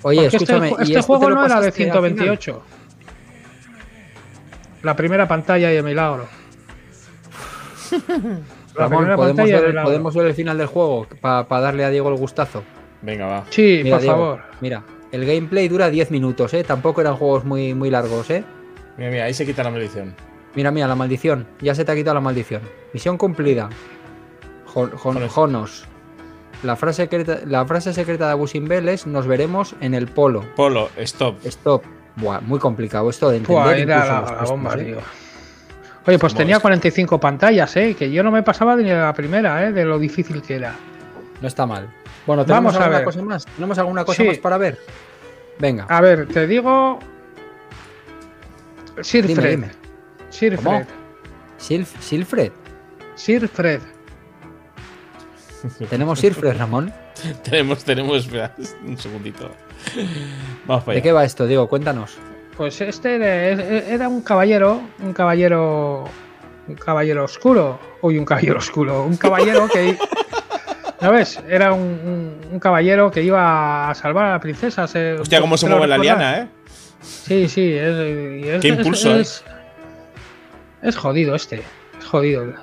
Oye, 0.03 0.21
Porque 0.21 0.35
escúchame. 0.37 0.69
este, 0.69 0.83
¿y 0.83 0.95
este 0.95 1.01
juego 1.01 1.29
no 1.29 1.45
era 1.45 1.55
de 1.61 1.71
pasaste 1.71 1.83
al 1.83 1.91
final? 1.91 1.91
128. 2.15 2.63
La 4.83 4.95
primera 4.95 5.27
pantalla 5.27 5.73
y 5.73 5.75
el 5.77 5.83
milagro. 5.83 6.27
La 8.75 8.87
Ramón, 8.87 9.15
¿podemos 9.15 9.45
el 9.49 9.53
ver, 9.55 9.67
milagro. 9.69 9.83
podemos 9.85 10.15
ver 10.15 10.27
el 10.27 10.33
final 10.35 10.57
del 10.57 10.67
juego 10.67 11.07
para 11.19 11.61
darle 11.61 11.83
a 11.83 11.89
Diego 11.89 12.09
el 12.09 12.15
gustazo. 12.17 12.63
Venga, 13.01 13.25
va. 13.25 13.43
Sí, 13.49 13.81
Mira, 13.83 13.95
por 13.95 14.01
Diego, 14.03 14.15
favor. 14.17 14.41
Mira, 14.61 14.83
el 15.11 15.25
gameplay 15.25 15.67
dura 15.67 15.89
10 15.89 16.11
minutos, 16.11 16.53
¿eh? 16.53 16.63
Tampoco 16.63 17.01
eran 17.01 17.15
juegos 17.15 17.43
muy, 17.43 17.73
muy 17.73 17.89
largos, 17.89 18.29
¿eh? 18.29 18.43
Mira, 18.97 19.09
mira, 19.09 19.23
ahí 19.25 19.33
se 19.33 19.45
quita 19.47 19.63
la 19.63 19.71
maldición. 19.71 20.13
Mira, 20.57 20.71
mira, 20.71 20.87
la 20.87 20.95
maldición. 20.95 21.45
Ya 21.61 21.75
se 21.75 21.85
te 21.85 21.91
ha 21.91 21.95
quitado 21.95 22.15
la 22.15 22.19
maldición. 22.19 22.63
Misión 22.91 23.15
cumplida. 23.15 23.69
Jonos. 24.65 25.85
La 26.63 26.75
frase, 26.75 27.03
secreta, 27.03 27.41
la 27.45 27.63
frase 27.67 27.93
secreta 27.93 28.35
de 28.35 28.47
Simbel 28.47 28.89
es 28.89 29.05
nos 29.05 29.27
veremos 29.27 29.75
en 29.81 29.93
el 29.93 30.07
polo. 30.07 30.43
Polo, 30.55 30.89
stop. 30.97 31.35
Stop. 31.45 31.83
Buah, 32.15 32.41
muy 32.41 32.57
complicado 32.57 33.07
esto 33.11 33.29
de 33.29 33.37
entender. 33.37 33.63
Buah, 33.63 33.77
era 33.77 34.05
la, 34.05 34.21
los 34.21 34.31
la 34.31 34.43
bomba, 34.45 34.73
¿eh? 34.79 34.97
Oye, 36.07 36.17
pues 36.17 36.33
tenía 36.33 36.55
es. 36.55 36.61
45 36.63 37.19
pantallas, 37.19 37.75
¿eh? 37.77 37.93
Que 37.93 38.09
yo 38.09 38.23
no 38.23 38.31
me 38.31 38.41
pasaba 38.41 38.75
ni 38.75 38.85
de 38.85 38.95
la 38.95 39.13
primera, 39.13 39.63
¿eh? 39.67 39.71
De 39.71 39.85
lo 39.85 39.99
difícil 39.99 40.41
que 40.41 40.55
era. 40.55 40.73
No 41.39 41.47
está 41.47 41.67
mal. 41.67 41.87
Bueno, 42.25 42.43
¿tenemos 42.43 42.73
Vamos 42.73 42.75
a 42.75 42.83
alguna 42.83 42.97
ver. 42.97 43.05
cosa 43.05 43.21
más? 43.21 43.45
¿Tenemos 43.45 43.77
alguna 43.77 44.03
cosa 44.05 44.23
Sí. 44.23 44.27
más 44.29 44.37
para 44.39 44.57
ver? 44.57 44.79
Venga, 45.59 45.85
A 45.87 46.01
ver, 46.01 46.27
te 46.27 46.47
digo. 46.47 46.97
Sir 49.01 49.27
dime, 49.27 49.41
Fred. 49.41 49.51
dime. 49.51 49.86
Sir 50.37 50.55
¿Cómo? 50.57 50.69
Fred. 50.71 50.87
Silf- 51.59 51.99
Silfred. 51.99 52.51
Sir 53.15 53.47
Fred. 53.47 53.81
Tenemos 55.89 56.19
Silfred, 56.19 56.55
Ramón. 56.57 56.93
tenemos, 57.43 57.83
tenemos. 57.83 58.25
espera, 58.25 58.53
un 58.85 58.97
segundito. 58.97 59.49
Vamos 60.67 60.83
para 60.83 60.93
¿De 60.93 60.99
allá. 60.99 61.03
qué 61.03 61.11
va 61.11 61.25
esto, 61.25 61.47
Diego? 61.47 61.67
Cuéntanos. 61.67 62.17
Pues 62.55 62.79
este 62.81 63.15
era- 63.15 63.87
era 63.87 64.07
un 64.07 64.21
caballero, 64.21 64.81
un 64.99 65.13
caballero, 65.13 66.03
un 66.67 66.75
caballero 66.75 67.23
oscuro. 67.23 67.79
Uy, 68.01 68.19
un 68.19 68.25
caballero 68.25 68.59
oscuro, 68.59 69.03
un 69.05 69.17
caballero 69.17 69.67
que, 69.67 69.97
¿no 71.01 71.11
ves? 71.11 71.39
Era 71.49 71.73
un, 71.73 71.81
un- 71.81 72.39
un 72.53 72.59
caballero 72.59 73.09
que 73.09 73.23
iba 73.23 73.89
a 73.89 73.95
salvar 73.95 74.25
a 74.25 74.31
la 74.33 74.39
princesa. 74.39 74.85
se- 74.87 75.13
Hostia, 75.13 75.41
cómo 75.41 75.57
se 75.57 75.65
¿te 75.65 75.71
lo 75.71 75.77
mueve 75.77 75.89
la 75.89 75.97
liana, 75.97 76.37
¿eh? 76.39 76.47
Sí, 77.01 77.49
sí, 77.49 77.73
es, 77.73 77.95
es- 77.95 78.61
Qué 78.61 78.67
es- 78.69 78.77
impulso, 78.77 79.19
¿eh? 79.19 79.25
Es, 80.81 80.95
jodido 80.95 81.35
este, 81.35 81.63
es 81.99 82.05
jodido. 82.05 82.53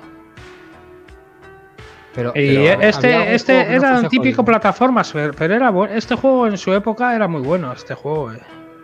Pero, 2.13 2.29
Y 2.35 2.55
pero, 2.55 2.81
este, 2.81 3.07
¿había 3.07 3.17
algún 3.19 3.33
este 3.35 3.53
no 3.65 3.71
era 3.73 3.99
un 3.99 4.07
típico 4.07 4.37
jodido? 4.37 4.45
plataformas, 4.45 5.13
pero 5.37 5.53
era 5.55 5.69
bu- 5.71 5.89
este 5.89 6.15
juego 6.15 6.47
en 6.47 6.57
su 6.57 6.73
época 6.73 7.13
era 7.15 7.27
muy 7.27 7.41
bueno, 7.41 7.73
este 7.73 7.93
juego. 7.93 8.31
eh. 8.31 8.39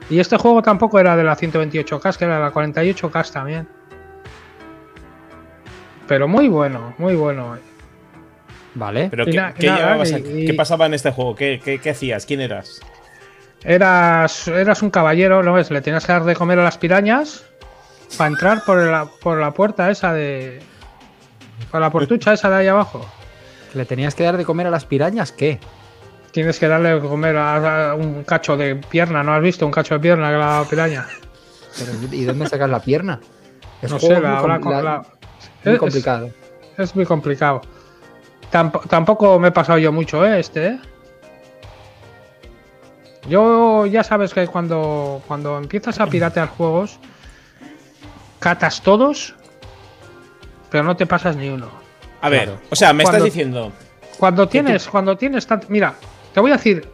Y 0.10 0.20
este 0.20 0.36
juego 0.38 0.62
tampoco 0.62 1.00
era 1.00 1.16
de 1.16 1.24
la 1.24 1.36
128K, 1.38 2.18
que 2.18 2.26
era 2.26 2.36
de 2.36 2.42
la 2.42 2.52
48K 2.52 3.32
también. 3.32 3.68
Pero 6.08 6.28
muy 6.28 6.50
bueno, 6.50 6.94
muy 6.98 7.16
bueno. 7.16 7.56
eh. 7.56 7.60
Vale. 8.76 9.08
Pero 9.10 9.26
¿qué, 9.26 9.32
na- 9.34 9.54
qué 9.54 9.68
nada, 9.68 9.80
llevabas 9.80 10.12
a- 10.14 10.20
y- 10.20 10.46
¿qué 10.46 10.54
pasaba 10.54 10.86
en 10.88 10.94
este 10.94 11.12
juego? 11.12 11.36
¿Qué, 11.36 11.62
qué, 11.64 11.80
qué 11.80 11.92
hacías? 11.92 12.26
¿Quién 12.26 12.42
eras? 12.42 12.82
Eras, 13.64 14.48
eras 14.50 14.82
un 14.82 14.90
caballero, 14.90 15.42
¿no 15.44 15.54
ves? 15.54 15.72
Le 15.72 15.82
tenías 15.82 16.06
que 16.06 16.12
dar 16.12 16.24
de 16.26 16.36
comer 16.36 16.60
a 16.60 16.64
las 16.64 16.78
pirañas 16.78 17.46
para 18.18 18.28
entrar 18.30 18.64
por 18.66 18.78
la, 18.84 19.06
por 19.06 19.40
la 19.40 19.52
puerta 19.52 19.90
esa 19.90 20.14
de... 20.14 20.62
Por 21.72 21.80
la 21.82 21.90
portucha 21.90 22.34
esa 22.34 22.50
de 22.50 22.56
ahí 22.58 22.68
abajo. 22.68 23.06
¿Le 23.74 23.86
tenías 23.86 24.16
que 24.16 24.24
dar 24.24 24.38
de 24.38 24.46
comer 24.46 24.68
a 24.68 24.70
las 24.72 24.86
pirañas? 24.86 25.32
¿Qué? 25.32 25.60
Tienes 26.32 26.60
que 26.60 26.68
darle 26.68 26.94
de 26.96 27.00
comer 27.08 27.38
a, 27.38 27.92
a 27.92 27.96
un 27.96 28.24
cacho 28.24 28.58
de 28.58 28.76
pierna, 28.76 29.24
¿no 29.24 29.34
has 29.34 29.42
visto? 29.42 29.66
Un 29.66 29.72
cacho 29.72 29.94
de 29.96 30.00
pierna 30.00 30.30
que 30.32 30.38
la 30.38 30.66
piraña. 30.70 31.08
Pero, 31.78 31.92
¿Y 32.14 32.24
dónde 32.26 32.48
sacas 32.48 32.70
la 32.70 32.80
pierna? 32.82 33.20
Es 33.82 33.92
No 33.92 34.00
sé, 34.00 34.14
muy 34.14 34.22
la 34.22 34.38
con 34.60 34.74
la- 34.74 34.82
la- 34.82 35.06
muy 35.64 35.74
es- 35.74 35.80
complicado. 35.80 36.30
Es 36.78 36.96
muy 36.96 37.06
complicado. 37.06 37.62
Tamp- 38.52 38.88
tampoco 38.90 39.40
me 39.40 39.50
he 39.50 39.52
pasado 39.52 39.78
yo 39.80 39.92
mucho, 39.92 40.26
¿eh? 40.26 40.40
Este, 40.40 40.68
¿eh? 40.68 40.80
Yo 43.30 43.86
ya 43.86 44.04
sabes 44.04 44.34
que 44.34 44.48
cuando, 44.48 45.22
cuando 45.28 45.58
empiezas 45.58 46.00
a 46.00 46.08
piratear 46.08 46.48
juegos, 46.50 47.00
catas 48.42 48.82
todos, 48.82 49.34
pero 50.70 50.84
no 50.84 50.98
te 50.98 51.06
pasas 51.06 51.38
ni 51.38 51.48
uno. 51.48 51.70
A 52.20 52.28
ver, 52.30 52.44
Claro. 52.46 52.60
o 52.70 52.76
sea, 52.76 52.92
me 52.92 53.04
Cuando- 53.04 53.18
estás 53.20 53.34
diciendo. 53.34 53.72
Cuando 54.18 54.48
tienes, 54.50 54.88
cuando 54.90 55.16
tienes 55.16 55.48
tant- 55.50 55.66
Mira, 55.70 55.96
te 56.34 56.40
voy 56.42 56.52
a 56.52 56.58
decir. 56.58 56.88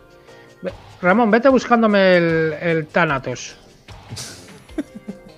Ramón, 1.01 1.29
vete 1.29 1.47
buscándome 1.49 2.17
el, 2.17 2.53
el 2.61 2.87
Thanatos. 2.87 3.55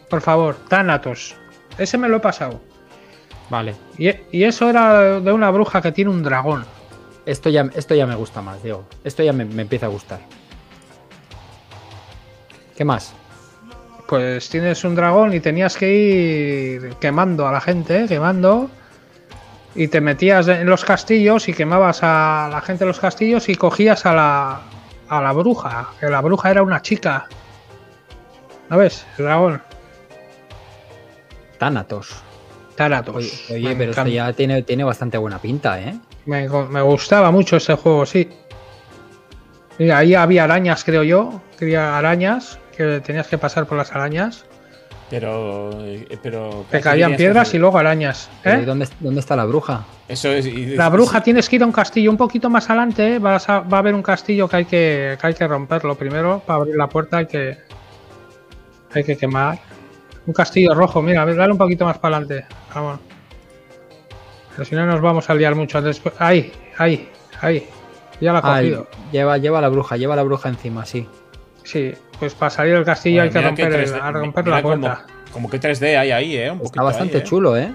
Por 0.10 0.22
favor, 0.22 0.56
Thanatos. 0.68 1.36
Ese 1.78 1.98
me 1.98 2.08
lo 2.08 2.18
he 2.18 2.20
pasado. 2.22 2.62
Vale. 3.50 3.76
Y, 3.98 4.10
y 4.32 4.44
eso 4.46 4.70
era 4.70 5.20
de 5.20 5.32
una 5.34 5.50
bruja 5.52 5.82
que 5.82 5.92
tiene 5.92 6.12
un 6.12 6.24
dragón. 6.24 6.66
Esto 7.26 7.50
ya, 7.50 7.68
esto 7.76 7.94
ya 7.94 8.06
me 8.08 8.16
gusta 8.16 8.42
más, 8.42 8.64
Diego. 8.64 8.86
Esto 9.04 9.22
ya 9.22 9.34
me, 9.34 9.44
me 9.46 9.64
empieza 9.64 9.88
a 9.88 9.90
gustar. 9.90 10.20
¿Qué 12.78 12.86
más? 12.86 13.14
Pues 14.10 14.50
tienes 14.50 14.84
un 14.84 14.96
dragón 14.96 15.36
y 15.36 15.40
tenías 15.40 15.78
que 15.78 15.94
ir 15.94 16.96
quemando 16.96 17.48
a 17.48 17.52
la 17.52 17.62
gente, 17.62 18.06
¿eh? 18.06 18.06
quemando. 18.08 18.68
Y 19.76 19.88
te 19.88 20.02
metías 20.02 20.48
en 20.48 20.66
los 20.66 20.84
castillos 20.84 21.48
y 21.48 21.54
quemabas 21.54 22.00
a 22.02 22.50
la 22.52 22.60
gente 22.62 22.86
en 22.86 22.88
los 22.88 23.00
castillos 23.00 23.48
y 23.50 23.56
cogías 23.56 24.08
a 24.08 24.14
la, 24.16 24.62
a 25.10 25.22
la 25.22 25.32
bruja. 25.32 25.90
Que 26.00 26.08
la 26.08 26.22
bruja 26.22 26.50
era 26.50 26.64
una 26.64 26.82
chica. 26.82 27.28
¿No 28.72 28.80
ves? 28.80 29.06
El 29.20 29.26
dragón. 29.26 29.62
Thanatos. 31.60 32.24
Thanatos. 32.76 33.52
Oye, 33.52 33.76
pero 33.76 33.92
esto 33.92 34.08
ya 34.08 34.34
tiene, 34.34 34.64
tiene 34.64 34.84
bastante 34.84 35.20
buena 35.20 35.38
pinta, 35.38 35.80
¿eh? 35.80 35.94
Me, 36.26 36.50
me 36.50 36.82
gustaba 36.82 37.30
mucho 37.30 37.58
ese 37.58 37.76
juego, 37.76 38.08
sí. 38.08 38.28
Y 39.78 39.92
ahí 39.92 40.16
había 40.16 40.46
arañas, 40.46 40.84
creo 40.84 41.04
yo. 41.04 41.42
Había 41.62 41.96
arañas, 41.96 42.58
que 42.80 43.02
tenías 43.02 43.28
que 43.28 43.38
pasar 43.38 43.66
por 43.66 43.78
las 43.78 43.92
arañas. 43.92 44.46
Pero. 45.10 45.72
eh, 45.86 46.08
pero 46.24 46.66
Te 46.70 46.78
¿qué 46.78 46.84
caían 46.84 47.16
piedras 47.16 47.54
y 47.54 47.58
luego 47.58 47.78
arañas. 47.78 48.30
Pero 48.44 48.60
¿eh? 48.60 48.62
¿y 48.62 48.66
dónde, 48.66 48.88
dónde 49.00 49.20
está 49.20 49.36
la 49.36 49.44
bruja? 49.46 49.86
Eso 50.08 50.30
es. 50.30 50.46
y- 50.46 50.76
La 50.76 50.88
bruja 50.90 51.22
tienes 51.22 51.50
que 51.50 51.58
ir 51.58 51.64
a 51.64 51.66
un 51.66 51.72
castillo 51.72 52.10
un 52.12 52.18
poquito 52.18 52.50
más 52.50 52.70
adelante. 52.70 53.16
¿eh? 53.16 53.20
Vas 53.20 53.50
a- 53.50 53.60
va 53.62 53.78
a 53.78 53.80
haber 53.82 53.94
un 53.96 54.04
castillo 54.04 54.48
que 54.48 54.56
hay 54.56 54.66
que, 54.66 55.18
que 55.20 55.28
hay 55.28 55.34
que 55.34 55.48
romperlo 55.48 55.96
primero. 55.96 56.42
Para 56.46 56.60
abrir 56.60 56.76
la 56.76 56.88
puerta 56.88 57.18
hay 57.18 57.26
que, 57.26 57.58
hay 58.94 59.04
que 59.04 59.18
quemar. 59.18 59.60
Un 60.26 60.34
castillo 60.34 60.74
rojo, 60.76 61.02
mira, 61.02 61.24
a 61.24 61.26
ver, 61.26 61.36
dale 61.36 61.52
un 61.52 61.58
poquito 61.58 61.86
más 61.86 61.98
para 61.98 62.18
adelante. 62.18 62.46
Vamos. 62.74 63.00
Pero 64.52 64.66
si 64.66 64.76
no 64.76 64.86
nos 64.86 65.02
vamos 65.02 65.30
a 65.30 65.34
liar 65.34 65.56
mucho. 65.56 65.82
Después, 65.82 66.14
ahí, 66.20 66.52
ahí, 66.78 67.10
ahí. 67.42 67.68
Ya 68.22 68.32
la 68.34 68.40
ha 68.40 68.42
cogido. 68.42 68.88
lleva, 69.12 69.38
lleva 69.38 69.60
la 69.62 69.70
bruja, 69.70 69.98
lleva 69.98 70.16
la 70.16 70.24
bruja 70.24 70.50
encima, 70.50 70.86
sí. 70.86 71.08
Sí, 71.64 71.94
pues 72.20 72.34
para 72.36 72.50
salir 72.50 72.74
del 72.76 72.84
castillo 72.86 73.22
hay 73.24 73.30
que 73.30 73.42
romper, 73.42 73.74
el- 73.74 73.86
3D 73.90 74.00
a 74.02 74.12
romper 74.12 74.44
mira 74.46 74.58
la 74.58 74.62
puerta. 74.62 75.06
Como, 75.06 75.32
como 75.34 75.50
que 75.50 75.60
3D 75.60 75.98
hay 75.98 76.12
ahí, 76.12 76.38
¿eh? 76.38 76.52
Un 76.52 76.62
Está 76.62 76.84
bastante 76.84 77.18
ahí, 77.18 77.22
¿eh? 77.24 77.26
chulo, 77.26 77.58
¿eh? 77.58 77.74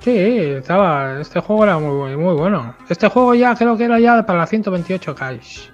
Sí, 0.00 0.10
estaba. 0.16 1.20
Este 1.20 1.38
juego 1.40 1.64
era 1.64 1.78
muy, 1.78 2.16
muy 2.16 2.34
bueno. 2.34 2.74
Este 2.88 3.08
juego 3.08 3.34
ya 3.34 3.54
creo 3.54 3.76
que 3.76 3.84
era 3.84 4.00
ya 4.00 4.24
para 4.26 4.40
la 4.40 4.46
128 4.46 5.14
Kaish. 5.14 5.70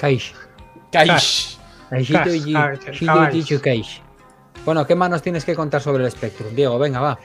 Kaish. 0.00 0.34
Kaish. 0.90 1.58
Kaishito 1.88 2.18
Cas- 2.18 2.46
y- 2.46 2.54
ah, 2.56 3.28
Chichu 3.30 3.60
Kaish. 3.60 4.02
Bueno, 4.64 4.84
¿qué 4.84 4.96
más 4.96 5.08
nos 5.08 5.22
tienes 5.22 5.44
que 5.44 5.54
contar 5.54 5.80
sobre 5.80 6.04
el 6.04 6.10
Spectrum? 6.10 6.54
Diego, 6.56 6.76
venga, 6.78 7.00
va. 7.00 7.18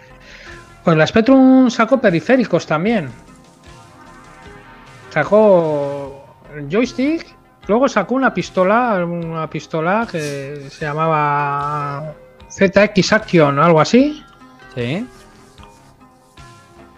Pues 0.83 0.95
la 0.95 1.07
Spectrum 1.07 1.71
sacó 1.71 1.99
periféricos 1.99 2.67
también. 2.67 3.09
Sacó 5.09 6.23
joystick. 6.69 7.25
Luego 7.67 7.87
sacó 7.87 8.15
una 8.15 8.33
pistola, 8.33 9.05
una 9.05 9.49
pistola 9.49 10.07
que 10.11 10.67
se 10.69 10.85
llamaba 10.85 12.13
ZX 12.49 13.13
Action 13.13 13.59
o 13.59 13.63
algo 13.63 13.79
así. 13.79 14.23
Sí. 14.75 15.07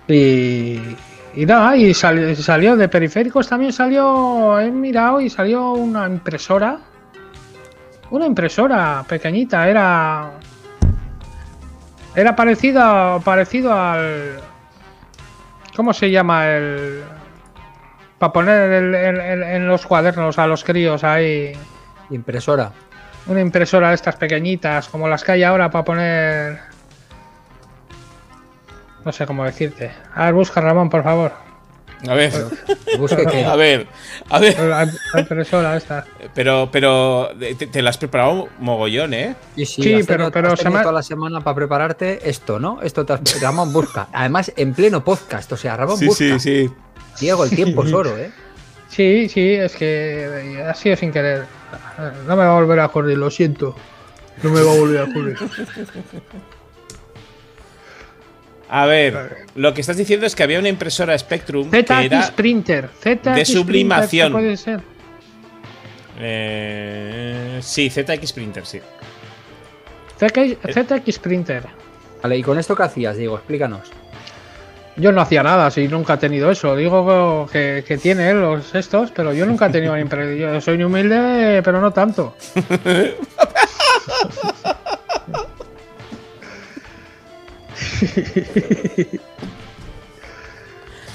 Y, 0.08 0.80
y 1.36 1.46
nada, 1.46 1.76
y 1.76 1.94
salió, 1.94 2.36
salió 2.36 2.76
de 2.76 2.88
periféricos 2.88 3.48
también 3.48 3.74
salió, 3.74 4.60
he 4.60 4.70
mirado 4.72 5.20
y 5.20 5.30
salió 5.30 5.72
una 5.72 6.08
impresora. 6.08 6.80
Una 8.12 8.26
impresora 8.28 9.04
pequeñita, 9.08 9.68
era. 9.68 10.32
Era 12.16 12.36
parecido, 12.36 13.20
parecido 13.26 13.74
al. 13.74 14.40
¿Cómo 15.76 15.94
se 15.94 16.12
llama 16.12 16.48
el. 16.48 17.04
Para 18.24 18.32
poner 18.32 18.72
el- 18.72 18.96
el- 18.96 19.20
el- 19.20 19.44
en 19.44 19.68
los 19.68 19.86
cuadernos 19.86 20.40
a 20.40 20.48
los 20.48 20.64
críos 20.64 21.04
ahí. 21.04 21.52
Impresora. 22.10 22.72
Una 23.28 23.42
impresora 23.42 23.90
de 23.90 23.96
estas 23.96 24.16
pequeñitas, 24.16 24.88
como 24.88 25.10
las 25.10 25.26
que 25.26 25.34
hay 25.34 25.44
ahora 25.44 25.70
para 25.70 25.84
poner. 25.84 26.60
No 29.04 29.12
sé 29.12 29.26
cómo 29.26 29.44
decirte. 29.44 29.92
A 30.16 30.24
ver, 30.24 30.36
busca 30.36 30.62
Ramón, 30.62 30.90
por 30.90 31.04
favor. 31.04 31.34
A 32.08 32.14
ver, 32.14 32.32
que. 32.32 33.44
a 33.46 33.56
ver, 33.58 33.88
a 34.30 34.40
ver. 34.40 34.58
La, 34.58 34.86
la 35.14 35.20
impresora 35.20 35.76
esta. 35.76 36.06
Pero, 36.34 36.70
pero 36.72 37.30
te, 37.38 37.68
te 37.68 37.82
la 37.82 37.90
has 37.90 37.98
preparado 37.98 38.48
mogollón, 38.60 39.14
¿eh? 39.14 39.36
Sí, 39.58 39.66
sí, 39.66 39.82
Sí, 39.84 39.94
has 39.96 40.06
pero- 40.08 40.32
tenido- 40.32 40.32
pero 40.32 40.54
has 40.54 40.60
se 40.62 40.70
me- 40.70 40.80
toda 40.80 40.94
la 40.94 41.04
semana 41.04 41.42
para 41.42 41.56
prepararte 41.56 42.30
esto, 42.30 42.58
¿no? 42.58 42.82
Esto 42.82 43.06
te 43.06 43.12
has... 43.12 43.42
Ramón 43.42 43.74
busca. 43.74 44.08
Además, 44.14 44.54
en 44.56 44.74
pleno 44.74 45.04
podcast. 45.04 45.52
O 45.52 45.58
sea, 45.58 45.76
Ramón 45.76 45.98
Sí, 45.98 46.06
busca. 46.06 46.24
sí, 46.24 46.40
sí. 46.40 46.72
Diego, 47.20 47.44
el 47.44 47.50
tiempo 47.52 47.84
es 47.84 47.94
oro, 47.94 48.18
¿eh? 48.18 48.32
Sí, 48.90 49.28
sí, 49.30 49.54
es 49.54 49.76
que 49.76 50.64
ha 50.68 50.74
sido 50.74 50.96
sin 50.96 51.12
querer. 51.12 51.46
No 52.28 52.36
me 52.36 52.44
va 52.44 52.52
a 52.52 52.60
volver 52.60 52.80
a 52.80 52.86
ocurrir, 52.86 53.18
lo 53.18 53.32
siento. 53.32 53.76
No 54.44 54.50
me 54.52 54.62
va 54.62 54.72
a 54.72 54.78
volver 54.78 55.00
a 55.02 55.04
ocurrir. 55.06 55.38
A 58.70 58.86
ver, 58.86 59.46
lo 59.56 59.74
que 59.74 59.82
estás 59.82 59.98
diciendo 59.98 60.26
es 60.26 60.36
que 60.36 60.44
había 60.44 60.58
una 60.60 60.70
impresora 60.70 61.18
Spectrum 61.18 61.70
que 61.70 61.84
ZX 61.84 61.92
era. 61.92 62.32
Printer. 62.36 62.90
ZX 63.04 63.36
de 63.36 63.46
sublimación. 63.46 64.34
Printer, 64.34 64.58
¿qué 64.58 64.58
puede 64.58 64.58
ser? 64.58 64.82
eh, 66.20 67.60
sí, 67.62 67.90
ZX 67.90 68.34
Printer, 68.34 68.66
sí. 68.66 68.80
ZX, 70.20 70.58
ZX 70.74 71.20
Printer. 71.20 71.64
Vale, 72.22 72.38
¿y 72.38 72.44
con 72.44 72.58
esto 72.58 72.76
qué 72.76 72.84
hacías, 72.84 73.18
Diego? 73.18 73.36
Explícanos. 73.38 73.92
Yo 74.96 75.12
no 75.12 75.22
hacía 75.22 75.42
nada, 75.42 75.72
si 75.72 75.88
nunca 75.88 76.14
he 76.14 76.18
tenido 76.18 76.52
eso. 76.52 76.76
Digo 76.76 77.48
que, 77.52 77.84
que 77.88 77.98
tiene 77.98 78.30
él 78.30 78.42
los 78.42 78.76
estos, 78.76 79.12
pero 79.12 79.34
yo 79.34 79.46
nunca 79.46 79.66
he 79.66 79.70
tenido 79.70 79.98
impresión. 79.98 80.54
Yo 80.54 80.62
soy 80.62 80.84
humilde, 80.84 81.62
pero 81.64 81.82
no 81.82 81.92
tanto. 81.92 82.36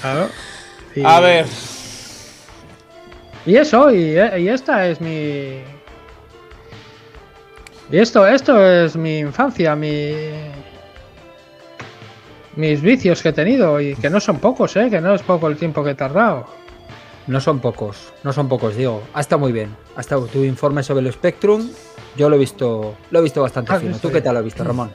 Claro. 0.01 0.29
Y- 0.95 1.03
A 1.05 1.19
ver, 1.19 1.45
Y 3.45 3.55
eso, 3.55 3.91
y, 3.91 4.15
y 4.17 4.49
esta 4.49 4.87
es 4.87 5.01
mi. 5.01 5.61
Y 7.91 7.97
esto, 7.97 8.27
esto 8.27 8.63
es 8.63 8.95
mi 8.95 9.19
infancia, 9.19 9.75
mi. 9.75 10.13
Mis 12.59 12.81
vicios 12.81 13.21
que 13.23 13.29
he 13.29 13.33
tenido, 13.33 13.79
y 13.79 13.95
que 13.95 14.09
no 14.09 14.19
son 14.19 14.39
pocos, 14.39 14.75
¿eh? 14.75 14.89
Que 14.89 14.99
no 14.99 15.15
es 15.15 15.21
poco 15.21 15.47
el 15.47 15.55
tiempo 15.55 15.81
que 15.81 15.91
he 15.91 15.95
tardado. 15.95 16.45
No 17.27 17.39
son 17.39 17.59
pocos, 17.59 18.11
no 18.23 18.33
son 18.33 18.49
pocos, 18.49 18.75
Diego. 18.75 19.01
Ha 19.13 19.21
estado 19.21 19.39
muy 19.39 19.53
bien. 19.53 19.73
Ha 19.95 20.01
estado 20.01 20.25
tu 20.25 20.43
informe 20.43 20.83
sobre 20.83 21.05
el 21.07 21.13
Spectrum. 21.13 21.69
Yo 22.17 22.27
lo 22.27 22.35
he 22.35 22.39
visto, 22.39 22.95
lo 23.11 23.19
he 23.19 23.21
visto 23.21 23.41
bastante 23.41 23.71
Ah, 23.71 23.79
fino. 23.79 23.97
¿Tú 23.97 24.11
qué 24.11 24.19
tal 24.19 24.33
lo 24.33 24.39
has 24.39 24.45
visto, 24.45 24.63
Ramón? 24.65 24.91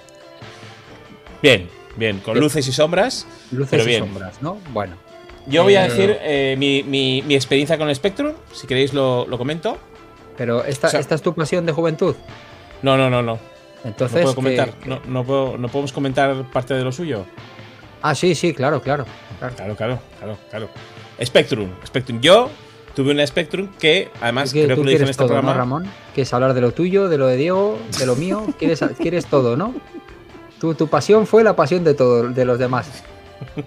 bien, 1.40 1.68
bien, 1.96 2.18
con 2.18 2.34
Bien. 2.34 2.44
luces 2.44 2.66
y 2.68 2.72
sombras. 2.72 3.26
Luces 3.50 3.70
Pero 3.70 3.84
y 3.84 3.86
bien. 3.86 4.00
sombras, 4.04 4.42
¿no? 4.42 4.58
Bueno. 4.72 4.96
Yo 5.46 5.62
voy 5.62 5.76
a 5.76 5.86
Eh, 5.86 5.88
decir 5.88 6.18
eh, 6.20 6.56
mi, 6.58 6.82
mi- 6.82 7.22
mi 7.22 7.34
experiencia 7.34 7.78
con 7.78 7.88
el 7.88 7.94
Spectrum, 7.94 8.32
si 8.52 8.66
queréis 8.66 8.92
lo, 8.92 9.26
lo 9.26 9.38
comento. 9.38 9.78
Pero 10.36 10.64
esta, 10.64 10.88
O 10.88 10.90
sea- 10.90 11.00
esta 11.00 11.14
es 11.14 11.22
tu 11.22 11.34
pasión 11.34 11.64
de 11.66 11.72
juventud. 11.72 12.14
No, 12.82 12.96
no, 12.98 13.08
no, 13.08 13.22
no. 13.22 13.38
Entonces. 13.84 14.24
no 14.24 14.32
puedo 14.34 14.48
¿qué- 14.50 14.56
comentar. 14.56 14.70
No, 14.86 15.00
no, 15.06 15.24
puedo- 15.24 15.56
no 15.58 15.68
podemos 15.68 15.92
comentar 15.92 16.34
parte 16.50 16.74
de 16.74 16.82
lo 16.82 16.90
suyo. 16.92 17.24
Ah, 18.06 18.14
sí, 18.14 18.34
sí, 18.34 18.52
claro, 18.52 18.82
claro. 18.82 19.06
claro. 19.38 19.54
Claro, 19.56 19.76
claro, 19.76 19.98
claro, 20.18 20.38
claro. 20.50 20.68
Spectrum, 21.24 21.70
Spectrum. 21.86 22.20
Yo 22.20 22.50
tuve 22.94 23.12
una 23.12 23.26
Spectrum 23.26 23.70
que, 23.78 24.10
además, 24.20 24.52
creo 24.52 24.68
que 24.68 24.76
lo 24.76 24.82
dije 24.82 25.02
en 25.04 25.08
este 25.08 25.16
todo, 25.16 25.28
programa. 25.28 25.52
¿no, 25.52 25.58
Ramón? 25.58 25.86
Quieres 26.12 26.32
hablar 26.34 26.52
de 26.52 26.60
lo 26.60 26.72
tuyo, 26.72 27.08
de 27.08 27.16
lo 27.16 27.26
de 27.28 27.36
Diego, 27.38 27.78
de 27.98 28.04
lo 28.04 28.14
mío. 28.14 28.46
Quieres, 28.58 28.80
quieres 28.98 29.24
todo, 29.24 29.56
¿no? 29.56 29.74
Tu, 30.60 30.74
tu 30.74 30.86
pasión 30.88 31.26
fue 31.26 31.42
la 31.42 31.56
pasión 31.56 31.82
de 31.82 31.94
todo, 31.94 32.28
de 32.28 32.44
los 32.44 32.58
demás. 32.58 33.02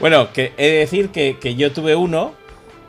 Bueno, 0.00 0.32
que 0.32 0.52
he 0.56 0.66
de 0.68 0.78
decir 0.78 1.08
que, 1.10 1.38
que 1.40 1.54
yo 1.54 1.72
tuve 1.72 1.94
uno, 1.96 2.34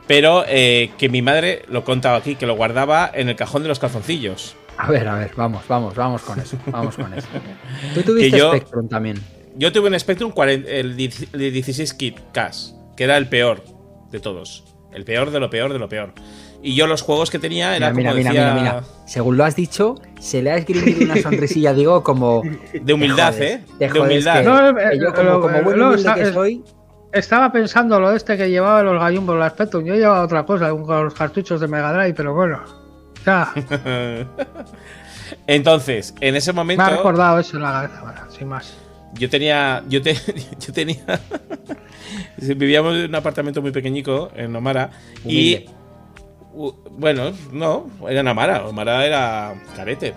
pero 0.06 0.44
eh, 0.46 0.90
que 0.98 1.08
mi 1.08 1.22
madre 1.22 1.62
lo 1.68 1.82
contaba 1.84 2.18
aquí, 2.18 2.36
que 2.36 2.46
lo 2.46 2.54
guardaba 2.54 3.10
en 3.12 3.28
el 3.28 3.36
cajón 3.36 3.62
de 3.62 3.68
los 3.68 3.78
calzoncillos. 3.78 4.54
A 4.76 4.90
ver, 4.90 5.08
a 5.08 5.14
ver, 5.14 5.32
vamos, 5.34 5.62
vamos, 5.66 5.94
vamos 5.94 6.22
con 6.22 6.38
eso. 6.38 6.56
Vamos 6.66 6.96
con 6.96 7.12
eso. 7.14 7.26
Tú 7.94 8.02
tuviste 8.02 8.38
yo- 8.38 8.50
Spectrum 8.50 8.88
también. 8.88 9.18
Yo 9.58 9.72
tuve 9.72 9.88
un 9.88 9.98
Spectrum 9.98 10.30
40 10.30 10.68
el 10.70 10.96
10 10.96 11.34
el 11.34 11.52
16 11.52 11.94
kit 11.94 12.16
CAS, 12.32 12.74
que 12.96 13.04
era 13.04 13.16
el 13.16 13.28
peor 13.28 13.62
de 14.10 14.20
todos. 14.20 14.64
El 14.92 15.04
peor 15.04 15.30
de 15.30 15.40
lo 15.40 15.50
peor 15.50 15.72
de 15.72 15.78
lo 15.78 15.88
peor. 15.88 16.12
Y 16.62 16.74
yo 16.74 16.86
los 16.86 17.02
juegos 17.02 17.30
que 17.30 17.38
tenía 17.38 17.76
era 17.76 17.90
Mira, 17.90 17.92
mira, 17.92 18.10
como 18.10 18.18
mira, 18.18 18.30
decía, 18.30 18.54
mira, 18.54 18.72
mira. 18.80 18.84
Según 19.06 19.36
lo 19.36 19.44
has 19.44 19.54
dicho, 19.54 19.96
se 20.18 20.42
le 20.42 20.50
ha 20.52 20.56
esgrimido 20.56 21.04
una 21.04 21.16
sonrisilla, 21.20 21.72
digo, 21.74 22.02
como. 22.02 22.42
de 22.72 22.92
humildad, 22.94 23.32
jodes, 23.34 23.40
¿eh? 23.40 23.64
De 23.78 24.00
humildad. 24.00 24.42
No, 24.44 24.74
que 24.76 24.82
eh, 24.82 24.98
yo, 25.00 25.12
como, 25.14 25.28
lo- 25.28 25.40
como 25.40 25.62
buen 25.62 25.82
humilde 25.82 26.14
que 26.14 26.32
soy, 26.32 26.64
Estaba 27.12 27.50
pensando 27.52 27.98
lo 28.00 28.10
de 28.10 28.16
este 28.18 28.36
que 28.36 28.50
llevaba 28.50 28.82
los 28.82 29.00
gallumbos, 29.00 29.38
la 29.38 29.48
Spectrum. 29.50 29.84
Yo 29.84 29.94
llevaba 29.94 30.22
otra 30.22 30.44
cosa, 30.44 30.72
un- 30.72 30.84
con 30.84 31.04
los 31.04 31.14
cartuchos 31.14 31.60
de 31.60 31.68
Mega 31.68 31.92
Drive, 31.92 32.14
pero 32.14 32.34
bueno. 32.34 32.60
Ya, 33.26 33.52
Entonces, 35.46 36.14
en 36.20 36.36
ese 36.36 36.52
me 36.52 36.56
momento 36.56 36.82
ha 36.84 36.90
recordado 36.90 37.38
eso 37.38 37.56
en 37.56 37.62
la 37.62 37.72
cabeza, 37.72 38.00
bueno, 38.02 38.20
sin 38.30 38.48
más. 38.48 38.74
Yo 39.14 39.28
tenía 39.30 39.82
yo, 39.88 40.02
te- 40.02 40.14
yo 40.66 40.72
tenía 40.72 40.96
vivíamos 42.56 42.96
en 42.96 43.04
un 43.06 43.14
apartamento 43.14 43.62
muy 43.62 43.70
pequeñico 43.70 44.30
en 44.36 44.54
Omara 44.54 44.90
Humilde. 45.24 45.66
y 45.66 46.56
u- 46.58 46.74
bueno, 46.90 47.32
no, 47.52 47.90
era 48.08 48.20
en 48.20 48.28
Omara, 48.28 48.66
Omara 48.66 49.04
era 49.06 49.54
carete. 49.76 50.14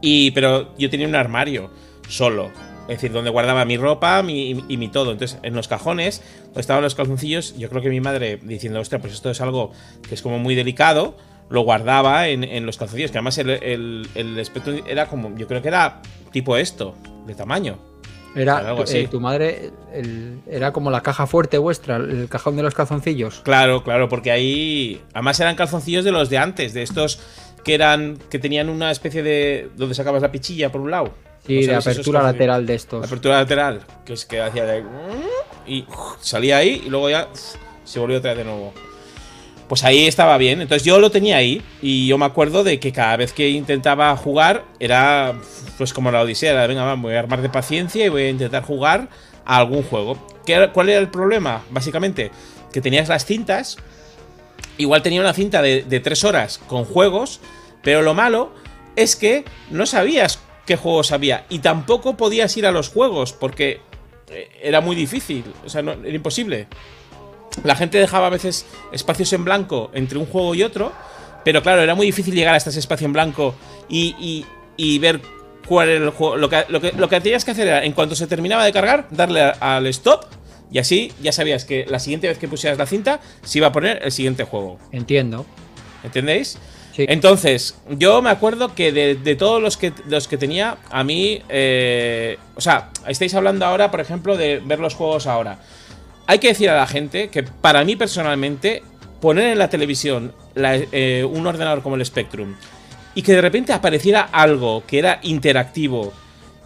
Y 0.00 0.30
pero 0.32 0.76
yo 0.78 0.90
tenía 0.90 1.08
un 1.08 1.14
armario 1.14 1.70
solo, 2.08 2.50
es 2.82 2.88
decir, 2.96 3.12
donde 3.12 3.30
guardaba 3.30 3.64
mi 3.64 3.76
ropa 3.76 4.22
mi- 4.22 4.50
y, 4.52 4.64
y 4.68 4.76
mi 4.76 4.88
todo. 4.88 5.12
Entonces, 5.12 5.38
en 5.42 5.54
los 5.54 5.68
cajones, 5.68 6.22
donde 6.46 6.60
estaban 6.60 6.82
los 6.82 6.94
calzoncillos, 6.94 7.56
yo 7.56 7.68
creo 7.70 7.82
que 7.82 7.88
mi 7.88 8.00
madre 8.00 8.38
diciendo, 8.42 8.80
hostia, 8.80 8.98
pues 9.00 9.12
esto 9.14 9.30
es 9.30 9.40
algo 9.40 9.72
que 10.08 10.14
es 10.14 10.22
como 10.22 10.38
muy 10.38 10.54
delicado, 10.54 11.16
lo 11.48 11.62
guardaba 11.62 12.28
en, 12.28 12.44
en 12.44 12.66
los 12.66 12.76
calzoncillos, 12.76 13.10
que 13.10 13.18
además 13.18 13.38
el, 13.38 13.50
el, 13.50 14.08
el 14.14 14.44
Spectrum 14.44 14.82
era 14.86 15.06
como, 15.06 15.36
yo 15.36 15.46
creo 15.46 15.62
que 15.62 15.68
era 15.68 16.02
tipo 16.32 16.56
esto, 16.56 16.94
de 17.26 17.34
tamaño. 17.34 17.78
era 18.34 18.58
algo 18.58 18.76
tu- 18.78 18.82
así. 18.82 18.98
eh, 18.98 19.08
tu 19.08 19.18
madre, 19.20 19.70
el- 19.94 20.40
era 20.46 20.70
como 20.72 20.90
la 20.90 21.02
caja 21.02 21.26
fuerte 21.26 21.56
vuestra, 21.58 21.96
el 21.96 22.28
cajón 22.28 22.56
de 22.56 22.62
los 22.62 22.74
calzoncillos. 22.74 23.40
Claro, 23.44 23.82
claro, 23.82 24.08
porque 24.10 24.30
ahí. 24.30 25.00
Además 25.14 25.40
eran 25.40 25.56
calzoncillos 25.56 26.04
de 26.04 26.12
los 26.12 26.28
de 26.28 26.36
antes, 26.38 26.74
de 26.74 26.82
estos 26.82 27.18
que 27.64 27.74
eran. 27.74 28.18
que 28.30 28.38
tenían 28.38 28.68
una 28.68 28.90
especie 28.90 29.22
de. 29.22 29.70
donde 29.76 29.94
sacabas 29.94 30.20
la 30.22 30.30
pichilla 30.30 30.70
por 30.70 30.80
un 30.82 30.90
lado. 30.90 31.10
Sí, 31.46 31.60
¿No 31.60 31.66
de 31.72 31.76
apertura 31.76 32.22
lateral 32.22 32.66
de 32.66 32.74
estos. 32.74 33.00
La 33.00 33.06
apertura 33.06 33.36
lateral, 33.38 33.80
que 34.04 34.12
es 34.12 34.26
que 34.26 34.40
hacía 34.40 34.64
de. 34.66 34.84
y 35.66 35.86
salía 36.20 36.58
ahí 36.58 36.82
y 36.86 36.90
luego 36.90 37.08
ya 37.08 37.28
se 37.84 37.98
volvió 38.00 38.18
otra 38.18 38.32
vez 38.34 38.38
de 38.38 38.44
nuevo. 38.44 38.74
Pues 39.68 39.84
ahí 39.84 40.06
estaba 40.06 40.38
bien. 40.38 40.60
Entonces 40.60 40.84
yo 40.84 40.98
lo 41.00 41.10
tenía 41.10 41.36
ahí. 41.36 41.62
Y 41.82 42.06
yo 42.06 42.18
me 42.18 42.24
acuerdo 42.24 42.64
de 42.64 42.78
que 42.78 42.92
cada 42.92 43.16
vez 43.16 43.32
que 43.32 43.48
intentaba 43.50 44.16
jugar 44.16 44.64
era 44.78 45.34
pues 45.78 45.92
como 45.92 46.10
la 46.10 46.22
odisea. 46.22 46.52
Era, 46.52 46.66
venga, 46.66 46.94
voy 46.94 47.14
a 47.14 47.18
armar 47.18 47.42
de 47.42 47.48
paciencia 47.48 48.04
y 48.04 48.08
voy 48.08 48.22
a 48.22 48.30
intentar 48.30 48.62
jugar 48.62 49.08
a 49.44 49.58
algún 49.58 49.82
juego. 49.82 50.18
¿Qué 50.44 50.70
¿Cuál 50.72 50.88
era 50.88 51.00
el 51.00 51.08
problema? 51.08 51.62
Básicamente, 51.70 52.30
que 52.72 52.80
tenías 52.80 53.08
las 53.08 53.24
cintas. 53.24 53.76
Igual 54.78 55.02
tenía 55.02 55.20
una 55.20 55.32
cinta 55.32 55.62
de, 55.62 55.82
de 55.82 56.00
tres 56.00 56.24
horas 56.24 56.60
con 56.66 56.84
juegos. 56.84 57.40
Pero 57.82 58.02
lo 58.02 58.14
malo 58.14 58.52
es 58.94 59.16
que 59.16 59.44
no 59.70 59.86
sabías 59.86 60.38
qué 60.64 60.76
juegos 60.76 61.12
había. 61.12 61.44
Y 61.48 61.58
tampoco 61.60 62.16
podías 62.16 62.56
ir 62.56 62.66
a 62.66 62.72
los 62.72 62.88
juegos. 62.88 63.32
Porque 63.32 63.80
eh, 64.30 64.48
era 64.62 64.80
muy 64.80 64.96
difícil. 64.96 65.44
O 65.64 65.68
sea, 65.68 65.82
no, 65.82 65.92
era 65.92 66.14
imposible. 66.14 66.68
La 67.64 67.74
gente 67.76 67.98
dejaba 67.98 68.26
a 68.28 68.30
veces 68.30 68.66
espacios 68.92 69.32
en 69.32 69.44
blanco 69.44 69.90
entre 69.94 70.18
un 70.18 70.26
juego 70.26 70.54
y 70.54 70.62
otro, 70.62 70.92
pero 71.44 71.62
claro, 71.62 71.82
era 71.82 71.94
muy 71.94 72.06
difícil 72.06 72.34
llegar 72.34 72.54
a 72.54 72.56
este 72.58 72.70
espacio 72.70 73.06
en 73.06 73.12
blanco 73.12 73.54
y, 73.88 74.14
y- 74.18 74.46
y 74.76 74.98
ver 74.98 75.20
cuál 75.66 75.88
era 75.88 76.04
el 76.04 76.10
juego. 76.10 76.36
Lo 76.36 76.48
que, 76.48 76.64
lo, 76.68 76.80
que, 76.80 76.92
lo 76.92 77.08
que 77.08 77.20
tenías 77.20 77.44
que 77.44 77.52
hacer 77.52 77.66
era, 77.68 77.84
en 77.84 77.92
cuanto 77.92 78.14
se 78.14 78.26
terminaba 78.26 78.64
de 78.64 78.72
cargar, 78.72 79.06
darle 79.10 79.40
al 79.42 79.86
stop 79.86 80.24
Y 80.70 80.78
así 80.78 81.12
ya 81.22 81.32
sabías 81.32 81.64
que 81.64 81.86
la 81.88 81.98
siguiente 81.98 82.28
vez 82.28 82.38
que 82.38 82.48
pusieras 82.48 82.76
la 82.78 82.86
cinta 82.86 83.20
se 83.42 83.58
iba 83.58 83.68
a 83.68 83.72
poner 83.72 84.00
el 84.02 84.12
siguiente 84.12 84.44
juego. 84.44 84.78
Entiendo. 84.92 85.46
¿Entendéis? 86.04 86.58
Sí. 86.94 87.04
Entonces, 87.08 87.76
yo 87.90 88.20
me 88.22 88.30
acuerdo 88.30 88.74
que 88.74 88.90
de, 88.90 89.14
de 89.16 89.36
todos 89.36 89.60
los 89.62 89.76
que, 89.76 89.92
los 90.08 90.28
que 90.28 90.36
tenía, 90.38 90.76
a 90.90 91.04
mí. 91.04 91.42
eh, 91.48 92.38
o 92.54 92.60
sea, 92.60 92.90
estáis 93.06 93.34
hablando 93.34 93.64
ahora, 93.66 93.90
por 93.90 94.00
ejemplo, 94.00 94.36
de 94.36 94.60
ver 94.64 94.78
los 94.80 94.94
juegos 94.94 95.26
ahora. 95.26 95.58
Hay 96.26 96.38
que 96.38 96.48
decir 96.48 96.68
a 96.70 96.76
la 96.76 96.86
gente 96.86 97.28
que 97.28 97.42
para 97.42 97.84
mí 97.84 97.96
personalmente, 97.96 98.82
poner 99.20 99.52
en 99.52 99.58
la 99.58 99.70
televisión 99.70 100.32
eh, 100.54 101.26
un 101.28 101.46
ordenador 101.46 101.82
como 101.82 101.96
el 101.96 102.04
Spectrum 102.04 102.54
y 103.14 103.22
que 103.22 103.32
de 103.32 103.40
repente 103.40 103.72
apareciera 103.72 104.28
algo 104.32 104.84
que 104.86 104.98
era 104.98 105.20
interactivo 105.22 106.12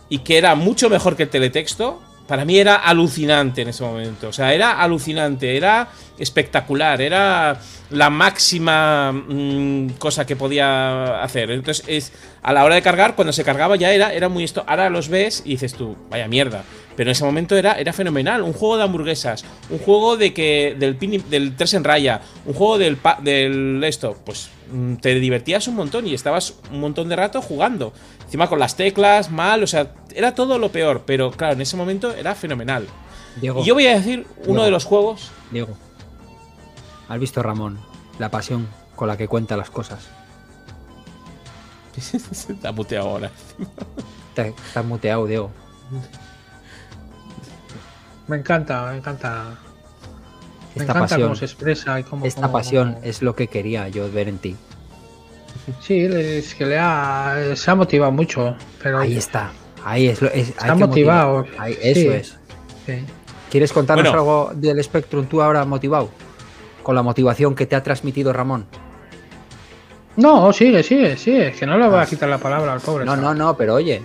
y 0.09 0.19
que 0.19 0.39
era 0.39 0.55
mucho 0.55 0.91
mejor 0.91 1.17
que 1.17 1.25
el 1.25 1.29
teletexto, 1.29 2.01
para 2.27 2.45
mí 2.45 2.59
era 2.59 2.77
alucinante 2.77 3.63
en 3.63 3.69
ese 3.69 3.83
momento. 3.83 4.29
O 4.29 4.33
sea, 4.33 4.55
era 4.55 4.81
alucinante, 4.81 5.57
era 5.57 5.89
espectacular, 6.19 7.01
era 7.01 7.59
la 7.91 8.09
máxima 8.11 9.13
mm, 9.13 9.91
cosa 9.99 10.25
que 10.25 10.37
podía 10.37 11.23
hacer. 11.23 11.51
Entonces, 11.51 11.85
es, 11.89 12.13
a 12.43 12.53
la 12.53 12.65
hora 12.65 12.77
de 12.77 12.83
cargar, 12.83 13.17
cuando 13.17 13.33
se 13.33 13.43
cargaba 13.43 13.77
ya 13.77 13.93
era, 13.93 14.13
era 14.13 14.29
muy 14.29 14.45
esto. 14.45 14.65
Ahora 14.67 14.91
los 14.91 15.09
ves 15.09 15.43
y 15.45 15.51
dices 15.51 15.75
tú, 15.75 15.97
vaya 16.09 16.29
mierda. 16.29 16.63
Pero 17.01 17.09
en 17.09 17.13
ese 17.13 17.25
momento 17.25 17.57
era, 17.57 17.73
era 17.81 17.95
fenomenal. 17.95 18.43
Un 18.43 18.53
juego 18.53 18.77
de 18.77 18.83
hamburguesas, 18.83 19.43
un 19.71 19.79
juego 19.79 20.19
de 20.19 20.35
que 20.35 20.77
del, 20.79 20.99
pin- 20.99 21.25
del 21.31 21.57
3 21.57 21.73
en 21.75 21.85
raya, 21.85 22.21
un 22.45 22.53
juego 22.53 22.77
del, 22.77 22.99
pa- 22.99 23.19
del 23.23 23.83
esto, 23.85 24.19
pues 24.23 24.51
mm, 24.71 24.97
te 24.97 25.15
divertías 25.15 25.67
un 25.67 25.77
montón 25.77 26.07
y 26.07 26.13
estabas 26.13 26.57
un 26.71 26.79
montón 26.81 27.09
de 27.09 27.17
rato 27.17 27.41
jugando. 27.41 27.95
Encima 28.27 28.51
con 28.51 28.59
las 28.59 28.77
teclas, 28.77 29.31
mal, 29.31 29.63
o 29.63 29.67
sea, 29.67 29.95
era 30.15 30.35
todo 30.35 30.59
lo 30.59 30.71
peor. 30.73 31.05
Pero 31.07 31.31
claro, 31.31 31.55
en 31.55 31.63
ese 31.63 31.75
momento 31.79 32.13
era 32.15 32.35
fenomenal. 32.35 32.87
Diego, 33.41 33.63
Y 33.63 33.65
yo 33.65 33.73
voy 33.73 33.87
a 33.87 33.95
decir 33.95 34.27
uno 34.41 34.45
Diego. 34.47 34.65
de 34.65 34.71
los 34.71 34.85
juegos. 34.85 35.31
Diego. 35.51 35.71
¿Has 37.09 37.19
visto 37.19 37.43
Ramón? 37.43 37.79
La 38.19 38.31
pasión 38.31 38.69
con 38.95 39.09
la 39.09 39.17
que 39.17 39.27
cuenta 39.27 39.57
las 39.57 39.71
cosas. 39.71 40.07
Ha 42.63 42.73
muteado 42.73 43.09
ahora. 43.09 43.31
Te, 44.35 44.49
estás 44.67 44.85
muteado, 44.85 45.25
Diego. 45.25 45.51
Me 48.31 48.37
encanta, 48.37 48.87
me 48.93 48.97
encanta. 48.99 49.45
Me 50.75 50.83
Esta 50.83 50.83
encanta 50.85 51.01
pasión, 51.01 51.23
cómo 51.23 51.35
se 51.35 51.45
expresa 51.47 51.99
y 51.99 52.05
cómo. 52.05 52.25
esta 52.25 52.43
cómo- 52.43 52.53
pasión 52.53 52.93
cómo- 52.95 53.05
es 53.05 53.23
lo 53.23 53.35
que 53.35 53.49
quería 53.49 53.89
yo 53.89 54.11
ver 54.11 54.29
en 54.29 54.39
ti. 54.39 54.57
Sí, 55.81 55.99
es 56.05 56.55
que 56.55 56.65
le 56.65 56.79
ha, 56.79 57.37
se 57.55 57.71
ha 57.71 57.75
motivado 57.75 58.13
mucho. 58.13 58.57
Pero 58.83 59.01
Ahí 59.01 59.17
está. 59.17 59.51
Ahí 59.85 60.07
es 60.09 60.23
lo 60.23 60.29
es, 60.29 60.35
hay 60.35 60.41
Está 60.43 60.67
que 60.75 60.75
motivado. 60.87 61.47
Ahí- 61.59 61.77
eso 61.83 62.01
sí. 62.01 62.07
es. 62.09 62.39
sí. 62.87 63.05
¿Quieres 63.51 63.73
contarnos 63.73 64.05
Bueno. 64.05 64.19
algo 64.21 64.53
del 64.55 64.83
Spectrum 64.85 65.27
tú 65.27 65.43
ahora 65.43 65.65
motivado? 65.65 66.09
Con 66.85 66.95
la 66.95 67.03
motivación 67.03 67.55
que 67.57 67.67
te 67.67 67.75
ha 67.75 67.83
transmitido 67.83 68.33
Ramón. 68.33 68.67
No, 70.17 70.53
sigue, 70.53 70.83
sigue, 70.83 71.17
sigue. 71.17 71.53
Que 71.53 71.67
no 71.67 71.77
le 71.79 71.89
voy 71.89 71.99
a 71.99 72.07
quitar 72.07 72.29
la 72.29 72.39
palabra 72.39 72.73
al 72.73 72.81
pobre. 72.81 73.05
No, 73.05 73.17
no, 73.17 73.35
no, 73.35 73.57
pero 73.57 73.75
oye, 73.75 74.01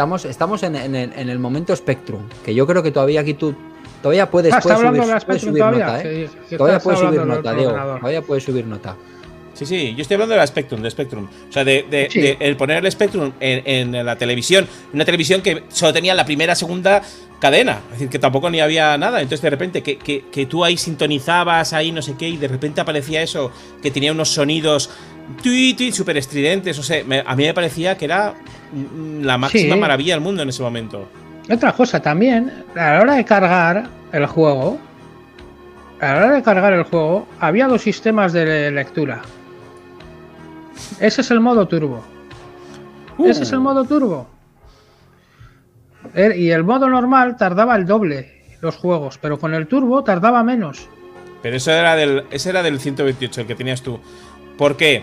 estamos, 0.00 0.24
estamos 0.24 0.62
en, 0.62 0.76
en 0.76 0.94
el, 0.96 1.12
en 1.14 1.28
el 1.28 1.38
momento 1.38 1.76
Spectrum, 1.76 2.22
que 2.42 2.54
yo 2.54 2.66
creo 2.66 2.82
que 2.82 2.90
todavía 2.90 3.20
aquí 3.20 3.34
tú 3.34 3.54
todavía 4.02 4.30
puedes, 4.30 4.50
Ah, 4.54 4.58
¿está 4.58 4.62
puedes 4.62 4.78
hablando 4.78 5.02
subir, 5.02 5.08
de 5.08 5.20
la 5.20 5.26
puedes 5.26 5.42
Spectrum 5.42 5.50
subir 5.52 5.60
todavía? 5.62 5.86
nota, 5.86 6.00
¿eh? 6.02 6.28
Que 6.48 6.56
Todavía 6.56 6.78
puedes 6.80 7.00
subir 7.00 7.18
del 7.20 7.28
nota, 7.28 7.52
Diego. 7.54 7.72
Todavía 7.72 8.22
puedes 8.22 8.44
subir 8.44 8.66
nota. 8.66 8.96
Sí, 9.52 9.66
sí, 9.66 9.94
yo 9.94 10.00
estoy 10.00 10.14
hablando 10.14 10.32
de 10.32 10.38
la 10.38 10.46
Spectrum, 10.46 10.80
de 10.80 10.90
Spectrum. 10.90 11.28
O 11.50 11.52
sea, 11.52 11.64
de, 11.64 11.84
de- 11.90 12.08
Sí. 12.10 12.18
de 12.22 12.36
el 12.40 12.56
poner 12.56 12.82
el 12.82 12.90
Spectrum 12.90 13.32
en, 13.40 13.92
en 13.94 14.06
la 14.06 14.16
televisión. 14.16 14.66
Una 14.94 15.04
televisión 15.04 15.42
que 15.42 15.64
solo 15.68 15.92
tenía 15.92 16.14
la 16.14 16.24
primera, 16.24 16.54
segunda 16.54 17.02
cadena. 17.40 17.80
Es 17.88 17.92
decir, 17.92 18.08
que 18.08 18.18
tampoco 18.18 18.48
ni 18.48 18.60
había 18.60 18.96
nada. 18.96 19.20
Entonces, 19.20 19.42
de 19.42 19.50
repente, 19.50 19.82
que, 19.82 19.98
que- 19.98 20.24
que 20.32 20.46
tú 20.46 20.64
ahí 20.64 20.78
sintonizabas, 20.78 21.74
ahí 21.74 21.92
no 21.92 22.00
sé 22.00 22.14
qué, 22.16 22.26
y 22.30 22.38
de 22.38 22.48
repente 22.48 22.80
aparecía 22.80 23.20
eso, 23.20 23.52
que 23.82 23.90
tenía 23.90 24.12
unos 24.12 24.30
sonidos 24.30 24.88
tui, 25.42 25.74
tui, 25.74 25.92
súper 25.92 26.16
estridentes. 26.16 26.78
O 26.78 26.82
sea, 26.82 27.02
me- 27.04 27.22
a 27.26 27.36
mí 27.36 27.44
me 27.44 27.54
parecía 27.54 27.96
que 27.96 28.04
era 28.06 28.34
mm, 28.72 29.22
la 29.22 29.38
máxima 29.38 29.74
Sí. 29.74 29.80
maravilla 29.80 30.14
del 30.14 30.22
mundo 30.22 30.42
en 30.42 30.48
ese 30.48 30.62
momento. 30.62 31.08
Otra 31.50 31.72
cosa 31.72 32.00
también, 32.00 32.52
a 32.76 32.94
la 32.94 33.00
hora 33.00 33.14
de 33.14 33.24
cargar 33.24 33.88
el 34.12 34.26
juego, 34.26 34.78
a 36.00 36.06
la 36.06 36.16
hora 36.16 36.30
de 36.36 36.42
cargar 36.42 36.72
el 36.72 36.84
juego, 36.84 37.26
había 37.40 37.66
dos 37.66 37.82
sistemas 37.82 38.32
de 38.32 38.70
lectura. 38.70 39.22
Ese 41.00 41.20
es 41.22 41.30
el 41.30 41.40
modo 41.40 41.66
turbo. 41.66 42.04
Ese 43.24 43.42
es 43.42 43.52
el 43.52 43.58
Uh. 43.58 43.62
modo 43.62 43.84
turbo. 43.84 44.26
Er- 46.14 46.36
Y 46.36 46.50
el 46.50 46.64
modo 46.64 46.88
normal 46.88 47.36
tardaba 47.36 47.76
el 47.76 47.84
doble 47.86 48.32
los 48.62 48.76
juegos, 48.76 49.18
pero 49.18 49.38
con 49.38 49.54
el 49.54 49.66
turbo 49.66 50.04
tardaba 50.04 50.42
menos. 50.42 50.88
Pero 51.42 51.56
eso 51.56 51.72
era 51.72 51.96
del, 51.96 52.24
ese 52.30 52.50
era 52.50 52.62
del 52.62 52.78
128, 52.78 53.40
el 53.42 53.46
que 53.46 53.54
tenías 53.54 53.80
tú. 53.82 53.98
¿Por 54.60 54.76
qué? 54.76 55.02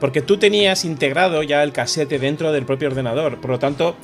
Porque 0.00 0.22
tú 0.22 0.38
tenías 0.38 0.86
integrado 0.86 1.42
ya 1.42 1.62
el 1.62 1.72
casete 1.72 2.18
dentro 2.18 2.52
del 2.52 2.64
propio 2.64 2.88
ordenador. 2.88 3.36
Por 3.38 3.50
lo 3.50 3.58
tanto, 3.58 3.96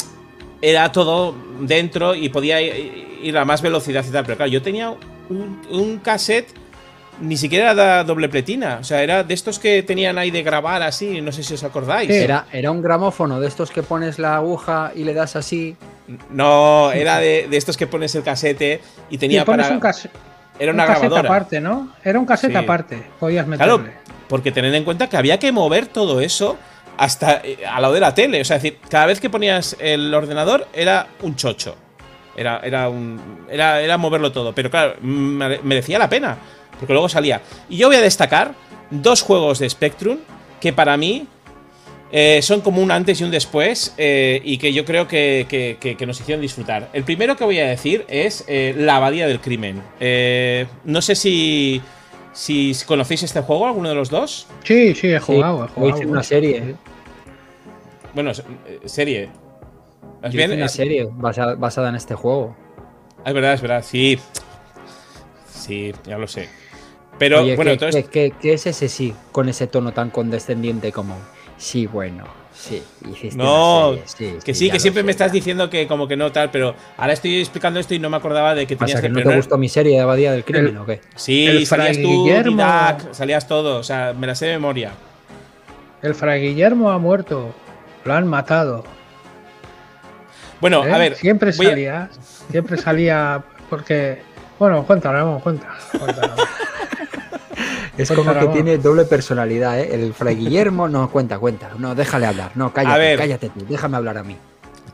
era 0.60 0.92
todo 0.92 1.34
dentro 1.60 2.14
y 2.14 2.28
podía 2.28 2.60
ir 2.60 3.38
a 3.38 3.46
más 3.46 3.62
velocidad 3.62 4.04
y 4.06 4.10
tal. 4.12 4.24
Pero 4.26 4.36
claro, 4.36 4.52
yo 4.52 4.60
tenía 4.60 4.90
un, 4.90 5.62
un 5.70 5.98
cassette, 6.00 6.48
ni 7.18 7.38
siquiera 7.38 7.70
era 7.72 8.04
doble 8.04 8.28
pletina. 8.28 8.76
O 8.78 8.84
sea, 8.84 9.02
era 9.02 9.24
de 9.24 9.32
estos 9.32 9.58
que 9.58 9.82
tenían 9.82 10.18
ahí 10.18 10.30
de 10.30 10.42
grabar 10.42 10.82
así, 10.82 11.22
no 11.22 11.32
sé 11.32 11.42
si 11.44 11.54
os 11.54 11.64
acordáis. 11.64 12.10
Era, 12.10 12.44
era 12.52 12.70
un 12.70 12.82
gramófono 12.82 13.40
de 13.40 13.48
estos 13.48 13.70
que 13.70 13.82
pones 13.82 14.18
la 14.18 14.36
aguja 14.36 14.92
y 14.94 15.04
le 15.04 15.14
das 15.14 15.34
así. 15.34 15.76
No, 16.28 16.92
era 16.92 17.20
de, 17.20 17.46
de 17.48 17.56
estos 17.56 17.78
que 17.78 17.86
pones 17.86 18.14
el 18.16 18.22
casete 18.22 18.82
y 19.08 19.16
tenía 19.16 19.42
Y 19.42 19.44
pones 19.46 19.66
para. 19.68 19.76
un, 19.78 20.10
era 20.58 20.72
un 20.72 20.76
una 20.76 20.86
casete 20.86 21.06
grabadora. 21.08 21.28
aparte, 21.28 21.60
¿no? 21.60 21.90
Era 22.04 22.18
un 22.18 22.26
casete 22.26 22.52
Sí. 22.52 22.58
aparte. 22.58 23.02
Podías 23.18 23.46
meterle. 23.46 23.74
Claro, 23.76 24.09
porque 24.30 24.52
tened 24.52 24.72
en 24.72 24.84
cuenta 24.84 25.08
que 25.08 25.16
había 25.16 25.38
que 25.40 25.50
mover 25.50 25.88
todo 25.88 26.20
eso 26.20 26.56
hasta 26.96 27.42
eh, 27.44 27.58
al 27.68 27.82
lado 27.82 27.94
de 27.94 28.00
la 28.00 28.14
tele. 28.14 28.40
O 28.40 28.44
sea, 28.44 28.56
es 28.56 28.62
decir, 28.62 28.78
cada 28.88 29.06
vez 29.06 29.18
que 29.20 29.28
ponías 29.28 29.76
el 29.80 30.14
ordenador 30.14 30.68
era 30.72 31.08
un 31.22 31.34
chocho. 31.34 31.74
Era, 32.36 32.60
era 32.62 32.88
un. 32.88 33.20
Era, 33.50 33.98
moverlo 33.98 34.30
todo. 34.30 34.54
Pero 34.54 34.70
claro, 34.70 34.94
mere- 35.02 35.60
merecía 35.64 35.98
la 35.98 36.08
pena. 36.08 36.38
Porque 36.78 36.92
luego 36.92 37.08
salía. 37.08 37.42
Y 37.68 37.76
yo 37.76 37.88
voy 37.88 37.96
a 37.96 38.00
destacar 38.00 38.54
dos 38.90 39.20
juegos 39.22 39.58
de 39.58 39.68
Spectrum 39.68 40.18
que 40.60 40.72
para 40.72 40.96
mí 40.96 41.26
eh, 42.12 42.40
son 42.42 42.60
como 42.60 42.80
un 42.80 42.92
antes 42.92 43.20
y 43.20 43.24
un 43.24 43.32
después. 43.32 43.94
eh, 43.98 44.40
y 44.44 44.58
que 44.58 44.72
yo 44.72 44.84
creo 44.84 45.08
que, 45.08 45.96
nos 46.06 46.20
hicieron 46.20 46.40
disfrutar. 46.40 46.88
El 46.92 47.02
primero 47.02 47.36
que 47.36 47.42
voy 47.44 47.58
a 47.58 47.66
decir 47.66 48.04
es 48.08 48.44
La 48.48 48.96
Abadía 48.96 49.26
del 49.26 49.40
Crimen. 49.40 49.82
No 50.84 51.02
sé 51.02 51.16
si. 51.16 51.82
Si 52.32 52.72
conocéis 52.86 53.22
este 53.24 53.40
juego, 53.40 53.66
alguno 53.66 53.88
de 53.88 53.94
los 53.94 54.08
dos. 54.10 54.46
Sí, 54.64 54.94
sí, 54.94 55.08
he 55.08 55.18
Sí, 55.20 55.26
jugado, 55.34 55.64
he 55.64 55.68
yo 55.68 55.74
jugado. 55.74 55.96
hice 55.98 56.06
una 56.06 56.22
serie. 56.22 56.74
Bueno, 58.14 58.30
es- 58.30 58.42
eh, 58.66 58.80
serie. 58.86 59.30
Yo 60.22 60.28
bien, 60.30 60.50
hice 60.50 60.56
una 60.58 60.68
serie 60.68 61.08
basada, 61.10 61.54
basada 61.54 61.88
en 61.88 61.96
este 61.96 62.14
juego. 62.14 62.56
es 63.24 63.34
verdad, 63.34 63.54
es 63.54 63.60
verdad, 63.62 63.84
sí. 63.84 64.18
Sí, 65.52 65.92
ya 66.06 66.16
lo 66.18 66.26
sé. 66.26 66.48
Pero 67.18 67.42
Oye, 67.42 67.54
bueno, 67.56 67.70
¿qué, 67.70 67.72
entonces. 67.74 68.04
qué- 68.08 68.30
qué- 68.30 68.36
qué 68.40 68.52
es 68.54 68.66
ese 68.66 68.88
sí? 68.88 69.12
Con 69.32 69.48
ese 69.48 69.66
tono 69.66 69.92
tan 69.92 70.10
condescendiente 70.10 70.90
como. 70.92 71.16
Sí, 71.58 71.86
bueno, 71.86 72.24
sí. 72.60 72.82
hiciste 73.10 73.36
No, 73.36 73.90
una 73.90 74.06
serie, 74.06 74.38
que 74.44 74.54
sí, 74.54 74.66
sí, 74.66 74.70
que 74.70 74.78
siempre 74.80 75.02
sé, 75.02 75.04
me 75.06 75.10
estás 75.12 75.32
diciendo 75.32 75.68
que 75.70 75.86
como 75.86 76.06
que 76.08 76.16
no 76.16 76.30
tal, 76.32 76.50
pero 76.50 76.74
ahora 76.96 77.12
estoy 77.12 77.38
explicando 77.40 77.80
esto 77.80 77.94
y 77.94 77.98
no 77.98 78.10
me 78.10 78.16
acordaba 78.16 78.54
de 78.54 78.66
que 78.66 78.76
tenías 78.76 78.96
¿Pasa 78.96 79.02
que 79.02 79.08
no 79.08 79.22
te 79.22 79.36
gustó 79.36 79.58
mi 79.58 79.68
serie 79.68 79.96
de 79.96 80.00
Abadía 80.00 80.32
del 80.32 80.44
Crimen 80.44 80.66
El- 80.68 80.76
o 80.78 80.86
qué? 80.86 81.00
Sí, 81.16 81.46
el 81.46 81.66
salías 81.66 81.96
tú. 82.00 82.26
Didac, 82.26 83.12
salías 83.12 83.46
todo, 83.48 83.78
o 83.78 83.82
sea, 83.82 84.12
me 84.18 84.26
la 84.26 84.34
sé 84.34 84.46
de 84.46 84.52
memoria. 84.52 84.92
El 86.02 86.14
Fray 86.14 86.40
Guillermo 86.40 86.90
ha 86.90 86.98
muerto. 86.98 87.54
Lo 88.04 88.14
han 88.14 88.26
matado. 88.26 88.84
Bueno, 90.60 90.86
¿eh? 90.86 90.92
a 90.92 90.98
ver, 90.98 91.16
Siempre 91.16 91.50
a- 91.50 91.52
salía. 91.52 92.10
Siempre 92.50 92.76
salía. 92.76 93.42
Porque. 93.68 94.22
Bueno, 94.58 94.84
cuéntalo, 94.86 95.18
Ramón, 95.18 95.40
cuenta. 95.40 95.68
cuéntalo. 95.98 96.34
Es 98.02 98.08
Cuenta, 98.10 98.34
como 98.34 98.46
que 98.48 98.54
tiene 98.54 98.78
doble 98.78 99.04
personalidad, 99.04 99.80
¿eh? 99.80 99.90
El 99.94 100.14
Fray 100.14 100.36
Guillermo, 100.36 100.88
no, 100.88 101.10
cuenta, 101.10 101.38
cuenta. 101.38 101.70
No, 101.78 101.94
déjale 101.94 102.26
hablar. 102.26 102.52
No, 102.54 102.72
cállate, 102.72 102.94
A 102.94 102.98
ver. 102.98 103.18
cállate 103.18 103.48
tú. 103.50 103.66
Déjame 103.68 103.96
hablar 103.96 104.18
a 104.18 104.22
mí. 104.24 104.36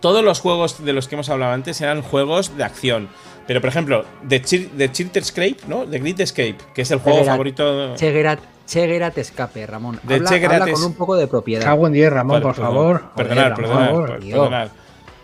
todos 0.00 0.22
los 0.24 0.40
juegos 0.40 0.84
de 0.84 0.92
los 0.92 1.08
que 1.08 1.14
hemos 1.16 1.28
hablado 1.30 1.52
antes 1.52 1.80
eran 1.80 2.02
juegos 2.02 2.56
de 2.56 2.64
acción. 2.64 3.08
Pero, 3.46 3.60
por 3.60 3.68
ejemplo, 3.68 4.04
The, 4.28 4.42
Chir 4.42 4.70
The 4.76 4.90
Chilter 4.92 5.22
Escape, 5.22 5.56
¿no? 5.68 5.84
The 5.86 5.98
Great 6.00 6.20
Escape, 6.20 6.56
que 6.74 6.82
es 6.82 6.90
el 6.90 6.98
juego 6.98 7.18
Chegerat. 7.18 7.34
favorito. 7.34 7.94
Chegerat, 7.96 8.40
Chegerat 8.66 9.18
escape, 9.18 9.66
Ramón. 9.66 10.00
De 10.02 10.16
Habla, 10.16 10.72
con 10.72 10.84
un 10.84 10.94
poco 10.94 11.14
de 11.16 11.28
propiedad. 11.28 11.64
Cago 11.64 11.86
en 11.86 11.92
10, 11.92 12.12
Ramón, 12.12 12.32
Vale, 12.34 12.42
por 12.42 12.54
favor. 12.56 13.02
Perdonar, 13.14 13.54
Joder, 13.54 14.70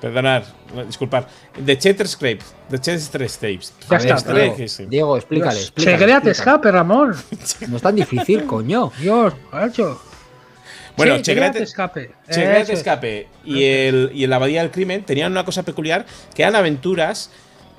perdonar, 0.02 0.42
Ramón, 0.42 0.42
per- 0.42 0.42
tío. 0.42 0.42
perdonar. 0.42 0.42
Perdonar, 0.42 0.44
no, 0.74 0.84
disculpar. 0.84 1.26
The 1.64 1.78
Cheater 1.78 2.06
Scrape. 2.08 2.40
The 2.70 2.78
Scrapes. 3.28 3.72
Ya 4.08 4.14
está, 4.16 4.34
Diego. 4.34 4.56
Diego, 4.90 5.16
explícale, 5.16 6.30
escape, 6.30 6.70
Ramón. 6.72 7.14
No 7.68 7.76
es 7.76 7.82
tan 7.82 7.94
difícil, 7.94 8.44
coño. 8.46 8.92
Dios, 8.98 9.32
macho. 9.52 10.00
Bueno, 10.96 11.16
Sí, 11.16 11.62
escape. 11.62 12.10
Es. 12.28 12.68
Escape 12.68 13.28
y 13.44 13.64
el, 13.64 14.10
y 14.12 14.24
el 14.24 14.32
Abadía 14.32 14.60
del 14.60 14.70
Crimen 14.70 15.04
tenían 15.04 15.32
una 15.32 15.44
cosa 15.44 15.62
peculiar 15.62 16.04
que 16.34 16.42
eran 16.42 16.54
aventuras 16.56 17.30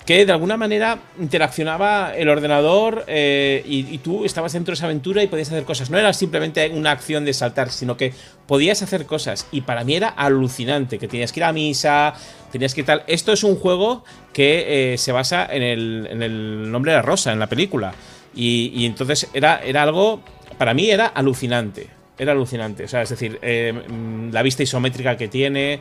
que 0.06 0.26
de 0.26 0.32
alguna 0.32 0.58
manera 0.58 1.00
interaccionaba 1.20 2.14
el 2.16 2.28
ordenador 2.28 3.06
eh, 3.08 3.64
y, 3.66 3.98
tú 4.00 4.26
estabas 4.26 4.54
dentro 4.54 4.72
de 4.72 4.76
esa 4.76 4.86
aventura 4.86 5.24
y 5.24 5.28
podías 5.28 5.48
hacer 5.48 5.64
cosas. 5.64 5.90
No 5.90 5.98
era 5.98 6.12
simplemente 6.14 6.70
una 6.70 6.92
acción 6.92 7.24
de 7.24 7.34
saltar, 7.34 7.72
sino 7.72 7.96
que 7.96 8.14
podías 8.46 8.82
hacer 8.82 9.06
cosas. 9.06 9.48
Y 9.52 9.62
para 9.62 9.84
mí 9.84 9.96
era 9.96 10.10
alucinante, 10.10 11.00
que 11.00 11.08
tenías 11.08 11.32
que 11.32 11.40
ir 11.40 11.46
a 11.46 11.54
misa, 11.54 12.14
tenías 12.52 12.74
que 12.74 12.84
tal. 12.84 13.04
Esto 13.08 13.32
es 13.32 13.44
un 13.44 13.56
juego 13.56 14.04
que 14.34 14.94
eh, 14.94 14.98
se 14.98 15.12
basa 15.12 15.48
en 15.50 15.64
el, 15.64 16.72
nombre 16.72 16.92
de 16.92 16.98
la 16.98 17.02
rosa, 17.02 17.32
en 17.32 17.40
la 17.40 17.48
película. 17.48 17.94
Y, 18.36 18.86
entonces 18.86 19.30
era, 19.34 19.62
era 19.64 19.84
algo, 19.84 20.22
para 20.58 20.74
mí 20.74 20.90
era 20.90 21.08
alucinante. 21.08 21.88
Era 22.18 22.34
alucinante. 22.34 22.84
O 22.84 22.88
sea, 22.88 23.02
es 23.04 23.10
decir, 23.10 23.40
eh, 23.42 23.74
mm, 23.74 24.32
la 24.32 24.42
vista 24.42 24.64
isométrica 24.64 25.16
que 25.16 25.30
tiene, 25.30 25.80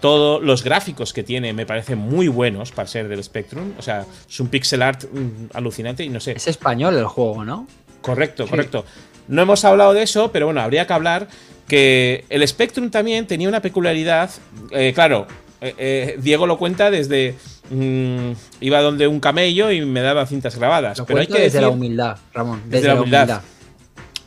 todos 0.00 0.42
los 0.42 0.62
gráficos 0.62 1.12
que 1.12 1.22
tiene 1.22 1.52
me 1.52 1.66
parecen 1.66 1.98
muy 1.98 2.28
buenos 2.28 2.72
para 2.72 2.88
ser 2.88 3.08
del 3.08 3.22
Spectrum. 3.22 3.72
O 3.78 3.82
sea, 3.82 4.04
es 4.28 4.40
un 4.40 4.48
pixel 4.48 4.82
art 4.82 5.04
mm, 5.04 5.56
alucinante 5.56 6.04
y 6.04 6.08
no 6.08 6.20
sé. 6.20 6.32
Es 6.32 6.46
español 6.46 6.96
el 6.96 7.06
juego, 7.06 7.44
¿no? 7.44 7.66
Correcto, 8.00 8.46
correcto. 8.46 8.84
No 9.28 9.42
hemos 9.42 9.64
hablado 9.64 9.94
de 9.94 10.02
eso, 10.02 10.30
pero 10.30 10.46
bueno, 10.46 10.60
habría 10.60 10.86
que 10.86 10.92
hablar 10.92 11.28
que 11.66 12.24
el 12.28 12.46
Spectrum 12.46 12.90
también 12.90 13.26
tenía 13.26 13.48
una 13.48 13.62
peculiaridad. 13.62 14.30
Eh, 14.70 14.92
claro, 14.94 15.26
eh, 15.60 15.74
eh, 15.78 16.16
Diego 16.18 16.46
lo 16.46 16.58
cuenta 16.58 16.90
desde. 16.90 17.34
Mm, 17.70 18.32
iba 18.60 18.82
donde 18.82 19.08
un 19.08 19.20
camello 19.20 19.70
y 19.70 19.80
me 19.86 20.02
daba 20.02 20.26
cintas 20.26 20.56
grabadas. 20.56 21.02
pero 21.06 21.20
hay 21.20 21.26
que 21.26 21.40
desde 21.40 21.62
la 21.62 21.70
humildad, 21.70 22.18
Ramón. 22.34 22.62
Desde, 22.66 22.88
la 22.88 22.96
humildad. 22.96 23.40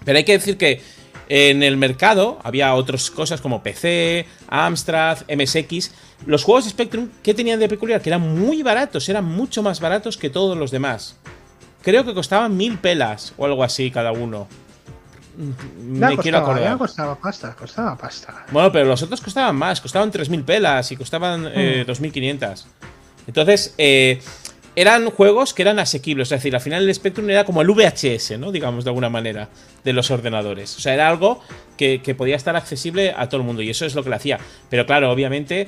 Pero 0.03 0.18
hay 0.18 0.24
que 0.24 0.32
decir 0.32 0.57
que 0.57 0.82
en 1.30 1.63
el 1.63 1.78
mercado 1.78 2.39
había 2.43 2.73
otras 2.73 3.11
cosas 3.11 3.41
como 3.41 3.63
PC, 3.63 4.25
Amstrad, 4.47 5.19
MSX. 5.30 5.91
Los 6.25 6.43
juegos 6.43 6.65
Spectrum, 6.65 7.09
¿qué 7.21 7.34
tenían 7.34 7.59
de 7.59 7.69
peculiar? 7.69 8.01
Que 8.01 8.09
eran 8.09 8.38
muy 8.39 8.63
baratos, 8.63 9.07
eran 9.09 9.25
mucho 9.25 9.61
más 9.61 9.80
baratos 9.80 10.17
que 10.17 10.30
todos 10.30 10.57
los 10.57 10.71
demás. 10.71 11.17
Creo 11.82 12.03
que 12.05 12.13
costaban 12.13 12.57
mil 12.57 12.78
pelas 12.78 13.34
o 13.38 13.45
algo 13.45 13.63
así 13.63 13.91
cada 13.91 14.11
uno. 14.11 14.47
Me 15.38 16.17
quiero 16.17 16.39
acordar. 16.39 16.78
Costaba 16.78 17.15
pasta, 17.15 17.55
costaba 17.55 17.95
pasta. 17.95 18.45
Bueno, 18.51 18.71
pero 18.71 18.86
los 18.86 19.03
otros 19.03 19.21
costaban 19.21 19.55
más, 19.55 19.80
costaban 19.80 20.11
3.000 20.11 20.43
pelas 20.43 20.91
y 20.91 20.97
costaban 20.97 21.45
2.500. 21.45 21.53
Eh, 21.53 21.86
hmm. 21.86 23.28
Entonces, 23.28 23.75
eh, 23.78 24.19
eran 24.78 25.09
juegos 25.09 25.55
que 25.55 25.63
eran 25.63 25.80
asequibles. 25.80 26.32
Es 26.32 26.38
decir, 26.38 26.53
al 26.53 26.61
final 26.61 26.84
el 26.84 26.93
Spectrum 26.93 27.28
era 27.32 27.45
como 27.45 27.63
el 27.63 27.67
VHS, 27.67 28.38
¿no? 28.38 28.51
Digamos, 28.51 28.84
de 28.84 28.91
alguna 28.91 29.09
manera, 29.09 29.49
de 29.84 29.91
los 29.91 30.11
ordenadores. 30.11 30.78
O 30.78 30.80
sea, 30.80 30.93
era 30.93 31.09
algo 31.09 31.41
que, 31.78 31.99
podía 32.15 32.36
estar 32.36 32.55
accesible 32.55 33.11
a 33.17 33.28
todo 33.28 33.41
el 33.41 33.47
mundo. 33.47 33.63
Y 33.63 33.71
eso 33.71 33.88
es 33.88 33.95
lo 33.95 34.03
que 34.03 34.11
le 34.11 34.17
hacía. 34.17 34.38
Pero 34.69 34.86
claro, 34.86 35.11
obviamente, 35.11 35.67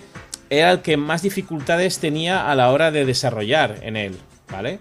era 0.51 0.69
el 0.69 0.81
que 0.83 0.95
más 0.95 1.23
dificultades 1.23 1.97
tenía 1.97 2.51
a 2.51 2.55
la 2.55 2.69
hora 2.69 2.91
de 2.91 3.03
desarrollar 3.03 3.79
en 3.81 3.97
él, 3.97 4.15
¿vale? 4.51 4.77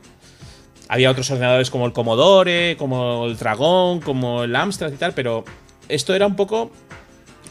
Había 0.91 1.11
otros 1.11 1.31
ordenadores 1.31 1.71
como 1.71 1.87
el 1.87 1.95
Commodore, 1.95 2.77
como 2.77 3.25
el 3.25 3.39
Dragon, 3.39 4.01
como 4.01 4.45
el 4.45 4.55
Amstrad 4.55 4.93
y 4.93 4.97
tal, 4.97 5.15
pero 5.15 5.47
esto 5.89 6.15
era 6.15 6.27
un 6.27 6.37
poco 6.37 6.71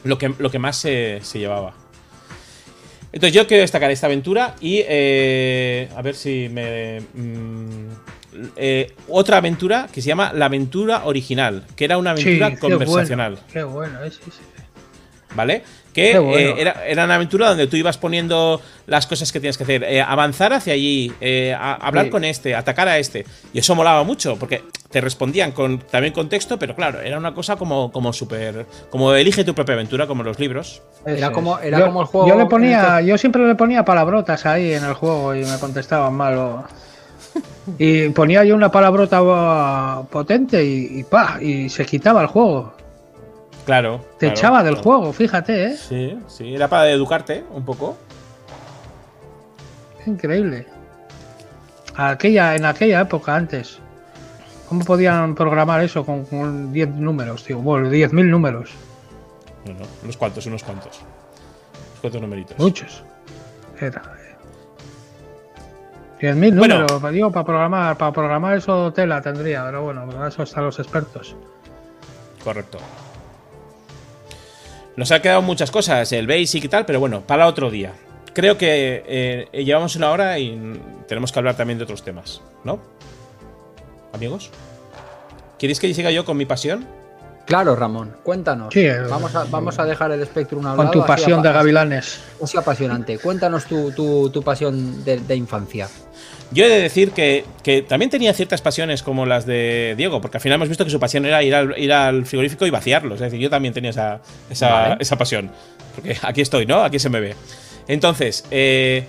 lo 0.03 0.19
que, 0.19 0.31
lo 0.37 0.51
que 0.51 0.59
más 0.59 0.77
se 0.77 1.21
llevaba. 1.33 1.86
Entonces 3.11 3.33
yo 3.33 3.47
quiero 3.47 3.61
destacar 3.61 3.89
esta 3.91 4.07
aventura 4.07 4.55
y 4.59 4.83
eh, 4.87 5.89
a 5.95 6.01
ver 6.01 6.15
si 6.15 6.49
me... 6.49 7.01
Mm, 7.13 7.87
eh, 8.55 8.93
otra 9.07 9.37
aventura 9.37 9.87
que 9.91 10.01
se 10.01 10.09
llama 10.09 10.31
La 10.33 10.45
Aventura 10.45 11.05
Original, 11.05 11.65
que 11.75 11.85
era 11.85 11.97
una 11.97 12.11
aventura 12.11 12.55
conversacional. 12.59 13.39
Qué 13.51 13.63
bueno, 13.63 13.97
qué 13.99 14.09
bueno 14.09 14.47
¿Vale? 15.35 15.63
Que 15.97 16.11
eh, 16.11 16.73
era, 16.85 17.05
una 17.05 17.15
aventura 17.15 17.49
donde 17.49 17.65
tú 17.65 17.75
ibas 17.75 17.97
poniendo 17.97 18.61
las 18.85 19.07
cosas 19.07 19.31
que 19.31 19.39
tienes 19.39 19.57
que 19.57 19.63
hacer. 19.63 19.83
Eh, 19.83 19.99
avanzar 19.99 20.53
hacia 20.53 20.73
allí, 20.73 21.11
eh, 21.19 21.57
hablar 21.57 22.11
con 22.11 22.23
este, 22.23 22.53
atacar 22.53 22.87
a 22.87 22.99
este. 22.99 23.25
Y 23.51 23.57
eso 23.57 23.73
molaba 23.73 24.03
mucho, 24.03 24.35
porque 24.37 24.61
te 24.91 25.01
respondían 25.01 25.53
con 25.53 25.79
también 25.79 26.13
con 26.13 26.29
texto, 26.29 26.59
pero 26.59 26.75
claro, 26.75 27.01
era 27.01 27.17
una 27.17 27.33
cosa 27.33 27.55
como, 27.55 27.91
como 27.91 28.13
súper. 28.13 28.67
Como 28.91 29.11
elige 29.15 29.43
tu 29.43 29.55
propia 29.55 29.73
aventura, 29.73 30.05
como 30.05 30.21
los 30.21 30.37
libros. 30.37 30.83
Era 31.03 31.31
como, 31.31 31.57
era 31.57 31.87
como 31.87 32.01
el 32.01 32.07
juego. 32.07 32.27
Yo 32.27 32.35
le 32.35 32.45
ponía, 32.45 33.01
yo 33.01 33.17
siempre 33.17 33.47
le 33.47 33.55
ponía 33.55 33.83
palabrotas 33.83 34.45
ahí 34.45 34.73
en 34.73 34.83
el 34.83 34.93
juego 34.93 35.33
y 35.33 35.45
me 35.45 35.57
contestaban 35.57 36.13
mal. 36.13 36.65
Y 37.79 38.09
ponía 38.09 38.45
yo 38.45 38.55
una 38.55 38.71
palabrota 38.71 40.03
potente 40.09 40.63
y, 40.63 40.99
y 40.99 41.03
pa, 41.03 41.37
y 41.41 41.67
se 41.67 41.85
quitaba 41.85 42.21
el 42.21 42.27
juego. 42.27 42.76
Claro. 43.67 43.99
Te 44.17 44.27
echaba 44.27 44.63
del 44.63 44.75
juego, 44.75 45.11
fíjate, 45.11 45.65
¿eh? 45.65 45.75
Sí, 45.75 46.17
sí, 46.27 46.55
era 46.55 46.69
para 46.69 46.89
educarte 46.89 47.43
un 47.51 47.65
poco. 47.65 47.97
Increíble. 50.05 50.65
Aquella, 51.97 52.55
en 52.55 52.63
aquella 52.63 53.01
época 53.01 53.35
antes. 53.35 53.79
¿Cómo 54.69 54.85
podían 54.85 55.35
programar 55.35 55.83
eso 55.83 56.05
con 56.05 56.71
10 56.71 56.91
números, 56.91 57.43
tío? 57.43 57.57
Bueno, 57.57 57.89
10.000 57.89 58.29
números. 58.29 58.69
No, 59.65 59.73
no, 59.73 59.85
unos 60.01 60.15
cuantos, 60.15 60.45
unos 60.45 60.63
cuantos. 60.63 61.01
Unos 61.01 61.99
cuantos 61.99 62.21
numeritos. 62.21 62.57
Muchos. 62.57 63.03
Era. 63.81 64.01
10.000 66.21 66.53
números, 66.53 67.11
digo, 67.11 67.33
para 67.33 67.45
programar, 67.45 67.97
para 67.97 68.13
programar 68.13 68.57
eso 68.57 68.93
tela 68.93 69.21
tendría, 69.21 69.65
pero 69.65 69.83
bueno, 69.83 70.25
eso 70.25 70.43
están 70.43 70.63
los 70.63 70.79
expertos. 70.79 71.35
Correcto. 72.41 72.77
Nos 74.97 75.11
ha 75.11 75.21
quedado 75.21 75.43
muchas 75.43 75.69
cosas, 75.69 76.11
el 76.11 76.25
basic 76.25 76.65
y 76.65 76.67
tal, 76.67 76.85
pero 76.85 76.99
bueno, 76.99 77.21
para 77.21 77.45
otro 77.45 77.69
día. 77.69 77.93
Creo 78.33 78.57
que 78.57 79.03
eh, 79.07 79.63
llevamos 79.63 79.95
una 79.95 80.09
hora 80.09 80.39
y 80.39 80.79
tenemos 81.07 81.31
que 81.31 81.39
hablar 81.39 81.55
también 81.55 81.77
de 81.77 81.83
otros 81.83 82.03
temas, 82.03 82.41
¿no? 82.63 82.79
Amigos. 84.11 84.49
¿Queréis 85.59 85.79
que 85.79 85.93
siga 85.93 86.09
yo 86.09 86.25
con 86.25 86.35
mi 86.35 86.47
pasión? 86.47 86.87
Claro, 87.45 87.75
Ramón, 87.75 88.15
cuéntanos. 88.23 88.73
Sí, 88.73 88.87
vamos, 89.07 89.35
a, 89.35 89.45
vamos 89.45 89.77
a 89.77 89.85
dejar 89.85 90.11
el 90.11 90.21
espectro 90.21 90.57
una 90.57 90.75
Con 90.75 90.89
tu 90.89 91.05
pasión 91.05 91.43
de 91.43 91.51
gavilanes. 91.51 92.19
Es 92.41 92.55
apasionante. 92.55 93.19
Cuéntanos 93.19 93.65
tu, 93.65 93.91
tu, 93.91 94.43
pasión 94.43 95.05
de 95.05 95.35
infancia. 95.35 95.87
Yo 96.51 96.65
he 96.65 96.69
de 96.69 96.81
decir 96.81 97.11
que, 97.11 97.43
también 97.87 98.09
tenía 98.09 98.33
ciertas 98.33 98.61
pasiones 98.61 99.03
como 99.03 99.25
las 99.25 99.45
de 99.45 99.95
Diego, 99.97 100.21
porque 100.21 100.37
al 100.37 100.41
final 100.41 100.55
hemos 100.55 100.69
visto 100.69 100.85
que 100.85 100.91
su 100.91 100.99
pasión 100.99 101.25
era 101.25 101.43
ir 101.43 101.53
al, 101.53 101.77
ir 101.77 101.91
al 101.91 102.25
frigorífico 102.25 102.65
y 102.65 102.69
vaciarlo. 102.69 103.15
Es 103.15 103.21
decir, 103.21 103.39
yo 103.39 103.49
también 103.49 103.73
tenía 103.73 103.89
esa, 103.89 104.21
esa, 104.49 105.17
pasión. 105.17 105.51
Porque 105.95 106.17
aquí 106.21 106.41
estoy, 106.41 106.65
¿no? 106.65 106.83
Aquí 106.83 106.99
se 106.99 107.09
me 107.09 107.19
ve. 107.19 107.35
Entonces, 107.87 108.45
eh, 108.49 109.05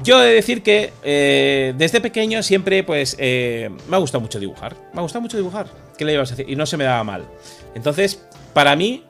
yo 0.00 0.22
he 0.22 0.26
de 0.26 0.34
decir 0.34 0.62
que 0.62 0.92
eh, 1.02 1.74
desde 1.76 2.00
pequeño 2.00 2.42
siempre, 2.42 2.84
pues, 2.84 3.16
eh, 3.18 3.70
me 3.88 3.96
ha 3.96 3.98
gustado 3.98 4.20
mucho 4.20 4.38
dibujar. 4.38 4.76
Me 4.92 5.00
ha 5.00 5.02
gustado 5.02 5.22
mucho 5.22 5.36
dibujar. 5.36 5.66
¿Qué 5.98 6.04
le 6.04 6.12
ibas 6.12 6.30
a 6.30 6.36
decir? 6.36 6.52
Y 6.52 6.54
no 6.54 6.66
se 6.66 6.76
me 6.76 6.84
daba 6.84 7.02
mal. 7.02 7.24
Entonces, 7.74 8.24
para 8.52 8.76
mí, 8.76 9.04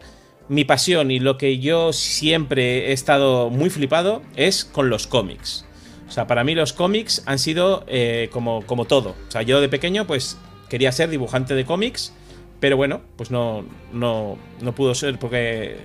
mi 0.49 0.65
pasión 0.65 1.11
y 1.11 1.19
lo 1.19 1.37
que 1.37 1.59
yo 1.59 1.93
siempre 1.93 2.89
he 2.89 2.93
estado 2.93 3.51
muy 3.51 3.69
flipado 3.69 4.23
es 4.35 4.65
con 4.65 4.89
los 4.89 5.07
cómics. 5.07 5.66
O 6.09 6.11
sea, 6.11 6.27
para 6.27 6.45
mí 6.45 6.55
los 6.55 6.73
cómics 6.73 7.23
han 7.27 7.39
sido 7.39 7.85
eh, 7.89 8.29
como, 8.33 8.65
como 8.67 8.85
todo. 8.85 9.17
O 9.29 9.31
sea, 9.31 9.43
yo 9.43 9.61
de 9.61 9.69
pequeño 9.69 10.07
pues 10.07 10.39
quería 10.69 10.93
ser 10.93 11.11
dibujante 11.11 11.55
de 11.55 11.65
cómics, 11.65 12.13
pero 12.61 12.77
bueno, 12.77 13.03
pues 13.17 13.31
no, 13.31 13.65
no, 13.93 14.39
no 14.61 14.75
pudo 14.75 14.95
ser 14.95 15.19
porque 15.19 15.79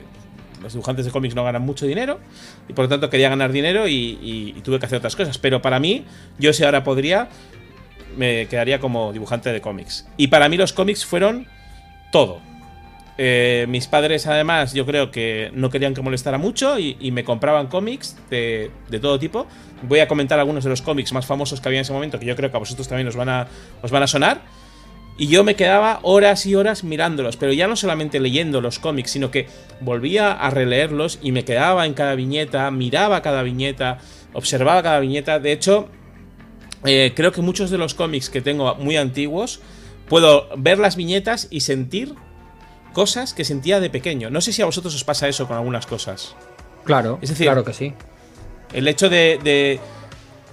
los 0.61 0.73
dibujantes 0.73 1.05
de 1.05 1.11
cómics 1.11 1.35
no 1.35 1.43
ganan 1.43 1.63
mucho 1.63 1.85
dinero 1.85 2.19
y 2.67 2.73
por 2.73 2.85
lo 2.85 2.89
tanto 2.89 3.09
quería 3.09 3.29
ganar 3.29 3.51
dinero 3.51 3.87
y, 3.87 4.55
tuve 4.63 4.79
que 4.79 4.85
hacer 4.85 4.99
otras 4.99 5.15
cosas. 5.15 5.37
Pero 5.37 5.61
para 5.61 5.79
mí, 5.79 6.05
yo 6.37 6.53
si 6.53 6.63
ahora 6.63 6.83
podría, 6.83 7.29
me 8.15 8.47
quedaría 8.47 8.79
como 8.79 9.11
dibujante 9.11 9.51
de 9.51 9.61
cómics. 9.61 10.07
Y 10.17 10.27
para 10.27 10.49
mí 10.49 10.57
los 10.57 10.73
cómics 10.73 11.05
fueron 11.05 11.47
todo. 12.11 12.41
Eh, 13.17 13.65
mis 13.69 13.87
padres, 13.87 14.25
además, 14.27 14.73
yo 14.73 14.85
creo 14.85 15.11
que 15.11 15.51
no 15.53 15.69
querían 15.69 15.93
que 15.93 16.01
molestara 16.01 16.37
mucho 16.37 16.79
y, 16.79 17.11
me 17.11 17.23
compraban 17.23 17.67
cómics 17.67 18.17
de, 18.29 18.71
todo 19.01 19.19
tipo. 19.19 19.47
Voy 19.83 19.99
a 19.99 20.07
comentar 20.07 20.39
algunos 20.39 20.63
de 20.63 20.69
los 20.69 20.81
cómics 20.81 21.11
más 21.13 21.25
famosos 21.25 21.59
que 21.59 21.69
había 21.69 21.79
en 21.79 21.83
ese 21.83 21.93
momento, 21.93 22.19
que 22.19 22.25
yo 22.25 22.35
creo 22.35 22.49
que 22.49 22.57
a 22.57 22.59
vosotros 22.59 22.87
también 22.87 23.07
os 23.07 23.15
van 23.15 23.29
a, 23.29 23.47
os 23.81 23.91
van 23.91 24.03
a 24.03 24.07
sonar. 24.07 24.41
Y 25.17 25.27
yo 25.27 25.43
me 25.43 25.55
quedaba 25.55 25.99
horas 26.03 26.45
y 26.45 26.55
horas 26.55 26.83
mirándolos, 26.83 27.37
pero 27.37 27.53
ya 27.53 27.67
no 27.67 27.75
solamente 27.75 28.19
leyendo 28.19 28.61
los 28.61 28.79
cómics, 28.79 29.11
sino 29.11 29.29
que 29.29 29.47
volvía 29.81 30.31
a 30.31 30.49
releerlos 30.49 31.19
y 31.21 31.31
me 31.31 31.43
quedaba 31.43 31.85
en 31.85 31.93
cada 31.93 32.15
viñeta, 32.15 32.71
miraba 32.71 33.21
cada 33.21 33.43
viñeta, 33.43 33.99
observaba 34.33 34.81
cada 34.81 34.99
viñeta. 34.99 35.39
De 35.39 35.51
hecho, 35.51 35.89
eh, 36.85 37.11
creo 37.15 37.31
que 37.31 37.41
muchos 37.41 37.69
de 37.69 37.77
los 37.77 37.93
cómics 37.93 38.29
que 38.29 38.41
tengo 38.41 38.73
muy 38.75 38.97
antiguos, 38.97 39.61
puedo 40.07 40.49
ver 40.57 40.79
las 40.79 40.95
viñetas 40.95 41.47
y 41.51 41.59
sentir 41.61 42.15
cosas 42.93 43.33
que 43.33 43.43
sentía 43.45 43.79
de 43.79 43.89
pequeño. 43.89 44.29
No 44.29 44.41
sé 44.41 44.53
si 44.53 44.61
a 44.61 44.65
vosotros 44.65 44.93
os 44.95 45.03
pasa 45.03 45.27
eso 45.27 45.47
con 45.47 45.57
algunas 45.57 45.85
cosas. 45.85 46.35
Claro, 46.83 47.19
es 47.21 47.29
decir, 47.29 47.45
claro 47.47 47.63
que 47.63 47.73
sí. 47.73 47.93
El 48.73 48.87
hecho 48.87 49.09
de, 49.09 49.79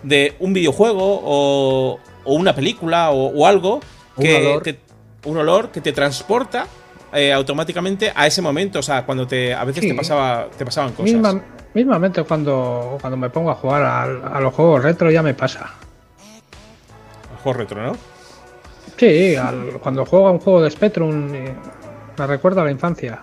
de, 0.02 0.36
un 0.40 0.52
videojuego 0.52 1.20
o, 1.22 1.98
o 2.24 2.34
una 2.34 2.54
película 2.54 3.10
o, 3.10 3.46
algo 3.46 3.80
que, 4.18 4.78
un 5.24 5.36
olor 5.36 5.70
que 5.70 5.80
te 5.80 5.92
transporta 5.92 6.66
eh, 7.12 7.32
automáticamente 7.32 8.12
a 8.14 8.26
ese 8.26 8.42
momento. 8.42 8.80
O 8.80 8.82
sea, 8.82 9.04
cuando 9.06 9.26
te 9.26 9.54
a 9.54 9.64
veces 9.64 9.86
te 9.86 9.94
pasaba 9.94 10.48
te 10.56 10.64
pasaban 10.64 10.92
cosas. 10.92 11.36
mismamente 11.74 12.22
cuando, 12.24 12.98
cuando 13.00 13.16
me 13.16 13.30
pongo 13.30 13.50
a 13.50 13.54
jugar 13.54 13.82
a, 13.82 14.02
a, 14.02 14.40
los 14.40 14.52
juegos 14.54 14.82
retro 14.82 15.10
ya 15.10 15.22
me 15.22 15.34
pasa. 15.34 15.70
juego 17.42 17.58
retro, 17.58 17.82
¿no? 17.82 17.92
Sí, 18.96 19.36
al- 19.36 19.78
cuando 19.80 20.04
juego 20.04 20.28
a 20.28 20.32
un 20.32 20.40
juego 20.40 20.62
de 20.62 20.70
Spectrum 20.70 21.34
eh, 21.34 21.54
me 22.18 22.26
recuerda 22.26 22.62
a 22.62 22.64
la 22.64 22.70
infancia. 22.70 23.20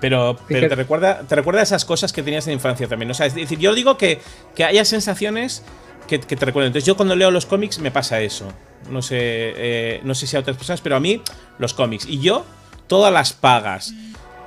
Pero, 0.00 0.36
te 0.48 0.68
recuerda, 0.68 1.20
te 1.20 1.34
recuerda 1.34 1.60
esas 1.60 1.84
cosas 1.84 2.12
que 2.12 2.22
tenías 2.22 2.46
en 2.46 2.54
infancia 2.54 2.88
también. 2.88 3.10
O 3.10 3.14
sea, 3.14 3.26
es 3.26 3.34
decir, 3.34 3.58
yo 3.58 3.74
digo 3.74 3.98
que, 3.98 4.20
que 4.54 4.64
haya 4.64 4.84
sensaciones 4.84 5.62
que, 6.08 6.20
que 6.20 6.36
te 6.36 6.46
recuerden. 6.46 6.68
Entonces, 6.68 6.86
yo 6.86 6.96
cuando 6.96 7.14
leo 7.14 7.30
los 7.30 7.44
cómics 7.44 7.78
me 7.80 7.90
pasa 7.90 8.20
eso. 8.20 8.50
No 8.90 9.02
sé, 9.02 9.18
eh, 9.20 10.00
no 10.02 10.14
sé 10.14 10.26
si 10.26 10.36
a 10.36 10.40
otras 10.40 10.56
personas, 10.56 10.80
pero 10.80 10.96
a 10.96 11.00
mí, 11.00 11.20
los 11.58 11.74
cómics. 11.74 12.06
Y 12.06 12.20
yo, 12.20 12.46
todas 12.86 13.12
las 13.12 13.34
pagas, 13.34 13.92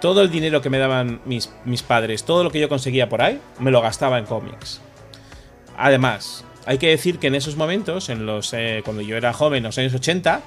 todo 0.02 0.24
el 0.24 0.32
dinero 0.32 0.62
que 0.62 0.72
me 0.72 0.80
daban 0.80 1.22
mis, 1.26 1.52
mis 1.66 1.84
padres, 1.84 2.24
todo 2.24 2.44
lo 2.44 2.50
que 2.50 2.60
yo 2.60 2.68
conseguía 2.68 3.08
por 3.08 3.22
ahí, 3.22 3.40
me 3.60 3.70
lo 3.70 3.82
gastaba 3.82 4.18
en 4.18 4.26
cómics. 4.26 4.82
Además, 5.78 6.44
hay 6.66 6.78
que 6.78 6.88
decir 6.88 7.20
que 7.20 7.28
en 7.28 7.36
esos 7.36 7.56
momentos, 7.56 8.10
en 8.10 8.26
los 8.26 8.54
eh, 8.54 8.82
cuando 8.84 9.02
yo 9.02 9.18
era 9.18 9.34
joven, 9.34 9.58
en 9.58 9.64
los 9.64 9.78
años 9.78 9.94
80, 9.94 10.42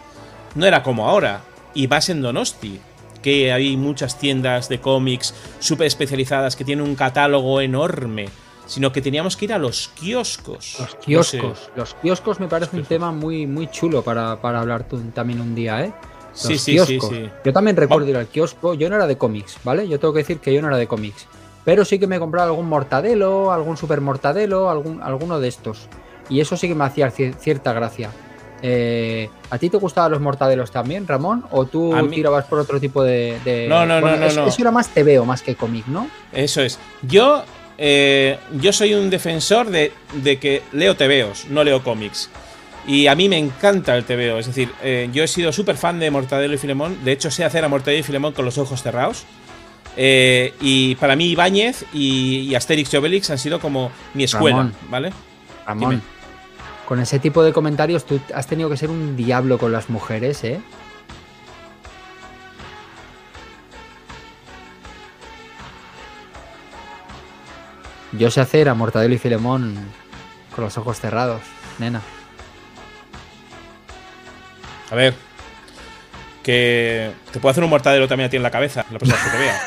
no 0.57 0.67
era 0.67 0.83
como 0.83 1.09
ahora. 1.09 1.43
Y 1.75 1.87
más 1.89 2.09
en 2.09 2.23
Donosti, 2.23 2.81
que 3.23 3.53
hay 3.53 3.77
muchas 3.77 4.19
tiendas 4.19 4.69
de 4.69 4.81
cómics 4.81 5.35
súper 5.61 5.87
especializadas 5.87 6.57
que 6.57 6.65
tienen 6.65 6.85
un 6.87 6.95
catálogo 6.97 7.61
enorme, 7.61 8.29
sino 8.67 8.91
que 8.93 9.01
teníamos 9.03 9.37
que 9.37 9.45
ir 9.45 9.53
a 9.53 9.59
los 9.59 9.89
kioscos. 9.89 10.77
Los 10.81 10.95
No 10.95 11.01
kioscos. 11.01 11.59
sé. 11.59 11.71
Los 11.77 11.95
kioscos 11.95 12.41
me 12.41 12.49
parece 12.49 12.77
un 12.77 12.85
tema 12.85 13.13
muy, 13.13 13.47
muy 13.47 13.69
chulo 13.71 14.03
para, 14.03 14.41
para 14.41 14.61
hablar 14.61 14.85
tú 14.89 14.99
también 15.15 15.41
un 15.41 15.55
día, 15.55 15.85
¿eh? 15.85 15.93
Los 16.33 16.41
Sí, 16.43 16.59
sí, 16.59 16.79
sí, 16.79 16.99
kioscos. 16.99 17.11
sí. 17.11 17.31
Yo 17.45 17.53
también 17.53 17.77
recuerdo 17.77 18.09
ir 18.09 18.17
al 18.17 18.27
kiosco. 18.27 18.75
Yo 18.75 18.89
no 18.91 18.97
era 18.97 19.07
de 19.07 19.17
cómics, 19.17 19.57
¿vale? 19.65 19.87
Yo 19.89 19.99
tengo 20.01 20.13
que 20.15 20.19
decir 20.21 20.39
que 20.39 20.53
yo 20.53 20.61
no 20.63 20.69
era 20.69 20.77
de 20.77 20.87
cómics. 20.87 21.27
Pero 21.65 21.85
sí 21.85 21.99
que 21.99 22.07
me 22.07 22.19
compraba 22.19 22.47
algún 22.49 22.69
mortadelo, 22.69 23.53
algún 23.53 23.77
super 23.77 24.01
mortadelo, 24.01 24.71
algún, 24.71 25.03
alguno 25.03 25.41
de 25.41 25.49
estos. 25.49 25.89
Y 26.29 26.41
eso 26.41 26.57
sí 26.57 26.69
que 26.69 26.75
me 26.75 26.85
hacía 26.85 27.11
cier- 27.13 27.35
cierta 27.39 27.73
gracia. 27.73 28.11
Eh, 28.69 29.31
¿A 29.51 29.59
ti 29.59 29.71
te 29.71 29.77
gustaban 29.77 30.11
los 30.11 30.21
mortadelos 30.21 30.73
también, 30.73 31.07
Ramón? 31.07 31.45
¿O 31.53 31.67
tú 31.67 31.93
mí- 32.03 32.17
tirabas 32.17 32.47
por 32.47 32.59
otro 32.59 32.81
tipo 32.81 33.05
de.? 33.05 33.39
de- 33.45 33.69
No, 33.69 33.87
no, 33.87 34.01
no, 34.01 34.01
Bueno, 34.01 34.17
no, 34.17 34.27
eso, 34.27 34.41
no. 34.43 34.49
eso 34.49 34.61
era 34.61 34.73
más 34.73 34.89
TVO 34.89 35.25
más 35.25 35.41
que 35.43 35.55
cómic, 35.55 35.87
¿no? 35.87 36.09
Eso 36.33 36.63
es. 36.63 36.79
Yo, 37.03 37.45
eh, 37.79 38.39
yo 38.61 38.73
soy 38.73 38.95
un 38.95 39.09
defensor 39.09 39.71
de, 39.71 39.93
de 40.15 40.39
que 40.41 40.63
leo 40.73 40.97
tebeos, 40.97 41.47
no 41.49 41.63
leo 41.63 41.85
cómics. 41.85 42.29
Y 42.89 43.07
a 43.07 43.15
mí 43.15 43.29
me 43.29 43.39
encanta 43.39 43.97
el 43.97 44.05
tebeo. 44.05 44.39
Es 44.41 44.47
decir, 44.47 44.71
eh, 44.83 45.09
yo 45.13 45.23
he 45.23 45.29
sido 45.29 45.53
súper 45.53 45.77
fan 45.77 46.01
de 46.01 46.11
Mortadelo 46.11 46.55
y 46.55 46.59
Filemón. 46.59 47.05
De 47.05 47.13
hecho, 47.13 47.31
sé 47.31 47.45
hacer 47.45 47.65
a 47.65 47.69
Mortadelo 47.69 48.01
y 48.01 48.03
Filemón 48.03 48.33
con 48.33 48.45
los 48.45 48.59
ojos 48.59 48.83
cerrados. 48.83 49.25
Eh, 49.97 50.55
y 50.61 50.95
para 50.97 51.15
mí, 51.17 51.27
Ibáñez 51.31 51.85
y, 51.93 52.41
y 52.51 52.55
Asterix 52.57 52.93
y 52.93 52.97
Obelix 52.97 53.31
han 53.31 53.39
sido 53.39 53.61
como 53.61 53.91
mi 54.15 54.25
escuela, 54.25 54.57
Ramón. 54.59 54.75
¿vale? 54.91 55.13
Ramón, 55.67 55.91
Dime. 55.91 56.03
Con 56.87 57.01
ese 57.01 57.19
tipo 57.19 57.43
de 57.43 57.53
comentarios 57.53 58.07
tú 58.07 58.21
has 58.35 58.47
tenido 58.47 58.71
que 58.71 58.77
ser 58.77 58.91
un 58.91 59.17
diablo 59.17 59.59
con 59.59 59.73
las 59.73 59.91
mujeres, 59.91 60.43
¿eh? 60.45 60.61
Yo 68.13 68.31
sé 68.31 68.41
hacer 68.41 68.69
a 68.69 68.75
Mortadelo 68.75 69.15
y 69.15 69.19
Filemón 69.19 69.77
con 70.55 70.65
los 70.65 70.79
ojos 70.79 70.99
cerrados, 70.99 71.43
nena. 71.79 72.01
A 74.91 74.95
ver. 74.95 75.15
Que 76.43 77.11
te 77.33 77.41
puedo 77.41 77.51
hacer 77.51 77.65
un 77.65 77.71
mortadelo 77.71 78.07
también 78.07 78.29
a 78.29 78.31
ti 78.31 78.37
en 78.37 78.45
la 78.45 78.53
cabeza, 78.53 78.87
la 78.93 78.99
próxima 78.99 79.23
que 79.25 79.31
te 79.31 79.39
vea. 79.39 79.61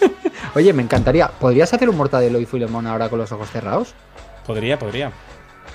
Oye, 0.54 0.72
me 0.72 0.82
encantaría. 0.82 1.28
¿Podrías 1.28 1.72
hacer 1.72 1.90
un 1.90 1.96
Mortadelo 1.96 2.40
y 2.40 2.46
Filemón 2.46 2.86
ahora 2.86 3.10
con 3.10 3.18
los 3.18 3.30
ojos 3.32 3.50
cerrados? 3.50 3.94
Podría, 4.46 4.78
podría. 4.78 5.12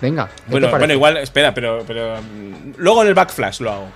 Venga. 0.02 0.28
¿qué 0.28 0.34
te 0.46 0.52
Bueno, 0.52 0.70
bueno, 0.78 0.94
igual, 0.94 1.18
espera, 1.18 1.54
pero, 1.54 1.84
pero 1.88 2.18
mm, 2.22 2.74
luego 2.78 3.02
en 3.02 3.08
el 3.10 3.14
backflash 3.14 3.62
lo 3.62 3.72
hago. 3.72 3.88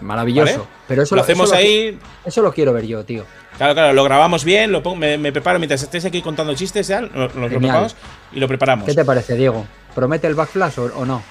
Maravilloso. 0.00 0.52
¿vale? 0.58 0.68
Pero 0.88 1.02
eso 1.02 1.14
lo 1.14 1.22
eso 1.22 1.32
hacemos 1.32 1.52
ahí, 1.52 1.98
Eso 2.24 2.42
lo 2.42 2.52
quiero 2.52 2.72
ver 2.72 2.86
yo, 2.86 3.04
tío. 3.04 3.24
Claro, 3.56 3.74
claro, 3.74 3.92
lo 3.92 4.04
grabamos 4.04 4.44
bien, 4.44 4.72
lo 4.72 4.82
pongo- 4.82 4.96
me, 4.96 5.16
me 5.18 5.32
preparo 5.32 5.58
mientras 5.58 5.82
estés 5.82 6.04
aquí 6.04 6.20
contando 6.20 6.54
chistes, 6.54 6.88
ya, 6.88 7.00
lo, 7.00 7.28
lo- 7.28 7.28
lo 7.28 7.48
preparamos 7.48 7.96
y 8.32 8.40
lo 8.40 8.48
preparamos. 8.48 8.86
¿Qué 8.86 8.94
te 8.94 9.04
parece, 9.04 9.36
Diego? 9.36 9.64
¿Promete 9.94 10.26
el 10.26 10.34
backflash 10.34 10.78
o, 10.80 10.84
o 10.96 11.04
no? 11.06 11.22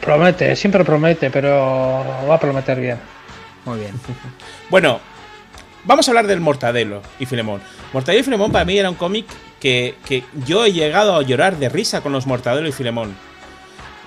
Promete, 0.00 0.54
siempre 0.54 0.84
promete, 0.84 1.30
pero 1.30 2.04
va 2.28 2.34
a 2.34 2.40
prometer 2.40 2.78
bien. 2.80 2.98
Muy 3.64 3.80
bien. 3.80 3.92
Bueno, 4.70 5.00
vamos 5.84 6.06
a 6.06 6.10
hablar 6.12 6.26
del 6.26 6.40
Mortadelo 6.40 7.02
y 7.18 7.26
Filemón. 7.26 7.60
Mortadelo 7.92 8.20
y 8.20 8.24
Filemón 8.24 8.52
para 8.52 8.64
mí 8.64 8.78
era 8.78 8.88
un 8.88 8.96
cómic 8.96 9.26
que, 9.62 9.94
que 10.04 10.24
yo 10.44 10.64
he 10.66 10.72
llegado 10.72 11.16
a 11.16 11.22
llorar 11.22 11.56
de 11.56 11.68
risa 11.70 12.00
con 12.02 12.12
los 12.12 12.26
Mortadelo 12.26 12.68
y 12.68 12.72
Filemón. 12.72 13.14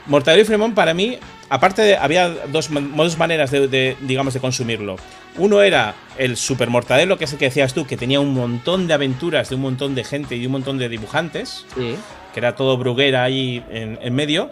Mortadelo 0.05 0.43
y 0.43 0.45
Filemón 0.45 0.75
para 0.75 0.93
mí, 0.93 1.17
aparte 1.49 1.81
de, 1.81 1.97
había 1.97 2.29
dos, 2.29 2.69
man- 2.69 2.93
dos 2.95 3.17
maneras 3.17 3.49
de, 3.49 3.67
de, 3.67 3.97
digamos, 4.01 4.33
de 4.35 4.39
consumirlo. 4.39 4.97
Uno 5.37 5.61
era 5.63 5.95
el 6.17 6.37
Super 6.37 6.69
Mortadelo, 6.69 7.17
que 7.17 7.23
es 7.25 7.33
el 7.33 7.39
que 7.39 7.45
decías 7.45 7.73
tú, 7.73 7.87
que 7.87 7.97
tenía 7.97 8.19
un 8.19 8.33
montón 8.33 8.85
de 8.87 8.93
aventuras 8.93 9.49
de 9.49 9.55
un 9.55 9.61
montón 9.61 9.95
de 9.95 10.03
gente 10.03 10.35
y 10.35 10.41
de 10.41 10.45
un 10.45 10.51
montón 10.51 10.77
de 10.77 10.89
dibujantes. 10.89 11.65
Sí. 11.75 11.95
que 12.33 12.39
era 12.39 12.55
todo 12.55 12.77
Bruguera 12.77 13.23
ahí 13.23 13.63
en, 13.71 13.97
en 14.01 14.13
medio. 14.13 14.51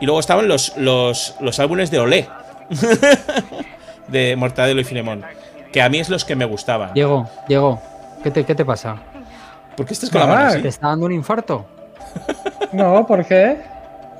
Y 0.00 0.04
luego 0.06 0.20
estaban 0.20 0.46
los, 0.46 0.76
los, 0.76 1.34
los 1.40 1.58
álbumes 1.58 1.90
de 1.90 1.98
Olé, 1.98 2.28
de 4.08 4.36
Mortadelo 4.36 4.80
y 4.80 4.84
Filemón, 4.84 5.24
que 5.72 5.80
a 5.82 5.88
mí 5.88 5.98
es 5.98 6.08
los 6.08 6.24
que 6.24 6.36
me 6.36 6.44
gustaban. 6.44 6.92
Diego, 6.94 7.28
Diego, 7.48 7.80
¿qué 8.22 8.30
te, 8.30 8.44
qué 8.44 8.54
te 8.54 8.64
pasa? 8.64 8.96
¿Por 9.76 9.86
qué 9.86 9.92
estás 9.94 10.10
con 10.10 10.20
la 10.20 10.26
mano 10.26 10.50
¿Te 10.52 10.58
así? 10.58 10.68
está 10.68 10.88
dando 10.88 11.06
un 11.06 11.12
infarto? 11.12 11.66
No, 12.72 13.06
¿por 13.06 13.24
qué? 13.24 13.58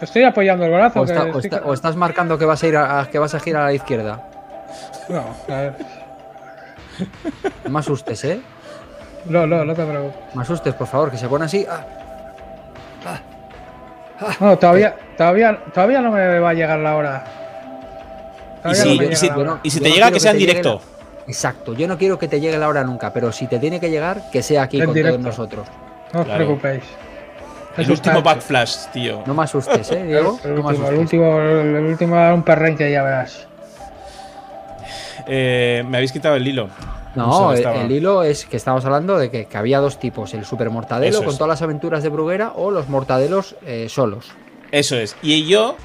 Estoy 0.00 0.22
apoyando 0.24 0.64
el 0.64 0.70
brazo. 0.72 1.00
¿O, 1.00 1.04
que 1.04 1.12
está- 1.12 1.24
o 1.24 1.26
estoy- 1.26 1.44
está- 1.44 1.62
o 1.64 1.74
estás 1.74 1.96
marcando 1.96 2.38
que 2.38 2.44
vas 2.44 2.62
a 2.62 2.66
ir 2.68 2.76
a, 2.76 3.00
a- 3.00 3.06
que 3.10 3.18
vas 3.18 3.34
a 3.34 3.40
girar 3.40 3.62
a 3.62 3.66
la 3.66 3.72
izquierda? 3.72 4.22
No, 5.08 5.24
a 5.52 5.56
ver. 5.60 5.74
No 7.64 7.70
me 7.70 7.78
asustes, 7.80 8.22
¿eh? 8.24 8.40
no, 9.26 9.46
no, 9.46 9.64
no 9.64 9.74
te 9.74 9.84
preocupes. 9.84 10.34
Me 10.34 10.42
asustes, 10.42 10.74
por 10.74 10.86
favor, 10.86 11.10
que 11.10 11.16
se 11.16 11.26
pone 11.28 11.46
así. 11.46 11.66
Ah, 11.68 11.84
No, 14.40 14.56
todavía, 14.58 14.94
todavía, 15.16 15.58
todavía 15.72 16.00
no 16.00 16.10
me 16.12 16.38
va 16.38 16.50
a 16.50 16.54
llegar 16.54 16.78
la 16.78 16.96
hora. 16.96 17.24
Y 18.70 18.74
si, 18.74 18.88
no 18.88 18.88
me 18.88 18.94
y 18.94 18.98
llega 19.08 19.16
si- 19.16 19.28
la 19.28 19.36
hora. 19.38 19.58
y 19.62 19.70
si 19.70 19.80
te 19.80 19.90
llega 19.90 20.10
que 20.10 20.20
sea 20.20 20.30
en 20.30 20.36
te 20.38 20.46
directo. 20.46 20.80
Exacto, 21.26 21.74
yo 21.74 21.88
no 21.88 21.96
quiero 21.96 22.18
que 22.18 22.28
te 22.28 22.40
llegue 22.40 22.58
la 22.58 22.68
hora 22.68 22.84
nunca, 22.84 23.12
pero 23.12 23.32
si 23.32 23.46
te 23.46 23.58
tiene 23.58 23.80
que 23.80 23.90
llegar, 23.90 24.30
que 24.30 24.42
sea 24.42 24.62
aquí 24.64 24.78
En 24.78 24.86
con 24.86 24.94
directo. 24.94 25.18
todos 25.18 25.26
nosotros. 25.38 25.68
No 26.12 26.20
os 26.20 26.26
Claro. 26.26 26.44
preocupéis. 26.44 26.84
El 27.76 27.90
último 27.90 28.22
backflash, 28.22 28.76
tío. 28.92 29.22
No 29.26 29.34
me 29.34 29.42
asustes, 29.44 29.90
¿eh, 29.90 30.02
Diego? 30.06 30.38
El 30.44 30.54
No 30.54 30.62
me 30.62 30.68
último, 30.68 30.70
el 30.70 30.76
asustes. 30.76 30.98
último, 31.00 31.40
el 31.40 31.84
último 31.86 32.14
era 32.16 32.34
un 32.34 32.42
perrenque, 32.42 32.90
ya 32.90 33.02
verás. 33.02 33.48
Eh, 35.26 35.82
me 35.88 35.96
habéis 35.96 36.12
quitado 36.12 36.36
el 36.36 36.46
hilo. 36.46 36.68
No, 37.14 37.52
el, 37.52 37.90
hilo 37.92 38.24
es 38.24 38.44
que 38.44 38.56
estamos 38.56 38.84
hablando 38.84 39.16
de 39.18 39.30
que, 39.30 39.46
que 39.46 39.56
había 39.56 39.78
dos 39.78 40.00
tipos, 40.00 40.34
el 40.34 40.44
super 40.44 40.68
mortadelo 40.70 41.10
Eso 41.10 41.22
con 41.22 41.30
es. 41.32 41.38
todas 41.38 41.48
las 41.48 41.62
aventuras 41.62 42.02
de 42.02 42.08
Bruguera 42.08 42.52
o 42.56 42.72
los 42.72 42.88
mortadelos 42.88 43.54
eh, 43.64 43.86
solos. 43.88 44.32
Eso 44.72 44.96
es. 44.96 45.14
Y 45.22 45.46
yo, 45.46 45.76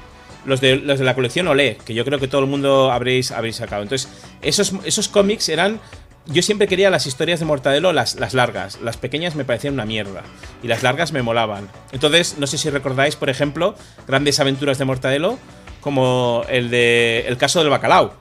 los 0.44 0.60
de, 0.60 0.76
los 0.76 0.98
de 0.98 1.04
la 1.04 1.14
colección 1.14 1.46
Olé, 1.46 1.78
que 1.86 1.94
yo 1.94 2.04
creo 2.04 2.18
que 2.18 2.26
todo 2.26 2.40
el 2.40 2.48
mundo 2.48 2.90
habréis, 2.90 3.30
habréis 3.30 3.56
sacado. 3.56 3.82
Entonces, 3.82 4.08
esos, 4.42 4.72
esos 4.84 5.08
cómics 5.08 5.48
eran. 5.48 5.80
Yo 6.26 6.42
siempre 6.42 6.68
quería 6.68 6.90
las 6.90 7.06
historias 7.06 7.40
de 7.40 7.46
Mortadelo, 7.46 7.92
las, 7.92 8.16
las 8.16 8.34
largas. 8.34 8.80
Las 8.80 8.96
pequeñas 8.96 9.34
me 9.34 9.44
parecían 9.44 9.74
una 9.74 9.86
mierda. 9.86 10.22
Y 10.62 10.68
las 10.68 10.82
largas 10.82 11.12
me 11.12 11.22
molaban. 11.22 11.68
Entonces, 11.92 12.36
no 12.38 12.46
sé 12.46 12.58
si 12.58 12.70
recordáis, 12.70 13.16
por 13.16 13.30
ejemplo, 13.30 13.74
grandes 14.06 14.38
aventuras 14.38 14.78
de 14.78 14.84
Mortadelo, 14.84 15.38
como 15.80 16.44
el 16.48 16.70
de 16.70 17.24
El 17.26 17.36
caso 17.36 17.60
del 17.60 17.70
bacalao. 17.70 18.14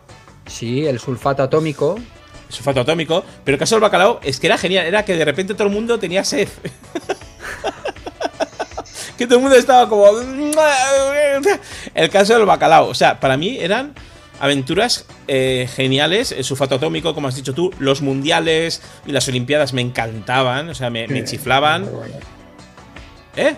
Sí, 0.47 0.85
el 0.85 0.99
sulfato 0.99 1.43
atómico. 1.43 1.99
Sulfato 2.47 2.81
atómico. 2.81 3.23
Pero 3.43 3.55
el 3.55 3.59
caso 3.59 3.75
del 3.75 3.81
bacalao 3.81 4.19
es 4.23 4.39
que 4.39 4.47
era 4.47 4.57
genial. 4.57 4.85
Era 4.85 5.05
que 5.05 5.15
de 5.15 5.25
repente 5.25 5.53
todo 5.53 5.67
el 5.67 5.73
mundo 5.73 5.99
tenía 5.99 6.23
sed. 6.23 6.47
que 9.17 9.27
todo 9.27 9.35
el 9.35 9.41
mundo 9.41 9.57
estaba 9.57 9.87
como. 9.87 10.05
El 11.93 12.09
caso 12.09 12.33
del 12.33 12.45
bacalao. 12.45 12.87
O 12.87 12.95
sea, 12.95 13.19
para 13.19 13.37
mí 13.37 13.57
eran 13.59 13.93
aventuras 14.39 15.05
eh, 15.27 15.67
geniales. 15.73 16.31
El 16.31 16.43
sulfato 16.43 16.75
atómico, 16.75 17.13
como 17.13 17.27
has 17.27 17.35
dicho 17.35 17.53
tú. 17.53 17.71
Los 17.79 18.01
mundiales 18.01 18.81
y 19.05 19.11
las 19.11 19.27
olimpiadas 19.27 19.73
me 19.73 19.81
encantaban. 19.81 20.69
O 20.69 20.73
sea, 20.75 20.89
me, 20.89 21.07
me 21.07 21.23
chiflaban. 21.23 21.87
¿Eh? 23.35 23.55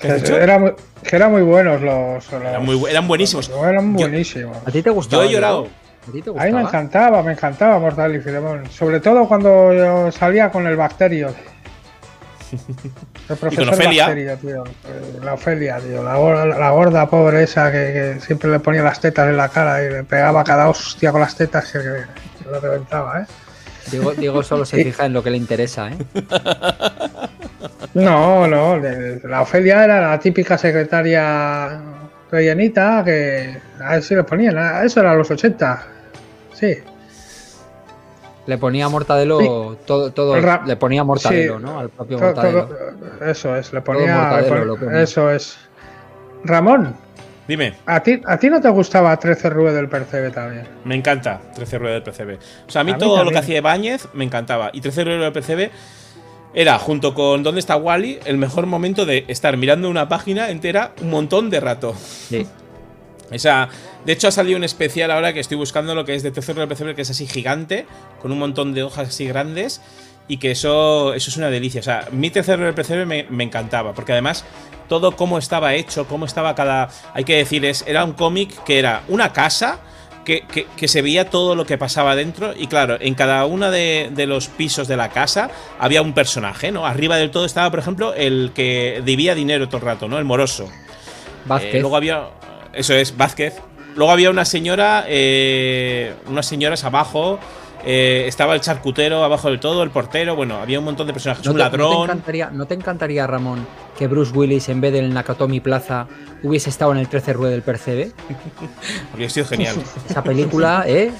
¿Qué 0.00 0.08
has 0.08 0.22
dicho? 0.22 0.38
Era 0.38 0.74
eran 1.10 1.30
muy 1.32 1.42
buenos 1.42 1.80
los. 1.80 2.30
los- 2.32 2.42
Eran, 2.42 2.64
muy 2.64 2.76
bu- 2.76 2.88
eran 2.88 3.06
buenísimos. 3.08 3.48
Eran 3.50 3.92
Yo- 3.92 3.98
buenísimos. 4.08 4.56
¿A 4.66 4.70
ti 4.70 4.82
te 4.82 4.90
gustaba? 4.90 5.24
Yo 5.24 5.28
he 5.28 5.32
llorado. 5.32 5.68
¿A 6.08 6.12
ti 6.12 6.22
te 6.22 6.30
A 6.30 6.44
mí 6.44 6.52
me 6.52 6.62
encantaba, 6.62 7.22
me 7.22 7.32
encantaba 7.32 7.78
Mortal 7.78 8.14
y 8.16 8.20
Filemón. 8.20 8.70
Sobre 8.70 9.00
todo 9.00 9.26
cuando 9.28 9.72
yo 9.74 10.10
salía 10.12 10.50
con 10.50 10.66
el 10.66 10.76
bacterio. 10.76 11.34
El 13.28 13.36
profesor 13.36 13.68
Ofelia. 13.74 14.06
Bacterio, 14.06 14.36
tío. 14.38 14.64
La 15.22 15.34
Ofelia, 15.34 15.78
tío. 15.78 16.02
La, 16.02 16.16
gorda- 16.16 16.58
la 16.58 16.70
gorda 16.70 17.08
pobre 17.10 17.42
esa 17.42 17.70
que, 17.70 17.78
que 18.16 18.20
siempre 18.24 18.50
le 18.50 18.60
ponía 18.60 18.82
las 18.82 19.00
tetas 19.00 19.28
en 19.28 19.36
la 19.36 19.48
cara 19.48 19.82
y 19.84 19.90
le 19.90 20.04
pegaba 20.04 20.42
cada 20.44 20.68
hostia 20.68 21.12
con 21.12 21.20
las 21.20 21.34
tetas 21.36 21.70
que, 21.70 21.78
que 21.78 22.50
lo 22.50 22.60
reventaba, 22.60 23.20
¿eh? 23.22 23.26
Diego, 23.90 24.12
Diego 24.12 24.42
solo 24.42 24.64
se 24.66 24.76
fija 24.84 25.06
en 25.06 25.12
lo 25.14 25.22
que 25.22 25.30
le 25.30 25.36
interesa, 25.38 25.88
¿eh? 25.90 25.96
No, 27.94 28.46
no, 28.46 28.78
la 28.78 29.42
Ofelia 29.42 29.84
era 29.84 30.00
la 30.10 30.18
típica 30.20 30.56
secretaria 30.58 31.80
rellenita 32.30 33.02
que 33.04 33.58
a 33.80 33.92
ver 33.92 34.02
si 34.02 34.14
le 34.14 34.24
ponían, 34.24 34.84
eso 34.84 35.00
era 35.00 35.14
los 35.14 35.30
80. 35.30 35.86
Sí, 36.52 36.76
Le 38.48 38.56
ponía 38.58 38.88
Mortadelo 38.88 39.76
todo, 39.86 40.10
todo 40.10 40.40
Ra- 40.40 40.62
le 40.66 40.74
ponía 40.76 41.04
Mortadelo, 41.04 41.58
sí. 41.58 41.64
¿no? 41.64 41.78
Al 41.78 41.90
propio 41.90 42.16
todo- 42.16 42.26
Mortadelo. 42.28 42.64
todo- 42.66 43.30
eso 43.30 43.54
es, 43.54 43.72
le 43.74 43.80
ponía, 43.82 44.16
Mortadelo 44.16 44.74
le 44.74 44.80
ponía. 44.84 45.02
eso 45.02 45.30
es. 45.30 45.58
Ramón, 46.44 46.94
Dime, 47.46 47.74
¿a 47.86 48.02
ti, 48.02 48.20
¿a 48.26 48.36
ti 48.38 48.50
no 48.50 48.60
te 48.60 48.68
gustaba 48.68 49.16
13 49.18 49.48
Rue 49.48 49.72
del 49.72 49.88
Percebe 49.88 50.30
también? 50.30 50.64
me 50.84 50.94
encanta 50.94 51.40
13 51.54 51.78
ruedas 51.78 52.02
del 52.04 52.12
PCB. 52.12 52.38
O 52.66 52.70
sea, 52.70 52.80
a 52.82 52.84
mí 52.84 52.90
A 52.92 52.94
mí 52.94 53.00
todo 53.00 53.24
lo 53.24 53.30
que 53.30 53.38
hacía 53.38 53.56
Ibáñez 53.58 54.06
me 54.12 54.24
encantaba. 54.24 54.70
Y 54.72 54.80
13 54.82 55.04
ruedas 55.04 55.22
del 55.22 55.32
PCB 55.32 55.70
era, 56.54 56.78
junto 56.78 57.14
con 57.14 57.42
¿Dónde 57.42 57.60
está 57.60 57.76
Wally? 57.76 58.18
el 58.26 58.36
mejor 58.38 58.66
momento 58.66 59.06
de 59.06 59.24
estar 59.28 59.56
mirando 59.56 59.88
una 59.88 60.08
página 60.10 60.50
entera 60.50 60.92
un 61.00 61.08
montón 61.10 61.48
de 61.50 61.60
rato. 61.60 61.94
Sí. 61.94 62.46
O 63.32 63.38
sea, 63.38 63.68
de 64.06 64.12
hecho 64.12 64.28
ha 64.28 64.30
salido 64.30 64.56
un 64.56 64.64
especial 64.64 65.10
ahora 65.10 65.32
que 65.32 65.40
estoy 65.40 65.56
buscando 65.56 65.94
lo 65.94 66.04
que 66.04 66.14
es 66.14 66.22
de 66.22 66.32
PCB, 66.32 66.94
que 66.94 67.02
es 67.02 67.10
así 67.10 67.26
gigante, 67.26 67.86
con 68.20 68.32
un 68.32 68.38
montón 68.38 68.72
de 68.74 68.82
hojas 68.82 69.08
así 69.08 69.26
grandes, 69.26 69.80
y 70.28 70.38
que 70.38 70.50
eso, 70.52 71.14
eso 71.14 71.30
es 71.30 71.36
una 71.36 71.50
delicia. 71.50 71.80
O 71.80 71.84
sea, 71.84 72.08
mi 72.12 72.30
tercer 72.30 72.74
PCB 72.74 73.06
me, 73.06 73.26
me 73.30 73.44
encantaba, 73.44 73.92
porque 73.94 74.12
además 74.12 74.44
todo 74.88 75.16
cómo 75.16 75.38
estaba 75.38 75.74
hecho, 75.74 76.06
cómo 76.06 76.24
estaba 76.24 76.54
cada... 76.54 76.88
Hay 77.12 77.24
que 77.24 77.36
decir, 77.36 77.64
es, 77.64 77.84
era 77.86 78.04
un 78.04 78.12
cómic 78.12 78.62
que 78.64 78.78
era 78.78 79.02
una 79.08 79.32
casa 79.34 79.80
que, 80.24 80.42
que- 80.46 80.66
que 80.76 80.88
se 80.88 81.00
veía 81.02 81.28
todo 81.30 81.54
lo 81.54 81.64
que 81.66 81.76
pasaba 81.78 82.14
dentro, 82.16 82.54
y 82.56 82.66
claro, 82.66 82.96
en 83.00 83.14
cada 83.14 83.44
uno 83.46 83.70
de, 83.70 84.10
de 84.14 84.26
los 84.26 84.48
pisos 84.48 84.86
de 84.88 84.96
la 84.96 85.10
casa 85.10 85.50
había 85.78 86.00
un 86.02 86.12
personaje, 86.14 86.70
¿no? 86.72 86.86
Arriba 86.86 87.16
del 87.16 87.30
todo 87.30 87.44
estaba, 87.46 87.70
por 87.70 87.78
ejemplo, 87.80 88.12
el 88.14 88.52
que 88.54 89.02
debía 89.04 89.34
dinero 89.34 89.68
todo 89.68 89.78
el 89.78 89.84
rato, 89.84 90.08
¿no? 90.08 90.18
El 90.18 90.24
moroso. 90.24 90.68
Vázquez. 91.46 91.76
Eh, 91.76 91.80
luego 91.80 91.96
había. 91.96 92.28
Eso 92.78 92.94
es, 92.94 93.16
Vázquez. 93.16 93.54
Luego 93.96 94.12
había 94.12 94.30
una 94.30 94.44
señora. 94.44 95.04
eh, 95.08 96.14
unas 96.28 96.46
señoras 96.46 96.84
abajo. 96.84 97.38
eh, 97.84 98.24
estaba 98.26 98.54
el 98.54 98.60
charcutero 98.60 99.22
abajo 99.24 99.48
del 99.50 99.60
todo, 99.60 99.82
el 99.82 99.90
portero. 99.90 100.34
Bueno, 100.36 100.56
había 100.58 100.78
un 100.78 100.84
montón 100.84 101.06
de 101.06 101.12
personajes. 101.12 101.44
¿No 101.44 101.52
un 101.52 101.56
te, 101.58 101.62
no 101.64 101.70
te 101.70 101.76
ladrón. 101.78 102.02
encantaría, 102.04 102.50
¿No 102.50 102.66
te 102.66 102.74
encantaría, 102.74 103.26
Ramón, 103.26 103.66
que 103.96 104.06
Bruce 104.08 104.32
Willis 104.32 104.68
en 104.68 104.80
vez 104.80 104.92
del 104.92 105.12
Nakatomi 105.14 105.60
Plaza 105.60 106.06
hubiese 106.42 106.70
estado 106.70 106.92
en 106.92 106.98
el 106.98 107.08
13 107.08 107.32
Rue 107.34 107.50
del 107.50 107.62
Percebe? 107.62 108.12
habría 109.12 109.30
sido 109.30 109.46
genial. 109.46 109.76
Esa 110.08 110.22
película, 110.22 110.84
¿eh? 110.86 111.10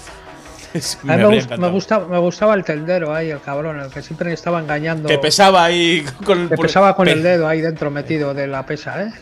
Es- 0.75 0.99
A 1.09 1.17
mí 1.17 1.25
me, 1.25 1.41
gust- 1.41 1.57
me 1.59 1.69
gustaba, 1.71 2.07
me 2.09 2.19
gustaba 2.19 2.55
el 2.55 2.63
tendero 2.65 3.15
ahí, 3.15 3.31
el 3.31 3.41
cabrón, 3.41 3.81
el 3.81 3.91
que 3.91 4.03
siempre 4.03 4.33
estaba 4.33 4.61
engañando. 4.61 5.09
Que 5.09 5.19
pesaba 5.19 5.65
ahí 5.65 6.05
con 6.25 6.41
el 6.43 6.49
que 6.51 6.57
pesaba 6.57 6.95
con 6.95 7.07
pe- 7.07 7.13
el 7.13 7.23
dedo 7.23 7.49
ahí 7.49 7.61
dentro 7.63 7.91
metido 7.91 8.35
de 8.35 8.47
la 8.47 8.67
pesa, 8.67 9.03
¿eh? 9.05 9.13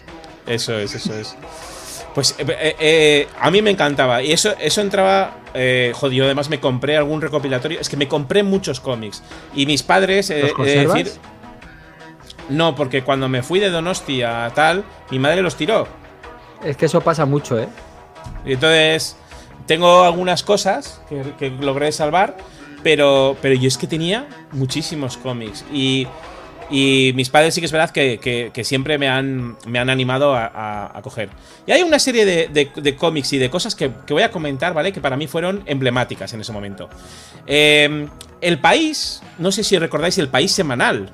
Eso 0.47 0.77
es, 0.79 0.95
eso 0.95 1.15
es. 1.15 1.37
Pues 2.17 2.35
eh, 2.39 2.47
eh, 2.49 2.77
eh, 2.79 3.29
a 3.39 3.51
mí 3.51 3.61
me 3.61 3.71
encantaba. 3.71 4.23
Y 4.23 4.33
eso, 4.33 4.55
eso 4.59 4.81
entraba. 4.81 5.37
Eh, 5.53 5.93
yo 6.13 6.25
además 6.25 6.49
me 6.49 6.59
compré 6.59 6.97
algún 6.97 7.21
recopilatorio. 7.21 7.79
Es 7.79 7.91
que 7.91 7.99
me 7.99 8.09
compré 8.09 8.43
muchos 8.43 8.81
cómics. 8.81 9.23
Y 9.55 9.67
mis 9.67 9.83
padres. 9.83 10.31
¿Los 10.31 10.39
he 10.39 10.43
de 10.45 10.53
conservas? 10.55 10.95
decir, 10.97 11.13
no, 12.49 12.75
porque 12.75 13.03
cuando 13.03 13.29
me 13.29 13.43
fui 13.43 13.61
de 13.61 13.69
Donosti 13.69 14.23
a 14.23 14.51
tal, 14.55 14.83
mi 15.11 15.19
madre 15.19 15.43
los 15.43 15.57
tiró. 15.57 15.89
Es 16.65 16.79
que 16.79 16.87
eso 16.87 17.03
pasa 17.03 17.27
mucho, 17.27 17.61
¿eh? 17.61 17.69
Y 18.47 18.55
entonces, 18.55 19.19
tengo 19.67 20.05
algunas 20.05 20.43
cosas 20.43 21.03
que, 21.11 21.23
que 21.39 21.51
logré 21.51 21.93
salvar, 21.93 22.39
pero, 22.83 23.37
pero 23.43 23.55
yo 23.57 23.69
es 23.69 23.77
que 23.77 23.87
tenía 23.87 24.27
muchísimos 24.53 25.19
cómics. 25.19 25.67
Y, 25.71 26.07
y 26.71 27.13
mis 27.15 27.31
padres 27.31 27.55
sí 27.55 27.61
que 27.61 27.67
es 27.67 27.73
verdad 27.73 27.91
que, 27.91 28.19
que- 28.19 28.51
que 28.53 28.65
siempre 28.65 28.99
me 28.99 29.09
han, 29.09 29.57
me 29.67 29.79
han 29.79 29.89
animado 29.91 30.35
a, 30.35 30.47
a- 30.47 30.99
a 30.99 31.03
coger. 31.03 31.29
Y 31.67 31.73
hay 31.73 31.83
una 31.83 31.99
serie 31.99 32.25
de, 32.25 32.49
de- 32.49 32.71
de 32.75 32.97
cómics 32.97 33.33
y 33.33 33.39
de 33.39 33.51
cosas 33.51 33.75
que, 33.75 33.91
que 34.07 34.13
voy 34.13 34.23
a 34.23 34.31
comentar, 34.31 34.75
¿vale? 34.75 34.93
Que 34.93 35.01
para 35.01 35.17
mí 35.17 35.27
fueron 35.27 35.63
emblemáticas 35.67 36.33
en 36.35 36.41
ese 36.41 36.53
momento. 36.53 36.89
Eh, 37.47 38.09
el 38.41 38.59
país, 38.59 39.23
no 39.39 39.53
sé 39.53 39.65
si 39.65 39.79
recordáis 39.79 40.19
el 40.19 40.29
país 40.29 40.53
semanal. 40.53 41.11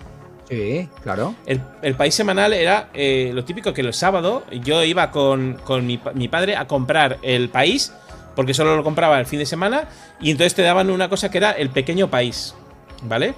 Sí, 0.49 0.89
claro. 1.03 1.35
El, 1.47 1.61
el 1.83 1.95
país 1.95 2.15
semanal 2.15 2.53
era 2.53 2.91
eh, 2.93 3.31
lo 3.33 3.45
típico 3.45 3.73
que 3.73 3.81
el 3.81 3.95
sábado 3.95 4.45
yo 4.63 4.83
iba 4.85 5.11
con, 5.11 5.55
con 5.65 5.87
mi, 5.87 5.99
mi 6.15 6.29
padre 6.29 6.57
a 6.57 6.67
comprar 6.67 7.19
el 7.23 7.49
país, 7.49 7.93
porque 8.37 8.53
solo 8.53 8.77
lo 8.77 8.85
compraba 8.85 9.19
el 9.21 9.27
fin 9.27 9.39
de 9.39 9.47
semana, 9.47 9.85
y 10.21 10.31
entonces 10.31 10.55
te 10.55 10.63
daban 10.63 10.91
una 10.91 11.09
cosa 11.09 11.31
que 11.31 11.39
era 11.39 11.53
el 11.53 11.71
pequeño 11.71 12.09
país, 12.11 12.55
¿vale? 13.03 13.35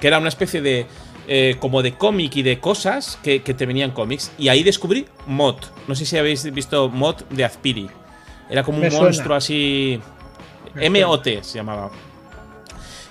Que 0.00 0.08
era 0.08 0.18
una 0.18 0.28
especie 0.28 0.60
de. 0.60 0.86
Eh, 1.28 1.56
como 1.58 1.82
de 1.82 1.94
cómic 1.94 2.36
y 2.36 2.42
de 2.42 2.60
cosas 2.60 3.18
que, 3.22 3.42
que 3.42 3.54
te 3.54 3.66
venían 3.66 3.90
cómics. 3.90 4.32
Y 4.38 4.48
ahí 4.48 4.62
descubrí 4.62 5.06
Mod. 5.26 5.56
No 5.88 5.94
sé 5.94 6.06
si 6.06 6.16
habéis 6.16 6.44
visto 6.52 6.88
Mod 6.88 7.22
de 7.30 7.44
Azpiri. 7.44 7.88
Era 8.48 8.62
como 8.62 8.78
un 8.78 8.90
suena. 8.90 9.06
monstruo 9.06 9.36
así. 9.36 10.00
MOT 10.74 11.24
se 11.42 11.58
llamaba. 11.58 11.90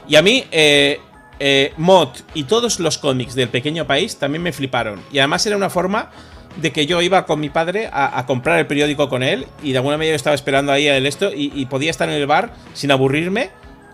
Y 0.08 0.16
a 0.16 0.22
mí, 0.22 0.46
eh, 0.52 1.00
eh, 1.40 1.74
Mod 1.78 2.10
y 2.34 2.44
todos 2.44 2.80
los 2.80 2.98
cómics 2.98 3.36
del 3.36 3.50
pequeño 3.50 3.86
país 3.86 4.18
también 4.18 4.44
me 4.44 4.54
fliparon. 4.54 5.02
Y 5.12 5.20
además 5.20 5.46
era 5.46 5.58
una 5.58 5.70
forma 5.70 6.12
de 6.58 6.72
que 6.72 6.86
yo 6.86 7.02
iba 7.02 7.26
con 7.26 7.40
mi 7.40 7.50
padre 7.50 7.90
a, 7.92 8.18
a 8.18 8.26
comprar 8.26 8.60
el 8.60 8.68
periódico 8.68 9.10
con 9.10 9.24
él 9.24 9.46
y 9.62 9.74
de 9.74 9.80
alguna 9.80 9.98
manera 9.98 10.14
yo 10.14 10.16
estaba 10.16 10.36
esperando 10.36 10.72
ahí 10.72 10.88
a 10.88 10.96
él 10.96 11.06
esto 11.06 11.34
y, 11.34 11.52
y 11.54 11.66
podía 11.66 11.92
estar 11.92 12.08
en 12.08 12.16
el 12.16 12.28
bar 12.28 12.54
sin 12.74 12.92
aburrirme 12.92 13.50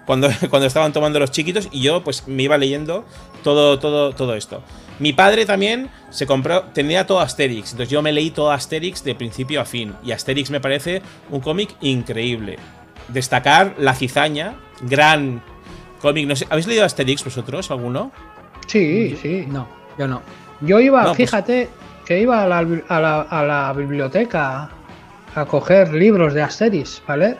cuando, 0.05 0.29
cuando 0.49 0.67
estaban 0.67 0.93
tomando 0.93 1.19
los 1.19 1.31
chiquitos 1.31 1.67
y 1.71 1.81
yo 1.81 2.03
pues 2.03 2.27
me 2.27 2.43
iba 2.43 2.57
leyendo 2.57 3.05
todo, 3.43 3.79
todo, 3.79 4.13
todo 4.13 4.35
esto. 4.35 4.63
Mi 4.99 5.13
padre 5.13 5.45
también 5.45 5.89
se 6.11 6.27
compró, 6.27 6.63
tenía 6.73 7.07
todo 7.07 7.21
Asterix, 7.21 7.71
entonces 7.71 7.89
yo 7.89 8.01
me 8.03 8.11
leí 8.11 8.29
todo 8.31 8.51
Asterix 8.51 9.03
de 9.03 9.15
principio 9.15 9.59
a 9.61 9.65
fin 9.65 9.93
y 10.03 10.11
Asterix 10.11 10.51
me 10.51 10.59
parece 10.59 11.01
un 11.31 11.39
cómic 11.41 11.75
increíble. 11.81 12.57
Destacar 13.07 13.75
La 13.79 13.95
Cizaña, 13.95 14.55
gran 14.81 15.41
cómic, 16.01 16.27
no 16.27 16.35
sé, 16.35 16.45
¿habéis 16.49 16.67
leído 16.67 16.85
Asterix 16.85 17.23
vosotros 17.23 17.71
alguno? 17.71 18.11
Sí, 18.67 19.17
sí. 19.21 19.45
No, 19.47 19.67
yo 19.97 20.07
no. 20.07 20.21
Yo 20.61 20.79
iba, 20.79 21.01
No, 21.01 21.07
pues- 21.09 21.17
fíjate, 21.17 21.69
que 22.05 22.19
iba 22.19 22.43
a 22.43 22.47
la, 22.47 22.59
a, 22.59 22.99
la, 22.99 23.21
a 23.21 23.43
la 23.43 23.73
biblioteca 23.73 24.69
a 25.33 25.45
coger 25.45 25.93
libros 25.93 26.33
de 26.35 26.43
Asterix, 26.43 27.01
¿vale? 27.07 27.37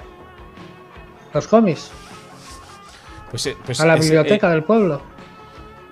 Los 1.33 1.47
cómics. 1.47 1.91
Pues, 3.31 3.45
eh, 3.47 3.57
pues 3.65 3.79
A 3.79 3.85
la 3.87 3.95
es, 3.95 4.01
biblioteca 4.01 4.47
eh, 4.49 4.51
del 4.51 4.63
pueblo. 4.63 5.01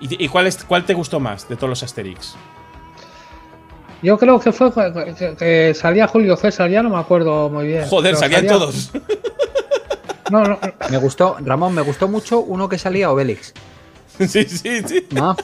¿Y, 0.00 0.24
y 0.24 0.28
cuál, 0.28 0.46
es, 0.46 0.62
cuál 0.64 0.84
te 0.84 0.94
gustó 0.94 1.18
más 1.18 1.48
de 1.48 1.56
todos 1.56 1.70
los 1.70 1.82
Asterix? 1.82 2.36
Yo 4.02 4.16
creo 4.18 4.40
que 4.40 4.52
fue 4.52 4.70
que, 5.38 5.74
salía 5.74 6.06
Julio 6.06 6.36
César, 6.36 6.70
ya 6.70 6.82
no 6.82 6.88
me 6.90 6.98
acuerdo 6.98 7.50
muy 7.50 7.66
bien. 7.66 7.86
Joder, 7.86 8.16
salían 8.16 8.42
salía- 8.42 8.52
todos. 8.52 8.90
No, 10.30 10.44
no, 10.44 10.58
Me 10.90 10.96
gustó, 10.98 11.36
Ramón, 11.40 11.74
me 11.74 11.82
gustó 11.82 12.08
mucho 12.08 12.40
uno 12.40 12.68
que 12.68 12.78
salía 12.78 13.10
Obélix. 13.10 13.52
sí, 14.18 14.44
sí, 14.44 14.82
sí. 14.86 15.06
¿No? 15.10 15.36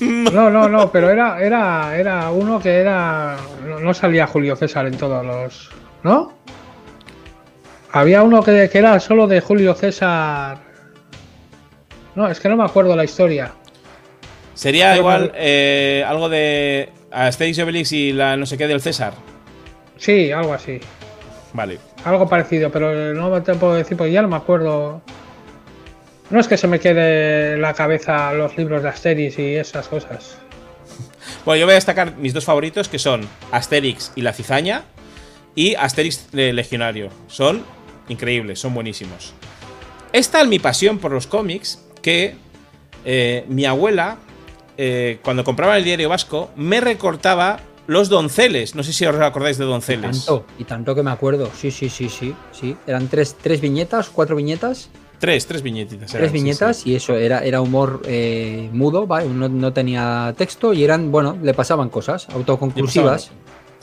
no, 0.00 0.50
no, 0.50 0.68
no, 0.68 0.90
pero 0.90 1.10
era, 1.10 1.40
era, 1.42 1.96
era 1.96 2.30
uno 2.30 2.58
que 2.58 2.78
era. 2.78 3.36
No, 3.66 3.78
no 3.80 3.94
salía 3.94 4.26
Julio 4.26 4.56
César 4.56 4.86
en 4.86 4.96
todos 4.96 5.24
los. 5.24 5.70
¿No? 6.02 6.32
Había 7.92 8.22
uno 8.22 8.42
que, 8.42 8.70
que 8.72 8.78
era 8.78 8.98
solo 8.98 9.26
de 9.26 9.40
Julio 9.40 9.74
César. 9.74 10.58
No, 12.14 12.28
es 12.28 12.40
que 12.40 12.48
no 12.48 12.56
me 12.56 12.64
acuerdo 12.64 12.94
la 12.94 13.04
historia. 13.04 13.52
Sería 14.54 14.90
Pero 14.90 15.00
igual 15.00 15.32
eh, 15.34 16.04
algo 16.06 16.28
de 16.28 16.90
Asterix 17.10 17.58
y 17.58 17.62
Obelix 17.62 17.92
y 17.92 18.12
la 18.12 18.36
no 18.36 18.46
sé 18.46 18.58
qué 18.58 18.66
del 18.66 18.80
César. 18.80 19.14
Sí, 19.96 20.30
algo 20.30 20.52
así. 20.52 20.80
Vale. 21.52 21.78
Algo 22.04 22.28
parecido, 22.28 22.70
pero 22.70 23.14
no 23.14 23.42
te 23.42 23.54
puedo 23.54 23.74
decir 23.74 23.96
porque 23.96 24.12
ya 24.12 24.22
no 24.22 24.28
me 24.28 24.36
acuerdo. 24.36 25.02
No 26.30 26.40
es 26.40 26.48
que 26.48 26.56
se 26.56 26.66
me 26.66 26.80
quede 26.80 27.54
en 27.54 27.62
la 27.62 27.74
cabeza 27.74 28.32
los 28.32 28.56
libros 28.56 28.82
de 28.82 28.88
Asterix 28.88 29.38
y 29.38 29.56
esas 29.56 29.88
cosas. 29.88 30.38
Bueno, 31.44 31.60
yo 31.60 31.66
voy 31.66 31.72
a 31.72 31.76
destacar 31.76 32.16
mis 32.16 32.34
dos 32.34 32.44
favoritos 32.44 32.88
que 32.88 32.98
son 32.98 33.26
Asterix 33.50 34.12
y 34.14 34.22
la 34.22 34.32
cizaña 34.32 34.84
y 35.56 35.74
Asterix 35.74 36.28
Legionario. 36.32 37.08
Son 37.26 37.64
increíbles, 38.08 38.60
son 38.60 38.74
buenísimos. 38.74 39.34
Es 40.12 40.30
tal 40.30 40.48
mi 40.48 40.58
pasión 40.58 40.98
por 40.98 41.10
los 41.10 41.26
cómics 41.26 41.84
que 42.02 42.34
eh, 43.04 43.44
mi 43.48 43.64
abuela, 43.64 44.18
eh, 44.76 45.18
cuando 45.22 45.44
compraba 45.44 45.78
el 45.78 45.84
diario 45.84 46.08
vasco, 46.08 46.50
me 46.56 46.80
recortaba 46.80 47.60
los 47.86 48.08
donceles. 48.08 48.74
No 48.74 48.82
sé 48.82 48.92
si 48.92 49.06
os 49.06 49.16
acordáis 49.16 49.58
de 49.58 49.64
donceles. 49.64 50.24
Tanto, 50.26 50.46
y 50.58 50.64
tanto 50.64 50.94
que 50.94 51.02
me 51.02 51.10
acuerdo. 51.10 51.50
Sí, 51.56 51.70
sí, 51.70 51.88
sí, 51.88 52.08
sí. 52.08 52.34
sí. 52.52 52.76
Eran 52.86 53.08
tres, 53.08 53.36
tres 53.40 53.60
viñetas, 53.60 54.08
cuatro 54.10 54.36
viñetas, 54.36 54.90
Tres, 55.18 55.46
tres 55.46 55.62
viñetitas. 55.62 56.10
tres 56.10 56.32
viñetas, 56.32 56.78
sí. 56.78 56.90
y 56.90 56.94
eso 56.96 57.14
era, 57.14 57.44
era 57.44 57.60
humor 57.60 58.02
eh, 58.06 58.68
mudo, 58.72 59.06
¿vale? 59.06 59.28
No, 59.28 59.48
no 59.48 59.72
tenía 59.72 60.34
texto 60.36 60.72
y 60.72 60.82
eran, 60.82 61.12
bueno, 61.12 61.38
le 61.40 61.54
pasaban 61.54 61.90
cosas 61.90 62.28
autoconclusivas. 62.30 63.30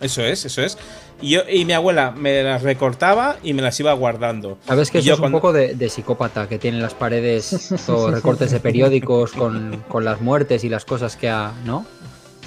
Eso 0.02 0.22
es, 0.22 0.44
eso 0.44 0.62
es. 0.62 0.78
Y, 1.22 1.32
yo, 1.32 1.42
y 1.50 1.66
mi 1.66 1.74
abuela 1.74 2.12
me 2.12 2.44
las 2.44 2.64
recortaba 2.64 3.38
y 3.44 3.54
me 3.54 3.62
las 3.62 3.80
iba 3.80 3.92
guardando. 3.94 4.58
Sabes 4.66 4.90
que 4.92 5.00
eso 5.00 5.08
yo 5.08 5.14
es 5.14 5.20
un 5.20 5.24
cuando- 5.24 5.38
poco 5.40 5.54
de, 5.54 5.76
de 5.76 5.90
psicópata, 5.90 6.48
que 6.48 6.58
tiene 6.60 6.80
las 6.80 6.94
paredes 6.94 7.72
o 7.90 8.10
recortes 8.12 8.52
de 8.52 8.60
periódicos 8.60 9.32
con, 9.34 9.84
con 9.90 10.06
las 10.06 10.22
muertes 10.22 10.64
y 10.64 10.70
las 10.70 10.86
cosas 10.86 11.16
que 11.18 11.30
ha. 11.30 11.52
¿No? 11.66 11.86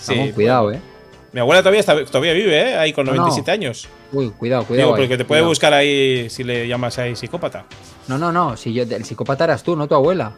Sí, 0.00 0.14
Ramón, 0.14 0.32
cuidado, 0.32 0.72
eh. 0.72 0.80
Mi 1.32 1.40
abuela 1.40 1.62
todavía, 1.62 1.80
está, 1.80 2.04
todavía 2.04 2.32
vive, 2.34 2.60
¿eh? 2.70 2.76
Ahí 2.76 2.92
con 2.92 3.06
No, 3.06 3.12
no. 3.12 3.18
97 3.22 3.50
años. 3.50 3.88
Uy, 4.12 4.30
cuidado, 4.30 4.64
cuidado. 4.64 4.88
Digo, 4.88 4.96
porque 4.96 5.16
te 5.16 5.24
puede 5.24 5.40
cuidado. 5.40 5.48
buscar 5.48 5.72
ahí 5.72 6.28
si 6.28 6.44
le 6.44 6.68
llamas 6.68 6.98
ahí 6.98 7.16
psicópata. 7.16 7.64
No, 8.08 8.18
no, 8.18 8.30
no. 8.32 8.56
Si 8.56 8.72
yo, 8.72 8.82
el 8.82 9.04
psicópata 9.04 9.44
eras 9.44 9.62
tú, 9.62 9.74
no 9.76 9.86
tu 9.88 9.94
abuela. 9.94 10.32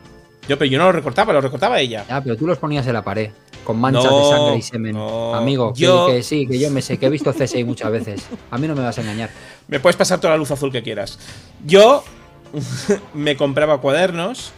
Yo, 0.49 0.57
pero 0.59 0.71
yo 0.71 0.79
no 0.79 0.85
lo 0.85 0.93
recortaba, 0.93 1.33
lo 1.33 1.41
recortaba 1.41 1.81
ella. 1.81 2.05
Ya, 2.09 2.21
pero 2.23 2.37
tú 2.37 2.47
los 2.47 2.59
ponías 2.59 2.87
en 2.87 2.93
la 2.93 3.03
pared. 3.03 3.31
Con 3.65 3.81
manchas 3.81 4.05
No, 4.05 4.19
de 4.19 4.37
sangre 4.37 4.57
y 4.59 4.63
semen. 4.63 4.93
no. 4.95 5.35
Amigo, 5.35 5.73
que- 5.73 5.81
Yo- 5.81 6.07
que, 6.09 6.23
sí, 6.23 6.47
que 6.47 6.59
yo 6.59 6.71
me 6.71 6.83
sé, 6.83 6.99
que 6.99 7.07
he 7.07 7.11
visto 7.11 7.33
CSI 7.33 7.65
muchas 7.65 7.91
veces. 7.91 8.27
A 8.51 8.59
mí 8.59 8.69
no 8.69 8.75
me 8.75 8.83
vas 8.83 8.99
a 8.99 9.01
engañar. 9.01 9.31
Me 9.69 9.81
puedes 9.81 9.97
pasar 9.97 10.21
toda 10.21 10.35
la 10.35 10.37
luz 10.39 10.51
azul 10.51 10.71
que 10.71 10.83
quieras. 10.83 11.19
Yo 11.67 12.05
me 13.15 13.37
compraba 13.37 13.79
cuadernos 13.81 14.53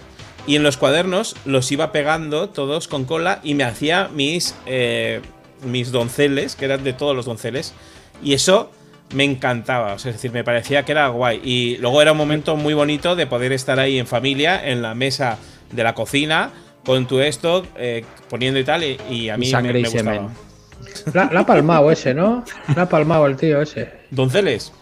y 0.46 0.56
en 0.56 0.62
los 0.62 0.76
cuadernos 0.76 1.36
los 1.44 1.70
iba 1.72 1.92
pegando 1.92 2.48
todos 2.50 2.88
con 2.88 3.04
cola 3.04 3.40
y 3.42 3.54
me 3.54 3.64
hacía 3.64 4.08
mis, 4.14 4.54
eh, 4.66 5.20
mis 5.64 5.92
donceles, 5.92 6.56
que 6.56 6.64
eran 6.66 6.84
de 6.84 6.92
todos 6.92 7.16
los 7.16 7.24
donceles. 7.26 7.72
Y 8.22 8.34
eso 8.34 8.70
me 9.14 9.24
encantaba, 9.24 9.94
o 9.94 9.98
sea, 9.98 10.10
es 10.10 10.16
decir, 10.16 10.32
me 10.32 10.42
parecía 10.44 10.84
que 10.84 10.92
era 10.92 11.08
guay. 11.08 11.40
Y 11.44 11.76
luego 11.78 12.02
era 12.02 12.12
un 12.12 12.18
momento 12.18 12.56
muy 12.56 12.74
bonito 12.74 13.14
de 13.16 13.26
poder 13.26 13.52
estar 13.52 13.78
ahí 13.78 13.98
en 13.98 14.06
familia, 14.06 14.68
en 14.68 14.82
la 14.82 14.94
mesa 14.94 15.38
de 15.72 15.82
la 15.84 15.94
cocina, 15.94 16.50
con 16.86 17.06
tu 17.06 17.20
esto, 17.20 17.66
eh, 17.76 18.04
poniendo 18.30 18.58
y 18.60 18.64
tal, 18.64 18.84
y, 18.84 18.96
y 19.10 19.28
a 19.28 19.36
mí 19.36 19.46
sangre 19.46 19.72
me, 19.74 19.80
y 19.80 19.82
me 19.82 19.88
gustaba. 19.90 20.30
La, 21.12 21.30
la 21.32 21.40
ha 21.40 21.46
palmado 21.46 21.90
ese, 21.90 22.14
¿no? 22.14 22.44
La 22.74 22.82
ha 22.82 22.88
palmado 22.88 23.26
el 23.26 23.36
tío 23.36 23.60
ese. 23.60 23.92
¿Donceles? 24.10 24.72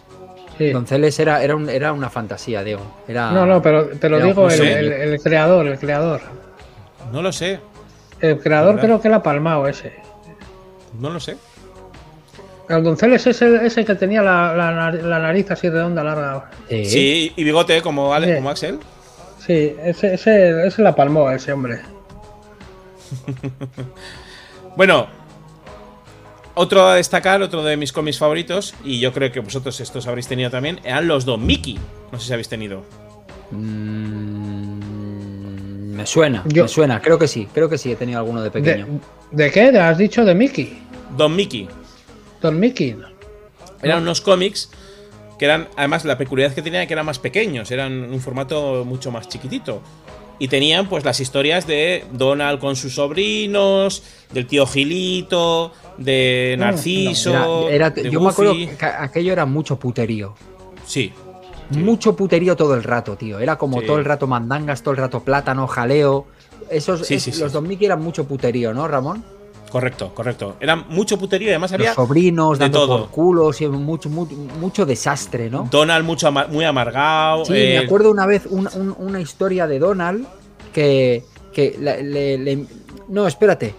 Sí. 0.59 0.71
Donceles 0.71 1.19
era, 1.19 1.43
era, 1.43 1.57
un- 1.57 1.69
era 1.69 1.93
una 1.93 2.11
fantasía, 2.11 2.63
Diego. 2.63 2.83
Era, 3.09 3.31
No, 3.33 3.45
no, 3.47 3.61
pero 3.63 3.89
te 3.89 4.09
lo 4.09 4.21
digo, 4.25 4.49
el, 4.49 4.61
el- 4.63 4.93
el 4.93 5.21
creador, 5.21 5.67
el 5.67 5.79
creador. 5.79 6.21
No 7.13 7.23
lo 7.23 7.33
sé, 7.33 7.59
El 8.21 8.39
creador 8.39 8.79
creo 8.79 9.01
que 9.01 9.09
la 9.09 9.17
ha 9.17 9.23
palmado 9.23 9.67
ese. 9.67 9.93
no 11.01 11.11
lo 11.11 11.19
sé. 11.21 11.37
El 12.69 12.83
Donceles 12.83 13.27
es 13.27 13.43
ese 13.43 13.85
que 13.85 13.95
tenía 13.95 14.23
la, 14.23 14.55
la 14.57 14.71
nar- 14.73 15.03
la 15.03 15.19
nariz 15.19 15.51
así 15.51 15.69
redonda, 15.69 16.03
larga. 16.05 16.51
Sí. 16.69 16.85
Sí, 16.87 17.33
y 17.37 17.45
bigote 17.45 17.83
como, 17.83 18.15
Ale- 18.15 18.29
Sí. 18.29 18.35
como 18.37 18.51
Axel. 18.51 18.79
Sí, 19.45 19.77
ese, 19.85 20.15
ese, 20.15 20.67
ese 20.67 20.83
la 20.83 20.95
palmó, 20.95 21.31
ese 21.31 21.53
hombre. 21.53 21.81
Bueno, 24.77 25.07
otro 26.55 26.85
a 26.87 26.95
destacar, 26.97 27.41
otro 27.43 27.63
de 27.63 27.77
mis 27.77 27.93
cómics 27.93 28.19
favoritos, 28.19 28.75
y 28.85 28.99
yo 28.99 29.13
creo 29.13 29.31
que 29.31 29.39
vosotros 29.41 29.79
estos 29.81 30.07
habréis 30.09 30.27
tenido 30.27 30.51
también, 30.51 30.81
eran 30.85 31.07
los 31.07 31.25
Don 31.25 31.45
Mickey. 31.47 31.79
No 32.11 32.19
sé 32.19 32.27
si 32.27 32.33
habéis 32.33 32.49
tenido. 32.49 32.83
Mm, 34.65 35.95
me 35.97 36.07
suena, 36.07 36.43
Yo- 36.47 36.65
me 36.65 36.69
suena. 36.69 37.01
Creo 37.01 37.19
que 37.19 37.29
sí, 37.29 37.47
creo 37.53 37.69
que 37.69 37.79
sí 37.79 37.93
he 37.93 37.97
tenido 37.97 38.19
alguno 38.19 38.41
de 38.41 38.51
¿De, 38.51 38.51
pequeño. 38.51 38.87
¿De 39.31 39.51
qué? 39.51 39.71
¿De- 39.73 39.79
¿Has 39.81 39.99
dicho 39.99 40.25
de 40.25 40.35
Mickey? 40.35 40.79
Don 41.17 41.35
Mickey. 41.37 41.69
Don 42.41 42.59
Mickey. 42.59 42.97
Eran 43.83 44.03
unos 44.03 44.21
cómics 44.21 44.71
que 45.39 45.45
eran, 45.45 45.69
además, 45.77 46.05
la 46.05 46.17
peculiaridad 46.19 46.55
que 46.55 46.63
tenían 46.63 46.83
era 46.83 46.89
que 46.89 46.95
eran 46.95 47.07
más 47.07 47.19
pequeños, 47.19 47.71
eran 47.71 47.93
un 48.13 48.21
formato 48.21 48.85
mucho 48.85 49.11
más 49.11 49.29
chiquitito. 49.29 49.83
Y 50.39 50.49
tenían 50.49 50.89
pues 50.89 51.05
las 51.05 51.21
historias 51.21 51.67
de 51.67 52.05
Donald 52.13 52.59
con 52.59 52.75
sus 52.77 52.95
sobrinos, 52.97 54.03
del 54.33 54.47
tío 54.47 54.67
Gilito, 54.67 55.73
de 55.97 56.57
Narciso. 56.59 57.69
Era- 57.69 57.87
era- 57.87 57.91
de 57.91 58.11
yo 58.11 58.21
me 58.21 58.31
acuerdo 58.31 58.53
que 58.55 58.77
aquello 58.85 59.33
era 59.33 59.47
mucho 59.47 59.79
puterío. 59.79 60.35
Sí, 60.87 61.13
Mucho 61.71 62.15
puterío 62.15 62.57
todo 62.57 62.75
el 62.75 62.83
rato, 62.83 63.17
tío. 63.17 63.39
Era 63.39 63.57
como 63.57 63.81
Sí. 63.81 63.87
todo 63.87 63.97
el 63.99 64.05
rato 64.05 64.27
mandangas, 64.27 64.83
todo 64.83 64.91
el 64.93 64.99
rato 64.99 65.21
plátano, 65.25 65.67
jaleo. 65.67 66.27
Esos, 66.69 67.07
Sí, 67.07 67.15
es- 67.15 67.23
sí, 67.23 67.33
sí. 67.33 67.41
los 67.41 67.53
Don 67.53 67.67
Mickey 67.67 67.87
eran 67.87 68.03
mucho 68.03 68.27
puterío, 68.29 68.75
¿no, 68.75 68.87
Ramón? 68.87 69.25
Correcto, 69.75 70.15
correcto. 70.15 70.55
Eran 70.61 70.85
mucho 70.89 71.19
puterío 71.19 71.49
y 71.49 71.51
además 71.51 71.73
había 71.73 71.89
Los 71.89 71.97
sobrinos 71.97 72.59
de 72.61 72.65
dando 72.67 72.87
todo. 72.87 73.01
por 73.01 73.11
culos 73.11 73.61
y 73.61 73.67
mucho, 73.67 74.09
mucho, 74.09 74.37
mucho 74.61 74.87
desastre, 74.87 75.51
¿no? 75.51 75.67
Donald 75.69 76.07
mucho 76.07 76.31
muy 76.31 76.65
amargado. 76.65 77.45
Sí, 77.45 77.53
eh, 77.57 77.79
me 77.81 77.85
acuerdo 77.87 78.13
una 78.13 78.25
vez 78.25 78.47
un- 78.49 78.69
un- 78.77 78.95
una 78.97 79.21
historia 79.21 79.67
de 79.67 79.81
Donald 79.81 80.27
que, 80.73 81.25
que 81.53 81.77
la- 81.81 81.97
le, 81.97 82.39
le- 82.39 82.67
No, 83.09 83.27
espérate. 83.27 83.75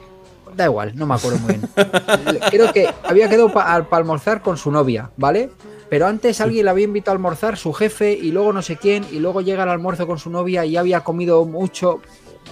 Da 0.54 0.66
igual, 0.66 0.92
no 0.96 1.06
me 1.08 1.16
acuerdo 1.16 1.40
muy 1.40 1.54
bien. 1.56 1.70
Creo 2.52 2.74
que 2.74 2.90
había 3.04 3.30
quedado 3.30 3.52
para 3.54 3.74
almorzar 3.90 4.42
con 4.42 4.58
su 4.58 4.70
novia, 4.72 5.10
¿vale? 5.16 5.50
Pero 5.90 6.08
antes 6.08 6.42
alguien 6.42 6.66
le 6.66 6.72
había 6.72 6.84
invitado 6.86 7.14
a 7.14 7.16
almorzar, 7.18 7.56
su 7.58 7.72
jefe, 7.72 8.12
y 8.12 8.32
luego 8.32 8.52
no 8.52 8.62
sé 8.62 8.76
quién, 8.76 9.06
y 9.12 9.20
luego 9.20 9.40
llega 9.42 9.64
al 9.64 9.70
almuerzo 9.70 10.08
con 10.08 10.18
su 10.20 10.30
novia 10.30 10.66
y 10.66 10.76
había 10.78 11.02
comido 11.06 11.46
mucho 11.46 12.02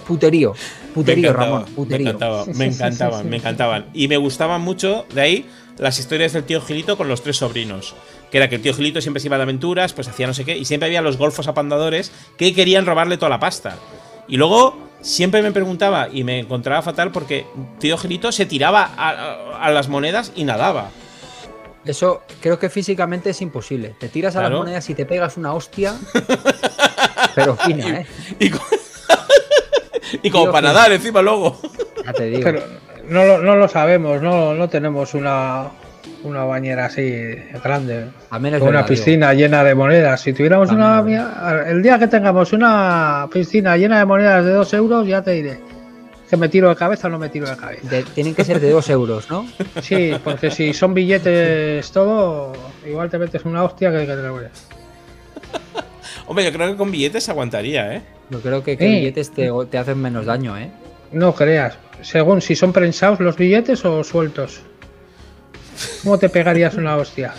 puterío. 0.06 0.54
Puterío, 0.94 1.32
Ramón, 1.32 1.64
puterío. 1.74 2.04
Me 2.04 2.10
encantaba, 2.10 2.44
me 2.54 2.66
encantaban, 2.66 3.28
me 3.30 3.36
encantaban. 3.36 3.86
Y 3.94 4.08
me 4.08 4.16
gustaban 4.16 4.60
mucho, 4.60 5.06
de 5.14 5.20
ahí, 5.20 5.46
las 5.78 5.98
historias 5.98 6.32
del 6.32 6.44
tío 6.44 6.60
Gilito 6.60 6.96
con 6.96 7.08
los 7.08 7.22
tres 7.22 7.36
sobrinos. 7.38 7.94
Que 8.30 8.38
era 8.38 8.48
que 8.48 8.56
el 8.56 8.62
tío 8.62 8.74
Gilito 8.74 9.00
siempre 9.00 9.20
se 9.20 9.28
iba 9.28 9.36
de 9.36 9.42
aventuras, 9.44 9.92
pues 9.92 10.08
hacía 10.08 10.26
no 10.26 10.34
sé 10.34 10.44
qué, 10.44 10.56
y 10.56 10.64
siempre 10.64 10.86
había 10.86 11.02
los 11.02 11.16
golfos 11.18 11.46
apandadores 11.48 12.12
que 12.36 12.54
querían 12.54 12.86
robarle 12.86 13.16
toda 13.16 13.30
la 13.30 13.40
pasta. 13.40 13.76
Y 14.28 14.36
luego 14.36 14.76
siempre 15.00 15.42
me 15.42 15.52
preguntaba 15.52 16.08
y 16.12 16.24
me 16.24 16.38
encontraba 16.40 16.80
fatal 16.82 17.10
porque 17.12 17.46
tío 17.78 17.98
Gilito 17.98 18.32
se 18.32 18.46
tiraba 18.46 18.90
a, 18.96 19.10
a- 19.10 19.64
a 19.66 19.70
las 19.70 19.88
monedas 19.88 20.32
y 20.34 20.44
nadaba. 20.44 20.90
Eso 21.84 22.22
creo 22.40 22.58
que 22.58 22.70
físicamente 22.70 23.30
es 23.30 23.42
imposible. 23.42 23.94
Te 24.00 24.08
tiras 24.08 24.34
a 24.36 24.40
Claro. 24.40 24.54
las 24.56 24.64
monedas 24.64 24.88
y 24.90 24.94
te 24.94 25.04
pegas 25.04 25.36
una 25.36 25.52
hostia. 25.52 25.94
pero 27.34 27.56
fina, 27.56 28.00
¿eh? 28.00 28.06
Y, 28.40 28.50
y 30.22 30.30
como 30.30 30.50
para 30.52 30.68
nadar 30.68 30.92
encima 30.92 31.20
luego. 31.22 31.58
Ya 32.04 32.12
te 32.12 32.24
digo. 32.24 32.42
Pero 32.44 32.60
no, 33.08 33.24
lo- 33.24 33.38
no 33.42 33.56
lo 33.56 33.68
sabemos, 33.68 34.20
no, 34.22 34.54
no 34.54 34.68
tenemos 34.68 35.14
una, 35.14 35.68
una 36.22 36.44
bañera 36.44 36.86
así 36.86 37.34
grande. 37.62 38.06
Con 38.30 38.44
una 38.68 38.78
digo. 38.78 38.86
piscina 38.88 39.32
llena 39.34 39.62
de 39.64 39.74
monedas. 39.74 40.20
Si 40.20 40.32
tuviéramos 40.32 40.68
También 40.68 41.20
una. 41.20 41.62
El 41.66 41.82
día 41.82 41.98
que 41.98 42.06
tengamos 42.08 42.52
una 42.52 43.28
piscina 43.32 43.76
llena 43.76 43.98
de 43.98 44.04
monedas 44.04 44.44
de 44.44 44.52
2 44.52 44.74
euros, 44.74 45.06
ya 45.06 45.22
te 45.22 45.32
diré. 45.32 45.58
Que 46.30 46.38
me 46.38 46.48
tiro 46.48 46.68
de 46.70 46.74
cabeza 46.76 47.06
o 47.06 47.10
no 47.10 47.18
me 47.18 47.28
tiro 47.28 47.48
de 47.48 47.56
cabeza. 47.56 47.86
De- 47.88 48.02
tienen 48.02 48.34
que 48.34 48.44
ser 48.44 48.58
de 48.58 48.70
dos 48.70 48.88
euros, 48.90 49.30
¿no? 49.30 49.46
Sí, 49.82 50.12
porque 50.24 50.50
si 50.50 50.72
son 50.72 50.94
billetes 50.94 51.90
todo, 51.92 52.52
igual 52.86 53.10
te 53.10 53.18
metes 53.18 53.44
una 53.44 53.62
hostia 53.62 53.90
que, 53.92 54.00
que 54.00 54.06
te 54.06 54.22
lo. 54.22 54.40
Hombre, 56.26 56.44
yo 56.44 56.52
creo 56.52 56.70
que 56.70 56.76
con 56.76 56.90
billetes 56.90 57.28
aguantaría, 57.28 57.94
¿eh? 57.96 58.02
Yo 58.30 58.40
creo 58.40 58.62
que, 58.64 58.76
que 58.76 58.86
Sí. 58.86 58.94
billetes 58.94 59.30
te, 59.30 59.50
te 59.70 59.78
hacen 59.78 60.00
menos 60.00 60.24
daño, 60.26 60.56
¿eh? 60.56 60.70
No 61.12 61.34
creas. 61.34 61.76
Según 62.02 62.40
si 62.40 62.56
son 62.56 62.72
prensados 62.72 63.20
los 63.20 63.36
billetes 63.36 63.84
o 63.84 64.02
sueltos. 64.04 64.60
¿Cómo 66.02 66.18
te 66.18 66.28
pegarías 66.28 66.74
una 66.76 66.96
hostia? 66.96 67.34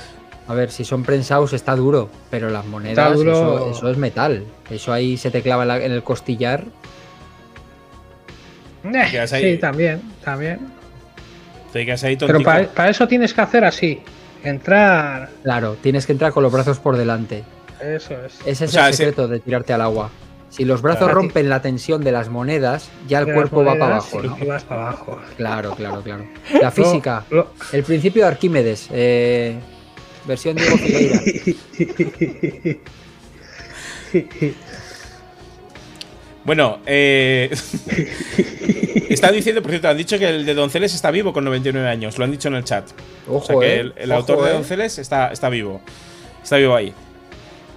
A 0.48 0.54
ver, 0.54 0.70
si 0.72 0.86
son 0.86 1.04
prensados 1.04 1.54
está 1.54 1.76
duro, 1.76 2.10
pero 2.30 2.50
las 2.52 2.66
monedas, 2.66 3.16
duro. 3.16 3.32
Eso, 3.32 3.72
eso 3.72 3.90
es 3.92 3.98
metal. 3.98 4.44
Eso 4.70 4.94
ahí 4.94 5.18
se 5.18 5.32
te 5.32 5.42
clava 5.42 5.64
en, 5.64 5.68
la- 5.68 5.84
en 5.84 5.92
el 5.92 6.04
costillar. 6.04 6.66
Eh, 8.84 9.08
quedas 9.10 9.34
ahí. 9.34 9.54
sí, 9.54 9.58
también, 9.58 10.02
también. 10.24 10.60
Te 11.74 11.86
quedas 11.86 12.04
ahí 12.04 12.16
Pero 12.16 12.42
para 12.42 12.90
eso 12.90 13.08
tienes 13.08 13.34
que 13.34 13.42
hacer 13.42 13.66
así. 13.66 14.00
Entrar. 14.44 15.30
Claro, 15.42 15.76
tienes 15.82 16.06
que 16.06 16.12
entrar 16.12 16.32
con 16.32 16.44
los 16.44 16.52
brazos 16.52 16.78
por 16.80 16.96
delante. 16.96 17.44
Eso 17.82 18.14
es. 18.26 18.40
Ese 18.46 18.66
es 18.66 18.70
O 18.72 18.74
sea, 18.74 18.88
el 18.88 18.94
ese- 18.94 18.98
secreto 19.04 19.28
de 19.28 19.40
tirarte 19.40 19.74
al 19.74 19.82
agua. 19.82 20.10
Si 20.50 20.64
los 20.64 20.82
brazos 20.82 21.00
Claro. 21.06 21.16
rompen 21.16 21.50
la 21.50 21.62
tensión 21.62 22.02
de 22.04 22.12
las 22.14 22.30
monedas, 22.30 22.90
ya 23.08 23.20
el 23.20 23.34
cuerpo 23.34 23.64
va 23.66 23.74
para 23.74 23.96
abajo, 23.98 24.24
y- 24.24 24.28
¿no? 24.28 24.38
y 24.42 24.46
vas 24.46 24.64
para 24.64 24.88
abajo. 24.88 25.20
Claro, 25.36 25.76
claro, 25.76 26.02
claro. 26.02 26.26
La 26.62 26.72
física, 26.72 27.26
el 27.74 27.84
principio 27.84 28.22
de 28.24 28.28
Arquímedes, 28.30 28.88
eh, 28.92 29.58
versión 30.26 30.56
Diego 30.56 30.78
Figueira. 30.78 31.20
Bueno, 36.44 36.78
eh. 36.86 37.50
está 39.10 39.32
diciendo, 39.32 39.64
por 39.64 39.72
cierto, 39.72 39.90
han 39.90 39.98
dicho 39.98 40.20
que 40.20 40.30
el 40.30 40.46
de 40.46 40.54
Donceles 40.54 40.94
está 40.94 41.10
vivo 41.10 41.34
con 41.34 41.44
99 41.44 41.88
años. 41.90 42.18
Lo 42.20 42.24
han 42.26 42.30
dicho 42.32 42.50
en 42.50 42.56
el 42.56 42.64
chat. 42.64 42.86
Ojo, 43.28 43.38
o 43.38 43.46
sea 43.46 43.60
que 43.60 43.66
eh, 43.76 43.80
el, 43.80 43.94
el 43.98 44.12
ojo, 44.12 44.20
autor 44.20 44.44
de 44.44 44.52
eh. 44.52 44.54
Donceles 44.54 45.00
está, 45.00 45.30
está 45.30 45.50
vivo. 45.50 45.82
Está 46.44 46.58
vivo 46.58 46.76
ahí. 46.76 46.94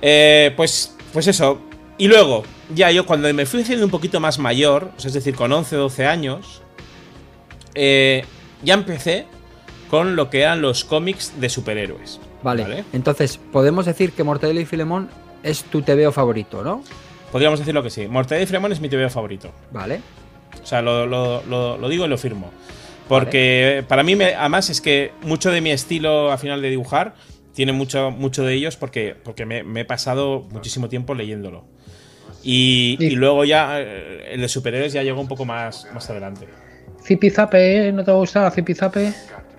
Eh, 0.02 0.52
pues, 0.56 0.94
pues 1.12 1.26
eso. 1.26 1.60
Y 1.98 2.06
luego, 2.08 2.44
ya 2.74 2.90
yo 2.90 3.06
cuando 3.06 3.32
me 3.34 3.46
fui 3.46 3.62
haciendo 3.62 3.84
un 3.84 3.90
poquito 3.90 4.20
más 4.20 4.38
mayor, 4.38 4.92
es 5.02 5.12
decir, 5.12 5.34
con 5.34 5.52
11, 5.52 5.76
12 5.76 6.06
años, 6.06 6.62
eh, 7.74 8.24
ya 8.62 8.74
empecé 8.74 9.26
con 9.90 10.16
lo 10.16 10.30
que 10.30 10.42
eran 10.42 10.60
los 10.62 10.84
cómics 10.84 11.32
de 11.40 11.48
superhéroes. 11.48 12.20
Vale. 12.42 12.62
Vale. 12.62 12.84
entonces 12.92 13.40
podemos 13.52 13.84
decir 13.86 14.12
que 14.12 14.22
Mortadelo 14.22 14.60
y 14.60 14.64
Filemón 14.64 15.08
es 15.42 15.64
tu 15.64 15.82
TVO 15.82 16.12
favorito, 16.12 16.62
¿no? 16.62 16.84
Podríamos 17.32 17.58
decirlo 17.58 17.82
que 17.82 17.90
sí. 17.90 18.06
Mortadelo 18.06 18.44
y 18.44 18.46
Fremont 18.46 18.72
es 18.72 18.80
mi 18.80 18.88
TV 18.88 19.10
favorito. 19.10 19.50
Vale. 19.72 20.00
O 20.62 20.66
sea, 20.66 20.80
lo, 20.82 21.04
lo- 21.06 21.42
lo- 21.44 21.76
lo 21.78 21.88
digo 21.88 22.04
y 22.04 22.08
lo 22.08 22.16
firmo. 22.16 22.50
Porque 23.08 23.84
para 23.88 24.02
mí, 24.04 24.14
me- 24.14 24.34
además, 24.34 24.70
es 24.70 24.80
que 24.80 25.12
mucho 25.22 25.50
de 25.50 25.60
mi 25.60 25.70
estilo 25.72 26.30
a 26.30 26.38
final 26.38 26.62
de 26.62 26.70
dibujar 26.70 27.14
tiene 27.58 27.72
mucho, 27.72 28.12
mucho 28.12 28.44
de 28.44 28.54
ellos 28.54 28.76
porque, 28.76 29.16
porque 29.24 29.44
me, 29.44 29.64
me 29.64 29.80
he 29.80 29.84
pasado 29.84 30.46
muchísimo 30.52 30.88
tiempo 30.88 31.12
leyéndolo. 31.16 31.64
Y, 32.44 32.96
y 33.00 33.16
luego 33.16 33.44
ya 33.44 33.80
eh, 33.80 34.34
el 34.34 34.42
de 34.42 34.48
superhéroes 34.48 34.92
ya 34.92 35.02
llegó 35.02 35.20
un 35.20 35.26
poco 35.26 35.44
más, 35.44 35.84
más 35.92 36.08
adelante. 36.08 36.46
Zipizape, 37.02 37.88
¿eh? 37.88 37.92
¿no 37.92 38.04
te 38.04 38.12
gusta 38.12 38.48
Zipizape? 38.52 39.12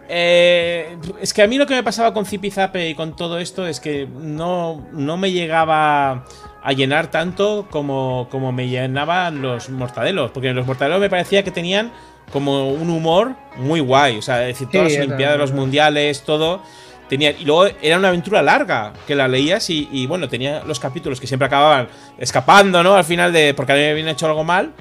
Eh, 0.08 0.96
es 1.22 1.34
que 1.34 1.42
a 1.42 1.48
mí 1.48 1.58
lo 1.58 1.66
que 1.68 1.76
me 1.76 1.84
pasaba 1.84 2.14
con 2.14 2.26
Zipizape 2.26 2.88
y 2.88 2.96
con 2.96 3.18
todo 3.18 3.38
esto 3.38 3.68
es 3.68 3.82
que 3.82 4.08
no, 4.08 4.88
no 4.94 5.18
me 5.18 5.34
llegaba 5.34 6.24
a 6.64 6.72
llenar 6.72 7.12
tanto 7.12 7.68
como, 7.70 8.30
como 8.32 8.54
me 8.54 8.70
llenaban 8.70 9.42
los 9.42 9.70
mortadelos. 9.70 10.32
Porque 10.32 10.54
los 10.54 10.66
mortadelos 10.66 11.02
me 11.02 11.10
parecía 11.10 11.44
que 11.44 11.52
tenían 11.52 11.92
como 12.32 12.70
un 12.72 12.90
humor 12.92 13.36
muy 13.58 13.82
guay. 13.82 14.20
O 14.20 14.22
sea, 14.22 14.48
es 14.48 14.56
decir, 14.58 14.70
todas 14.72 14.88
Sí, 14.88 15.00
las 15.00 15.06
Olimpiadas, 15.06 15.38
los 15.38 15.52
mundiales, 15.52 16.24
todo. 16.24 16.62
Tenía, 17.10 17.32
y 17.32 17.44
luego 17.44 17.66
era 17.82 17.98
una 17.98 18.10
aventura 18.10 18.42
larga 18.44 18.94
que 19.08 19.16
la 19.16 19.28
leías 19.28 19.70
y, 19.70 19.90
y, 19.92 20.06
bueno, 20.06 20.30
tenía 20.30 20.64
los 20.64 20.80
capítulos 20.80 21.20
que 21.20 21.26
siempre 21.28 21.48
acababan 21.48 21.88
escapando, 22.20 22.84
¿no? 22.84 22.94
Al 22.94 23.04
final 23.04 23.34
de. 23.34 23.54
porque 23.56 23.74
habían 23.74 24.08
hecho 24.08 24.28
algo 24.28 24.44
mal. 24.44 24.72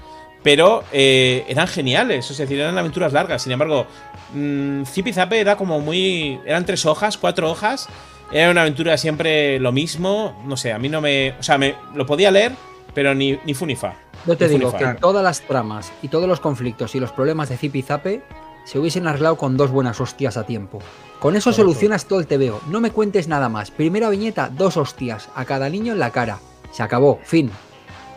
Pero 0.42 0.84
eh, 0.92 1.44
eran 1.48 1.66
geniales, 1.66 2.30
es 2.30 2.38
decir, 2.38 2.60
eran 2.60 2.78
aventuras 2.78 3.12
largas. 3.12 3.42
Sin 3.42 3.50
embargo, 3.50 3.86
mmm, 4.34 4.84
Zipi 4.84 5.12
Zape 5.12 5.40
era 5.40 5.56
como 5.56 5.80
muy. 5.80 6.38
Eran 6.46 6.64
tres 6.64 6.86
hojas, 6.86 7.18
cuatro 7.18 7.50
hojas. 7.50 7.88
Era 8.30 8.50
una 8.50 8.60
aventura 8.60 8.96
siempre 8.98 9.58
lo 9.58 9.72
mismo. 9.72 10.40
No 10.46 10.56
sé, 10.56 10.72
a 10.72 10.78
mí 10.78 10.88
no 10.88 11.00
me. 11.00 11.34
O 11.40 11.42
sea, 11.42 11.58
me, 11.58 11.74
lo 11.94 12.06
podía 12.06 12.30
leer, 12.30 12.52
pero 12.94 13.14
ni, 13.14 13.38
ni 13.44 13.54
fu 13.54 13.66
ni 13.66 13.74
fa. 13.74 13.94
Yo 14.26 14.36
te 14.36 14.48
digo 14.48 14.72
que 14.76 14.86
todas 15.00 15.24
las 15.24 15.40
tramas 15.40 15.92
y 16.02 16.08
todos 16.08 16.28
los 16.28 16.40
conflictos 16.40 16.94
y 16.94 17.00
los 17.00 17.12
problemas 17.12 17.48
de 17.48 17.56
Zipi 17.56 17.82
Zape 17.82 18.22
se 18.64 18.78
hubiesen 18.78 19.06
arreglado 19.06 19.36
con 19.36 19.56
dos 19.56 19.70
buenas 19.70 20.00
hostias 20.00 20.36
a 20.36 20.44
tiempo. 20.44 20.80
Con 21.18 21.34
eso 21.36 21.52
solucionas 21.52 22.04
todo 22.06 22.20
el 22.20 22.26
TVO. 22.26 22.60
No 22.68 22.80
me 22.80 22.90
cuentes 22.92 23.26
nada 23.28 23.48
más. 23.48 23.70
Primera 23.70 24.08
viñeta, 24.08 24.50
dos 24.52 24.76
hostias 24.76 25.28
a 25.34 25.44
cada 25.44 25.68
niño 25.68 25.92
en 25.92 25.98
la 25.98 26.10
cara. 26.10 26.38
Se 26.70 26.82
acabó, 26.82 27.18
fin. 27.24 27.50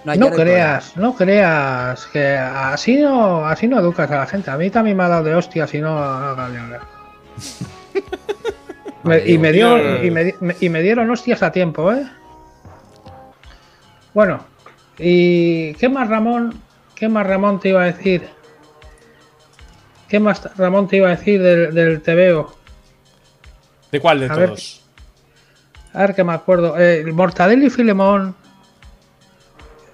No 0.03 0.29
creas, 0.31 0.97
no 0.97 1.15
creas 1.15 2.05
que 2.07 2.35
así 2.37 2.97
no, 2.97 3.45
así 3.45 3.67
no 3.67 3.79
educas 3.79 4.09
a 4.11 4.17
la 4.17 4.25
gente. 4.27 4.49
A 4.51 4.57
mí 4.57 4.69
también 4.69 4.97
me 4.97 5.03
ha 5.03 5.07
dado 5.09 5.23
de 5.23 5.35
hostias 5.35 5.73
y 5.73 5.79
no. 5.81 5.89
no, 6.35 6.35
no, 6.35 6.47
no, 6.49 6.67
no. 6.67 6.77
Me- 9.03 9.19
y, 9.25 9.37
dio, 9.37 9.77
me- 10.39 10.55
y 10.59 10.69
me 10.69 10.81
dieron 10.81 11.09
hostias 11.09 11.41
a 11.41 11.51
tiempo, 11.51 11.91
¿eh? 11.91 12.05
Bueno, 14.13 14.43
¿y 14.99 15.73
qué 15.75 15.89
más 15.89 16.07
Ramón? 16.07 16.61
¿Qué 16.95 17.07
más 17.09 17.25
Ramón 17.25 17.59
te 17.59 17.69
iba 17.69 17.81
a 17.81 17.85
decir? 17.85 18.27
¿Qué 20.07 20.19
más 20.19 20.55
Ramón 20.57 20.87
te 20.87 20.97
iba 20.97 21.07
a 21.07 21.11
decir 21.15 21.41
del, 21.41 21.73
del 21.73 22.01
TVO? 22.01 22.53
¿De 23.91 23.99
cuál 23.99 24.19
de 24.21 24.25
A 24.27 24.35
ver. 24.35 24.49
todos? 24.49 24.81
A 25.93 26.01
ver 26.01 26.15
que 26.15 26.23
me 26.23 26.33
acuerdo. 26.33 26.79
Eh, 26.79 27.03
Mortadelo 27.11 27.65
y 27.65 27.69
Filemón. 27.69 28.35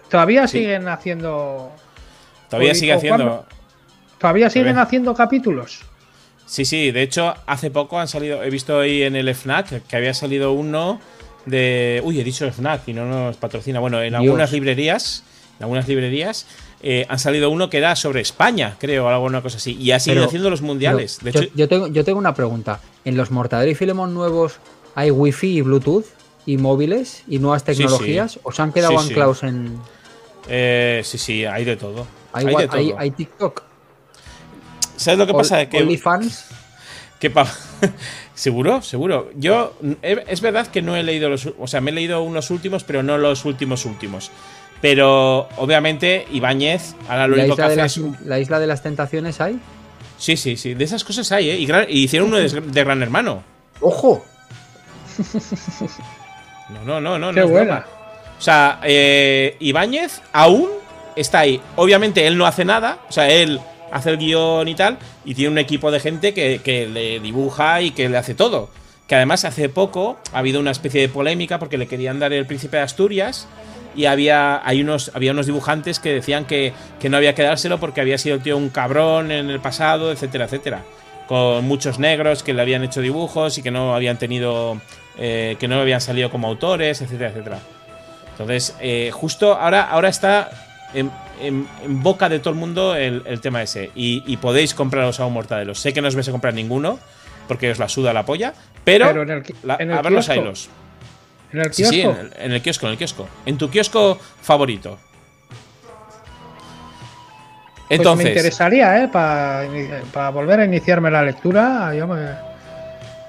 Todavía 0.09 0.47
Sí. 0.47 0.59
siguen 0.59 0.87
haciendo. 0.87 1.71
Todavía 2.49 2.71
¿y- 2.71 2.75
sigue 2.75 2.93
haciendo. 2.93 3.23
cuándo? 3.25 3.45
Todavía 4.19 4.49
siguen 4.49 4.77
haciendo 4.77 5.13
capítulos. 5.13 5.81
Sí, 6.45 6.63
sí, 6.65 6.91
de 6.91 7.01
hecho, 7.01 7.35
hace 7.45 7.69
poco 7.71 7.99
han 7.99 8.07
salido. 8.07 8.41
He 8.43 8.49
visto 8.49 8.79
ahí 8.79 9.03
en 9.03 9.15
el 9.15 9.27
FNAC 9.29 9.85
que 9.85 9.95
había 9.97 10.13
salido 10.13 10.53
uno 10.53 10.99
de. 11.45 12.01
Uy, 12.05 12.19
he 12.19 12.23
dicho 12.23 12.45
FNAC 12.47 12.87
y 12.87 12.93
no 12.93 13.05
nos 13.05 13.35
patrocina. 13.37 13.79
Bueno, 13.79 14.01
en 14.01 14.11
Dios. 14.11 14.21
algunas 14.21 14.51
librerías. 14.53 15.23
En 15.59 15.63
algunas 15.63 15.87
librerías. 15.87 16.47
Eh, 16.81 17.05
han 17.09 17.19
salido 17.19 17.49
uno 17.49 17.69
que 17.69 17.77
era 17.79 17.95
sobre 17.95 18.21
España, 18.21 18.75
creo, 18.79 19.05
o 19.05 19.09
alguna 19.09 19.41
cosa 19.41 19.57
así. 19.57 19.75
Y 19.79 19.91
ha 19.91 19.99
seguido 19.99 20.21
Pero- 20.21 20.27
haciendo 20.27 20.49
los 20.49 20.61
mundiales. 20.61 21.19
De 21.23 21.31
yo, 21.31 21.39
hecho, 21.41 21.51
yo 21.55 21.67
tengo, 21.67 21.87
yo 21.87 22.03
tengo 22.05 22.19
una 22.19 22.33
pregunta. 22.33 22.79
¿En 23.05 23.17
los 23.17 23.31
Mortadelo 23.31 23.71
y 23.71 23.75
Filemón 23.75 24.13
nuevos 24.13 24.59
hay 24.95 25.11
wifi 25.11 25.57
y 25.57 25.61
bluetooth 25.61 26.05
y 26.45 26.57
móviles 26.57 27.23
y 27.27 27.39
nuevas 27.39 27.61
sí. 27.63 27.67
tecnologías? 27.67 28.39
¿O 28.43 28.51
se 28.51 28.61
han 28.61 28.71
quedado 28.71 28.97
Sí, 28.99 29.07
anclados 29.09 29.43
en... 29.43 29.77
eh, 30.47 31.01
sí, 31.03 31.17
sí, 31.17 31.45
hay 31.45 31.65
de 31.65 31.77
todo. 31.77 32.05
Hay, 32.33 32.45
Hay, 32.45 32.55
de 32.55 32.67
todo. 32.67 32.77
hay- 32.77 32.93
hay 32.97 33.11
TikTok? 33.11 33.63
¿Sabes 34.95 35.17
lo 35.19 35.27
que 35.27 35.33
pasa? 35.33 35.67
Que 35.69 35.79
OnlyFans? 35.81 36.45
Que 37.19 37.29
pa- 37.29 37.51
seguro, 38.35 38.81
seguro. 38.81 39.29
Yo 39.35 39.73
es 40.01 40.41
verdad 40.41 40.67
que 40.67 40.81
no 40.81 40.95
he 40.95 41.03
leído 41.03 41.29
los, 41.29 41.49
o 41.57 41.67
sea, 41.67 41.81
me 41.81 41.91
he 41.91 41.93
leído 41.93 42.21
unos 42.21 42.49
últimos, 42.51 42.83
pero 42.83 43.03
no 43.03 43.17
los 43.17 43.45
últimos 43.45 43.85
últimos. 43.85 44.31
Pero 44.81 45.49
obviamente 45.57 46.27
Ibáñez 46.31 46.93
ahora 47.09 47.27
lo 47.27 47.35
¿La 47.35 47.43
único 47.43 47.55
que 47.55 47.61
hace 47.63 47.75
las, 47.77 47.97
es 47.97 48.03
¿La 48.25 48.39
isla 48.39 48.59
de 48.59 48.67
las 48.67 48.83
tentaciones 48.83 49.41
hay? 49.41 49.59
Sí, 50.17 50.37
sí, 50.37 50.57
sí, 50.57 50.73
de 50.73 50.83
esas 50.83 51.03
cosas 51.03 51.31
hay, 51.31 51.49
¿eh? 51.49 51.57
Y, 51.57 51.65
gran- 51.65 51.85
y 51.89 52.03
hicieron 52.03 52.29
uno 52.29 52.37
de, 52.37 52.47
de 52.61 52.83
Gran 52.83 53.01
Hermano. 53.01 53.43
¡Ojo! 53.81 54.23
No, 56.69 56.83
no, 56.83 56.99
no, 57.01 57.17
no. 57.17 57.33
Qué 57.33 57.41
no 57.41 57.47
buena. 57.47 57.85
O 58.37 58.41
sea, 58.41 58.79
eh, 58.83 59.55
Ibáñez 59.59 60.21
aún 60.33 60.69
está 61.15 61.39
ahí. 61.39 61.59
Obviamente 61.75 62.27
él 62.27 62.37
no 62.37 62.45
hace 62.45 62.65
nada, 62.65 62.99
o 63.09 63.11
sea, 63.11 63.29
él 63.29 63.59
hace 63.91 64.11
el 64.11 64.17
guion 64.17 64.67
y 64.67 64.75
tal, 64.75 64.97
y 65.25 65.33
tiene 65.33 65.51
un 65.51 65.57
equipo 65.57 65.89
de 65.91 65.99
gente 65.99 66.33
que, 66.33 66.61
que 66.63 66.87
le 66.87 67.19
dibuja 67.19 67.81
y 67.81 67.91
que 67.91 68.09
le 68.09 68.17
hace 68.17 68.35
todo. 68.35 68.69
Que 69.07 69.15
además 69.15 69.45
hace 69.45 69.69
poco 69.69 70.17
ha 70.33 70.39
habido 70.39 70.59
una 70.59 70.71
especie 70.71 71.01
de 71.01 71.09
polémica 71.09 71.57
porque 71.59 71.77
le 71.77 71.87
querían 71.87 72.19
dar 72.19 72.33
el 72.33 72.45
príncipe 72.45 72.77
de 72.77 72.83
Asturias 72.83 73.47
y 73.97 74.05
había, 74.05 74.61
hay 74.65 74.81
unos, 74.81 75.11
había 75.13 75.31
unos 75.33 75.45
dibujantes 75.47 75.99
que 75.99 76.13
decían 76.13 76.45
que, 76.45 76.71
que 76.99 77.09
no 77.09 77.17
había 77.17 77.35
que 77.35 77.43
dárselo 77.43 77.79
porque 77.79 77.99
había 77.99 78.17
sido 78.17 78.35
el 78.35 78.41
tío 78.41 78.55
un 78.55 78.69
cabrón 78.69 79.31
en 79.31 79.49
el 79.49 79.59
pasado, 79.59 80.11
etcétera, 80.13 80.45
etcétera. 80.45 80.83
Con 81.27 81.65
muchos 81.65 81.99
negros 81.99 82.41
que 82.43 82.53
le 82.53 82.61
habían 82.61 82.83
hecho 82.85 83.01
dibujos 83.01 83.57
y 83.57 83.61
que 83.63 83.71
no 83.71 83.93
habían 83.93 84.17
tenido. 84.17 84.79
eh, 85.17 85.57
que 85.59 85.67
no 85.67 85.81
habían 85.81 85.99
salido 85.99 86.29
como 86.29 86.47
autores, 86.47 87.01
etcétera, 87.01 87.31
etcétera. 87.31 87.59
Entonces, 88.31 88.75
eh, 88.79 89.09
justo 89.11 89.55
ahora, 89.55 89.81
ahora 89.89 90.09
está 90.09 90.49
en, 90.93 91.09
en- 91.41 91.67
en 91.83 92.03
boca 92.03 92.29
de 92.29 92.37
todo 92.39 92.51
el 92.51 92.59
mundo 92.59 92.95
el, 92.95 93.23
el 93.25 93.41
tema 93.41 93.63
ese. 93.63 93.89
Y, 93.95 94.23
y 94.27 94.37
podéis 94.37 94.73
compraros 94.75 95.19
a 95.19 95.25
un 95.25 95.33
mortadelo. 95.33 95.73
Sé 95.73 95.91
que 95.91 96.01
no 96.01 96.07
os 96.07 96.13
vais 96.15 96.27
a 96.27 96.31
comprar 96.31 96.53
ninguno, 96.53 96.99
porque 97.47 97.71
os 97.71 97.79
la 97.79 97.89
suda 97.89 98.13
la 98.13 98.25
polla, 98.25 98.53
pero, 98.83 99.07
Pero 99.07 99.23
en 99.23 99.29
el 99.31 99.43
qui- 99.43 99.55
la- 99.63 99.77
en 99.79 99.89
el 99.91 99.97
a 99.97 100.01
ver 100.03 100.11
los 100.11 100.25
kiosco. 100.27 100.41
hilos. 100.43 100.69
En 101.53 101.59
el 101.59 101.73
Sí, 101.73 101.83
kiosco. 101.83 101.93
sí, 101.93 102.01
en 102.01 102.09
el, 102.17 102.33
en 102.37 102.51
el 102.53 102.61
kiosco, 102.61 102.85
en 102.87 102.91
el 102.93 102.97
kiosco. 102.97 103.27
En 103.45 103.57
tu 103.57 103.69
kiosco 103.69 104.17
favorito. 104.41 104.97
Pues 107.87 107.99
Entonces, 107.99 108.25
me 108.25 108.31
interesaría, 108.31 109.03
¿eh? 109.03 109.07
Para 109.07 110.29
volver 110.31 110.59
a 110.59 110.65
iniciarme 110.65 111.09
la 111.09 111.21
lectura. 111.23 111.93
Yo 111.95 112.05
me... 112.07 112.31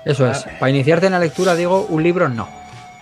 Eso 0.05 0.29
es. 0.29 0.45
Para 0.59 0.71
iniciarte 0.71 1.07
en 1.07 1.13
la 1.13 1.19
lectura, 1.21 1.55
digo, 1.55 1.87
un 1.91 2.03
libro 2.03 2.29
no. 2.29 2.49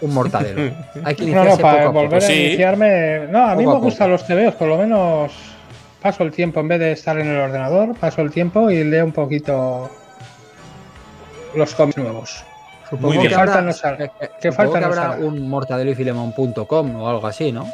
Un 0.03 0.13
mortadelo. 0.13 0.61
Hay 1.05 1.15
que 1.15 1.23
No, 1.25 1.29
iniciarse 1.31 1.57
no, 1.57 1.63
para 1.63 1.77
poco 1.79 1.89
a 1.89 1.93
poco. 1.93 2.03
volver 2.05 2.23
a 2.25 2.33
iniciarme. 2.35 3.27
No, 3.31 3.47
a 3.49 3.55
mí 3.55 3.65
Poco 3.65 3.79
me 3.79 3.85
gustan 3.85 4.11
los 4.11 4.27
TVOs, 4.27 4.55
por 4.57 4.69
lo 4.69 4.77
menos 4.77 5.33
paso 6.03 6.23
el 6.25 6.33
tiempo 6.33 6.61
en 6.61 6.69
vez 6.69 6.79
de 6.79 6.93
estar 6.93 7.19
en 7.19 7.27
el 7.29 7.39
ordenador, 7.39 7.97
paso 7.97 8.21
el 8.21 8.31
tiempo 8.31 8.71
y 8.71 8.85
leo 8.85 9.07
un 9.07 9.13
poquito 9.13 9.91
los 11.55 11.75
cómics 11.75 11.97
nuevos. 11.97 12.45
Supongo 12.89 13.09
Muy 13.15 13.17
que 13.23 13.29
bien. 13.29 13.41
habrá, 13.41 13.53
Falta 13.53 13.67
nos 13.67 13.85
hará. 13.85 14.05
eh, 14.05 14.11
eh, 14.21 14.29
¿Qué 14.41 14.51
supongo 14.53 14.73
falta 14.73 14.89
que 14.89 14.95
nos 14.95 15.05
habrá 15.05 15.27
un 15.27 15.49
mortadeloyfilemon.com 15.49 16.97
o 17.03 17.09
algo 17.09 17.27
así, 17.27 17.51
¿no? 17.53 17.67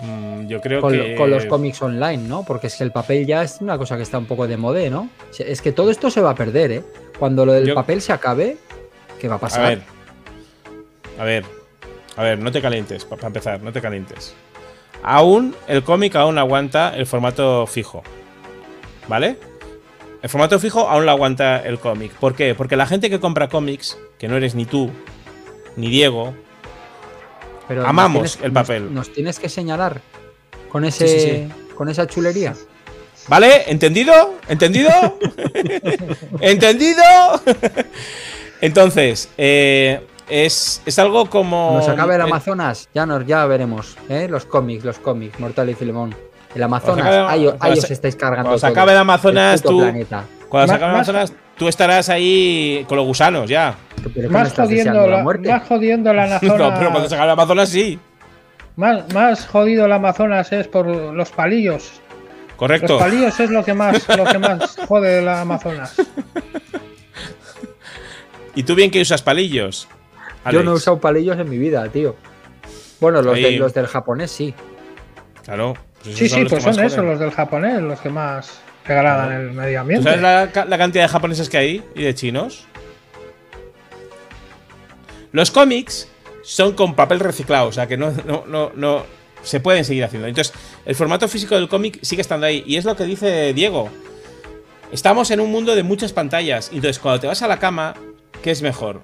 mm, 0.00 0.46
yo 0.46 0.60
creo 0.60 0.80
Con, 0.80 0.92
que. 0.92 1.14
con 1.16 1.30
los 1.30 1.44
cómics 1.46 1.80
online, 1.82 2.18
¿no? 2.28 2.44
Porque 2.44 2.66
es 2.68 2.76
que 2.76 2.84
el 2.84 2.92
papel 2.92 3.26
ya 3.26 3.42
es 3.42 3.60
una 3.60 3.78
cosa 3.78 3.96
que 3.96 4.02
está 4.02 4.18
un 4.18 4.26
poco 4.26 4.46
de 4.46 4.56
modé, 4.56 4.90
¿no? 4.90 5.08
Es 5.38 5.60
que 5.62 5.72
todo 5.72 5.90
esto 5.90 6.10
se 6.10 6.20
va 6.20 6.30
a 6.30 6.34
perder, 6.34 6.72
¿eh? 6.72 6.84
Cuando 7.18 7.44
lo 7.46 7.52
del 7.52 7.66
Yo- 7.66 7.74
papel 7.74 8.00
se 8.02 8.12
acabe, 8.12 8.56
¿qué 9.20 9.28
va 9.28 9.34
a 9.34 9.38
A 9.38 9.40
pasar? 9.40 9.68
ver. 9.68 9.82
A 11.18 11.24
ver. 11.24 11.44
A 12.16 12.22
ver, 12.22 12.38
no 12.38 12.52
te 12.52 12.62
calientes, 12.62 13.04
para 13.04 13.26
empezar, 13.26 13.60
no 13.60 13.72
te 13.72 13.80
calientes. 13.80 14.34
Aún, 15.02 15.54
el 15.66 15.82
cómic 15.82 16.14
aún 16.16 16.38
aguanta 16.38 16.94
el 16.96 17.06
formato 17.06 17.66
fijo. 17.66 18.02
¿Vale? 19.08 19.36
El 20.24 20.30
formato 20.30 20.58
fijo 20.58 20.88
aún 20.88 21.04
lo 21.04 21.10
aguanta 21.10 21.58
el 21.58 21.78
cómic. 21.78 22.12
¿Por 22.12 22.34
qué? 22.34 22.54
Porque 22.54 22.76
la 22.76 22.86
gente 22.86 23.10
que 23.10 23.20
compra 23.20 23.50
cómics, 23.50 23.98
que 24.18 24.26
no 24.26 24.38
eres 24.38 24.54
ni 24.54 24.64
tú, 24.64 24.90
ni 25.76 25.90
Diego, 25.90 26.32
Pero 27.68 27.82
nos 27.82 27.90
amamos 27.90 28.22
tienes- 28.38 28.46
el 28.46 28.52
nos- 28.54 28.62
papel. 28.62 28.94
Nos, 28.94 29.12
tienes 29.12 29.38
que 29.38 29.50
señalar 29.50 30.00
con 30.70 30.86
ese 30.86 31.06
Sí, 31.08 31.20
sí, 31.20 31.74
con 31.74 31.90
esa 31.90 32.06
chulería. 32.06 32.54
¿Vale? 33.28 33.70
¿Entendido? 33.70 34.32
¿Entendido? 34.48 34.88
¿Entendido? 36.40 37.02
Entonces, 38.62 39.28
eh, 39.36 40.00
es, 40.30 40.80
es 40.86 40.98
algo 40.98 41.28
como. 41.28 41.82
Se 41.84 41.90
acabe 41.90 42.14
el 42.14 42.22
Amazonas, 42.22 42.88
ya 42.94 43.04
nos 43.04 43.26
ya 43.26 43.44
veremos, 43.44 43.98
¿eh? 44.08 44.26
Los 44.30 44.46
cómics, 44.46 44.84
los 44.84 44.98
cómics, 44.98 45.38
Mortal 45.38 45.68
y 45.68 45.74
Filemón. 45.74 46.14
El 46.54 46.62
Amazonas, 46.62 47.04
acabe- 47.06 47.56
ahí, 47.60 47.72
os 47.78 47.90
estáis 47.90 48.14
cargando 48.16 48.44
cuando 48.50 48.58
se 48.58 48.66
todo. 48.66 48.72
acabe 48.72 48.92
el 48.92 48.98
Amazonas, 48.98 49.62
puto 49.62 49.74
tú- 49.74 49.80
planeta. 49.82 50.24
Cuando 50.48 50.68
se 50.68 50.74
acabe 50.74 50.90
el 50.90 50.94
Amazonas, 50.96 51.32
tú 51.56 51.68
estarás 51.68 52.08
ahí 52.08 52.84
con 52.88 52.96
los 52.96 53.06
gusanos 53.06 53.48
ya. 53.50 53.74
Pero 53.96 54.12
¿qué 54.14 54.20
me 54.22 54.28
Más 54.28 54.52
jodiendo, 54.54 55.06
la 55.08 55.16
la, 55.18 55.22
muerte? 55.22 55.48
más 55.50 55.66
jodiendo 55.66 56.12
la 56.14 56.26
No, 56.28 56.34
Amazonas. 56.36 56.78
pero 56.78 56.90
cuando 56.90 57.08
se 57.08 57.14
acabe 57.16 57.26
el 57.28 57.32
Amazonas, 57.32 57.68
sí. 57.68 57.98
más, 58.76 59.12
más 59.12 59.46
jodido 59.46 59.86
el 59.86 59.92
Amazonas 59.92 60.52
es 60.52 60.68
por 60.68 60.86
los 60.86 61.30
palillos. 61.30 62.00
Correcto. 62.56 62.92
Los 62.94 63.02
palillos 63.02 63.40
es 63.40 63.50
lo 63.50 63.64
que 63.64 63.74
más, 63.74 64.06
lo 64.16 64.24
que 64.26 64.38
más 64.38 64.76
jode 64.88 65.22
la 65.22 65.40
Amazonas. 65.40 65.96
¿Y 68.54 68.62
tú 68.62 68.74
bien 68.76 68.90
que 68.90 69.00
usas 69.00 69.22
palillos? 69.22 69.88
Yo 70.52 70.62
no 70.62 70.72
he 70.72 70.74
usado 70.74 71.00
palillos 71.00 71.36
en 71.38 71.48
mi 71.50 71.58
vida, 71.58 71.88
tío. 71.88 72.14
Bueno, 73.00 73.22
los, 73.22 73.34
de- 73.34 73.52
los 73.58 73.74
del 73.74 73.86
japonés 73.86 74.30
sí. 74.30 74.54
Claro. 75.44 75.74
Pues 76.04 76.16
Sí, 76.16 76.28
sí, 76.28 76.44
pues 76.44 76.62
son 76.62 76.78
esos 76.84 77.04
los 77.04 77.18
del 77.18 77.30
japonés, 77.32 77.80
los 77.82 78.00
que 78.00 78.10
más 78.10 78.60
degradan 78.86 79.32
el 79.32 79.52
medio 79.52 79.78
¿Tú 79.78 79.80
ambiente. 79.80 80.04
sabes 80.04 80.20
la, 80.22 80.50
ca- 80.52 80.64
la 80.66 80.78
cantidad 80.78 81.04
de 81.04 81.08
japoneses 81.08 81.48
que 81.48 81.56
hay 81.58 81.82
y 81.94 82.02
de 82.02 82.14
chinos? 82.14 82.66
Los 85.32 85.50
cómics 85.50 86.08
son 86.42 86.74
con 86.74 86.94
papel 86.94 87.20
reciclado, 87.20 87.68
o 87.68 87.72
sea 87.72 87.86
que 87.88 87.96
no, 87.96 88.12
no, 88.26 88.44
no, 88.46 88.70
no 88.74 89.04
se 89.42 89.60
pueden 89.60 89.84
seguir 89.84 90.04
haciendo. 90.04 90.28
Entonces, 90.28 90.54
el 90.84 90.94
formato 90.94 91.26
físico 91.28 91.54
del 91.54 91.68
cómic 91.68 91.98
sigue 92.02 92.22
estando 92.22 92.46
ahí. 92.46 92.62
Y 92.66 92.76
es 92.76 92.84
lo 92.84 92.96
que 92.96 93.04
dice 93.04 93.52
Diego. 93.52 93.88
Estamos 94.92 95.30
en 95.30 95.40
un 95.40 95.50
mundo 95.50 95.74
de 95.74 95.82
muchas 95.82 96.12
pantallas. 96.12 96.70
y 96.72 96.76
Entonces, 96.76 96.98
cuando 97.00 97.20
te 97.20 97.26
vas 97.26 97.42
a 97.42 97.48
la 97.48 97.58
cama, 97.58 97.94
¿qué 98.42 98.50
es 98.52 98.62
mejor? 98.62 99.02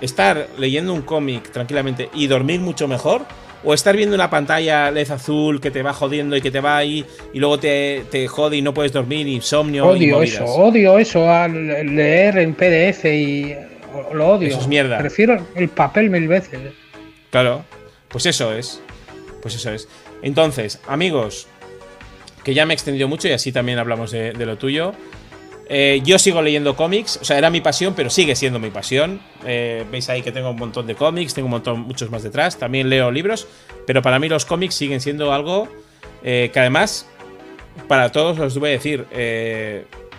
¿Estar 0.00 0.48
leyendo 0.58 0.92
un 0.92 1.02
cómic 1.02 1.50
tranquilamente 1.52 2.10
y 2.12 2.26
dormir 2.26 2.60
mucho 2.60 2.88
mejor? 2.88 3.24
¿O 3.64 3.74
estar 3.74 3.96
viendo 3.96 4.14
una 4.14 4.28
pantalla 4.28 4.90
LED 4.90 5.10
azul 5.10 5.60
que 5.60 5.70
te 5.70 5.82
va 5.82 5.92
jodiendo 5.92 6.36
y 6.36 6.40
que 6.40 6.50
te 6.50 6.60
va 6.60 6.76
ahí 6.76 7.04
y 7.32 7.38
luego 7.38 7.58
te, 7.58 8.04
te 8.10 8.26
jode 8.26 8.56
y 8.56 8.62
no 8.62 8.74
puedes 8.74 8.92
dormir, 8.92 9.28
insomnio 9.28 9.86
Odio 9.86 10.22
eso, 10.22 10.44
odio 10.44 10.98
eso 10.98 11.30
al 11.30 11.52
leer 11.94 12.38
en 12.38 12.54
PDF 12.54 13.04
y 13.04 13.54
lo 14.12 14.28
odio. 14.28 14.48
Eso 14.48 14.60
es 14.60 14.68
mierda. 14.68 14.98
Prefiero 14.98 15.46
el 15.54 15.68
papel 15.68 16.10
mil 16.10 16.26
veces. 16.26 16.58
Claro, 17.30 17.64
pues 18.08 18.26
eso 18.26 18.52
es. 18.52 18.80
Pues 19.40 19.54
eso 19.54 19.70
es. 19.70 19.88
Entonces, 20.22 20.80
amigos, 20.86 21.46
que 22.44 22.54
ya 22.54 22.66
me 22.66 22.72
he 22.72 22.76
extendido 22.76 23.08
mucho 23.08 23.28
y 23.28 23.32
así 23.32 23.52
también 23.52 23.78
hablamos 23.78 24.10
de, 24.10 24.32
de 24.32 24.46
lo 24.46 24.56
tuyo. 24.56 24.94
Eh, 25.68 26.02
yo 26.04 26.18
sigo 26.18 26.42
leyendo 26.42 26.76
cómics, 26.76 27.18
o 27.22 27.24
sea, 27.24 27.38
era 27.38 27.48
mi 27.48 27.60
pasión, 27.60 27.94
pero 27.94 28.10
sigue 28.10 28.36
siendo 28.36 28.58
mi 28.58 28.70
pasión. 28.70 29.20
Eh, 29.46 29.84
Veis 29.90 30.08
ahí 30.08 30.22
que 30.22 30.32
tengo 30.32 30.50
un 30.50 30.56
montón 30.56 30.86
de 30.86 30.94
cómics, 30.94 31.34
tengo 31.34 31.46
un 31.46 31.52
montón, 31.52 31.80
muchos 31.80 32.10
más 32.10 32.22
detrás. 32.22 32.58
También 32.58 32.88
leo 32.88 33.10
libros, 33.10 33.46
pero 33.86 34.02
para 34.02 34.18
mí 34.18 34.28
los 34.28 34.44
cómics 34.44 34.74
siguen 34.74 35.00
siendo 35.00 35.32
algo 35.32 35.68
eh, 36.22 36.50
que 36.52 36.60
además, 36.60 37.06
para 37.88 38.12
todos 38.12 38.38
os 38.38 38.58
voy 38.58 38.70
a 38.70 38.72
decir, 38.72 39.06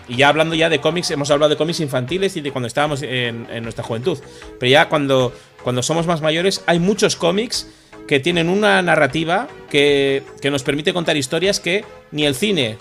y 0.08 0.16
ya 0.18 0.28
hablando 0.28 0.56
ya 0.56 0.70
de 0.70 0.80
cómics, 0.80 1.12
hemos 1.12 1.30
hablado 1.32 1.50
de 1.50 1.56
cómics 1.56 1.80
infantiles 1.80 2.36
y 2.36 2.42
de 2.42 2.52
cuando 2.52 2.68
estábamos 2.68 3.02
en, 3.04 3.48
en 3.52 3.64
nuestra 3.64 3.84
juventud. 3.84 4.18
Pero 4.60 4.70
ya 4.70 4.90
cuando, 4.90 5.34
cuando 5.64 5.84
somos 5.84 6.08
más 6.08 6.22
mayores, 6.22 6.64
hay 6.66 6.80
muchos 6.80 7.16
cómics 7.16 7.70
que 8.08 8.20
tienen 8.20 8.50
una 8.50 8.82
narrativa 8.82 9.48
que, 9.70 10.24
que 10.42 10.52
nos 10.52 10.64
permite 10.64 10.94
contar 10.94 11.16
historias 11.16 11.60
que 11.62 11.86
ni 12.12 12.26
el 12.26 12.36
cine, 12.36 12.78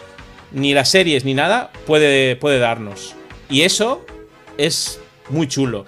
ni 0.52 0.74
las 0.74 0.90
series, 0.90 1.24
ni 1.24 1.34
nada 1.34 1.70
puede, 1.86 2.36
puede 2.36 2.58
darnos. 2.58 3.14
Y 3.48 3.62
eso 3.62 4.04
es 4.58 5.00
muy 5.28 5.48
chulo. 5.48 5.86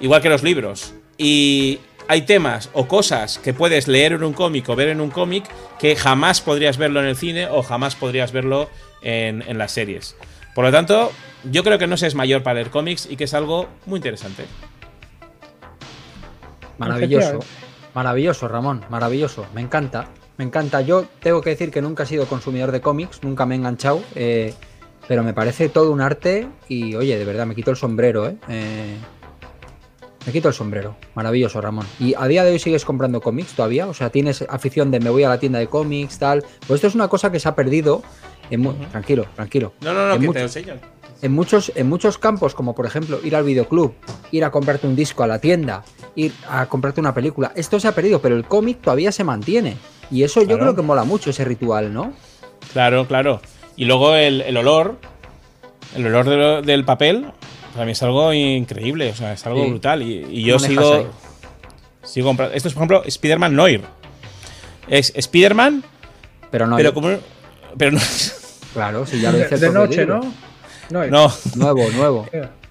Igual 0.00 0.22
que 0.22 0.28
los 0.28 0.42
libros. 0.42 0.94
Y 1.16 1.80
hay 2.08 2.22
temas 2.22 2.70
o 2.72 2.86
cosas 2.86 3.38
que 3.38 3.54
puedes 3.54 3.88
leer 3.88 4.12
en 4.12 4.24
un 4.24 4.32
cómic 4.32 4.68
o 4.68 4.76
ver 4.76 4.88
en 4.88 5.00
un 5.00 5.10
cómic 5.10 5.44
que 5.78 5.96
jamás 5.96 6.40
podrías 6.40 6.76
verlo 6.76 7.00
en 7.00 7.06
el 7.06 7.16
cine 7.16 7.46
o 7.46 7.62
jamás 7.62 7.94
podrías 7.94 8.32
verlo 8.32 8.68
en, 9.02 9.42
en 9.46 9.58
las 9.58 9.72
series. 9.72 10.16
Por 10.54 10.64
lo 10.64 10.70
tanto, 10.70 11.12
yo 11.50 11.64
creo 11.64 11.78
que 11.78 11.86
no 11.86 11.96
se 11.96 12.06
es 12.06 12.14
mayor 12.14 12.42
para 12.42 12.54
leer 12.54 12.70
cómics 12.70 13.08
y 13.10 13.16
que 13.16 13.24
es 13.24 13.34
algo 13.34 13.68
muy 13.86 13.98
interesante. 13.98 14.44
Maravilloso. 16.78 17.40
Maravilloso, 17.94 18.48
Ramón. 18.48 18.84
Maravilloso. 18.88 19.46
Me 19.54 19.60
encanta. 19.60 20.08
Me 20.36 20.44
encanta. 20.44 20.80
Yo 20.80 21.04
tengo 21.20 21.40
que 21.40 21.50
decir 21.50 21.70
que 21.70 21.80
nunca 21.82 22.02
he 22.02 22.06
sido 22.06 22.26
consumidor 22.26 22.72
de 22.72 22.80
cómics, 22.80 23.20
nunca 23.22 23.46
me 23.46 23.54
he 23.54 23.58
enganchado. 23.58 24.02
eh, 24.14 24.54
pero 25.06 25.22
me 25.22 25.34
parece 25.34 25.68
todo 25.68 25.92
un 25.92 26.00
arte 26.00 26.48
y, 26.66 26.94
oye, 26.94 27.18
de 27.18 27.24
verdad, 27.26 27.44
me 27.46 27.54
quito 27.54 27.70
el 27.70 27.76
sombrero, 27.76 28.26
¿eh? 28.26 28.36
Eh, 28.48 28.96
Me 30.26 30.32
quito 30.32 30.48
el 30.48 30.54
sombrero. 30.54 30.96
Maravilloso, 31.14 31.60
Ramón. 31.60 31.84
¿Y 32.00 32.14
a 32.16 32.26
día 32.26 32.42
de 32.44 32.52
hoy 32.52 32.58
sigues 32.58 32.86
comprando 32.86 33.20
cómics 33.20 33.52
todavía? 33.52 33.86
O 33.86 33.92
sea, 33.92 34.08
¿tienes 34.08 34.40
afición 34.48 34.90
de 34.90 35.00
me 35.00 35.10
voy 35.10 35.22
a 35.24 35.28
la 35.28 35.38
tienda 35.38 35.58
de 35.58 35.66
cómics, 35.66 36.18
tal? 36.18 36.42
Pues 36.66 36.78
esto 36.78 36.86
es 36.86 36.94
una 36.94 37.08
cosa 37.08 37.30
que 37.30 37.38
se 37.38 37.46
ha 37.50 37.54
perdido. 37.54 38.02
en 38.50 38.62
Tranquilo, 38.90 39.26
tranquilo. 39.34 39.74
No, 39.82 39.92
no, 39.92 40.06
no, 40.08 40.14
En 40.14 40.20
que 40.22 40.26
mucho- 40.26 40.38
te 40.38 40.42
enseño. 40.44 40.74
en 41.20 41.32
muchos, 41.32 41.70
en 41.74 41.86
muchos 41.90 42.16
campos, 42.16 42.54
como 42.54 42.74
por 42.74 42.86
ejemplo 42.86 43.20
ir 43.22 43.36
al 43.36 43.44
videoclub, 43.44 43.92
ir 44.30 44.44
a 44.44 44.50
comprarte 44.50 44.86
un 44.86 44.96
disco 44.96 45.22
a 45.22 45.26
la 45.26 45.38
tienda, 45.38 45.84
ir 46.16 46.32
a 46.48 46.66
comprarte 46.66 47.00
una 47.00 47.12
película, 47.14 47.52
esto 47.56 47.78
se 47.80 47.88
ha 47.88 47.92
perdido, 47.92 48.20
pero 48.20 48.36
el 48.36 48.44
cómic 48.44 48.80
todavía 48.80 49.10
se 49.12 49.24
mantiene. 49.24 49.76
Y 50.10 50.22
eso 50.22 50.42
yo 50.42 50.58
creo 50.58 50.74
que 50.76 50.82
mola 50.82 51.04
mucho, 51.04 51.30
ese 51.30 51.44
ritual, 51.44 51.92
¿no? 51.92 52.12
Claro, 52.72 53.06
claro. 53.06 53.40
Y 53.76 53.84
luego 53.86 54.14
el, 54.14 54.40
el 54.42 54.56
olor, 54.56 54.96
el 55.96 56.06
olor 56.06 56.28
de 56.28 56.36
lo- 56.36 56.62
del 56.62 56.84
papel, 56.84 57.26
para 57.72 57.84
mí 57.86 57.92
es 57.92 58.02
algo 58.02 58.32
increíble, 58.32 59.10
o 59.10 59.14
sea, 59.16 59.32
es 59.32 59.44
algo 59.46 59.64
Sí. 59.64 59.70
brutal. 59.70 60.02
Y, 60.02 60.24
y 60.30 60.44
yo 60.44 60.58
sigo, 60.58 60.94
ahí? 60.94 61.06
sigo 62.04 62.28
comprando. 62.28 62.54
Esto 62.54 62.68
es, 62.68 62.74
por 62.74 62.82
ejemplo, 62.82 63.02
Spider-Man 63.04 63.56
Noir. 63.56 63.80
Es 64.88 65.12
Spider-Man, 65.16 65.82
Pero 66.50 66.66
no, 66.66 66.76
pero 66.76 66.92
como. 66.94 67.08
Pero 67.76 67.90
no, 67.92 68.00
claro, 68.72 69.06
si 69.06 69.20
ya 69.20 69.32
lo 69.32 69.38
De, 69.38 69.44
dice 69.44 69.54
el 69.56 69.60
de 69.62 69.70
noche, 69.72 70.00
libro. 70.02 70.20
¿no? 70.20 70.32
No, 70.90 71.06
no. 71.28 71.32
Nuevo, 71.56 71.88
nuevo. 71.90 72.26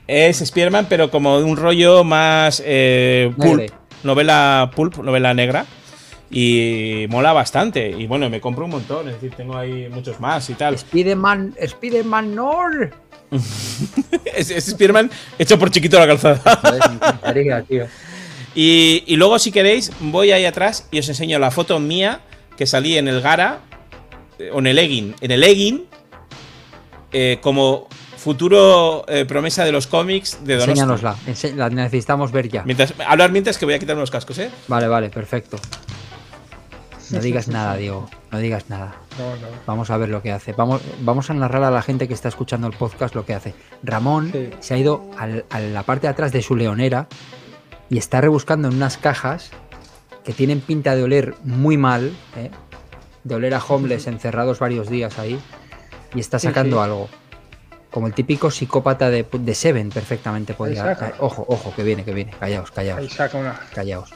Es 0.08 0.42
Spider-Man, 0.42 0.88
pero 0.90 1.10
como 1.10 1.38
de 1.40 1.46
un 1.46 1.56
rollo 1.56 2.04
más 2.04 2.62
eh, 2.66 3.32
pulp, 3.38 3.72
novela 4.04 4.72
pulp, 4.76 4.98
novela 4.98 5.34
negra. 5.34 5.66
Y 6.30 7.06
mola 7.10 7.32
bastante. 7.32 7.92
Y 7.92 8.08
bueno, 8.08 8.28
me 8.30 8.42
compro 8.42 8.66
un 8.66 8.72
montón, 8.72 9.08
es 9.08 9.16
decir, 9.16 9.36
tengo 9.38 9.56
ahí 9.56 9.88
muchos 9.90 10.20
más 10.20 10.50
y 10.50 10.56
tal. 10.56 10.78
Spiderman, 10.78 11.54
Spiderman 11.66 12.34
Nord. 12.34 12.94
Es, 14.36 14.50
es 14.50 14.68
Spider-Man 14.68 15.12
hecho 15.38 15.60
por 15.60 15.70
chiquito 15.70 16.00
la 16.00 16.08
calzada. 16.08 16.58
Joder, 16.62 16.82
me 16.90 16.96
encantaría, 16.96 17.62
tío. 17.68 17.86
Y, 18.56 19.04
y 19.06 19.16
luego, 19.16 19.38
si 19.38 19.52
queréis, 19.52 19.92
voy 20.00 20.32
ahí 20.32 20.46
atrás 20.46 20.88
y 20.92 21.00
os 21.00 21.08
enseño 21.08 21.38
la 21.40 21.52
foto 21.52 21.80
mía 21.80 22.22
que 22.58 22.66
salí 22.66 22.98
en 22.98 23.08
el 23.08 23.22
Gara 23.22 23.60
eh, 24.40 24.50
o 24.52 24.60
en 24.60 24.68
el 24.68 24.80
Egging. 24.80 25.16
En 25.22 25.32
el 25.32 25.44
Egging, 25.44 25.86
eh, 27.12 27.38
como 27.42 27.88
futuro 28.24 29.06
eh, 29.08 29.26
promesa 29.26 29.64
de 29.66 29.72
los 29.72 29.86
cómics 29.88 30.40
de 30.44 30.54
Donosti. 30.56 30.72
Enséñanosla, 30.72 31.16
ense- 31.28 31.54
la 31.56 31.70
necesitamos 31.70 32.32
ver 32.32 32.50
ya. 32.50 32.64
Mientras, 32.64 32.94
hablar 33.08 33.32
mientras 33.32 33.58
que 33.58 33.66
voy 33.66 33.74
a 33.74 33.80
quitarme 33.80 34.00
los 34.02 34.12
cascos, 34.12 34.38
¿eh? 34.40 34.50
Vale, 34.68 34.88
vale, 34.88 35.10
perfecto. 35.10 35.58
No 37.12 37.20
digas 37.20 37.48
nada, 37.48 37.76
Diego, 37.76 38.10
no 38.32 38.40
digas 38.40 38.70
nada. 38.70 38.96
No, 39.20 39.36
no. 39.36 39.48
Vamos 39.68 39.90
a 39.92 39.98
ver 39.98 40.10
lo 40.10 40.22
que 40.24 40.32
hace. 40.32 40.54
Vamos, 40.54 40.82
vamos 41.02 41.30
a 41.30 41.34
narrar 41.36 41.64
a 41.64 41.70
la 41.70 41.82
gente 41.84 42.08
que 42.08 42.14
está 42.14 42.30
escuchando 42.30 42.66
el 42.66 42.74
podcast 42.74 43.14
lo 43.14 43.26
que 43.26 43.34
hace. 43.36 43.54
Ramón 43.84 44.32
Sí. 44.32 44.50
se 44.62 44.74
ha 44.74 44.78
ido 44.78 45.06
al- 45.20 45.46
a 45.52 45.60
la 45.60 45.84
parte 45.84 46.08
de 46.08 46.12
atrás 46.12 46.32
de 46.32 46.42
su 46.42 46.56
leonera 46.56 47.08
y 47.90 47.98
está 48.00 48.22
rebuscando 48.22 48.70
en 48.70 48.76
unas 48.76 48.98
cajas 48.98 49.52
que 50.24 50.34
tienen 50.34 50.62
pinta 50.62 50.96
de 50.96 51.04
oler 51.04 51.36
muy 51.44 51.78
mal, 51.78 52.14
¿eh? 52.38 52.50
de 53.26 53.36
oler 53.36 53.54
a 53.54 53.64
homeless 53.64 54.08
encerrados 54.08 54.58
varios 54.60 54.90
días 54.90 55.20
ahí, 55.20 55.38
y 56.16 56.20
está 56.20 56.40
Sí, 56.40 56.48
sacando 56.48 56.78
sí. 56.78 56.84
algo. 56.84 57.10
Como 57.94 58.08
el 58.08 58.14
típico 58.14 58.50
psicópata 58.50 59.10
de, 59.12 59.24
de 59.32 59.56
Seven, 59.56 59.90
perfectamente 59.90 60.56
podría. 60.56 60.94
eh, 60.94 61.14
Ojo, 61.20 61.46
ojo, 61.48 61.74
que 61.76 61.84
viene, 61.84 62.04
que 62.04 62.12
viene. 62.14 62.32
Callaos, 62.40 62.70
Ahí 62.76 62.88
callaos, 62.88 63.14
saca 63.14 63.38
una. 63.38 63.60
callaos. 63.74 64.10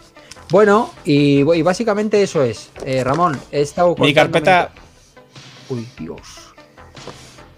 Bueno, 0.49 0.91
y, 1.06 1.41
y 1.41 1.62
básicamente 1.62 2.24
eso 2.24 2.44
es. 2.44 2.70
Eh, 2.86 3.04
Ramón, 3.04 3.40
he 3.52 3.62
estado 3.62 3.95
Mi 3.99 4.14
carpeta 4.14 4.72
Uy, 5.70 5.88
Dios. 5.99 6.22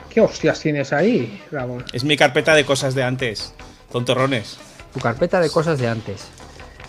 ¿Qué 0.10 0.20
hostias 0.22 0.60
tienes 0.60 0.92
ahí, 0.92 1.42
Ramón? 1.52 1.86
es 1.94 2.04
mi 2.04 2.18
carpeta 2.18 2.54
de 2.56 2.66
cosas 2.66 2.96
de 2.96 3.04
antes. 3.04 3.54
Tontorrones. 3.92 4.58
Tu 4.94 5.00
carpeta 5.00 5.40
de 5.40 5.50
cosas 5.50 5.80
de 5.80 5.88
antes. 5.88 6.26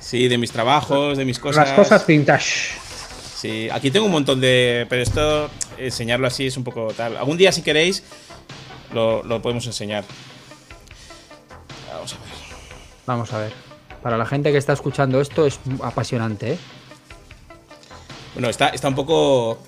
Sí, 0.00 0.26
de 0.28 0.38
mis 0.38 0.50
trabajos, 0.50 1.18
de 1.18 1.24
mis 1.24 1.38
cosas. 1.38 1.68
Las 1.68 1.76
cosas 1.78 2.06
vintage. 2.06 2.70
Sí, 3.36 3.68
aquí 3.70 3.90
tengo 3.90 4.06
un 4.06 4.12
montón 4.12 4.40
de. 4.40 4.86
Pero 4.88 5.02
esto, 5.02 5.50
enseñarlo 5.78 6.26
así 6.26 6.46
es 6.46 6.56
un 6.56 6.64
poco 6.64 6.88
tal. 6.96 7.16
Algún 7.16 7.36
día, 7.36 7.52
si 7.52 7.60
queréis, 7.62 8.02
lo, 8.94 9.22
lo 9.22 9.40
podemos 9.42 9.66
enseñar. 9.66 10.04
Vamos 11.92 12.14
a 12.14 12.16
ver. 12.18 12.28
Vamos 13.06 13.32
a 13.32 13.38
ver. 13.38 13.52
Para 14.02 14.16
la 14.16 14.24
gente 14.26 14.52
que 14.52 14.58
está 14.58 14.72
escuchando 14.72 15.20
esto 15.20 15.46
es 15.46 15.58
apasionante, 15.82 16.52
¿eh? 16.52 16.58
Bueno, 18.34 18.48
está, 18.48 18.68
está 18.68 18.88
un 18.88 18.94
poco. 18.94 19.58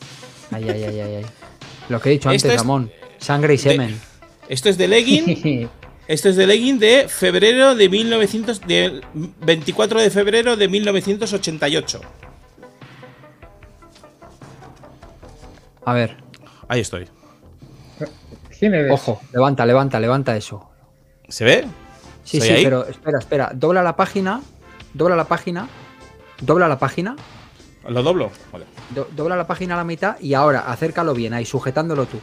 Ay, 0.51 0.69
ay, 0.69 0.85
ay, 0.85 1.01
ay, 1.01 1.15
ay. 1.17 1.27
Lo 1.89 2.01
que 2.01 2.09
he 2.11 2.13
dicho 2.13 2.31
Esto 2.31 2.49
antes, 2.49 2.57
es- 2.57 2.61
Ramón. 2.63 2.91
Sangre 3.19 3.55
y 3.55 3.59
semen. 3.59 4.01
Esto 4.49 4.69
es 4.69 4.79
de 4.79 4.89
legging. 4.89 5.69
Esto 6.09 6.29
es 6.29 6.37
de 6.37 6.47
legging 6.47 6.79
de 6.79 7.09
febrero 7.09 7.75
de 7.75 7.89
1900. 7.89 8.61
De 8.63 9.01
24 9.41 10.01
de 10.01 10.11
febrero 10.11 10.57
de 10.57 10.69
1988. 10.69 12.01
A 15.85 15.93
ver, 15.95 16.17
Ahí 16.69 16.81
estoy. 16.81 17.07
Ojo, 18.91 19.21
levanta, 19.33 19.67
levanta, 19.67 19.99
levanta 19.99 20.37
eso. 20.37 20.71
¿Se 21.29 21.45
ve? 21.45 21.65
Sí, 22.25 22.37
¿Estoy 22.39 22.49
sí, 22.49 22.55
ahí? 22.59 22.65
pero 22.65 22.87
espera, 22.87 23.19
espera. 23.19 23.51
Dobla 23.55 23.83
la 23.83 23.97
página. 23.97 24.41
Dobla 24.95 25.17
la 25.17 25.25
página. 25.25 25.69
Dobla 26.41 26.69
la 26.69 26.79
página. 26.79 27.17
¿Lo 27.89 28.03
doblo? 28.03 28.31
Vale. 28.53 28.65
do- 28.95 29.09
dobla 29.17 29.35
la 29.37 29.47
página 29.47 29.75
a 29.75 29.79
la 29.79 29.85
mitad 29.85 30.17
y 30.21 30.35
ahora 30.35 30.71
acércalo 30.71 31.15
bien 31.15 31.35
ahí, 31.35 31.45
sujetándolo 31.45 32.07
tú. 32.07 32.19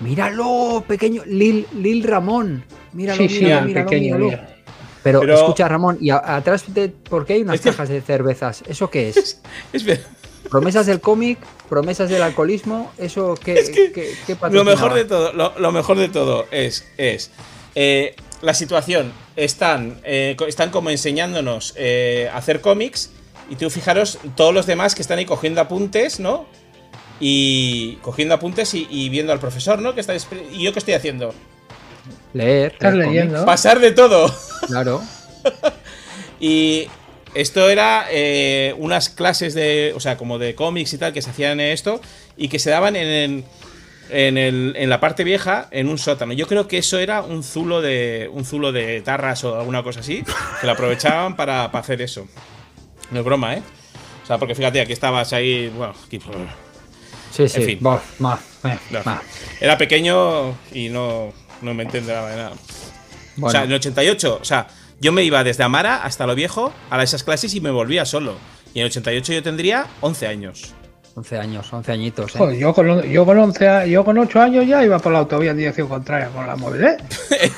Míralo, 0.00 0.84
pequeño. 0.86 1.22
Lil, 1.26 1.66
Lil 1.74 2.02
Ramón. 2.04 2.64
Míralo, 2.92 3.22
Sí, 3.22 3.28
sí, 3.28 3.44
míralo, 3.44 3.66
míralo, 3.66 3.86
pequeño. 3.88 4.16
míralo. 4.16 4.24
mira. 4.26 4.56
Pero, 5.02 5.20
Pero- 5.20 5.34
escucha, 5.34 5.68
Ramón, 5.68 5.96
¿y 6.00 6.10
a- 6.10 6.36
atrás 6.36 6.64
de 6.74 6.88
por 6.90 7.24
qué 7.24 7.34
hay 7.34 7.42
unas 7.42 7.54
Es 7.56 7.60
que- 7.62 7.70
cajas 7.70 7.88
de 7.88 8.00
cervezas? 8.02 8.62
¿Eso 8.66 8.90
qué 8.90 9.08
es? 9.08 9.40
Es 9.72 9.84
ver- 9.84 10.04
¿Promesas 10.50 10.86
del 10.86 11.00
cómic? 11.00 11.38
¿Promesas 11.70 12.10
del 12.10 12.20
alcoholismo? 12.22 12.92
¿Eso 12.98 13.34
qué, 13.42 13.54
Es 13.54 13.70
que 13.70 13.92
qué- 13.92 14.14
qué 14.26 14.36
Lo 14.50 14.64
mejor 14.64 14.92
de 14.92 15.04
todo, 15.06 15.32
lo, 15.32 15.54
lo 15.58 15.72
mejor 15.72 15.96
de 15.96 16.08
todo 16.10 16.46
es, 16.50 16.84
es 16.98 17.30
eh, 17.74 18.14
la 18.42 18.52
situación. 18.52 19.12
Están, 19.36 20.00
eh, 20.04 20.36
están 20.48 20.70
como 20.70 20.90
enseñándonos 20.90 21.72
eh, 21.76 22.28
a 22.32 22.36
hacer 22.36 22.60
cómics. 22.60 23.10
Y 23.48 23.56
tú 23.56 23.70
fijaros, 23.70 24.18
todos 24.36 24.52
los 24.52 24.66
demás 24.66 24.94
que 24.94 25.02
están 25.02 25.18
ahí 25.18 25.24
cogiendo 25.24 25.60
apuntes, 25.60 26.20
¿no? 26.20 26.46
Y 27.20 27.96
cogiendo 28.02 28.34
apuntes 28.34 28.74
y, 28.74 28.86
y 28.90 29.08
viendo 29.08 29.32
al 29.32 29.40
profesor, 29.40 29.80
¿no? 29.80 29.94
Que 29.94 30.00
está, 30.00 30.14
¿Y 30.14 30.62
yo 30.64 30.72
qué 30.72 30.78
estoy 30.78 30.94
haciendo? 30.94 31.34
Leer. 32.32 32.72
Estás 32.72 32.94
leer 32.94 33.08
leyendo. 33.08 33.44
Pasar 33.44 33.78
de 33.80 33.92
todo. 33.92 34.34
Claro. 34.66 35.00
Y 36.42 36.88
esto 37.34 37.68
era 37.70 38.06
eh, 38.10 38.74
unas 38.78 39.08
clases 39.08 39.54
de, 39.54 39.92
o 39.94 40.00
sea, 40.00 40.16
como 40.16 40.38
de 40.38 40.54
cómics 40.54 40.92
y 40.94 40.98
tal, 40.98 41.12
que 41.12 41.22
se 41.22 41.30
hacían 41.30 41.60
en 41.60 41.72
esto 41.72 42.00
y 42.36 42.48
que 42.48 42.58
se 42.58 42.70
daban 42.70 42.96
en, 42.96 43.06
el- 43.06 43.44
en, 44.10 44.38
el- 44.38 44.74
en 44.76 44.90
la 44.90 44.98
parte 45.00 45.22
vieja, 45.24 45.68
en 45.70 45.88
un 45.88 45.98
sótano. 45.98 46.32
Yo 46.32 46.46
creo 46.48 46.66
que 46.66 46.78
eso 46.78 46.98
era 46.98 47.22
un 47.22 47.42
zulo 47.44 47.80
de, 47.80 48.28
un 48.32 48.44
zulo 48.44 48.72
de 48.72 49.00
tarras 49.02 49.44
o 49.44 49.58
alguna 49.58 49.82
cosa 49.82 50.00
así, 50.00 50.22
que 50.60 50.66
lo 50.66 50.72
aprovechaban 50.72 51.36
para, 51.36 51.70
para 51.70 51.82
hacer 51.82 52.02
eso. 52.02 52.26
No 53.10 53.20
es 53.20 53.24
broma, 53.24 53.54
¿eh? 53.54 53.62
O 54.22 54.26
sea, 54.26 54.38
porque 54.38 54.54
fíjate, 54.54 54.80
aquí 54.80 54.92
estabas 54.92 55.32
ahí, 55.32 55.68
bueno, 55.68 55.94
aquí, 56.06 56.20
Sí, 57.32 57.48
sí. 57.48 57.62
fin. 57.62 57.78
Bah, 57.80 58.02
bah, 58.18 58.38
eh, 58.64 58.76
no. 58.90 59.20
era 59.60 59.78
pequeño 59.78 60.56
y 60.72 60.88
no, 60.88 61.32
no 61.62 61.74
me 61.74 61.84
entenderá 61.84 62.26
de 62.28 62.36
nada. 62.36 62.52
Bueno, 63.36 63.46
O 63.48 63.50
sea, 63.50 63.62
en 63.62 63.70
el 63.70 63.76
88, 63.76 64.38
o 64.42 64.44
sea, 64.44 64.66
yo 65.00 65.12
me 65.12 65.22
iba 65.24 65.42
desde 65.44 65.64
Amara 65.64 66.02
hasta 66.04 66.26
lo 66.26 66.34
viejo 66.34 66.72
a 66.90 67.02
esas 67.02 67.22
clases 67.24 67.54
y 67.54 67.60
me 67.60 67.70
volvía 67.70 68.04
solo. 68.04 68.34
Y 68.74 68.78
en 68.80 68.84
el 68.86 68.90
88 68.90 69.32
yo 69.32 69.42
tendría 69.42 69.86
11 70.00 70.26
años. 70.26 70.74
11 71.16 71.38
años, 71.38 71.72
11 71.72 71.90
añitos. 71.92 72.34
¿eh? 72.34 72.38
Joder, 72.38 72.56
yo 72.58 72.72
con, 72.72 72.88
on- 72.88 73.02
yo 73.02 73.26
con 73.26 73.36
11 73.38 73.68
a- 73.68 73.86
yo 73.86 74.04
con 74.04 74.16
8 74.18 74.40
años 74.40 74.66
ya 74.66 74.84
iba 74.84 74.98
por 75.00 75.12
la 75.12 75.18
autovía 75.20 75.50
en 75.50 75.56
dirección 75.56 75.88
contraria 75.88 76.28
con 76.28 76.46
la 76.46 76.54
móvil, 76.56 76.84
¿eh? 76.84 76.96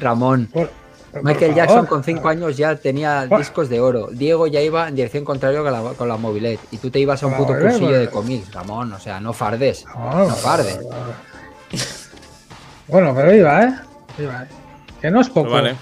Ramón. 0.00 0.48
Por- 0.52 0.70
por 1.12 1.22
Michael. 1.24 1.54
Jackson 1.54 1.86
con 1.86 2.02
5 2.02 2.26
años 2.28 2.56
ya 2.56 2.74
tenía 2.76 3.26
discos 3.26 3.68
de 3.68 3.80
oro. 3.80 4.08
Diego 4.10 4.46
ya 4.46 4.60
iba 4.62 4.88
en 4.88 4.94
dirección 4.94 5.24
contraria 5.26 5.60
con 5.62 5.70
la, 5.72 5.82
con 5.92 6.08
la 6.08 6.16
mobilet. 6.16 6.58
Y 6.70 6.78
tú 6.78 6.90
te 6.90 6.98
ibas 7.00 7.22
a 7.22 7.26
un 7.26 7.34
puto 7.34 7.52
cursillo 7.58 7.90
de 7.98 8.08
cómics, 8.08 8.50
Ramón. 8.52 8.92
O 8.94 8.98
sea, 8.98 9.20
no 9.20 9.32
fardes. 9.34 9.84
No, 9.94 10.28
No 10.28 10.34
fardes. 10.34 10.78
Bueno, 12.92 13.12
pero 13.14 13.34
iba, 13.34 13.64
¿eh? 13.64 13.74
Iba, 14.18 14.42
¿eh? 14.44 14.46
Que 15.00 15.10
no 15.10 15.20
es 15.20 15.28
poco. 15.28 15.48
Pues 15.50 15.62
vale, 15.62 15.74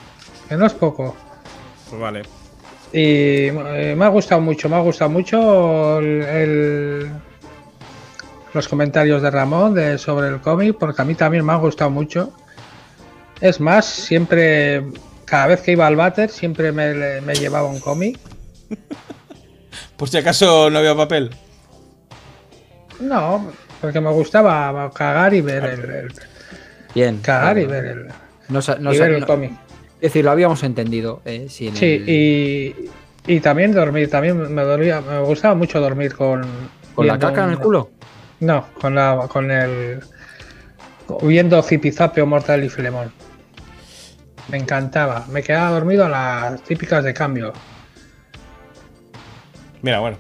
Que 0.49 0.57
no 0.57 0.65
es 0.67 0.73
poco. 0.73 1.17
pues 1.91 2.01
vale. 2.01 2.23
Y 2.93 3.49
eh, 3.49 3.95
me 3.97 4.05
ha 4.05 4.09
gustado 4.09 4.41
mucho, 4.41 4.69
me 4.69 4.77
ha 4.77 4.81
gustado 4.81 5.11
mucho 5.11 5.99
el, 5.99 6.23
el- 6.23 7.11
los 8.53 8.67
comentarios 8.67 9.23
de 9.23 9.31
Ramón 9.31 9.75
de, 9.75 9.97
sobre 9.99 10.29
el 10.29 10.41
cómic, 10.41 10.77
porque 10.79 11.03
a 11.03 11.05
mí 11.05 11.15
también 11.15 11.45
me 11.45 11.53
ha 11.53 11.57
gustado 11.57 11.91
mucho. 11.91 12.33
Es 13.41 13.61
más, 13.61 13.87
siempre, 13.87 14.85
cada 15.25 15.47
vez 15.49 15.61
que 15.61 15.73
iba 15.73 15.87
al 15.87 15.97
váter, 15.97 16.31
siempre 16.31 16.73
me, 16.73 17.21
me 17.21 17.35
llevaba 17.35 17.69
un 17.69 17.79
cómic. 17.81 18.19
Por 19.97 20.09
si 20.09 20.17
acaso 20.19 20.71
no 20.71 20.79
había 20.79 20.97
papel. 20.97 21.31
No, 23.01 23.51
porque 23.81 24.01
me 24.01 24.11
gustaba 24.11 24.91
cagar 24.93 25.33
y 25.35 25.41
ver 25.41 25.65
el, 25.65 25.81
el- 25.91 26.13
Bien. 26.95 27.19
cagar 27.21 27.59
y 27.59 27.67
ver 27.67 27.85
el, 27.85 28.07
no 28.49 28.61
no 28.81 28.93
y 28.93 28.99
ver 28.99 29.13
el 29.13 29.21
no- 29.21 29.27
cómic. 29.27 29.53
es 29.97 30.01
decir, 30.01 30.25
lo 30.25 30.31
habíamos 30.31 30.63
entendido. 30.63 31.23
eh, 31.25 31.47
si 31.49 31.69
en 31.69 31.77
Sí, 31.77 31.87
el- 31.87 32.09
y, 32.09 32.91
y 33.27 33.41
también 33.41 33.73
dormir, 33.73 34.11
también 34.11 34.53
me 34.55 34.63
dolía, 34.63 35.01
me 35.01 35.21
gustaba 35.21 35.55
mucho 35.55 35.81
dormir 35.81 36.15
con 36.15 36.43
¿Con 36.95 37.07
la 37.07 37.19
caca 37.19 37.45
en 37.45 37.51
el 37.51 37.59
culo? 37.59 37.91
No, 38.41 38.67
con 38.81 38.95
la 38.95 39.27
con 39.29 39.51
el 39.51 40.01
viendo 41.23 41.63
Zipizape 41.63 42.23
o 42.23 42.27
Mortal 42.27 42.65
y 42.65 42.69
Filemón. 42.69 43.13
Me 44.49 44.59
encantaba, 44.59 45.27
me 45.31 45.43
quedaba 45.43 45.71
dormido 45.71 46.07
a 46.07 46.09
las 46.09 46.63
típicas 46.63 47.05
de 47.05 47.15
cambio. 47.15 47.53
Mira, 49.83 50.01
bueno. 50.01 50.19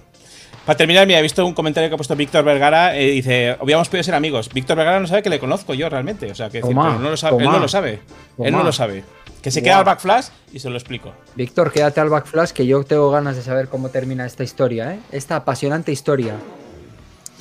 Para 0.71 0.79
terminar, 0.79 1.05
mira, 1.05 1.19
he 1.19 1.23
visto 1.23 1.45
un 1.45 1.53
comentario 1.53 1.91
que 1.91 1.95
ha 1.95 1.97
puesto 1.97 2.15
Víctor 2.15 2.45
Vergara. 2.45 2.97
eh, 2.97 3.11
dice: 3.11 3.57
Hubiéramos 3.61 3.89
podido 3.89 4.05
ser 4.05 4.15
amigos. 4.15 4.49
Víctor 4.55 4.77
Vergara 4.77 5.01
no 5.01 5.09
sabe 5.09 5.21
que 5.21 5.29
le 5.29 5.41
conozco 5.41 5.75
yo 5.75 5.89
realmente. 5.89 6.31
O 6.31 6.35
sea, 6.37 6.49
que 6.49 6.59
decir, 6.59 6.77
pero 6.77 6.97
no 7.01 7.11
lo 7.11 7.17
sabe, 7.17 7.43
él 7.43 7.51
no 7.51 7.59
lo 7.59 7.67
sabe. 7.67 7.99
Él 8.39 8.53
no 8.53 8.63
lo 8.63 8.71
sabe. 8.71 9.03
Que 9.43 9.51
se 9.51 9.65
queda 9.65 9.79
al 9.79 9.85
backflash 9.85 10.27
y 10.53 10.61
se 10.61 10.71
lo 10.71 10.77
explico. 10.77 11.13
Víctor, 11.35 11.73
quédate 11.73 11.99
al 11.99 12.09
backflash 12.09 12.51
que 12.51 12.69
yo 12.69 12.85
tengo 12.85 13.11
ganas 13.11 13.35
de 13.35 13.43
saber 13.43 13.67
cómo 13.67 13.89
termina 13.89 14.25
esta 14.25 14.45
historia, 14.45 14.95
¿eh? 14.95 15.01
Esta 15.11 15.35
apasionante 15.35 15.91
historia. 15.91 16.37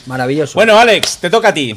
Maravilloso. 0.07 0.55
Bueno, 0.55 0.79
Alex, 0.79 1.19
te 1.19 1.29
toca 1.29 1.49
a 1.49 1.53
ti. 1.53 1.75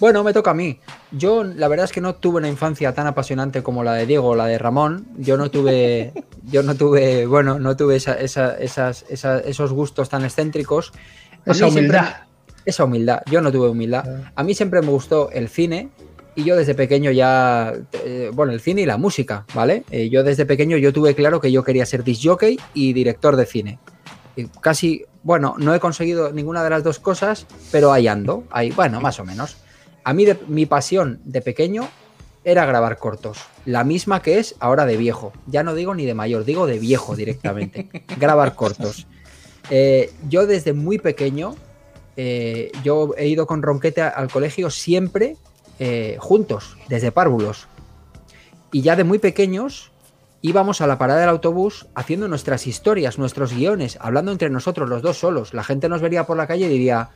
Bueno, 0.00 0.24
me 0.24 0.32
toca 0.32 0.52
a 0.52 0.54
mí. 0.54 0.80
Yo, 1.12 1.44
la 1.44 1.68
verdad 1.68 1.84
es 1.84 1.92
que 1.92 2.00
no 2.00 2.14
tuve 2.14 2.38
una 2.38 2.48
infancia 2.48 2.94
tan 2.94 3.06
apasionante 3.06 3.62
como 3.62 3.84
la 3.84 3.92
de 3.94 4.06
Diego 4.06 4.28
o 4.28 4.34
la 4.34 4.46
de 4.46 4.56
Ramón. 4.58 5.06
Yo 5.18 5.36
no 5.36 5.50
tuve, 5.50 6.12
yo 6.50 6.62
no 6.62 6.74
tuve, 6.74 7.26
bueno, 7.26 7.58
no 7.58 7.76
tuve 7.76 7.96
esa- 7.96 8.14
esa- 8.18 8.56
esas, 8.58 9.04
esa- 9.10 9.40
esos 9.40 9.72
gustos 9.72 10.08
tan 10.08 10.24
excéntricos. 10.24 10.92
A 11.46 11.52
Esa 11.52 11.66
mí 11.66 11.72
siempre- 11.72 11.98
humildad. 11.98 12.14
esa 12.64 12.84
humildad. 12.84 13.20
Yo 13.30 13.40
no 13.42 13.52
tuve 13.52 13.68
humildad. 13.68 14.04
A 14.34 14.42
mí 14.42 14.54
siempre 14.54 14.80
me 14.80 14.88
gustó 14.88 15.30
el 15.32 15.48
cine 15.50 15.90
y 16.34 16.44
yo 16.44 16.56
desde 16.56 16.74
pequeño 16.74 17.10
ya, 17.10 17.74
eh, 17.92 18.30
bueno, 18.32 18.52
el 18.52 18.60
cine 18.60 18.82
y 18.82 18.86
la 18.86 18.96
música, 18.96 19.44
¿vale? 19.54 19.84
Eh, 19.90 20.08
yo 20.08 20.22
desde 20.24 20.46
pequeño 20.46 20.78
yo 20.78 20.92
tuve 20.94 21.14
claro 21.14 21.40
que 21.42 21.52
yo 21.52 21.62
quería 21.62 21.84
ser 21.84 22.04
disc 22.04 22.22
jockey 22.24 22.58
y 22.72 22.94
director 22.94 23.36
de 23.36 23.44
cine. 23.44 23.78
Y 24.36 24.46
casi, 24.46 25.04
bueno, 25.22 25.56
no 25.58 25.74
he 25.74 25.80
conseguido 25.80 26.32
ninguna 26.32 26.62
de 26.64 26.70
las 26.70 26.84
dos 26.84 26.98
cosas, 27.00 27.46
pero 27.70 27.92
ahí 27.92 28.08
ando, 28.08 28.44
ahí, 28.50 28.70
bueno, 28.70 29.00
más 29.02 29.18
o 29.20 29.24
menos. 29.26 29.56
A 30.04 30.12
mí 30.12 30.24
de- 30.24 30.38
mi 30.48 30.66
pasión 30.66 31.20
de 31.24 31.42
pequeño 31.42 31.88
era 32.44 32.64
grabar 32.64 32.96
cortos, 32.98 33.38
la 33.66 33.84
misma 33.84 34.22
que 34.22 34.38
es 34.38 34.54
ahora 34.60 34.86
de 34.86 34.96
viejo. 34.96 35.32
Ya 35.46 35.62
no 35.62 35.74
digo 35.74 35.94
ni 35.94 36.06
de 36.06 36.14
mayor, 36.14 36.44
digo 36.44 36.66
de 36.66 36.78
viejo 36.78 37.14
directamente. 37.16 37.88
grabar 38.18 38.54
cortos. 38.54 39.06
Eh, 39.68 40.12
yo 40.28 40.46
desde 40.46 40.72
muy 40.72 40.98
pequeño, 40.98 41.54
eh, 42.16 42.72
yo 42.82 43.14
he 43.18 43.28
ido 43.28 43.46
con 43.46 43.62
Ronquete 43.62 44.00
al 44.02 44.30
colegio 44.30 44.70
siempre 44.70 45.36
eh, 45.78 46.16
juntos, 46.18 46.76
desde 46.88 47.12
párvulos. 47.12 47.66
Y 48.72 48.82
ya 48.82 48.96
de 48.96 49.04
muy 49.04 49.18
pequeños 49.18 49.90
íbamos 50.42 50.80
a 50.80 50.86
la 50.86 50.96
parada 50.96 51.20
del 51.20 51.28
autobús 51.28 51.86
haciendo 51.94 52.26
nuestras 52.26 52.66
historias, 52.66 53.18
nuestros 53.18 53.52
guiones, 53.52 53.98
hablando 54.00 54.32
entre 54.32 54.48
nosotros 54.48 54.88
los 54.88 55.02
dos 55.02 55.18
solos. 55.18 55.52
La 55.52 55.62
gente 55.64 55.88
nos 55.90 56.00
vería 56.00 56.24
por 56.24 56.36
la 56.38 56.46
calle 56.46 56.66
y 56.66 56.70
diría, 56.70 57.10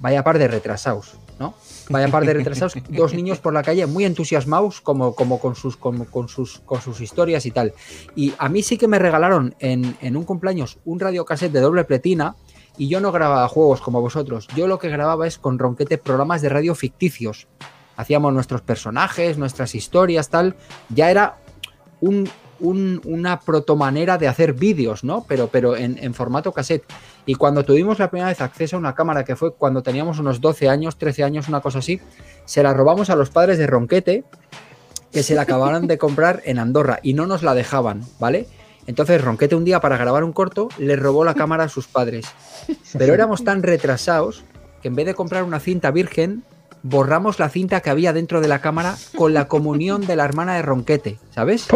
vaya 0.00 0.24
par 0.24 0.38
de 0.38 0.48
retrasados, 0.48 1.14
¿no? 1.38 1.54
Vaya 1.90 2.08
par 2.08 2.24
de 2.24 2.32
retrasados, 2.32 2.74
dos 2.88 3.14
niños 3.14 3.38
por 3.38 3.52
la 3.52 3.62
calle 3.62 3.86
muy 3.86 4.04
entusiasmados 4.04 4.80
como, 4.80 5.14
como 5.14 5.38
con, 5.38 5.54
sus, 5.54 5.76
con, 5.76 6.28
sus, 6.28 6.60
con 6.60 6.80
sus 6.80 7.00
historias 7.00 7.44
y 7.46 7.50
tal. 7.50 7.74
Y 8.14 8.32
a 8.38 8.48
mí 8.48 8.62
sí 8.62 8.78
que 8.78 8.88
me 8.88 8.98
regalaron 8.98 9.54
en, 9.58 9.96
en 10.00 10.16
un 10.16 10.24
cumpleaños 10.24 10.78
un 10.84 11.00
radiocassette 11.00 11.52
de 11.52 11.60
doble 11.60 11.84
pletina 11.84 12.36
y 12.76 12.88
yo 12.88 13.00
no 13.00 13.12
grababa 13.12 13.48
juegos 13.48 13.80
como 13.80 14.00
vosotros. 14.00 14.48
Yo 14.56 14.66
lo 14.66 14.78
que 14.78 14.88
grababa 14.88 15.26
es 15.26 15.38
con 15.38 15.58
Ronquete 15.58 15.98
programas 15.98 16.42
de 16.42 16.48
radio 16.48 16.74
ficticios. 16.74 17.46
Hacíamos 17.96 18.32
nuestros 18.32 18.62
personajes, 18.62 19.38
nuestras 19.38 19.74
historias, 19.74 20.28
tal. 20.28 20.56
Ya 20.88 21.10
era 21.10 21.38
un, 22.00 22.28
un- 22.60 23.00
una 23.04 23.40
protomanera 23.40 24.18
de 24.18 24.28
hacer 24.28 24.52
vídeos, 24.52 25.04
¿no? 25.04 25.24
Pero, 25.28 25.48
pero 25.48 25.76
en, 25.76 25.98
en 26.02 26.14
formato 26.14 26.52
cassette. 26.52 26.84
Y 27.26 27.34
cuando 27.34 27.64
tuvimos 27.64 27.98
la 27.98 28.10
primera 28.10 28.28
vez 28.28 28.40
acceso 28.40 28.76
a 28.76 28.78
una 28.78 28.94
cámara, 28.94 29.24
que 29.24 29.36
fue 29.36 29.54
cuando 29.54 29.82
teníamos 29.82 30.18
unos 30.18 30.40
12 30.40 30.68
años, 30.68 30.96
13 30.96 31.24
años, 31.24 31.48
una 31.48 31.60
cosa 31.60 31.78
así, 31.78 32.00
se 32.44 32.62
la 32.62 32.74
robamos 32.74 33.10
a 33.10 33.16
los 33.16 33.30
padres 33.30 33.58
de 33.58 33.66
Ronquete, 33.66 34.24
que 35.12 35.22
se 35.22 35.34
la 35.34 35.42
acabaron 35.42 35.86
de 35.86 35.96
comprar 35.98 36.42
en 36.44 36.58
Andorra 36.58 36.98
y 37.02 37.14
no 37.14 37.26
nos 37.26 37.42
la 37.42 37.54
dejaban, 37.54 38.02
¿vale? 38.18 38.46
Entonces 38.86 39.22
Ronquete 39.22 39.54
un 39.54 39.64
día 39.64 39.80
para 39.80 39.96
grabar 39.96 40.24
un 40.24 40.32
corto 40.32 40.68
le 40.76 40.96
robó 40.96 41.24
la 41.24 41.34
cámara 41.34 41.64
a 41.64 41.68
sus 41.68 41.86
padres. 41.86 42.26
Pero 42.98 43.14
éramos 43.14 43.44
tan 43.44 43.62
retrasados 43.62 44.44
que 44.82 44.88
en 44.88 44.96
vez 44.96 45.06
de 45.06 45.14
comprar 45.14 45.44
una 45.44 45.60
cinta 45.60 45.90
virgen, 45.90 46.42
borramos 46.84 47.38
la 47.38 47.48
cinta 47.48 47.80
que 47.80 47.88
había 47.88 48.12
dentro 48.12 48.42
de 48.42 48.46
la 48.46 48.60
cámara 48.60 48.96
con 49.16 49.32
la 49.32 49.48
comunión 49.48 50.06
de 50.06 50.16
la 50.16 50.24
hermana 50.24 50.54
de 50.54 50.62
Ronquete, 50.62 51.18
¿sabes? 51.30 51.66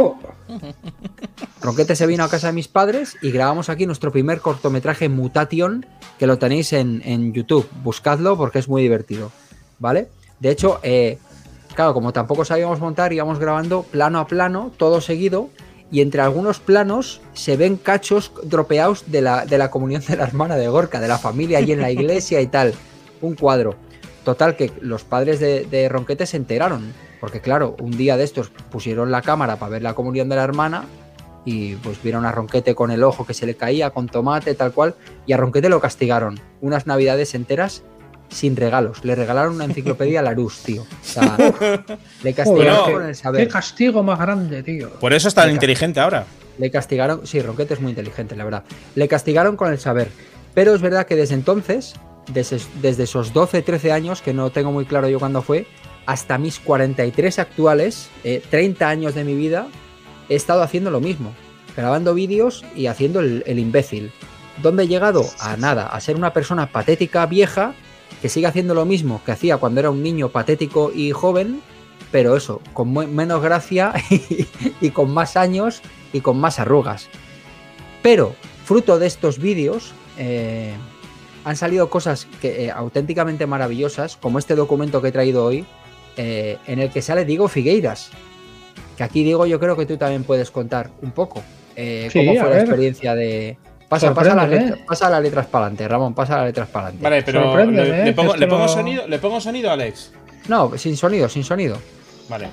Ronquete 1.63 1.97
se 1.97 2.07
vino 2.07 2.25
a 2.25 2.29
casa 2.29 2.49
de 2.49 2.53
mis 2.53 2.69
padres 2.69 3.17
y 3.23 3.31
grabamos 3.31 3.71
aquí 3.71 3.87
nuestro 3.87 4.13
primer 4.13 4.41
cortometraje 4.41 5.09
Mutation, 5.09 5.87
que 6.19 6.27
lo 6.27 6.39
tenéis 6.39 6.75
en, 6.75 7.01
en 7.07 7.33
YouTube. 7.33 7.67
Buscadlo 7.83 8.37
porque 8.37 8.59
es 8.59 8.69
muy 8.69 8.83
divertido, 8.83 9.33
¿vale? 9.79 10.09
De 10.41 10.51
hecho, 10.51 10.79
eh, 10.83 11.19
claro, 11.75 11.95
como 11.95 12.13
tampoco 12.13 12.45
sabíamos 12.45 12.79
montar, 12.79 13.15
íbamos 13.15 13.39
grabando 13.39 13.85
plano 13.85 14.19
a 14.21 14.27
plano, 14.27 14.73
todo 14.77 15.01
seguido, 15.01 15.49
y 15.91 16.03
entre 16.03 16.21
algunos 16.21 16.61
planos 16.61 17.23
se 17.33 17.57
ven 17.57 17.79
cachos 17.79 18.31
dropeados 18.43 19.11
de 19.11 19.23
la, 19.23 19.47
de 19.47 19.57
la 19.57 19.71
comunión 19.71 20.03
de 20.07 20.17
la 20.17 20.25
hermana 20.25 20.57
de 20.57 20.69
Gorka, 20.69 21.01
de 21.01 21.09
la 21.09 21.17
familia 21.17 21.59
allí 21.59 21.73
en 21.73 21.81
la 21.81 21.91
iglesia 21.91 22.43
y 22.43 22.47
tal. 22.47 22.75
Un 23.23 23.35
cuadro. 23.37 23.88
Total, 24.25 24.57
que 24.57 24.73
los 24.81 25.05
padres 25.05 25.41
de, 25.41 25.65
de 25.65 25.89
Ronquete 25.89 26.27
se 26.27 26.37
enteraron. 26.37 26.93
Porque 27.21 27.41
claro, 27.41 27.77
un 27.81 27.97
día 27.97 28.17
de 28.17 28.25
estos 28.25 28.51
pusieron 28.71 29.11
la 29.11 29.23
cámara 29.23 29.57
para 29.57 29.71
ver 29.71 29.83
la 29.83 29.95
comunión 29.95 30.29
de 30.29 30.37
la 30.37 30.45
hermana 30.45 30.85
y 31.45 31.77
pues 31.77 32.03
vieron 32.03 32.27
a 32.27 32.33
Ronquete 32.33 32.75
con 32.75 32.91
el 32.91 33.03
ojo 33.03 33.27
que 33.27 33.33
se 33.35 33.47
le 33.47 33.55
caía, 33.55 33.91
con 33.91 34.07
tomate, 34.09 34.55
tal 34.55 34.73
cual, 34.73 34.95
y 35.27 35.33
a 35.33 35.37
Ronquete 35.37 35.69
lo 35.69 35.81
castigaron. 35.81 36.39
Unas 36.61 36.87
navidades 36.87 37.35
enteras 37.35 37.83
sin 38.29 38.55
regalos. 38.57 39.05
Le 39.05 39.15
regalaron 39.15 39.55
una 39.55 39.65
enciclopedia 39.65 40.21
a 40.21 40.23
Larus, 40.23 40.59
tío. 40.63 40.83
O 40.83 40.87
sea, 41.03 41.37
le 42.23 42.35
castigaron 42.35 42.77
Joder, 42.77 42.93
con 42.93 43.03
el 43.05 43.09
Qué 43.09 43.15
saber. 43.15 43.49
castigo 43.49 44.03
más 44.03 44.19
grande, 44.19 44.63
tío. 44.63 44.91
Por 45.01 45.15
eso 45.15 45.29
es 45.29 45.35
tan 45.35 45.51
inteligente 45.51 46.01
ahora. 46.01 46.27
Le 46.59 46.71
castigaron. 46.71 47.27
Sí, 47.27 47.41
Ronquete 47.41 47.75
es 47.75 47.81
muy 47.81 47.91
inteligente, 47.91 48.37
la 48.37 48.45
verdad. 48.45 48.65
Le 48.95 49.09
castigaron 49.09 49.57
con 49.57 49.73
el 49.73 49.79
saber. 49.79 50.09
Pero 50.55 50.75
es 50.75 50.83
verdad 50.83 51.07
que 51.07 51.17
desde 51.17 51.35
entonces, 51.35 51.95
desde, 52.33 52.61
desde 52.81 53.05
esos 53.05 53.33
12, 53.33 53.63
13 53.63 53.93
años, 53.93 54.23
que 54.23 54.33
no 54.33 54.51
tengo 54.51 54.73
muy 54.73 54.85
claro 54.85 55.09
yo 55.09 55.19
cuándo 55.19 55.43
fue, 55.43 55.67
hasta 56.07 56.39
mis 56.39 56.59
43 56.59 57.39
actuales, 57.39 58.09
eh, 58.25 58.43
30 58.49 58.89
años 58.89 59.15
de 59.15 59.25
mi 59.25 59.35
vida, 59.35 59.69
he 60.29 60.37
estado 60.37 60.63
haciendo 60.63 60.91
lo 60.91 61.01
mismo. 61.01 61.35
Grabando 61.77 62.15
vídeos 62.15 62.65
y 62.75 62.87
haciendo 62.87 63.21
el, 63.21 63.59
imbécil. 63.59 64.11
¿Dónde 64.63 64.85
he 64.85 64.89
llegado? 64.89 65.25
A 65.39 65.57
nada, 65.57 65.87
a 65.87 66.01
ser 66.01 66.17
una 66.17 66.33
persona 66.33 66.73
patética, 66.73 67.27
vieja, 67.27 67.75
que 68.23 68.29
sigue 68.29 68.47
haciendo 68.47 68.75
lo 68.75 68.87
mismo 68.87 69.21
que 69.25 69.33
hacía 69.33 69.59
cuando 69.59 69.81
era 69.81 69.91
un 69.91 70.03
niño 70.03 70.31
patético 70.31 70.91
y 70.93 71.13
joven, 71.13 71.61
pero 72.11 72.37
eso, 72.37 72.63
con 72.73 72.93
menos 72.93 73.43
gracia 73.43 73.93
y, 74.11 74.47
y 74.81 74.91
con 74.91 75.13
más 75.13 75.37
años 75.37 75.83
y 76.13 76.23
con 76.23 76.39
más 76.39 76.59
arrugas. 76.59 77.09
Pero, 78.03 78.35
fruto 78.65 78.99
de 78.99 79.07
estos 79.07 79.39
vídeos, 79.39 79.93
eh, 80.17 80.75
han 81.49 81.57
salido 81.57 81.89
cosas 81.89 82.27
que, 82.43 82.67
eh, 82.67 82.71
auténticamente 82.71 83.47
maravillosas, 83.47 84.17
como 84.17 84.39
este 84.39 84.55
documento 84.55 85.01
que 85.01 85.09
he 85.09 85.13
traído 85.13 85.45
hoy, 85.47 85.65
eh, 86.17 86.59
en 86.67 86.79
el 86.79 86.91
que 86.91 87.01
sale 87.01 87.25
Diego 87.25 87.49
Figueiras. 87.49 88.11
Que 88.97 89.05
aquí, 89.05 89.23
Diego, 89.25 89.47
yo 89.47 89.59
creo 89.59 89.77
que 89.77 89.87
tú 89.87 89.97
también 89.97 90.25
puedes 90.25 90.51
contar 90.51 90.91
un 91.03 91.13
poco 91.13 91.43
eh, 91.77 92.09
Sí, 92.13 92.19
cómo 92.19 92.33
fue 92.33 92.43
la 92.51 92.57
ver. 92.57 92.59
experiencia 92.65 93.15
de... 93.15 93.57
Pasa, 93.89 94.13
pasa, 94.13 94.35
las 94.35 94.49
letras, 94.51 94.79
pasa 94.87 95.09
las 95.09 95.23
letras 95.23 95.47
para 95.47 95.65
adelante, 95.67 95.89
Ramón, 95.89 96.15
pasa 96.15 96.37
las 96.37 96.47
letras 96.47 96.69
para 96.69 96.89
adelante. 96.89 97.05
Vale, 97.05 97.23
pero 97.23 97.57
le, 97.71 98.05
le 98.05 98.13
pongo, 98.13 98.33
Que 98.33 98.39
le 98.41 98.45
esto 98.45 98.55
pongo 98.55 98.67
no- 98.67 98.73
sonido, 98.73 99.07
le 99.09 99.19
pongo 99.19 99.41
sonido, 99.41 99.71
Alex. 99.71 100.13
No, 100.49 100.77
sin 100.77 100.97
sonido, 100.99 101.29
sin 101.31 101.45
sonido. 101.45 101.79
Vale. 102.29 102.49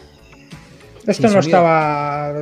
Esto 1.05 1.13
Sin 1.13 1.23
no 1.23 1.29
sonido. 1.41 1.57
estaba. 1.57 2.33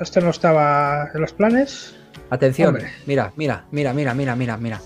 Esto 0.00 0.20
no 0.20 0.30
estaba 0.30 1.08
en 1.14 1.20
los 1.22 1.32
planes. 1.32 1.94
Atención, 2.28 2.68
Hombre. 2.74 2.90
mira, 3.06 3.32
mira, 3.36 3.64
mira, 3.70 3.92
mira, 3.94 4.12
mira, 4.14 4.36
mira, 4.36 4.56
mira. 4.58 4.80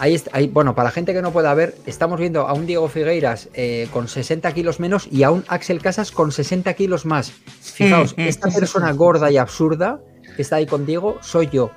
Ahí 0.00 0.14
está, 0.14 0.30
ahí, 0.32 0.46
bueno, 0.46 0.74
para 0.74 0.88
la 0.88 0.92
gente 0.92 1.12
que 1.12 1.20
no 1.20 1.30
pueda 1.30 1.52
ver, 1.52 1.74
estamos 1.84 2.18
viendo 2.18 2.48
a 2.48 2.54
un 2.54 2.64
Diego 2.64 2.88
Figueiras 2.88 3.50
eh, 3.52 3.86
con 3.92 4.08
60 4.08 4.50
kilos 4.52 4.80
menos 4.80 5.06
y 5.12 5.24
a 5.24 5.30
un 5.30 5.44
Axel 5.46 5.82
Casas 5.82 6.10
con 6.10 6.32
60 6.32 6.72
kilos 6.72 7.04
más. 7.04 7.30
Fijaos, 7.60 8.14
esta 8.16 8.48
persona 8.48 8.90
gorda 8.92 9.30
y 9.30 9.36
absurda 9.36 10.00
que 10.36 10.40
está 10.40 10.56
ahí 10.56 10.64
con 10.64 10.86
Diego 10.86 11.18
soy 11.20 11.50
yo, 11.52 11.70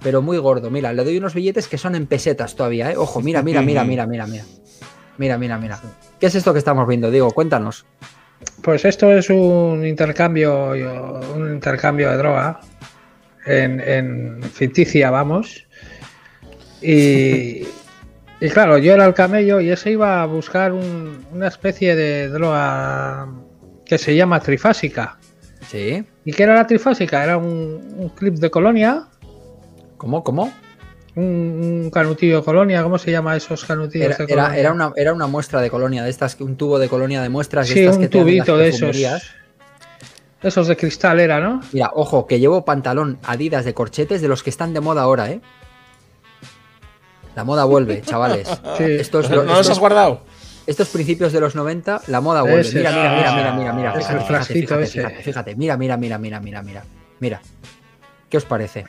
pero 0.00 0.22
muy 0.22 0.38
gordo. 0.38 0.70
Mira, 0.70 0.92
le 0.92 1.02
doy 1.02 1.18
unos 1.18 1.34
billetes 1.34 1.66
que 1.66 1.76
son 1.76 1.96
en 1.96 2.06
pesetas 2.06 2.54
todavía, 2.54 2.92
¿eh? 2.92 2.96
Ojo, 2.96 3.20
mira, 3.20 3.42
mira, 3.42 3.60
mira, 3.60 3.82
mira, 3.82 4.06
mira, 4.06 4.28
mira. 4.28 4.44
Mira, 5.18 5.36
mira, 5.36 5.58
mira. 5.58 5.80
¿Qué 6.20 6.26
es 6.26 6.34
esto 6.36 6.52
que 6.52 6.60
estamos 6.60 6.86
viendo, 6.86 7.10
Diego? 7.10 7.32
Cuéntanos. 7.32 7.86
Pues 8.62 8.84
esto 8.84 9.10
es 9.10 9.30
un 9.30 9.84
intercambio, 9.84 10.74
un 11.34 11.52
intercambio 11.52 12.08
de 12.12 12.16
droga 12.18 12.60
en, 13.46 13.80
en 13.80 14.42
ficticia, 14.44 15.10
vamos. 15.10 15.63
Y, 16.84 17.66
y 18.40 18.48
claro, 18.50 18.78
yo 18.78 18.92
era 18.92 19.04
el 19.06 19.14
camello 19.14 19.60
y 19.60 19.70
ese 19.70 19.90
iba 19.92 20.22
a 20.22 20.26
buscar 20.26 20.72
un- 20.72 21.24
una 21.32 21.48
especie 21.48 21.96
de 21.96 22.28
droga 22.28 23.28
que 23.86 23.98
se 23.98 24.14
llama 24.14 24.40
trifásica. 24.40 25.18
¿Sí? 25.70 26.04
¿Y 26.24 26.32
qué 26.32 26.42
era 26.42 26.54
la 26.54 26.66
trifásica? 26.66 27.24
Era 27.24 27.38
un, 27.38 27.94
un 27.96 28.08
clip 28.10 28.34
de 28.34 28.50
colonia, 28.50 29.04
¿Cómo? 29.96 30.22
¿Cómo? 30.22 30.52
un, 31.16 31.24
un 31.84 31.90
canutillo 31.90 32.38
de 32.38 32.42
colonia, 32.44 32.82
¿cómo 32.82 32.98
se 32.98 33.10
llama 33.12 33.36
esos 33.36 33.64
canutillos 33.64 34.06
Era, 34.06 34.16
de 34.18 34.26
colonia? 34.26 34.58
era 34.58 34.72
una, 34.72 34.92
era 34.96 35.12
una 35.14 35.26
muestra 35.28 35.60
de 35.60 35.70
colonia, 35.70 36.02
de 36.02 36.10
estas, 36.10 36.38
un 36.40 36.56
tubo 36.56 36.78
de 36.78 36.88
colonia 36.88 37.22
de 37.22 37.28
muestras. 37.28 37.68
de 37.68 37.74
Sí, 37.74 37.80
estas 37.80 37.96
un 37.96 38.02
que 38.02 38.08
tubito 38.08 38.58
de 38.58 38.68
esos. 38.68 38.96
Esos 40.42 40.68
de 40.68 40.76
cristal 40.76 41.20
era, 41.20 41.40
¿no? 41.40 41.60
Mira, 41.72 41.90
ojo, 41.94 42.26
que 42.26 42.38
llevo 42.38 42.64
pantalón 42.66 43.18
Adidas 43.22 43.64
de 43.64 43.72
corchetes 43.72 44.20
de 44.20 44.28
los 44.28 44.42
que 44.42 44.50
están 44.50 44.74
de 44.74 44.80
moda 44.80 45.02
ahora, 45.02 45.30
¿eh? 45.30 45.40
La 47.36 47.44
moda 47.44 47.64
vuelve, 47.64 48.02
chavales. 48.02 48.48
Sí. 48.78 48.84
Esto 48.84 49.20
es 49.20 49.30
¿No, 49.30 49.36
lo- 49.36 49.44
no 49.44 49.54
los 49.54 49.68
has 49.70 49.78
guardado? 49.78 50.22
estos 50.66 50.88
principios 50.88 51.32
de 51.32 51.40
los 51.40 51.54
90, 51.54 52.02
la 52.06 52.20
moda 52.22 52.40
vuelve. 52.42 52.60
Ese. 52.62 52.78
Mira, 52.78 52.90
mira, 52.90 53.12
mira, 53.14 53.32
mira, 53.34 53.52
mira, 53.52 53.72
mira. 53.74 53.92
Fíjate, 53.92 54.24
fíjate, 54.24 54.54
fíjate, 54.54 54.82
ese. 54.84 54.98
fíjate, 55.00 55.22
fíjate. 55.22 55.56
Mira, 55.56 55.76
mira, 55.76 55.96
mira, 55.98 56.16
mira, 56.18 56.40
mira, 56.40 56.62
mira, 56.62 56.82
mira. 57.20 57.40
¿Qué 58.30 58.36
os 58.38 58.44
parece? 58.46 58.86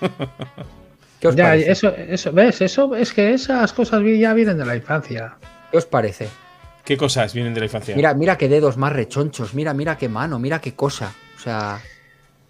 ¿Qué 1.20 1.28
os 1.28 1.34
Ya, 1.36 1.44
parece? 1.44 1.72
eso, 1.72 1.88
eso, 1.96 2.32
¿ves? 2.32 2.60
Eso 2.60 2.94
es 2.94 3.12
que 3.12 3.32
esas 3.32 3.72
cosas 3.72 4.02
ya 4.18 4.34
vienen 4.34 4.58
de 4.58 4.66
la 4.66 4.76
infancia. 4.76 5.34
¿Qué 5.70 5.78
os 5.78 5.86
parece? 5.86 6.28
¿Qué 6.84 6.96
cosas 6.98 7.32
vienen 7.32 7.54
de 7.54 7.60
la 7.60 7.66
infancia? 7.66 7.96
Mira, 7.96 8.12
mira 8.12 8.36
qué 8.36 8.48
dedos 8.48 8.76
más 8.76 8.92
rechonchos, 8.92 9.54
mira, 9.54 9.72
mira 9.72 9.96
qué 9.96 10.08
mano, 10.10 10.38
mira 10.38 10.60
qué 10.60 10.74
cosa. 10.74 11.12
O 11.36 11.40
sea, 11.40 11.80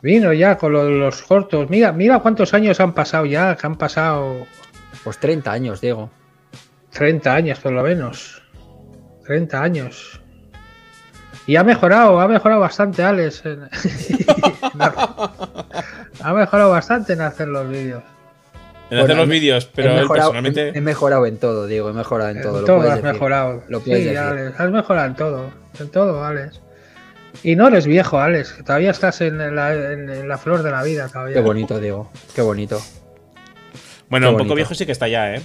Vino 0.02 0.32
ya 0.34 0.58
con 0.58 0.72
lo 0.72 0.84
de 0.84 0.90
los 0.90 1.22
cortos. 1.22 1.70
Mira, 1.70 1.90
mira 1.92 2.18
cuántos 2.18 2.52
años 2.52 2.78
han 2.80 2.92
pasado 2.92 3.24
ya, 3.24 3.56
que 3.56 3.66
han 3.66 3.76
pasado 3.76 4.46
pues 5.04 5.18
30 5.18 5.52
años, 5.52 5.80
Diego. 5.80 6.10
30 6.90 7.34
años 7.34 7.60
por 7.60 7.72
lo 7.72 7.82
menos. 7.82 8.42
30 9.26 9.62
años. 9.62 10.20
Y 11.46 11.56
ha 11.56 11.64
mejorado, 11.64 12.20
ha 12.20 12.28
mejorado 12.28 12.60
bastante 12.60 13.02
Alex. 13.02 13.44
en- 13.44 13.68
ha 16.22 16.32
mejorado 16.32 16.70
bastante 16.70 17.12
en 17.12 17.20
hacer 17.20 17.48
los 17.48 17.68
vídeos. 17.68 18.02
en 18.90 18.98
hacer 18.98 19.16
los 19.16 19.28
vídeos, 19.28 19.66
pero 19.74 19.90
he, 19.90 19.94
mejorado, 20.00 20.30
personalmente. 20.30 20.68
he- 20.68 20.78
he 20.78 20.80
mejorado 20.80 21.26
en 21.26 21.38
todo, 21.38 21.66
Diego, 21.66 21.90
he 21.90 21.92
mejorado 21.92 22.30
en 22.30 22.40
todo. 22.42 22.54
En 22.56 22.60
lo 22.62 22.66
todo 22.66 22.76
puedes 22.78 22.92
has 22.92 22.98
decir. 23.02 23.12
mejorado. 23.12 23.62
Lo 23.68 23.80
sí, 23.80 23.90
decir. 23.90 24.18
Alex, 24.18 24.60
has 24.60 24.70
mejorado 24.70 25.06
en 25.08 25.14
todo. 25.16 25.50
En 25.80 25.88
todo, 25.90 26.24
Alex. 26.24 26.60
Y 27.42 27.56
no 27.56 27.66
eres 27.68 27.86
viejo, 27.86 28.18
Alex, 28.20 28.52
que 28.52 28.62
todavía 28.62 28.90
estás 28.92 29.20
en 29.20 29.54
la, 29.56 29.74
en- 29.74 30.08
en 30.08 30.28
la 30.28 30.38
flor 30.38 30.62
de 30.62 30.70
la 30.70 30.82
vida 30.82 31.08
todavía. 31.08 31.34
Qué 31.34 31.40
bonito, 31.40 31.78
Diego. 31.80 32.10
Qué 32.34 32.42
bonito. 32.42 32.80
Bueno, 34.08 34.30
un 34.30 34.36
poco 34.38 34.54
viejo 34.54 34.74
sí 34.74 34.86
que 34.86 34.92
está 34.92 35.08
ya, 35.08 35.34
¿eh? 35.34 35.42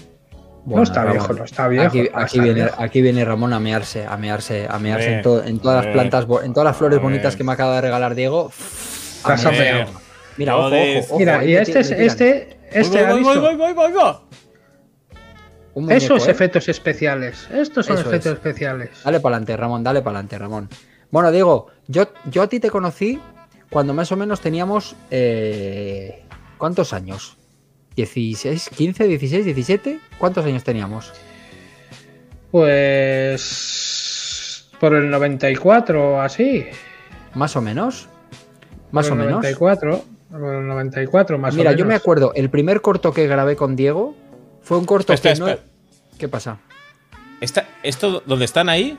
No 0.66 0.84
está 0.84 1.04
Ramón, 1.04 1.14
viejo, 1.14 1.34
no 1.34 1.44
está 1.46 1.68
viejo. 1.68 1.88
Aquí, 1.88 2.02
no 2.02 2.18
aquí 2.20 2.26
está 2.26 2.44
viene, 2.44 2.62
viejo. 2.64 2.82
aquí 2.82 3.02
viene 3.02 3.26
Ramón 3.26 3.54
a 3.54 3.60
mearse, 3.60 4.06
a 4.06 4.18
mearse, 4.18 4.68
a 4.70 4.78
mearse 4.78 5.08
en, 5.08 5.14
Hombre, 5.18 5.24
to- 5.24 5.44
en 5.46 5.60
todas 5.60 5.86
las 5.86 5.94
plantas, 5.94 6.26
en 6.44 6.54
todas 6.54 6.66
las 6.66 6.78
flores 6.78 7.02
bonitas 7.02 7.36
que 7.36 7.44
me 7.44 7.54
acaba 7.54 7.76
de 7.76 7.82
regalar 7.82 8.14
Diego. 8.14 8.52
A. 9.24 9.36
Mira, 10.38 10.58
ojo, 10.58 10.68
ojo, 10.68 11.00
ojo, 11.00 11.18
Mira, 11.20 11.44
y 11.44 11.56
este, 11.56 11.80
es- 11.80 11.92
este, 11.92 12.58
este 12.72 13.00
ha 13.06 13.12
voy, 13.12 13.24
voy, 13.24 13.38
voy, 13.40 13.56
voy, 13.56 13.74
voy, 13.74 13.92
voy. 13.94 14.14
Un 15.74 15.86
muñeco, 15.86 15.98
esos 16.16 16.28
¿eh? 16.28 16.32
efectos 16.32 16.68
especiales. 16.68 17.48
Estos 17.54 17.86
son 17.86 17.98
Eso 17.98 18.08
efectos 18.10 18.32
es. 18.34 18.38
especiales. 18.38 18.90
Dale 19.04 19.20
para 19.20 19.36
adelante, 19.38 19.58
Ramón, 19.58 19.84
dale 19.84 20.02
para 20.02 20.18
adelante, 20.18 20.38
Ramón. 20.38 20.70
Bueno, 21.12 21.32
Diego, 21.32 21.68
yo, 21.88 22.10
yo 22.26 22.42
a 22.44 22.48
ti 22.48 22.60
te 22.60 22.70
conocí 22.70 23.20
cuando 23.70 23.94
más 23.94 24.12
o 24.12 24.18
menos 24.18 24.42
teníamos. 24.42 24.96
eh, 25.10 26.26
¿Cuántos 26.58 26.92
años? 26.94 27.38
¿16, 28.04 28.70
15, 28.70 29.08
16, 29.08 29.46
17? 29.46 30.00
¿Cuántos 30.18 30.46
años 30.46 30.64
teníamos? 30.64 31.12
Pues. 33.40 34.70
Por 34.80 34.94
el 34.96 35.10
94 35.10 36.14
o 36.16 36.22
así. 36.22 36.66
¿Más 37.36 37.56
o 37.56 37.62
menos? 37.62 38.08
¿Más 38.92 39.08
por 39.10 39.18
o 39.18 39.22
el 39.22 39.26
menos? 39.28 39.42
94. 39.42 40.04
Por 40.32 40.56
el 40.56 40.68
94 40.68 41.38
más 41.38 41.56
Mira, 41.56 41.70
o 41.70 41.74
menos. 41.74 41.80
yo 41.80 41.86
me 41.86 41.96
acuerdo, 41.96 42.32
el 42.36 42.50
primer 42.50 42.82
corto 42.82 43.12
que 43.12 43.28
grabé 43.28 43.56
con 43.56 43.76
Diego 43.76 44.16
fue 44.62 44.78
un 44.78 44.86
corto 44.86 45.12
Espera, 45.14 45.34
que 45.34 45.40
no. 45.40 45.48
espera. 45.48 45.68
¿Qué 46.18 46.28
pasa? 46.28 46.60
Está- 47.42 47.68
¿Esto 47.84 48.22
donde 48.26 48.46
están 48.46 48.70
ahí? 48.70 48.98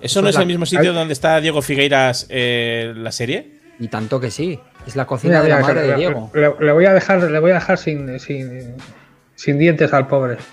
¿Eso 0.00 0.20
Eso 0.20 0.22
no 0.22 0.28
es 0.28 0.34
es 0.34 0.36
la- 0.36 0.42
el 0.42 0.46
mismo 0.48 0.66
sitio 0.66 0.92
donde 0.92 1.12
está 1.14 1.40
Diego 1.40 1.62
Figueiras 1.62 2.26
eh, 2.28 2.92
la 2.96 3.10
serie? 3.12 3.58
Y 3.78 3.88
tanto 3.88 4.20
que 4.20 4.30
sí. 4.30 4.60
Es 4.86 4.94
la 4.96 5.04
cocina 5.06 5.42
Mira, 5.42 5.42
de 5.42 5.48
la 5.48 5.60
madre 5.60 5.74
que 5.74 5.80
de 5.80 5.88
le, 5.88 5.96
Diego. 5.96 6.30
le- 6.32 6.54
le 6.60 6.72
voy 6.72 6.84
a 6.86 6.92
dejar, 6.94 7.22
le 7.22 7.38
voy 7.40 7.50
a 7.50 7.54
dejar 7.54 7.76
sin, 7.78 8.18
sin, 8.20 8.76
sin 9.34 9.58
dientes 9.58 9.92
al 9.92 10.06
pobre. 10.06 10.36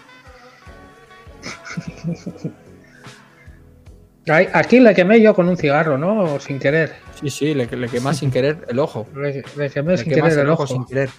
Aquí 4.54 4.80
le 4.80 4.94
quemé 4.96 5.22
yo 5.22 5.34
con 5.36 5.50
un 5.50 5.58
cigarro, 5.58 5.98
¿no? 5.98 6.40
Sin 6.40 6.58
querer. 6.58 6.94
Sí, 7.20 7.30
sí, 7.30 7.54
le, 7.54 7.66
le 7.66 7.90
quemas 7.90 8.18
sin 8.18 8.32
querer 8.32 8.66
el 8.70 8.80
ojo. 8.80 9.06
Le, 9.16 9.44
le 9.58 9.70
quemé 9.70 9.92
Le 9.94 9.98
sin 9.98 10.14
querer 10.14 10.40
el 10.40 10.50
ojo. 10.50 10.66
sin 10.66 10.86
querer. 10.86 11.10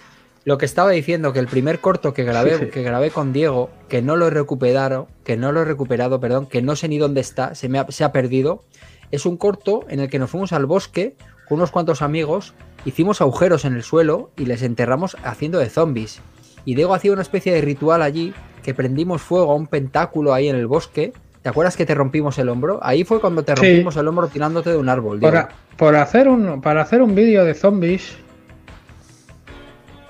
Lo 0.43 0.57
que 0.57 0.65
estaba 0.65 0.91
diciendo, 0.91 1.31
que 1.33 1.39
el 1.39 1.47
primer 1.47 1.79
corto 1.79 2.13
que 2.13 2.23
grabé, 2.23 2.69
que 2.69 2.83
grabé 2.83 3.09
con 3.11 3.31
Diego, 3.33 3.69
que 3.89 4.01
no 4.03 4.15
lo 4.15 4.27
he 4.27 4.29
recuperado, 4.31 5.07
que 5.23 5.37
no 5.37 5.51
lo 5.51 5.61
he 5.61 5.65
recuperado, 5.65 6.19
perdón, 6.19 6.47
que 6.47 6.61
no 6.61 6.75
sé 6.75 6.87
ni 6.87 6.97
dónde 6.99 7.21
está, 7.21 7.55
se 7.55 7.67
me 7.69 7.79
ha, 7.79 7.85
se 7.89 8.03
ha 8.03 8.11
perdido, 8.11 8.63
es 9.11 9.25
un 9.25 9.37
corto 9.37 9.85
en 9.89 9.99
el 9.99 10.09
que 10.09 10.19
nos 10.19 10.29
fuimos 10.29 10.53
al 10.53 10.67
bosque 10.67 11.15
con 11.47 11.57
unos 11.57 11.71
cuantos 11.71 12.03
amigos, 12.03 12.53
hicimos 12.85 13.19
agujeros 13.21 13.65
en 13.65 13.73
el 13.75 13.83
suelo 13.83 14.31
y 14.37 14.45
les 14.45 14.61
enterramos 14.61 15.17
haciendo 15.23 15.59
de 15.59 15.69
zombies. 15.69 16.21
Y 16.65 16.75
Diego 16.75 16.93
hacía 16.93 17.11
una 17.13 17.21
especie 17.21 17.53
de 17.53 17.61
ritual 17.61 18.01
allí, 18.01 18.33
que 18.63 18.73
prendimos 18.73 19.21
fuego 19.21 19.51
a 19.51 19.55
un 19.55 19.67
pentáculo 19.67 20.33
ahí 20.33 20.47
en 20.49 20.55
el 20.55 20.67
bosque, 20.67 21.13
¿Te 21.43 21.49
acuerdas 21.49 21.77
que 21.77 21.85
te 21.85 21.93
rompimos 21.93 22.39
el 22.39 22.49
hombro? 22.49 22.79
Ahí 22.81 23.03
fue 23.03 23.21
cuando 23.21 23.43
te 23.43 23.55
Sí. 23.55 23.61
rompimos 23.61 23.95
el 23.97 24.07
hombro 24.07 24.27
tirándote 24.29 24.71
de 24.71 24.77
un 24.77 24.89
árbol. 24.89 25.19
Por, 25.19 25.29
Diego. 25.31 25.47
a- 25.47 25.49
por 25.77 25.95
hacer 25.95 26.27
un, 26.27 26.59
para 26.59 26.81
hacer 26.81 27.03
un 27.03 27.13
vídeo 27.13 27.45
de 27.45 27.53
zombies, 27.53 28.15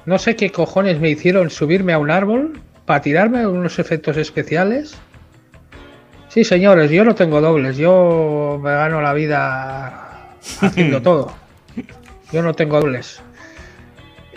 no 0.05 0.17
sé 0.17 0.37
qué 0.37 0.51
cojones 0.53 1.01
me 1.01 1.09
hicieron 1.09 1.49
subirme 1.49 1.91
a 1.91 1.97
un 1.99 2.09
árbol 2.09 2.53
para 2.85 3.01
tirarme 3.01 3.45
unos 3.47 3.79
efectos 3.79 4.15
especiales. 4.15 4.95
Sí, 6.29 6.45
señores, 6.45 6.89
yo 6.91 7.03
no 7.03 7.15
tengo 7.15 7.41
dobles, 7.41 7.75
yo 7.75 8.57
me 8.63 8.71
gano 8.71 9.01
la 9.01 9.13
vida 9.13 10.29
haciendo 10.61 11.01
todo. 11.01 11.33
Yo 12.31 12.41
no 12.41 12.53
tengo 12.53 12.79
dobles. 12.79 13.21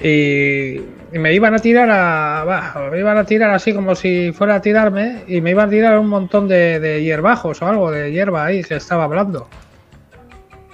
Y, 0.01 0.77
y 1.12 1.19
me 1.19 1.32
iban 1.32 1.55
a 1.55 1.59
tirar 1.59 1.90
a. 1.90 2.44
bah, 2.44 2.89
me 2.90 2.98
iban 2.98 3.19
a 3.19 3.24
tirar 3.24 3.51
así 3.51 3.73
como 3.73 3.94
si 3.94 4.32
fuera 4.32 4.56
a 4.56 4.60
tirarme. 4.60 5.24
Y 5.27 5.40
me 5.40 5.51
iban 5.51 5.69
a 5.69 5.70
tirar 5.70 5.98
un 5.98 6.09
montón 6.09 6.48
de, 6.48 6.78
de 6.81 7.02
hierbajos 7.02 7.60
o 7.62 7.66
algo 7.66 7.90
de 7.90 8.12
hierba 8.12 8.44
ahí 8.44 8.62
que 8.62 8.77
estaba 8.77 9.05
hablando. 9.05 9.48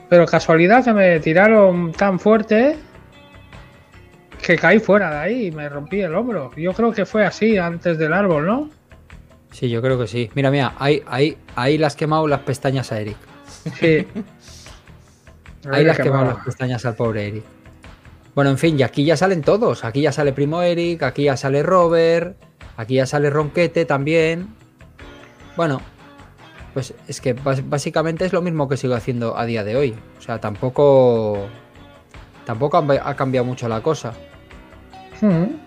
Pero 0.09 0.27
casualidad 0.27 0.85
que 0.85 0.93
me 0.93 1.21
tiraron 1.21 1.93
tan 1.93 2.21
fuerte 2.21 2.77
que 4.45 4.57
caí 4.57 4.79
fuera 4.79 5.11
de 5.11 5.17
ahí 5.17 5.47
y 5.47 5.51
me 5.51 5.69
rompí 5.69 6.01
el 6.01 6.15
hombro. 6.15 6.51
Yo 6.57 6.73
creo 6.75 6.93
que 6.93 7.07
fue 7.07 7.25
así 7.25 7.57
antes 7.57 7.97
del 7.99 8.13
árbol, 8.13 8.47
¿no? 8.47 8.71
Sí, 9.51 9.71
yo 9.71 9.81
creo 9.81 9.99
que 9.99 10.07
sí. 10.07 10.31
Mira, 10.35 10.51
mira, 10.51 10.75
ahí, 10.79 11.03
ahí, 11.07 11.39
ahí 11.57 11.79
le 11.79 11.87
has 11.87 11.97
quemado 11.97 12.27
las 12.27 12.41
pestañas 12.41 12.93
a 12.93 13.01
Eric. 13.01 13.17
Sí. 13.81 14.07
Ahí 15.71 15.85
le 15.85 15.91
has 15.91 15.97
que 15.97 16.05
quemado 16.05 16.25
mala. 16.25 16.37
las 16.37 16.45
pestañas 16.45 16.85
al 16.85 16.95
pobre 16.95 17.29
Eric. 17.29 17.45
Bueno, 18.35 18.51
en 18.51 18.59
fin, 18.59 18.79
y 18.79 18.83
aquí 18.83 19.05
ya 19.05 19.17
salen 19.17 19.43
todos. 19.43 19.85
Aquí 19.85 20.03
ya 20.03 20.13
sale 20.13 20.33
Primo 20.33 20.63
Eric, 20.63 21.03
aquí 21.03 21.25
ya 21.25 21.37
sale 21.37 21.63
Robert, 21.63 22.37
aquí 22.77 22.95
ya 22.95 23.07
sale 23.07 23.31
Ronquete 23.31 23.85
también. 23.85 24.49
Bueno, 25.57 25.81
pues 26.73 26.95
es 27.07 27.21
que 27.21 27.35
básicamente 27.35 28.25
es 28.25 28.33
lo 28.33 28.43
mismo 28.43 28.69
que 28.69 28.77
sigo 28.77 28.95
haciendo 28.95 29.39
a 29.39 29.47
día 29.47 29.63
de 29.63 29.77
hoy. 29.77 29.95
O 30.19 30.21
sea, 30.21 30.41
tampoco. 30.41 31.47
Tampoco 32.45 32.77
ha 32.77 33.15
cambiado 33.15 33.47
mucho 33.47 33.69
la 33.69 33.81
cosa. 33.81 34.13
Mm. 35.21 35.64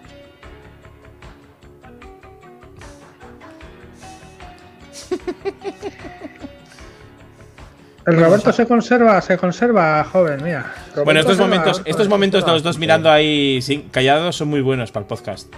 El 8.08 8.20
Roberto 8.20 8.54
se 8.54 8.66
conserva, 8.66 9.22
se 9.22 9.38
conserva 9.38 10.04
joven, 10.06 10.42
mira. 10.44 10.74
Bueno, 11.04 11.20
estos 11.20 11.38
momentos, 11.38 11.82
estos 11.86 12.08
momentos 12.08 12.46
de 12.46 12.52
los 12.52 12.64
dos 12.64 12.80
mirando 12.80 13.12
ahí 13.12 13.62
sin- 13.62 13.90
callados 13.90 14.36
son 14.38 14.48
muy 14.48 14.62
buenos 14.62 14.92
para 14.92 15.04
el 15.04 15.08
podcast. 15.08 15.54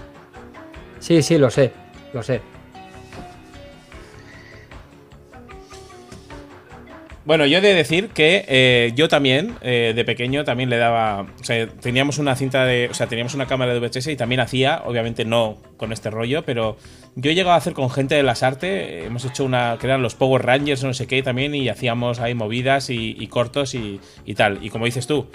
Sí, 0.99 1.21
sí, 1.21 1.38
lo 1.38 1.49
sé, 1.51 1.71
lo 2.11 2.23
sé. 2.23 2.41
Bueno, 7.25 7.45
yo 7.45 7.59
he 7.59 7.61
de 7.61 7.73
decir 7.75 8.07
que 8.09 8.45
eh, 8.47 8.91
yo 8.95 9.07
también, 9.07 9.55
eh, 9.61 9.93
de 9.95 10.05
pequeño, 10.05 10.43
también 10.45 10.69
le 10.69 10.77
daba. 10.77 11.27
O 11.39 11.43
sea, 11.43 11.67
teníamos 11.67 12.17
una 12.17 12.35
cinta 12.35 12.65
de. 12.65 12.87
O 12.89 12.93
sea, 12.93 13.07
teníamos 13.07 13.35
una 13.35 13.45
cámara 13.45 13.73
de 13.73 13.79
VHS 13.79 14.07
y 14.07 14.15
también 14.15 14.39
hacía, 14.41 14.81
obviamente 14.85 15.25
no 15.25 15.57
con 15.77 15.91
este 15.91 16.09
rollo, 16.09 16.43
pero 16.43 16.77
yo 17.15 17.29
he 17.29 17.35
llegado 17.35 17.53
a 17.53 17.57
hacer 17.57 17.73
con 17.73 17.89
gente 17.91 18.15
de 18.15 18.23
las 18.23 18.41
artes. 18.41 19.05
Hemos 19.05 19.25
hecho 19.25 19.43
una. 19.43 19.77
que 19.79 19.85
eran 19.87 20.01
los 20.01 20.15
Power 20.15 20.43
Rangers 20.43 20.83
o 20.83 20.87
no 20.87 20.93
sé 20.93 21.05
qué 21.07 21.21
también, 21.21 21.53
y 21.53 21.69
hacíamos 21.69 22.19
ahí 22.19 22.33
movidas 22.33 22.89
y, 22.89 23.15
y 23.19 23.27
cortos 23.27 23.75
y, 23.75 23.99
y 24.25 24.33
tal. 24.33 24.59
Y 24.63 24.69
como 24.69 24.85
dices 24.85 25.05
tú, 25.05 25.27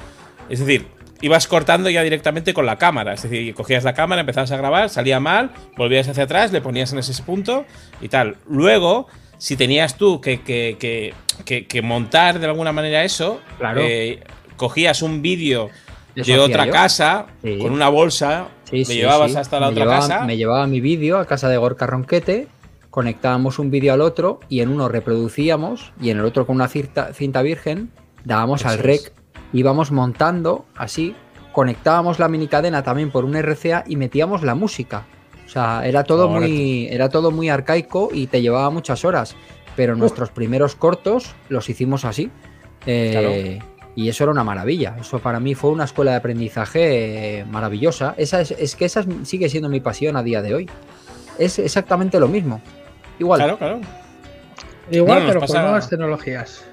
es 0.49 0.59
decir. 0.61 0.87
Ibas 1.21 1.47
cortando 1.47 1.89
ya 1.89 2.03
directamente 2.03 2.53
con 2.53 2.67
la 2.67 2.77
cámara. 2.77 3.15
Es 3.15 3.23
decir, 3.23 3.55
cogías 3.55 3.83
la 3.85 3.95
cámara, 3.95 4.21
empezabas 4.21 4.51
a 4.51 4.59
grabar, 4.59 4.91
salía 4.91 5.21
mal, 5.21 5.53
volvías 5.77 6.07
hacia 6.09 6.25
atrás, 6.25 6.53
le 6.53 6.61
ponías 6.61 6.93
en 6.93 6.99
ese 6.99 7.23
punto 7.23 7.65
y 8.03 8.09
tal. 8.09 8.37
Luego, 8.47 9.07
si 9.39 9.57
tenías 9.57 9.97
tú 9.97 10.21
que, 10.21 10.43
que- 10.43 10.77
que- 10.79 11.15
que- 11.45 11.67
que 11.67 11.83
montar 11.83 12.39
de 12.39 12.47
alguna 12.47 12.73
manera 12.73 13.05
eso, 13.05 13.41
Claro. 13.59 13.81
eh, 13.83 14.21
cogías 14.57 15.03
un 15.03 15.21
vídeo 15.23 15.71
de 16.15 16.39
otra 16.39 16.67
yo. 16.67 16.73
casa 16.73 17.27
Sí. 17.43 17.59
con 17.59 17.73
una 17.73 17.89
bolsa, 17.89 18.49
Sí, 18.71 18.85
sí, 18.85 18.95
llevabas 18.95 19.35
hasta 19.37 19.61
la 19.61 19.67
Me 19.67 19.73
otra 19.73 19.85
llevaba- 19.85 20.01
casa. 20.09 20.25
Me 20.25 20.37
llevaba 20.37 20.67
mi 20.67 20.81
vídeo 20.81 21.19
a 21.19 21.27
casa 21.27 21.49
de 21.49 21.57
Gorka 21.57 21.87
Ronquete, 21.87 22.47
conectábamos 22.91 23.59
un 23.59 23.71
vídeo 23.71 23.93
al 23.93 24.01
otro 24.01 24.41
y 24.49 24.61
en 24.61 24.69
uno 24.71 24.89
reproducíamos 24.89 25.93
y 26.01 26.11
en 26.11 26.19
el 26.19 26.25
otro 26.25 26.47
con 26.47 26.57
una 26.57 26.69
cinta, 26.69 27.13
cinta 27.13 27.43
virgen 27.43 27.91
dábamos 28.25 28.61
Eso 28.61 28.69
al 28.71 28.77
es. 28.77 28.81
rec, 28.83 29.13
íbamos 29.53 29.91
montando 29.91 30.65
así, 30.77 31.15
conectábamos 31.53 32.19
la 32.19 32.29
mini 32.29 32.47
cadena 32.49 32.83
también 32.83 33.11
por 33.11 33.25
un 33.25 33.37
RCA 33.37 33.85
y 33.87 33.97
metíamos 33.97 34.43
la 34.43 34.55
música. 34.55 35.05
O 35.47 35.49
sea, 35.49 35.83
era 35.87 36.05
todo 36.05 36.29
muy 36.29 36.87
era 36.91 37.09
todo 37.11 37.31
muy 37.31 37.49
arcaico 37.49 38.09
y 38.13 38.27
te 38.29 38.41
llevaba 38.41 38.71
muchas 38.71 39.05
horas, 39.05 39.37
pero 39.77 39.97
nuestros 39.97 40.31
primeros 40.31 40.75
cortos 40.77 41.35
los 41.49 41.69
hicimos 41.69 42.05
así. 42.05 42.31
Eh, 42.87 43.59
Y 43.97 44.09
eso 44.09 44.25
era 44.25 44.33
una 44.33 44.43
maravilla. 44.43 44.97
Eso 45.01 45.21
para 45.21 45.39
mí 45.39 45.55
fue 45.55 45.71
una 45.71 45.85
escuela 45.85 46.11
de 46.13 46.17
aprendizaje 46.17 47.39
eh, 47.41 47.45
maravillosa. 47.45 48.15
Esa 48.17 48.41
es, 48.41 48.51
es 48.51 48.75
que 48.75 48.87
esa 48.87 49.01
es- 49.01 49.07
sigue 49.23 49.49
siendo 49.49 49.69
mi 49.69 49.79
pasión 49.81 50.17
a 50.17 50.23
día 50.25 50.43
de 50.43 50.53
hoy. 50.55 50.71
Es 51.39 51.59
exactamente 51.61 52.19
lo 52.19 52.27
mismo. 52.27 52.61
Igual. 53.21 53.39
Claro, 53.41 53.57
claro. 53.59 53.81
Igual, 54.91 55.25
pero 55.27 55.41
pasa- 55.41 55.53
con 55.55 55.63
nuevas 55.63 55.89
tecnologías. 55.89 56.65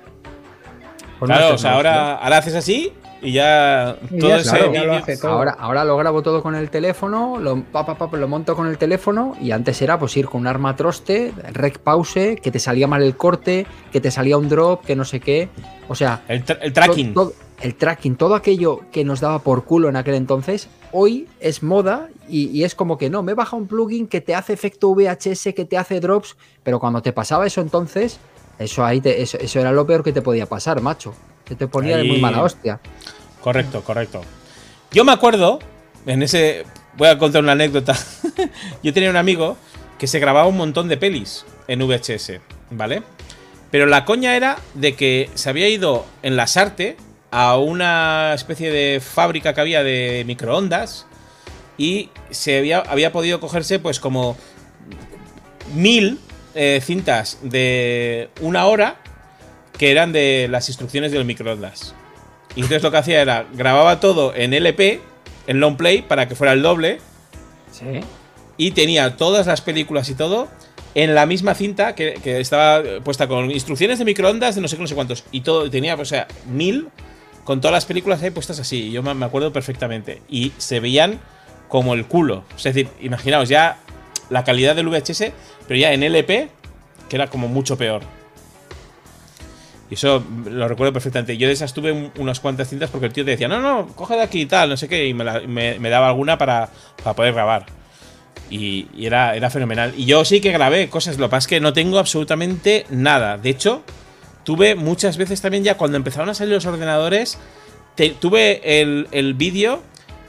con 1.20 1.28
Claro, 1.28 1.54
o 1.54 1.58
sea, 1.60 1.74
ahora, 1.74 2.16
ahora 2.16 2.38
haces 2.38 2.56
así 2.56 2.92
y 3.22 3.34
ya 3.34 3.96
Y 4.10 4.18
todo 4.20 4.30
ya 4.30 4.36
ese 4.38 4.46
está, 4.48 4.58
ya 4.60 4.66
lo 4.66 4.72
vídeo- 4.72 4.94
hace 4.94 5.18
todo. 5.18 5.32
Ahora, 5.32 5.52
ahora 5.60 5.84
lo 5.86 5.96
grabo 5.98 6.22
todo 6.24 6.42
con 6.42 6.56
el 6.56 6.70
teléfono, 6.70 7.38
lo, 7.40 7.62
pa, 7.64 7.86
pa, 7.86 7.96
pa, 7.96 8.18
lo 8.18 8.28
monto 8.28 8.56
con 8.56 8.68
el 8.68 8.78
teléfono 8.78 9.36
y 9.42 9.52
antes 9.52 9.82
era 9.82 10.00
pues 10.00 10.16
ir 10.18 10.26
con 10.28 10.42
un 10.42 10.48
arma 10.48 10.76
troste, 10.76 11.34
rec 11.54 11.80
pause, 11.80 12.38
que 12.42 12.52
te 12.52 12.60
salía 12.60 12.88
mal 12.88 13.04
el 13.04 13.16
corte, 13.16 13.66
que 13.92 14.02
te 14.02 14.12
salía 14.12 14.38
un 14.38 14.50
drop, 14.50 14.84
que 14.86 14.96
no 14.96 15.06
sé 15.06 15.20
qué. 15.20 15.50
O 15.88 15.96
sea, 15.96 16.22
El, 16.28 16.44
tra- 16.46 16.58
el 16.62 16.74
tracking. 16.74 17.14
to- 17.14 17.22
todo- 17.26 17.34
el 17.62 17.76
tracking, 17.76 18.16
todo 18.16 18.34
aquello 18.34 18.82
que 18.92 19.04
nos 19.04 19.20
daba 19.20 19.38
por 19.40 19.66
culo 19.66 19.88
en 19.88 19.96
aquel 19.96 20.16
entonces, 20.16 20.68
hoy 20.92 21.28
es 21.40 21.62
moda 21.62 22.08
y, 22.28 22.48
y 22.50 22.64
es 22.64 22.74
como 22.74 22.98
que 22.98 23.12
no, 23.12 23.22
me 23.22 23.36
baja 23.36 23.56
un 23.56 23.68
plugin 23.68 24.08
que 24.08 24.20
te 24.20 24.34
hace 24.34 24.52
efecto 24.54 24.90
VHS, 24.96 25.54
que 25.54 25.66
te 25.66 25.78
hace 25.78 26.00
drops, 26.00 26.38
pero 26.64 26.80
cuando 26.80 27.04
te 27.04 27.14
pasaba 27.14 27.46
eso 27.46 27.62
entonces, 27.62 28.20
eso 28.58 28.84
ahí 28.84 29.00
te- 29.00 29.22
eso, 29.22 29.38
eso 29.38 29.60
era 29.60 29.72
lo 29.72 29.86
peor 29.86 30.04
que 30.04 30.12
te 30.12 30.24
podía 30.24 30.48
pasar, 30.48 30.82
macho. 30.82 31.14
Que 31.52 31.58
te 31.58 31.68
ponía 31.68 31.98
de 31.98 32.06
muy 32.06 32.18
mala 32.22 32.44
hostia. 32.44 32.80
Correcto, 33.42 33.84
correcto. 33.84 34.22
Yo 34.90 35.04
me 35.04 35.12
acuerdo, 35.12 35.60
en 36.06 36.24
ese. 36.24 36.66
Voy 36.96 37.10
a 37.10 37.18
contar 37.18 37.44
una 37.44 37.52
anécdota. 37.52 37.94
Yo 38.84 38.94
tenía 38.94 39.10
un 39.10 39.18
amigo 39.18 39.58
que 40.00 40.08
se 40.08 40.20
grababa 40.20 40.48
un 40.48 40.56
montón 40.56 40.88
de 40.88 40.96
pelis 40.96 41.46
en 41.68 41.86
VHS, 41.86 42.40
¿vale? 42.70 43.04
Pero 43.70 43.86
la 43.86 44.06
coña 44.06 44.38
era 44.38 44.60
de 44.76 44.96
que 44.96 45.30
se 45.34 45.50
había 45.50 45.68
ido 45.68 46.06
en 46.24 46.38
la 46.38 46.48
Sarte 46.48 46.96
a 47.32 47.58
una 47.58 48.34
especie 48.34 48.72
de 48.72 49.02
fábrica 49.02 49.54
que 49.54 49.60
había 49.60 49.84
de 49.84 50.24
microondas 50.26 51.06
y 51.78 52.12
se 52.30 52.60
había, 52.60 52.80
había 52.80 53.12
podido 53.12 53.42
cogerse 53.42 53.78
pues 53.78 54.00
como 54.00 54.38
mil 55.76 56.18
eh, 56.56 56.80
cintas 56.82 57.40
de 57.42 58.30
una 58.40 58.68
hora 58.68 59.02
que 59.82 59.90
eran 59.90 60.12
de 60.12 60.48
las 60.48 60.70
instrucciones 60.70 61.12
del 61.12 61.26
microondas. 61.26 61.96
Y 62.56 62.60
entonces 62.60 62.84
lo 62.84 62.92
que 62.92 62.98
hacía 62.98 63.20
era 63.20 63.48
grababa 63.52 64.00
todo 64.00 64.32
en 64.36 64.54
LP, 64.54 65.02
en 65.48 65.60
long 65.60 65.76
play, 65.76 66.04
para 66.04 66.28
que 66.28 66.36
fuera 66.36 66.54
el 66.54 66.62
doble, 66.62 67.00
Sí. 67.72 67.86
y 68.58 68.72
tenía 68.72 69.18
todas 69.18 69.48
las 69.48 69.62
películas 69.62 70.08
y 70.10 70.14
todo 70.14 70.50
en 70.94 71.16
la 71.16 71.26
misma 71.26 71.56
cinta 71.56 71.96
que, 71.96 72.14
que 72.24 72.40
estaba 72.40 72.84
puesta 73.04 73.28
con 73.28 73.50
instrucciones 73.50 73.98
de 73.98 74.06
microondas 74.06 74.54
de 74.54 74.62
no 74.62 74.68
sé 74.68 74.76
qué, 74.76 74.84
no 74.84 74.88
sé 74.88 74.94
cuántos. 74.94 75.24
Y 75.32 75.42
todo, 75.42 75.68
tenía, 75.72 75.96
o 75.96 76.06
sea, 76.06 76.28
mil 76.46 76.90
con 77.44 77.60
todas 77.60 77.74
las 77.74 77.86
películas 77.86 78.22
ahí 78.22 78.30
puestas 78.30 78.60
así. 78.60 78.92
Yo 78.92 79.02
me 79.02 79.16
me 79.16 79.26
acuerdo 79.26 79.52
perfectamente. 79.52 80.22
Y 80.30 80.52
se 80.60 80.80
veían 80.80 81.20
como 81.70 81.96
el 81.96 82.06
culo. 82.06 82.44
Es 82.56 82.66
decir, 82.66 82.88
imaginaos 83.02 83.50
ya 83.50 83.80
la 84.30 84.44
calidad 84.44 84.76
del 84.76 84.90
VHS, 84.90 85.32
pero 85.68 85.80
ya 85.80 85.92
en 85.92 86.04
LP, 86.04 86.50
que 87.10 87.16
era 87.16 87.26
como 87.32 87.48
mucho 87.48 87.80
peor. 87.80 88.04
Y 89.92 89.96
eso 89.96 90.24
lo 90.50 90.68
recuerdo 90.70 90.94
perfectamente. 90.94 91.36
Yo 91.38 91.48
de 91.48 91.54
esas 91.54 91.74
tuve 91.74 91.92
un- 91.92 92.12
unas 92.18 92.40
cuantas 92.40 92.70
cintas 92.70 92.90
porque 92.90 93.08
el 93.08 93.14
tío 93.14 93.26
te 93.26 93.32
decía, 93.32 93.50
no, 93.50 93.60
no, 93.62 93.88
coge 93.88 94.16
de 94.16 94.22
aquí 94.22 94.42
y 94.42 94.46
tal, 94.46 94.70
no 94.70 94.78
sé 94.78 94.88
qué, 94.88 95.06
y 95.06 95.14
me, 95.14 95.24
la- 95.26 95.42
me- 95.42 95.78
daba 95.90 96.08
alguna 96.08 96.38
para, 96.38 96.70
para 97.04 97.14
poder 97.16 97.34
grabar. 97.34 97.66
Y, 98.50 98.88
era, 99.06 99.36
era 99.36 99.50
fenomenal. 99.50 99.94
Y 99.98 100.06
yo 100.06 100.24
sí 100.26 100.40
que 100.42 100.52
grabé 100.52 100.90
cosas, 100.90 101.18
lo 101.18 101.28
que 101.28 101.32
pasa 101.32 101.46
es 101.46 101.48
que 101.48 101.60
no 101.60 101.74
tengo 101.74 102.00
absolutamente 102.00 102.86
nada. 102.90 103.38
De 103.38 103.50
hecho, 103.50 103.84
tuve 104.46 104.76
muchas 104.76 105.18
veces 105.18 105.42
también 105.42 105.64
ya 105.66 105.76
cuando 105.76 105.98
empezaron 105.98 106.30
a 106.30 106.34
salir 106.34 106.54
los 106.54 106.66
ordenadores, 106.66 107.38
tuve 108.20 108.82
el, 108.82 109.08
el 109.12 109.34
vídeo 109.34 109.82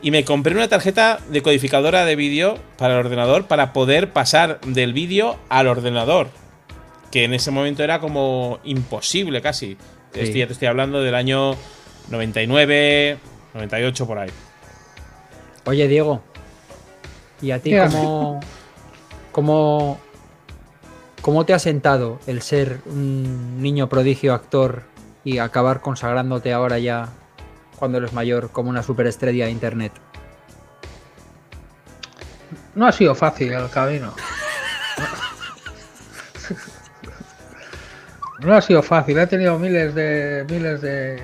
y 0.02 0.10
me 0.10 0.24
compré 0.24 0.54
una 0.54 0.66
tarjeta 0.68 1.20
decodificadora 1.30 2.04
de 2.04 2.16
vídeo 2.16 2.58
para 2.78 2.94
el 2.94 3.00
ordenador 3.06 3.46
para 3.46 3.72
poder 3.72 4.10
pasar 4.12 4.60
del 4.66 4.92
vídeo 4.92 5.38
al 5.48 5.68
ordenador. 5.68 6.28
Que 7.12 7.24
en 7.24 7.34
ese 7.34 7.50
momento 7.52 7.84
era 7.84 8.00
como 8.00 8.58
imposible 8.64 9.40
casi. 9.40 9.76
Sí. 10.12 10.20
Estoy- 10.20 10.40
ya 10.40 10.46
te 10.48 10.54
estoy 10.54 10.66
hablando 10.68 11.00
del 11.02 11.14
año 11.14 11.54
99, 12.08 13.18
98 13.54 14.06
por 14.06 14.18
ahí. 14.18 14.30
Oye, 15.66 15.86
Diego. 15.86 16.22
¿Y 17.40 17.50
a 17.52 17.58
ti 17.60 17.72
cómo, 17.76 18.40
cómo, 19.30 20.00
¿cómo 21.20 21.44
te 21.44 21.54
ha 21.54 21.58
sentado 21.58 22.18
el 22.26 22.40
ser 22.42 22.80
un 22.86 23.60
niño 23.62 23.88
prodigio 23.88 24.32
actor 24.34 24.82
y 25.24 25.38
acabar 25.38 25.80
consagrándote 25.80 26.52
ahora 26.52 26.78
ya, 26.78 27.08
cuando 27.78 27.98
eres 27.98 28.12
mayor, 28.12 28.50
como 28.50 28.70
una 28.70 28.82
superestrella 28.82 29.46
de 29.46 29.50
internet? 29.52 29.92
No 32.74 32.86
ha 32.86 32.92
sido 32.92 33.14
fácil 33.14 33.52
el 33.52 33.68
camino. 33.70 34.14
No 38.44 38.54
ha 38.54 38.60
sido 38.60 38.82
fácil, 38.82 39.18
he 39.18 39.26
tenido 39.26 39.58
miles 39.58 39.94
de 39.94 40.44
miles 40.50 40.80
de, 40.80 41.20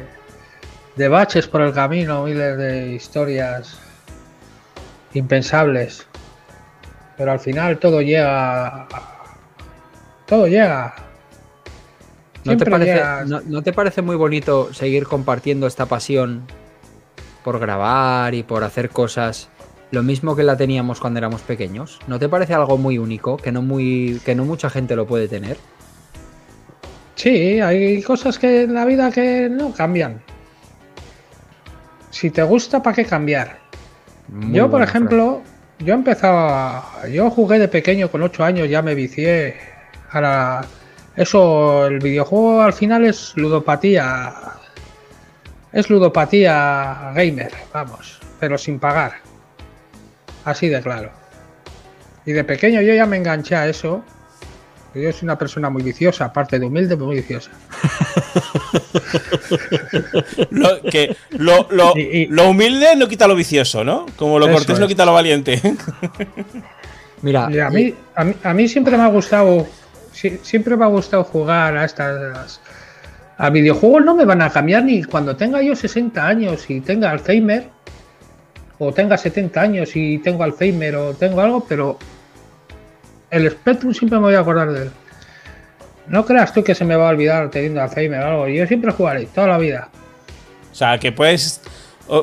de 0.95 1.09
baches 1.09 1.49
por 1.49 1.61
el 1.62 1.73
camino, 1.73 2.24
miles 2.24 2.57
de 2.57 2.93
historias 2.93 3.78
impensables. 5.15 6.07
Pero 7.16 7.32
al 7.32 7.40
final 7.40 7.78
todo 7.78 8.01
llega. 8.01 8.86
Todo 10.27 10.47
llega. 10.47 10.95
¿No 12.45 12.57
te, 12.57 12.65
parece, 12.65 13.03
no 13.47 13.62
te 13.62 13.73
parece 13.73 14.01
muy 14.01 14.16
bonito 14.16 14.73
seguir 14.73 15.05
compartiendo 15.07 15.66
esta 15.66 15.86
pasión 15.86 16.45
por 17.43 17.59
grabar 17.59 18.35
y 18.35 18.43
por 18.43 18.62
hacer 18.62 18.90
cosas 18.90 19.51
lo 19.90 20.03
mismo 20.03 20.36
que 20.36 20.45
la 20.45 20.57
teníamos 20.57 21.01
cuando 21.01 21.19
éramos 21.19 21.43
pequeños? 21.43 21.99
¿No 22.07 22.19
te 22.19 22.28
parece 22.28 22.55
algo 22.55 22.78
muy 22.78 22.97
único 22.97 23.36
que 23.36 23.51
no 23.51 23.61
muy 23.61 24.20
que 24.24 24.35
no 24.35 24.45
mucha 24.45 24.70
gente 24.70 24.95
lo 24.97 25.07
puede 25.07 25.28
tener? 25.28 25.57
Sí, 27.19 27.61
hay 27.61 28.01
cosas 28.01 28.39
que 28.39 28.62
en 28.62 28.74
la 28.74 28.85
vida 28.85 29.11
que 29.11 29.49
no 29.51 29.73
cambian. 29.73 30.23
Si 32.11 32.31
te 32.31 32.45
gusta, 32.45 32.81
¿para 32.81 32.95
qué 32.95 33.05
cambiar? 33.05 33.59
Muy 34.28 34.57
yo, 34.57 34.70
por 34.70 34.82
ejemplo, 34.82 35.43
yo 35.81 35.95
empezaba. 35.95 36.85
Yo 37.11 37.28
jugué 37.28 37.59
de 37.59 37.66
pequeño 37.66 38.09
con 38.09 38.23
8 38.23 38.45
años, 38.45 38.69
ya 38.69 38.82
me 38.82 38.95
vicié. 38.95 39.57
Ahora, 40.12 40.61
eso, 41.16 41.86
el 41.86 41.99
videojuego 41.99 42.62
al 42.62 42.73
final 42.73 43.05
es 43.05 43.32
ludopatía. 43.35 44.32
Es 45.73 45.90
ludopatía 45.90 47.11
gamer, 47.16 47.51
vamos, 47.74 48.20
pero 48.39 48.57
sin 48.57 48.78
pagar. 48.78 49.15
Así 50.45 50.69
de 50.69 50.81
claro. 50.81 51.11
Y 52.24 52.31
de 52.31 52.45
pequeño 52.45 52.81
yo 52.81 52.95
ya 52.95 53.07
me 53.07 53.16
enganché 53.16 53.57
a 53.57 53.66
eso. 53.66 54.05
Yo 55.03 55.12
soy 55.12 55.25
una 55.25 55.39
persona 55.39 55.70
muy 55.70 55.83
viciosa, 55.83 56.27
aparte 56.27 56.59
de 56.59 56.66
humilde, 56.66 56.97
muy 56.97 57.16
viciosa. 57.16 57.51
Lo, 60.51 60.83
que, 60.83 61.16
lo, 61.31 61.66
lo- 61.70 61.93
Y- 61.97 62.01
y- 62.23 62.27
lo 62.27 62.51
humilde 62.51 62.95
no 62.97 63.09
quita 63.09 63.27
lo 63.27 63.35
vicioso, 63.35 63.85
¿no? 63.85 64.07
Como 64.16 64.39
lo 64.39 64.51
cortés 64.51 64.79
no 64.79 64.87
quita 64.87 65.05
lo 65.05 65.12
valiente. 65.15 65.61
Mira, 67.23 67.47
a 67.47 67.70
mí, 67.70 67.95
a 68.15 68.25
mí, 68.25 68.35
a 68.45 68.55
mí 68.55 68.69
siempre 68.69 68.97
me 68.97 69.03
ha 69.03 69.09
gustado, 69.09 69.66
si- 70.12 70.39
siempre 70.43 70.77
me 70.77 70.85
ha 70.85 70.89
gustado 70.89 71.25
jugar 71.25 71.77
a 71.77 71.85
estas, 71.85 72.61
a 73.37 73.51
videojuegos 73.51 74.05
no 74.05 74.15
me 74.15 74.25
van 74.25 74.43
a 74.43 74.51
cambiar 74.51 74.85
ni 74.85 75.03
cuando 75.05 75.37
tenga 75.37 75.61
yo 75.62 75.75
60 75.75 76.27
años 76.27 76.69
y 76.70 76.81
tenga 76.81 77.11
Alzheimer, 77.11 77.69
o 78.79 78.93
tenga 78.93 79.19
70 79.19 79.61
años 79.61 79.91
y 79.97 80.19
tengo 80.19 80.45
Alzheimer 80.45 80.95
o 80.97 81.15
tengo 81.15 81.41
algo, 81.41 81.65
pero 81.69 81.99
el 83.30 83.50
Spectrum 83.50 83.92
siempre 83.94 84.18
me 84.18 84.26
voy 84.26 84.34
a 84.34 84.40
acordar 84.40 84.70
de 84.72 84.82
él. 84.84 84.90
No 86.06 86.24
creas 86.24 86.52
tú 86.55 86.64
que 86.64 86.74
se 86.74 86.84
me 86.84 86.96
va 86.96 87.09
a 87.09 87.10
olvidar 87.10 87.50
teniendo 87.50 87.82
Alzheimer 87.82 88.20
o 88.22 88.26
algo, 88.26 88.48
yo 88.48 88.66
siempre 88.66 88.92
jugaré, 88.92 89.26
toda 89.26 89.46
la 89.46 89.59
vida. 89.59 89.88
O 90.72 90.74
sea, 90.74 90.98
que 90.98 91.12
puedes, 91.12 91.60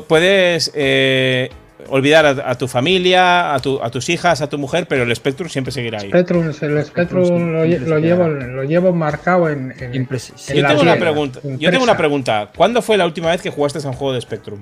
puedes 0.08 0.72
eh, 0.74 1.50
olvidar 1.88 2.26
a, 2.26 2.50
a 2.50 2.54
tu 2.58 2.66
familia, 2.66 3.54
a, 3.54 3.60
tu- 3.60 3.80
a 3.80 3.90
tus 3.90 4.08
hijas, 4.08 4.40
a 4.40 4.48
tu 4.48 4.58
mujer, 4.58 4.86
pero 4.88 5.04
el 5.04 5.14
Spectrum 5.14 5.48
siempre 5.48 5.70
seguirá 5.72 6.00
ahí. 6.00 6.08
Spectrum, 6.08 6.46
el 6.60 6.84
Spectrum 6.84 7.52
lo, 7.52 7.64
lle- 7.64 7.78
lo 7.78 7.98
llevo, 8.00 8.26
lo 8.26 8.64
llevo 8.64 8.92
marcado 8.92 9.48
en, 9.48 9.72
en- 9.78 9.92
Impres- 9.92 10.30
en 10.32 10.38
sí, 10.38 10.56
Yo 10.56 10.62
la 10.62 10.68
tengo 10.70 10.82
una 10.82 10.96
pregunta. 10.96 11.40
Yo 11.44 11.70
tengo 11.70 11.84
una 11.84 11.96
pregunta. 11.96 12.50
¿Cuándo 12.56 12.82
fue 12.82 12.96
la 12.96 13.04
última 13.06 13.30
vez 13.30 13.40
que 13.40 13.50
jugaste 13.50 13.78
a 13.78 13.88
un 13.88 13.94
juego 13.94 14.14
de 14.14 14.20
Spectrum? 14.20 14.58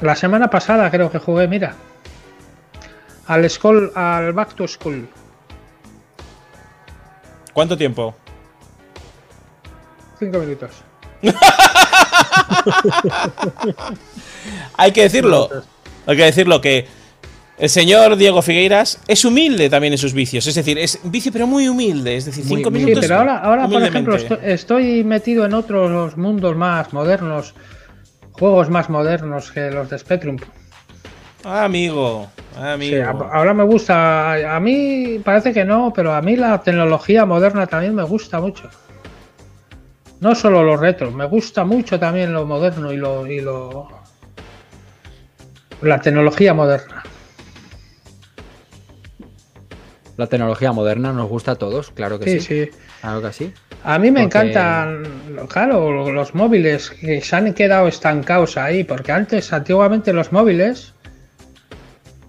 La 0.00 0.14
semana 0.16 0.48
pasada 0.48 0.90
creo 0.90 1.10
que 1.10 1.18
jugué, 1.18 1.48
mira. 1.48 1.74
Al 3.28 3.48
school, 3.48 3.92
al 3.94 4.32
Back 4.32 4.54
to 4.54 4.66
School. 4.66 5.08
¿Cuánto 7.52 7.76
tiempo? 7.76 8.14
Cinco 10.18 10.38
minutos. 10.38 10.70
Hay 14.76 14.92
que 14.92 15.02
decirlo. 15.02 15.48
Hay 16.06 16.16
que 16.16 16.24
decirlo 16.24 16.60
que 16.60 16.86
el 17.58 17.68
señor 17.68 18.16
Diego 18.16 18.40
Figueiras 18.40 19.00
es 19.06 19.24
humilde 19.24 19.68
también 19.68 19.92
en 19.92 19.98
sus 19.98 20.12
vicios. 20.12 20.46
Es 20.46 20.54
decir, 20.54 20.78
es 20.78 21.00
vicio 21.04 21.32
pero 21.32 21.46
muy 21.46 21.68
humilde. 21.68 22.16
Es 22.16 22.26
decir, 22.26 22.44
Muy 22.46 22.58
cinco. 22.58 22.70
Sí, 22.70 22.76
minutos. 22.76 23.00
pero 23.02 23.16
ahora, 23.18 23.38
ahora 23.38 23.68
por 23.68 23.82
ejemplo, 23.82 24.16
estoy 24.16 25.04
metido 25.04 25.44
en 25.44 25.54
otros 25.54 26.16
mundos 26.16 26.56
más 26.56 26.92
modernos. 26.92 27.54
Juegos 28.32 28.70
más 28.70 28.88
modernos 28.88 29.50
que 29.50 29.70
los 29.70 29.90
de 29.90 29.98
Spectrum. 29.98 30.36
Ah, 31.44 31.64
amigo. 31.64 32.28
Ah, 32.58 32.76
Sí, 32.78 32.94
ahora 33.00 33.54
me 33.54 33.64
gusta. 33.64 34.32
A 34.32 34.56
a 34.56 34.60
mí 34.60 35.20
parece 35.24 35.52
que 35.52 35.64
no, 35.64 35.92
pero 35.94 36.12
a 36.14 36.20
mí 36.22 36.36
la 36.36 36.60
tecnología 36.62 37.24
moderna 37.24 37.66
también 37.66 37.94
me 37.94 38.02
gusta 38.02 38.40
mucho. 38.40 38.68
No 40.20 40.34
solo 40.34 40.62
los 40.64 40.80
retros, 40.80 41.14
me 41.14 41.24
gusta 41.26 41.64
mucho 41.64 41.98
también 41.98 42.32
lo 42.32 42.44
moderno 42.44 42.92
y 42.92 42.96
lo. 42.96 43.26
Y 43.26 43.40
lo 43.40 43.88
la 45.82 46.00
tecnología 46.00 46.52
moderna. 46.54 47.04
la 50.16 50.26
tecnología 50.26 50.72
moderna 50.72 51.12
nos 51.12 51.28
gusta 51.28 51.52
a 51.52 51.54
todos, 51.54 51.92
claro 51.92 52.18
que 52.18 52.24
sí. 52.28 52.40
Sí, 52.40 52.64
sí. 52.64 52.70
Claro 53.00 53.22
que 53.22 53.32
sí. 53.32 53.52
A 53.84 54.00
mí 54.00 54.10
me 54.10 54.22
Porque- 54.22 54.38
encantan, 54.48 55.04
claro, 55.48 56.10
los 56.10 56.34
móviles 56.34 56.90
que 56.90 57.20
se 57.20 57.36
han 57.36 57.54
quedado 57.54 57.86
estancados 57.86 58.56
ahí, 58.56 58.82
porque 58.82 59.12
antes, 59.12 59.52
antiguamente 59.52 60.12
los 60.12 60.32
móviles, 60.32 60.92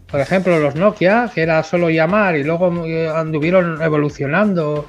por 0.09 0.19
ejemplo 0.19 0.59
los 0.59 0.75
Nokia, 0.75 1.29
que 1.33 1.41
era 1.41 1.61
solo 1.63 1.89
llamar 1.89 2.35
y 2.35 2.43
luego 2.43 2.85
eh, 2.85 3.09
anduvieron 3.09 3.81
evolucionando, 3.81 4.87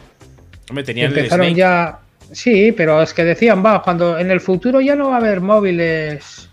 Hombre, 0.68 0.84
tenían 0.84 1.10
el 1.12 1.18
empezaron 1.18 1.46
Snake. 1.46 1.58
ya... 1.58 1.98
Sí, 2.32 2.70
pero 2.70 3.02
es 3.02 3.12
que 3.12 3.24
decían, 3.24 3.64
va, 3.64 3.82
cuando 3.82 4.16
en 4.16 4.30
el 4.30 4.40
futuro 4.40 4.80
ya 4.80 4.94
no 4.94 5.08
va 5.08 5.14
a 5.16 5.18
haber 5.18 5.40
móviles 5.40 6.48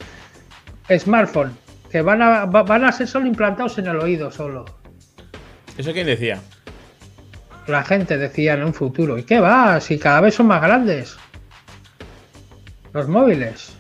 smartphone, 0.98 1.56
que 1.92 2.02
van 2.02 2.22
a, 2.24 2.46
va- 2.46 2.64
van 2.64 2.84
a 2.84 2.92
ser 2.92 3.08
solo 3.08 3.28
implantados 3.28 3.78
en 3.78 3.86
el 3.86 3.98
oído 3.98 4.32
solo. 4.32 4.66
¿Eso 5.78 5.94
quién 5.94 6.08
decía? 6.08 6.40
La 7.68 7.84
gente 7.84 8.18
decía 8.18 8.56
en 8.56 8.64
un 8.64 8.74
futuro, 8.74 9.20
¿y 9.20 9.24
qué 9.24 9.40
va? 9.40 9.80
Si 9.80 10.00
cada 10.00 10.20
vez 10.22 10.34
son 10.34 10.48
más 10.48 10.64
grandes. 10.64 11.16
Los 12.94 13.08
móviles. 13.08 13.76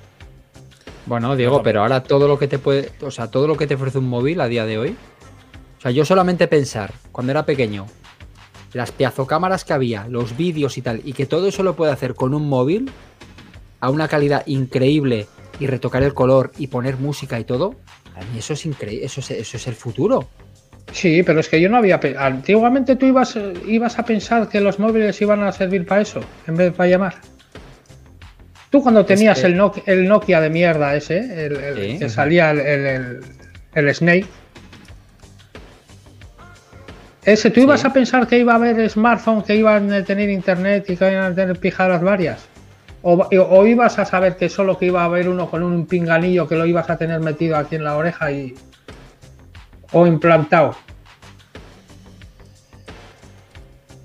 Bueno, 1.07 1.37
Diego, 1.37 1.63
pero 1.63 1.81
ahora 1.81 2.03
todo 2.03 2.27
lo 2.27 2.37
que 2.37 2.49
te 2.49 2.59
puede, 2.59 2.91
o 3.01 3.11
sea, 3.11 3.31
todo 3.31 3.47
lo 3.47 3.55
que 3.55 3.65
te 3.65 3.75
ofrece 3.75 3.97
un 3.97 4.09
móvil 4.09 4.41
a 4.41 4.47
día 4.49 4.65
de 4.65 4.77
hoy. 4.77 4.95
O 5.77 5.81
sea, 5.81 5.91
yo 5.91 6.03
solamente 6.03 6.49
pensar, 6.49 6.93
cuando 7.13 7.31
era 7.31 7.45
pequeño, 7.45 7.85
las 8.73 8.91
piazocámaras 8.91 9.63
que 9.63 9.71
había, 9.71 10.05
los 10.09 10.35
vídeos 10.35 10.77
y 10.77 10.81
tal, 10.81 11.01
y 11.05 11.13
que 11.13 11.25
todo 11.25 11.47
eso 11.47 11.63
lo 11.63 11.77
puede 11.77 11.93
hacer 11.93 12.13
con 12.13 12.33
un 12.33 12.49
móvil 12.49 12.91
a 13.79 13.89
una 13.89 14.09
calidad 14.09 14.45
increíble 14.47 15.27
y 15.61 15.67
retocar 15.67 16.03
el 16.03 16.13
color 16.13 16.51
y 16.57 16.67
poner 16.67 16.97
música 16.97 17.39
y 17.39 17.45
todo, 17.45 17.75
a 18.13 18.19
mí 18.19 18.39
eso 18.39 18.51
es 18.51 18.65
increíble, 18.65 19.05
eso 19.05 19.21
es, 19.21 19.31
eso 19.31 19.55
es 19.55 19.67
el 19.67 19.75
futuro. 19.75 20.27
Sí, 20.91 21.23
pero 21.23 21.39
es 21.39 21.47
que 21.47 21.61
yo 21.61 21.69
no 21.69 21.77
había. 21.77 22.01
Antiguamente 22.17 22.97
tú 22.97 23.05
ibas, 23.05 23.37
eh, 23.37 23.53
ibas 23.65 23.97
a 23.97 24.03
pensar 24.03 24.49
que 24.49 24.59
los 24.59 24.77
móviles 24.77 25.21
iban 25.21 25.41
a 25.43 25.53
servir 25.53 25.85
para 25.85 26.01
eso, 26.01 26.19
en 26.47 26.55
vez 26.55 26.71
de 26.71 26.71
para 26.73 26.89
llamar. 26.89 27.15
Tú 28.69 28.83
cuando 28.83 29.05
tenías 29.05 29.43
el, 29.43 29.55
Nokia, 29.55 29.83
el 29.85 30.07
Nokia 30.07 30.41
de 30.41 30.49
mierda 30.49 30.95
ese, 30.95 31.45
el, 31.45 31.55
el 31.55 31.75
Sí, 31.75 31.99
que 31.99 32.09
salía 32.09 32.51
el, 32.51 33.21
Snake. 33.93 34.25
Ese, 37.23 37.49
¿tú 37.51 37.61
ibas 37.61 37.85
a 37.85 37.93
pensar 37.93 38.27
que 38.27 38.39
iba 38.39 38.53
a 38.53 38.55
haber 38.55 38.89
smartphones 38.89 39.45
que 39.45 39.55
iban 39.55 39.91
a 39.93 40.03
tener 40.03 40.29
internet 40.29 40.85
y 40.89 40.97
que 40.97 41.11
iban 41.11 41.31
a 41.31 41.35
tener 41.35 41.59
pijadas 41.59 42.01
varias? 42.01 42.45
O, 43.03 43.13
o 43.13 43.65
ibas 43.65 43.99
a 43.99 44.05
saber 44.05 44.35
que 44.35 44.49
solo 44.49 44.77
que 44.77 44.87
iba 44.87 45.01
a 45.01 45.05
haber 45.05 45.29
uno 45.29 45.49
con 45.49 45.63
un 45.63 45.85
pinganillo 45.85 46.47
que 46.47 46.55
lo 46.55 46.65
ibas 46.65 46.89
a 46.89 46.97
tener 46.97 47.19
metido 47.19 47.55
aquí 47.55 47.75
en 47.75 47.83
la 47.83 47.95
oreja 47.95 48.31
y. 48.31 48.53
o 49.91 50.07
implantado? 50.07 50.75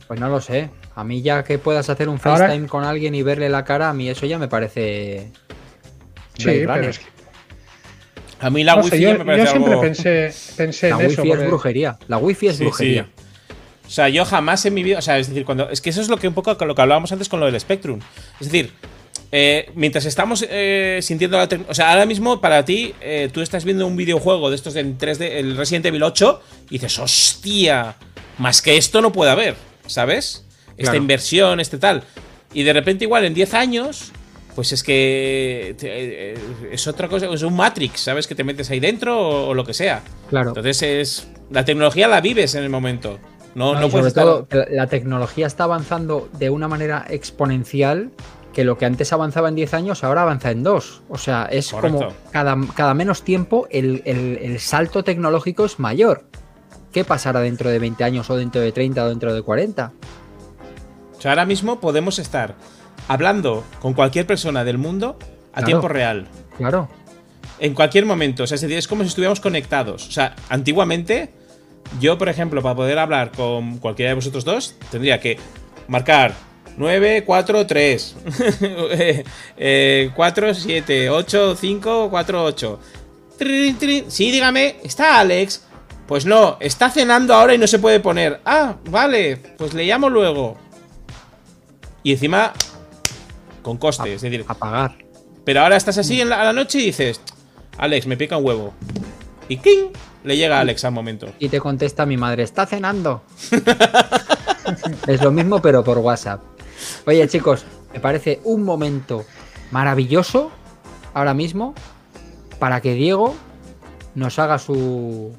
Pues 0.06 0.20
no 0.20 0.28
lo 0.28 0.40
sé. 0.40 0.70
A 0.94 1.04
mí 1.04 1.22
ya 1.22 1.42
que 1.44 1.58
puedas 1.58 1.88
hacer 1.88 2.08
un 2.08 2.20
Ahora- 2.22 2.46
FaceTime 2.46 2.68
con 2.68 2.84
alguien 2.84 3.14
y 3.14 3.22
verle 3.22 3.48
la 3.48 3.64
cara, 3.64 3.88
a 3.90 3.94
mí 3.94 4.08
eso 4.08 4.26
ya 4.26 4.38
me 4.38 4.48
parece... 4.48 5.30
Sí, 6.36 6.44
pero 6.66 6.88
es 6.88 6.98
que 6.98 7.04
A 8.40 8.50
mí 8.50 8.64
la 8.64 8.74
no 8.76 8.82
wifi 8.82 8.96
sé, 8.96 9.00
ya 9.02 9.12
yo, 9.12 9.18
me 9.18 9.24
parece 9.24 9.44
yo 9.44 9.50
siempre 9.50 9.72
algo- 9.72 9.82
pensé, 9.82 10.32
pensé 10.56 10.90
La 10.90 10.96
en 10.96 11.00
eso. 11.02 11.22
wifi 11.22 11.30
es 11.30 11.36
porque- 11.36 11.46
brujería. 11.48 11.98
La 12.08 12.18
wifi 12.18 12.46
es 12.48 12.56
Sí, 12.56 12.64
brujería. 12.64 13.04
sí. 13.04 13.22
O 13.86 13.90
sea, 13.90 14.08
yo 14.08 14.24
jamás 14.24 14.64
en 14.66 14.74
mi 14.74 14.82
vida. 14.82 14.98
O 14.98 15.02
sea, 15.02 15.18
es 15.18 15.28
decir, 15.28 15.44
cuando. 15.44 15.68
Es 15.68 15.80
que 15.82 15.90
eso 15.90 16.00
es 16.00 16.08
lo 16.08 16.16
que 16.16 16.26
un 16.26 16.32
poco 16.34 16.56
con 16.56 16.66
lo 16.66 16.74
que 16.74 16.80
hablábamos 16.82 17.12
antes 17.12 17.28
con 17.28 17.40
lo 17.40 17.46
del 17.46 17.60
Spectrum. 17.60 18.00
Es 18.40 18.50
decir, 18.50 18.72
Eh, 19.34 19.70
mientras 19.74 20.04
estamos 20.04 20.44
eh, 20.48 20.98
sintiendo 21.02 21.38
la. 21.38 21.48
O 21.68 21.74
sea, 21.74 21.90
ahora 21.90 22.04
mismo 22.04 22.40
para 22.40 22.64
ti, 22.66 22.94
eh, 23.00 23.30
tú 23.32 23.40
estás 23.40 23.64
viendo 23.64 23.86
un 23.86 23.96
videojuego 23.96 24.50
de 24.50 24.56
estos 24.56 24.76
en 24.76 24.98
3D, 24.98 25.38
el 25.38 25.56
Resident 25.56 25.86
Evil 25.86 26.02
8, 26.02 26.42
y 26.68 26.74
dices, 26.74 26.98
hostia, 26.98 27.96
más 28.38 28.60
que 28.60 28.76
esto 28.76 29.00
no 29.00 29.10
puede 29.12 29.30
haber, 29.30 29.56
¿sabes? 29.86 30.44
Esta 30.76 30.82
Claro. 30.92 30.96
inversión, 30.98 31.60
este 31.60 31.78
tal. 31.78 32.02
Y 32.54 32.62
de 32.62 32.72
repente, 32.72 33.04
igual 33.04 33.24
en 33.24 33.34
10 33.34 33.54
años, 33.54 34.12
pues 34.54 34.72
es 34.72 34.82
que 34.82 35.74
te- 35.78 36.32
eh, 36.32 36.38
es 36.70 36.86
otra 36.86 37.08
cosa, 37.08 37.26
es 37.32 37.42
un 37.42 37.54
Matrix, 37.56 38.00
¿sabes? 38.00 38.26
Que 38.26 38.34
te 38.34 38.44
metes 38.44 38.70
ahí 38.70 38.80
dentro 38.80 39.18
o, 39.18 39.48
o 39.48 39.54
lo 39.54 39.64
que 39.64 39.74
sea. 39.74 40.02
Claro. 40.28 40.48
Entonces 40.50 40.82
es. 40.82 41.28
La 41.50 41.64
tecnología 41.64 42.08
la 42.08 42.20
vives 42.20 42.54
en 42.54 42.62
el 42.64 42.70
momento. 42.70 43.18
No, 43.54 43.74
No, 43.74 43.80
no 43.80 43.88
puedes 43.90 43.90
sobre 43.90 44.08
estar. 44.08 44.24
todo, 44.24 44.46
la- 44.70 44.86
tecnología 44.86 45.46
está 45.46 45.64
avanzando 45.64 46.28
de 46.38 46.48
una 46.48 46.68
manera 46.68 47.04
exponencial 47.10 48.10
que 48.54 48.64
lo 48.64 48.76
que 48.78 48.84
antes 48.86 49.12
avanzaba 49.12 49.48
en 49.48 49.54
10 49.54 49.72
años 49.74 50.04
ahora 50.04 50.22
avanza 50.22 50.50
en 50.50 50.62
2. 50.62 51.02
O 51.10 51.18
sea, 51.18 51.46
es 51.50 51.70
como 51.70 52.08
cada, 52.30 52.56
cada 52.74 52.94
menos 52.94 53.22
tiempo 53.22 53.66
el, 53.70 54.02
el- 54.06 54.38
el 54.42 54.58
salto 54.60 55.04
tecnológico 55.04 55.64
es 55.66 55.78
mayor. 55.78 56.24
¿Qué 56.92 57.04
pasará 57.04 57.40
dentro 57.40 57.70
de 57.70 57.78
20 57.78 58.04
años 58.04 58.28
o 58.30 58.36
dentro 58.36 58.60
de 58.60 58.72
30 58.72 59.04
o 59.04 59.08
dentro 59.08 59.32
de 59.34 59.40
40? 59.42 59.92
O 61.22 61.24
sea, 61.24 61.30
ahora 61.30 61.46
mismo 61.46 61.78
podemos 61.78 62.18
estar 62.18 62.56
hablando 63.06 63.62
con 63.80 63.94
cualquier 63.94 64.26
persona 64.26 64.64
del 64.64 64.76
mundo 64.76 65.16
a 65.52 65.58
Claro. 65.58 65.66
tiempo 65.66 65.86
real. 65.86 66.26
Claro. 66.56 66.88
En 67.60 67.74
cualquier 67.74 68.06
momento. 68.06 68.42
O 68.42 68.46
sea, 68.48 68.56
es 68.56 68.60
decir, 68.60 68.76
es 68.76 68.88
como 68.88 69.04
si 69.04 69.08
estuviéramos 69.10 69.38
conectados. 69.38 70.08
O 70.08 70.10
sea, 70.10 70.34
antiguamente, 70.48 71.30
yo, 72.00 72.18
por 72.18 72.28
ejemplo, 72.28 72.60
para 72.60 72.74
poder 72.74 72.98
hablar 72.98 73.30
con 73.30 73.78
cualquiera 73.78 74.08
de 74.10 74.14
vosotros 74.16 74.44
dos, 74.44 74.74
tendría 74.90 75.20
que 75.20 75.38
marcar 75.86 76.34
9, 76.76 77.22
4, 77.24 77.66
3. 77.68 78.16
4, 80.16 80.54
7, 80.54 81.08
8, 81.10 81.54
5, 81.56 82.08
4, 82.10 82.44
8. 82.44 82.80
Trin, 83.38 83.78
trin. 83.78 84.04
Sí, 84.08 84.32
dígame, 84.32 84.78
¿está 84.82 85.20
Alex? 85.20 85.62
Pues 86.08 86.26
no, 86.26 86.56
está 86.58 86.90
cenando 86.90 87.32
ahora 87.32 87.54
y 87.54 87.58
no 87.58 87.68
se 87.68 87.78
puede 87.78 88.00
poner. 88.00 88.40
Ah, 88.44 88.74
vale, 88.90 89.36
pues 89.56 89.72
le 89.72 89.84
llamo 89.84 90.10
luego. 90.10 90.58
Y 92.02 92.12
encima, 92.12 92.52
con 93.62 93.76
coste, 93.78 94.14
es 94.14 94.22
decir, 94.22 94.44
A 94.48 94.54
pagar. 94.54 94.96
pero 95.44 95.60
ahora 95.60 95.76
estás 95.76 95.98
así 95.98 96.20
en 96.20 96.28
la, 96.28 96.40
a 96.40 96.44
la 96.44 96.52
noche 96.52 96.78
y 96.78 96.86
dices, 96.86 97.20
Alex, 97.78 98.06
me 98.06 98.16
pica 98.16 98.36
un 98.36 98.44
huevo. 98.44 98.74
Y 99.48 99.56
¡king! 99.58 99.88
Le 100.24 100.36
llega 100.36 100.58
a 100.58 100.60
Alex 100.60 100.84
al 100.84 100.92
momento. 100.92 101.26
Y 101.38 101.48
te 101.48 101.58
contesta 101.60 102.06
mi 102.06 102.16
madre, 102.16 102.42
está 102.44 102.64
cenando. 102.66 103.22
es 105.06 105.20
lo 105.22 105.30
mismo, 105.32 105.60
pero 105.60 105.82
por 105.82 105.98
WhatsApp. 105.98 106.40
Oye, 107.06 107.26
chicos, 107.28 107.64
me 107.92 108.00
parece 108.00 108.40
un 108.44 108.62
momento 108.64 109.24
maravilloso 109.70 110.50
ahora 111.14 111.34
mismo 111.34 111.74
para 112.58 112.80
que 112.80 112.94
Diego 112.94 113.34
nos 114.14 114.38
haga 114.38 114.58
su. 114.58 115.32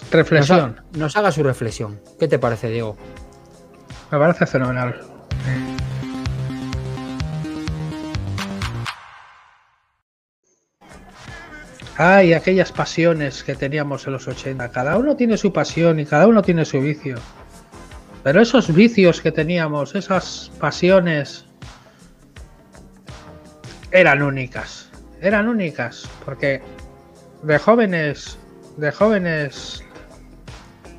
Nos, 0.00 0.10
Reflexión. 0.12 0.76
ha- 0.78 0.98
nos 0.98 1.16
haga 1.16 1.32
su 1.32 1.42
reflexión. 1.42 2.00
¿Qué 2.18 2.28
te 2.28 2.38
parece, 2.38 2.68
Diego? 2.70 2.96
Me 4.10 4.18
parece 4.18 4.46
fenomenal. 4.46 5.00
Ay, 12.00 12.32
aquellas 12.32 12.70
pasiones 12.70 13.42
que 13.42 13.56
teníamos 13.56 14.06
en 14.06 14.12
los 14.12 14.28
80. 14.28 14.68
Cada 14.70 14.96
uno 14.96 15.16
tiene 15.16 15.36
su 15.36 15.52
pasión 15.52 15.98
y 15.98 16.06
cada 16.06 16.28
uno 16.28 16.42
tiene 16.42 16.64
su 16.64 16.80
vicio. 16.80 17.16
Pero 18.22 18.40
esos 18.40 18.72
vicios 18.72 19.20
que 19.20 19.32
teníamos, 19.32 19.96
esas 19.96 20.52
pasiones, 20.60 21.44
eran 23.90 24.22
únicas. 24.22 24.90
Eran 25.20 25.48
únicas. 25.48 26.08
Porque 26.24 26.62
de 27.42 27.58
jóvenes, 27.58 28.38
de 28.76 28.92
jóvenes, 28.92 29.82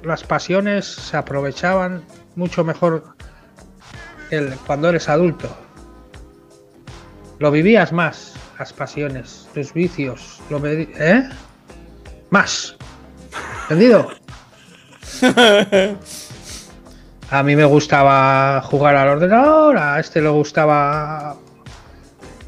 las 0.03 0.25
pasiones 0.25 0.85
se 0.85 1.15
aprovechaban 1.15 2.03
mucho 2.35 2.65
mejor 2.65 3.15
el- 4.29 4.53
cuando 4.65 4.89
eres 4.89 5.09
adulto. 5.09 5.49
Lo 7.39 7.51
vivías 7.51 7.91
más, 7.93 8.33
las 8.57 8.73
pasiones, 8.73 9.47
tus 9.53 9.73
vicios, 9.73 10.41
lo 10.49 10.59
¿eh? 10.65 11.29
Más. 12.29 12.75
¿Entendido? 13.69 14.09
A 17.31 17.43
mí 17.43 17.55
me 17.55 17.65
gustaba 17.65 18.59
jugar 18.63 18.95
al 18.95 19.09
ordenador, 19.09 19.77
a 19.77 19.99
este 19.99 20.19
le 20.19 20.29
gustaba. 20.29 21.35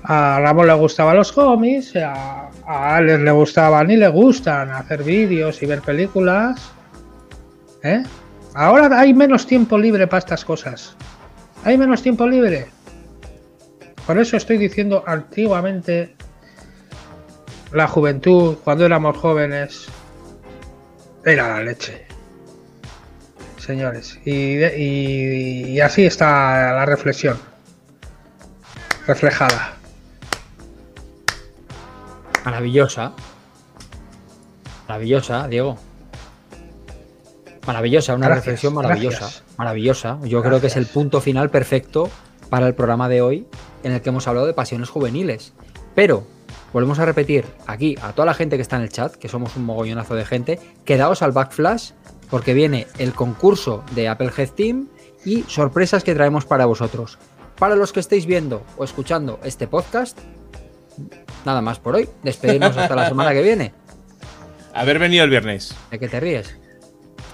A 0.03 0.39
Ramón 0.39 0.65
le 0.65 0.73
gustaban 0.73 1.17
los 1.17 1.31
cómics, 1.31 1.95
a, 1.97 2.49
a 2.65 2.95
Alex 2.95 3.19
le 3.19 3.29
gustaban 3.31 3.91
y 3.91 3.97
le 3.97 4.07
gustan 4.07 4.71
hacer 4.71 5.03
vídeos 5.03 5.61
y 5.61 5.67
ver 5.67 5.81
películas. 5.81 6.71
¿Eh? 7.83 8.01
Ahora 8.55 8.99
hay 8.99 9.13
menos 9.13 9.45
tiempo 9.45 9.77
libre 9.77 10.07
para 10.07 10.17
estas 10.19 10.43
cosas. 10.43 10.95
Hay 11.63 11.77
menos 11.77 12.01
tiempo 12.01 12.27
libre. 12.27 12.67
Por 14.07 14.17
eso 14.17 14.35
estoy 14.35 14.57
diciendo 14.57 15.03
antiguamente 15.05 16.15
la 17.71 17.87
juventud, 17.87 18.57
cuando 18.63 18.85
éramos 18.85 19.17
jóvenes, 19.17 19.87
era 21.23 21.49
la 21.49 21.63
leche. 21.63 22.05
Señores, 23.57 24.19
y, 24.25 24.57
y 24.65 25.79
así 25.79 26.03
está 26.05 26.73
la 26.73 26.85
reflexión. 26.85 27.37
Reflejada. 29.05 29.75
Maravillosa. 32.43 33.13
Maravillosa, 34.87 35.47
Diego. 35.47 35.77
Maravillosa, 37.67 38.15
una 38.15 38.27
Gracias, 38.27 38.45
reflexión 38.45 38.73
maravillosa. 38.73 39.19
gracias. 39.19 39.43
Maravillosa. 39.57 40.19
Yo 40.23 40.41
creo 40.41 40.59
que 40.59 40.67
es 40.67 40.75
el 40.77 40.87
punto 40.87 41.21
final 41.21 41.49
perfecto 41.49 42.09
para 42.49 42.67
el 42.67 42.73
programa 42.73 43.07
de 43.07 43.21
hoy 43.21 43.47
en 43.83 43.93
el 43.93 44.01
que 44.01 44.09
hemos 44.09 44.27
hablado 44.27 44.47
de 44.47 44.53
pasiones 44.53 44.89
juveniles. 44.89 45.53
Pero, 45.95 46.25
volvemos 46.73 46.99
a 46.99 47.05
repetir 47.05 47.45
aquí 47.67 47.97
a 48.01 48.13
toda 48.13 48.25
la 48.25 48.33
gente 48.33 48.55
que 48.55 48.61
está 48.61 48.77
en 48.77 48.83
el 48.83 48.89
chat, 48.89 49.13
que 49.15 49.27
somos 49.29 49.55
un 49.55 49.65
mogollonazo 49.65 50.15
de 50.15 50.25
gente, 50.25 50.59
quedaos 50.85 51.21
al 51.21 51.31
backflash 51.31 51.91
porque 52.29 52.53
viene 52.53 52.87
el 52.97 53.13
concurso 53.13 53.83
de 53.91 54.07
Apple 54.07 54.31
Head 54.35 54.49
Team 54.51 54.87
y 55.25 55.43
sorpresas 55.43 56.03
que 56.03 56.15
traemos 56.15 56.45
para 56.45 56.65
vosotros. 56.65 57.19
Para 57.59 57.75
los 57.75 57.91
que 57.93 57.99
estéis 57.99 58.25
viendo 58.25 58.63
o 58.77 58.83
escuchando 58.83 59.39
este 59.43 59.67
podcast, 59.67 60.17
nada 61.45 61.61
más 61.61 61.79
por 61.79 61.95
hoy. 61.95 62.09
Despedirnos 62.23 62.75
hasta 62.75 62.95
la 62.95 63.07
semana 63.07 63.33
que 63.33 63.43
viene. 63.43 63.73
Haber 64.73 64.97
venido 64.97 65.23
el 65.25 65.29
viernes. 65.29 65.75
¿De 65.91 65.99
qué 65.99 66.07
te 66.07 66.19
ríes? 66.19 66.57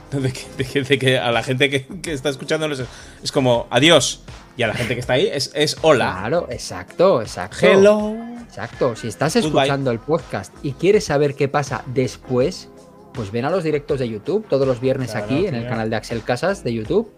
De 0.11 0.31
que, 0.31 0.41
de 0.57 0.63
que- 0.65 0.83
de 0.83 0.99
que 0.99 1.17
a 1.19 1.31
la 1.31 1.43
gente 1.43 1.69
que, 1.69 1.85
que 2.01 2.13
está 2.13 2.29
escuchando 2.29 2.65
es, 2.67 2.83
es 3.23 3.31
como 3.31 3.67
adiós. 3.69 4.21
Y 4.55 4.63
a 4.63 4.67
la 4.67 4.73
gente 4.73 4.93
que 4.95 5.01
está 5.01 5.13
ahí 5.13 5.27
es, 5.31 5.51
es 5.53 5.77
hola. 5.81 6.15
Claro, 6.19 6.47
exacto, 6.49 7.21
exacto. 7.21 7.57
Hello. 7.65 8.15
Exacto. 8.47 8.95
Si 8.95 9.07
estás 9.07 9.35
Goodbye. 9.35 9.49
escuchando 9.63 9.91
el 9.91 9.99
podcast 9.99 10.53
y 10.63 10.71
quieres 10.71 11.05
saber 11.05 11.35
qué 11.35 11.47
pasa 11.47 11.83
después, 11.87 12.69
pues 13.13 13.31
ven 13.31 13.45
a 13.45 13.49
los 13.51 13.63
directos 13.63 13.99
de 13.99 14.09
YouTube 14.09 14.47
todos 14.47 14.65
los 14.67 14.79
viernes 14.79 15.11
Claro, 15.11 15.25
aquí 15.25 15.45
en 15.45 15.55
el 15.55 15.67
canal 15.67 15.89
de 15.89 15.95
Axel 15.97 16.23
Casas 16.23 16.63
de 16.63 16.73
YouTube 16.73 17.11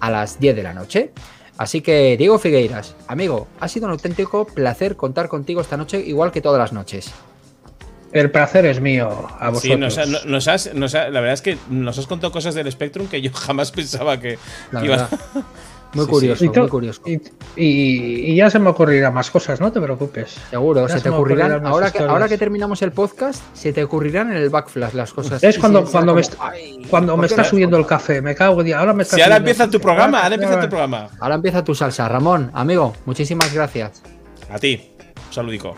a 0.00 0.10
las 0.10 0.40
10 0.40 0.56
de 0.56 0.62
la 0.62 0.72
noche. 0.72 1.12
Así 1.58 1.80
que, 1.82 2.16
Diego 2.18 2.38
Figueiras, 2.38 2.96
amigo, 3.06 3.46
ha 3.60 3.68
sido 3.68 3.86
un 3.86 3.92
auténtico 3.92 4.46
placer 4.46 4.96
contar 4.96 5.28
contigo 5.28 5.60
esta 5.60 5.76
noche, 5.76 6.00
igual 6.00 6.32
que 6.32 6.40
todas 6.40 6.58
las 6.58 6.72
noches. 6.72 7.12
El 8.16 8.30
placer 8.30 8.66
es 8.66 8.80
mío 8.80 9.08
a 9.38 9.50
vosotros. 9.50 9.62
Sí, 9.62 9.76
nos, 9.76 9.98
ha- 9.98 10.06
no- 10.06 10.18
nos 10.26 10.48
has, 10.48 10.74
nos 10.74 10.94
ha- 10.94 11.08
la 11.10 11.20
verdad 11.20 11.34
es 11.34 11.42
que 11.42 11.58
nos 11.70 11.98
has 11.98 12.06
contado 12.06 12.32
cosas 12.32 12.54
del 12.54 12.70
Spectrum 12.72 13.06
que 13.08 13.20
yo 13.20 13.30
jamás 13.34 13.70
pensaba 13.72 14.18
que, 14.20 14.38
La 14.72 14.80
que 14.80 14.86
iba- 14.86 14.96
verdad. 14.96 15.10
Muy 15.94 16.04
Sí, 16.04 16.10
curioso, 16.10 16.44
muy 16.44 16.68
curioso. 16.68 17.00
y- 17.06 17.14
y- 17.56 18.32
y 18.32 18.36
ya 18.36 18.50
se 18.50 18.58
me 18.58 18.68
ocurrirán 18.68 19.14
más 19.14 19.30
cosas, 19.30 19.60
no 19.60 19.72
te 19.72 19.80
preocupes. 19.80 20.36
Seguro, 20.50 20.86
se 20.88 20.94
se 20.98 21.00
te 21.00 21.08
ocurrirán, 21.08 21.64
ahora 21.64 21.86
que, 21.86 21.98
historias. 21.98 22.10
ahora 22.10 22.28
que 22.28 22.36
terminamos 22.36 22.82
el 22.82 22.92
podcast, 22.92 23.42
se 23.54 23.72
te 23.72 23.82
ocurrirán 23.82 24.30
en 24.30 24.36
el 24.36 24.50
backflash 24.50 24.92
las 24.92 25.12
cosas. 25.14 25.42
Es 25.42 25.58
cuando, 25.58 25.84
cuando 25.84 26.14
me, 26.14 26.20
como, 26.22 26.32
est- 26.34 26.34
"Ay, 26.38 26.82
cuando 26.90 27.12
¿por 27.14 27.20
me 27.22 27.26
está 27.28 27.44
subiendo 27.44 27.78
el 27.78 27.84
contado?". 27.84 28.00
café, 28.00 28.20
me 28.20 28.34
cago 28.34 28.60
en 28.60 28.66
día. 28.66 28.78
Ahora 28.80 28.92
me 28.92 29.04
está 29.04 29.16
Si 29.16 29.22
ahora 29.22 29.36
empieza 29.36 29.70
tu 29.70 29.80
programa, 29.80 30.18
ahora 30.18 30.24
Ahora- 30.24 30.34
empieza 30.34 30.60
tu 30.60 30.68
programa. 30.68 31.08
Ahora 31.18 31.34
empieza 31.36 31.64
tu 31.64 31.74
salsa. 31.74 32.08
Ramón, 32.08 32.50
amigo, 32.52 32.92
muchísimas 33.06 33.54
gracias. 33.54 34.02
A 34.50 34.58
ti. 34.58 34.90
Un 35.28 35.32
saludico. 35.32 35.76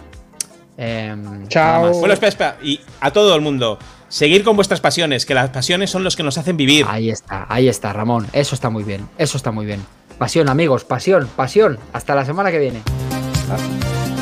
Em, 0.79 1.49
Chao. 1.49 1.93
Bueno, 1.95 2.15
espera, 2.15 2.29
espera. 2.29 2.57
Y 2.63 2.81
a 3.01 3.11
todo 3.11 3.35
el 3.35 3.41
mundo, 3.41 3.79
seguir 4.09 4.45
con 4.45 4.55
vuestras 4.55 4.81
pasiones, 4.81 5.27
que 5.27 5.35
las 5.35 5.51
pasiones 5.51 5.91
son 5.91 6.05
los 6.05 6.15
que 6.15 6.23
nos 6.23 6.39
hacen 6.39 6.57
vivir. 6.57 6.87
Ahí 6.89 7.11
está, 7.11 7.47
ahí 7.49 7.69
está, 7.69 7.93
Ramón. 7.93 8.29
Eso 8.33 8.55
está 8.55 8.71
muy 8.71 8.85
bien, 8.85 9.09
eso 9.19 9.37
está 9.37 9.51
muy 9.51 9.67
bien. 9.67 9.85
Pasión, 10.19 10.49
amigos, 10.49 10.85
pasión, 10.85 11.29
pasión. 11.37 11.79
Hasta 11.93 12.15
la 12.15 12.25
semana 12.25 12.51
que 12.53 12.59
viene. 12.61 12.83
Ah. 13.51 14.18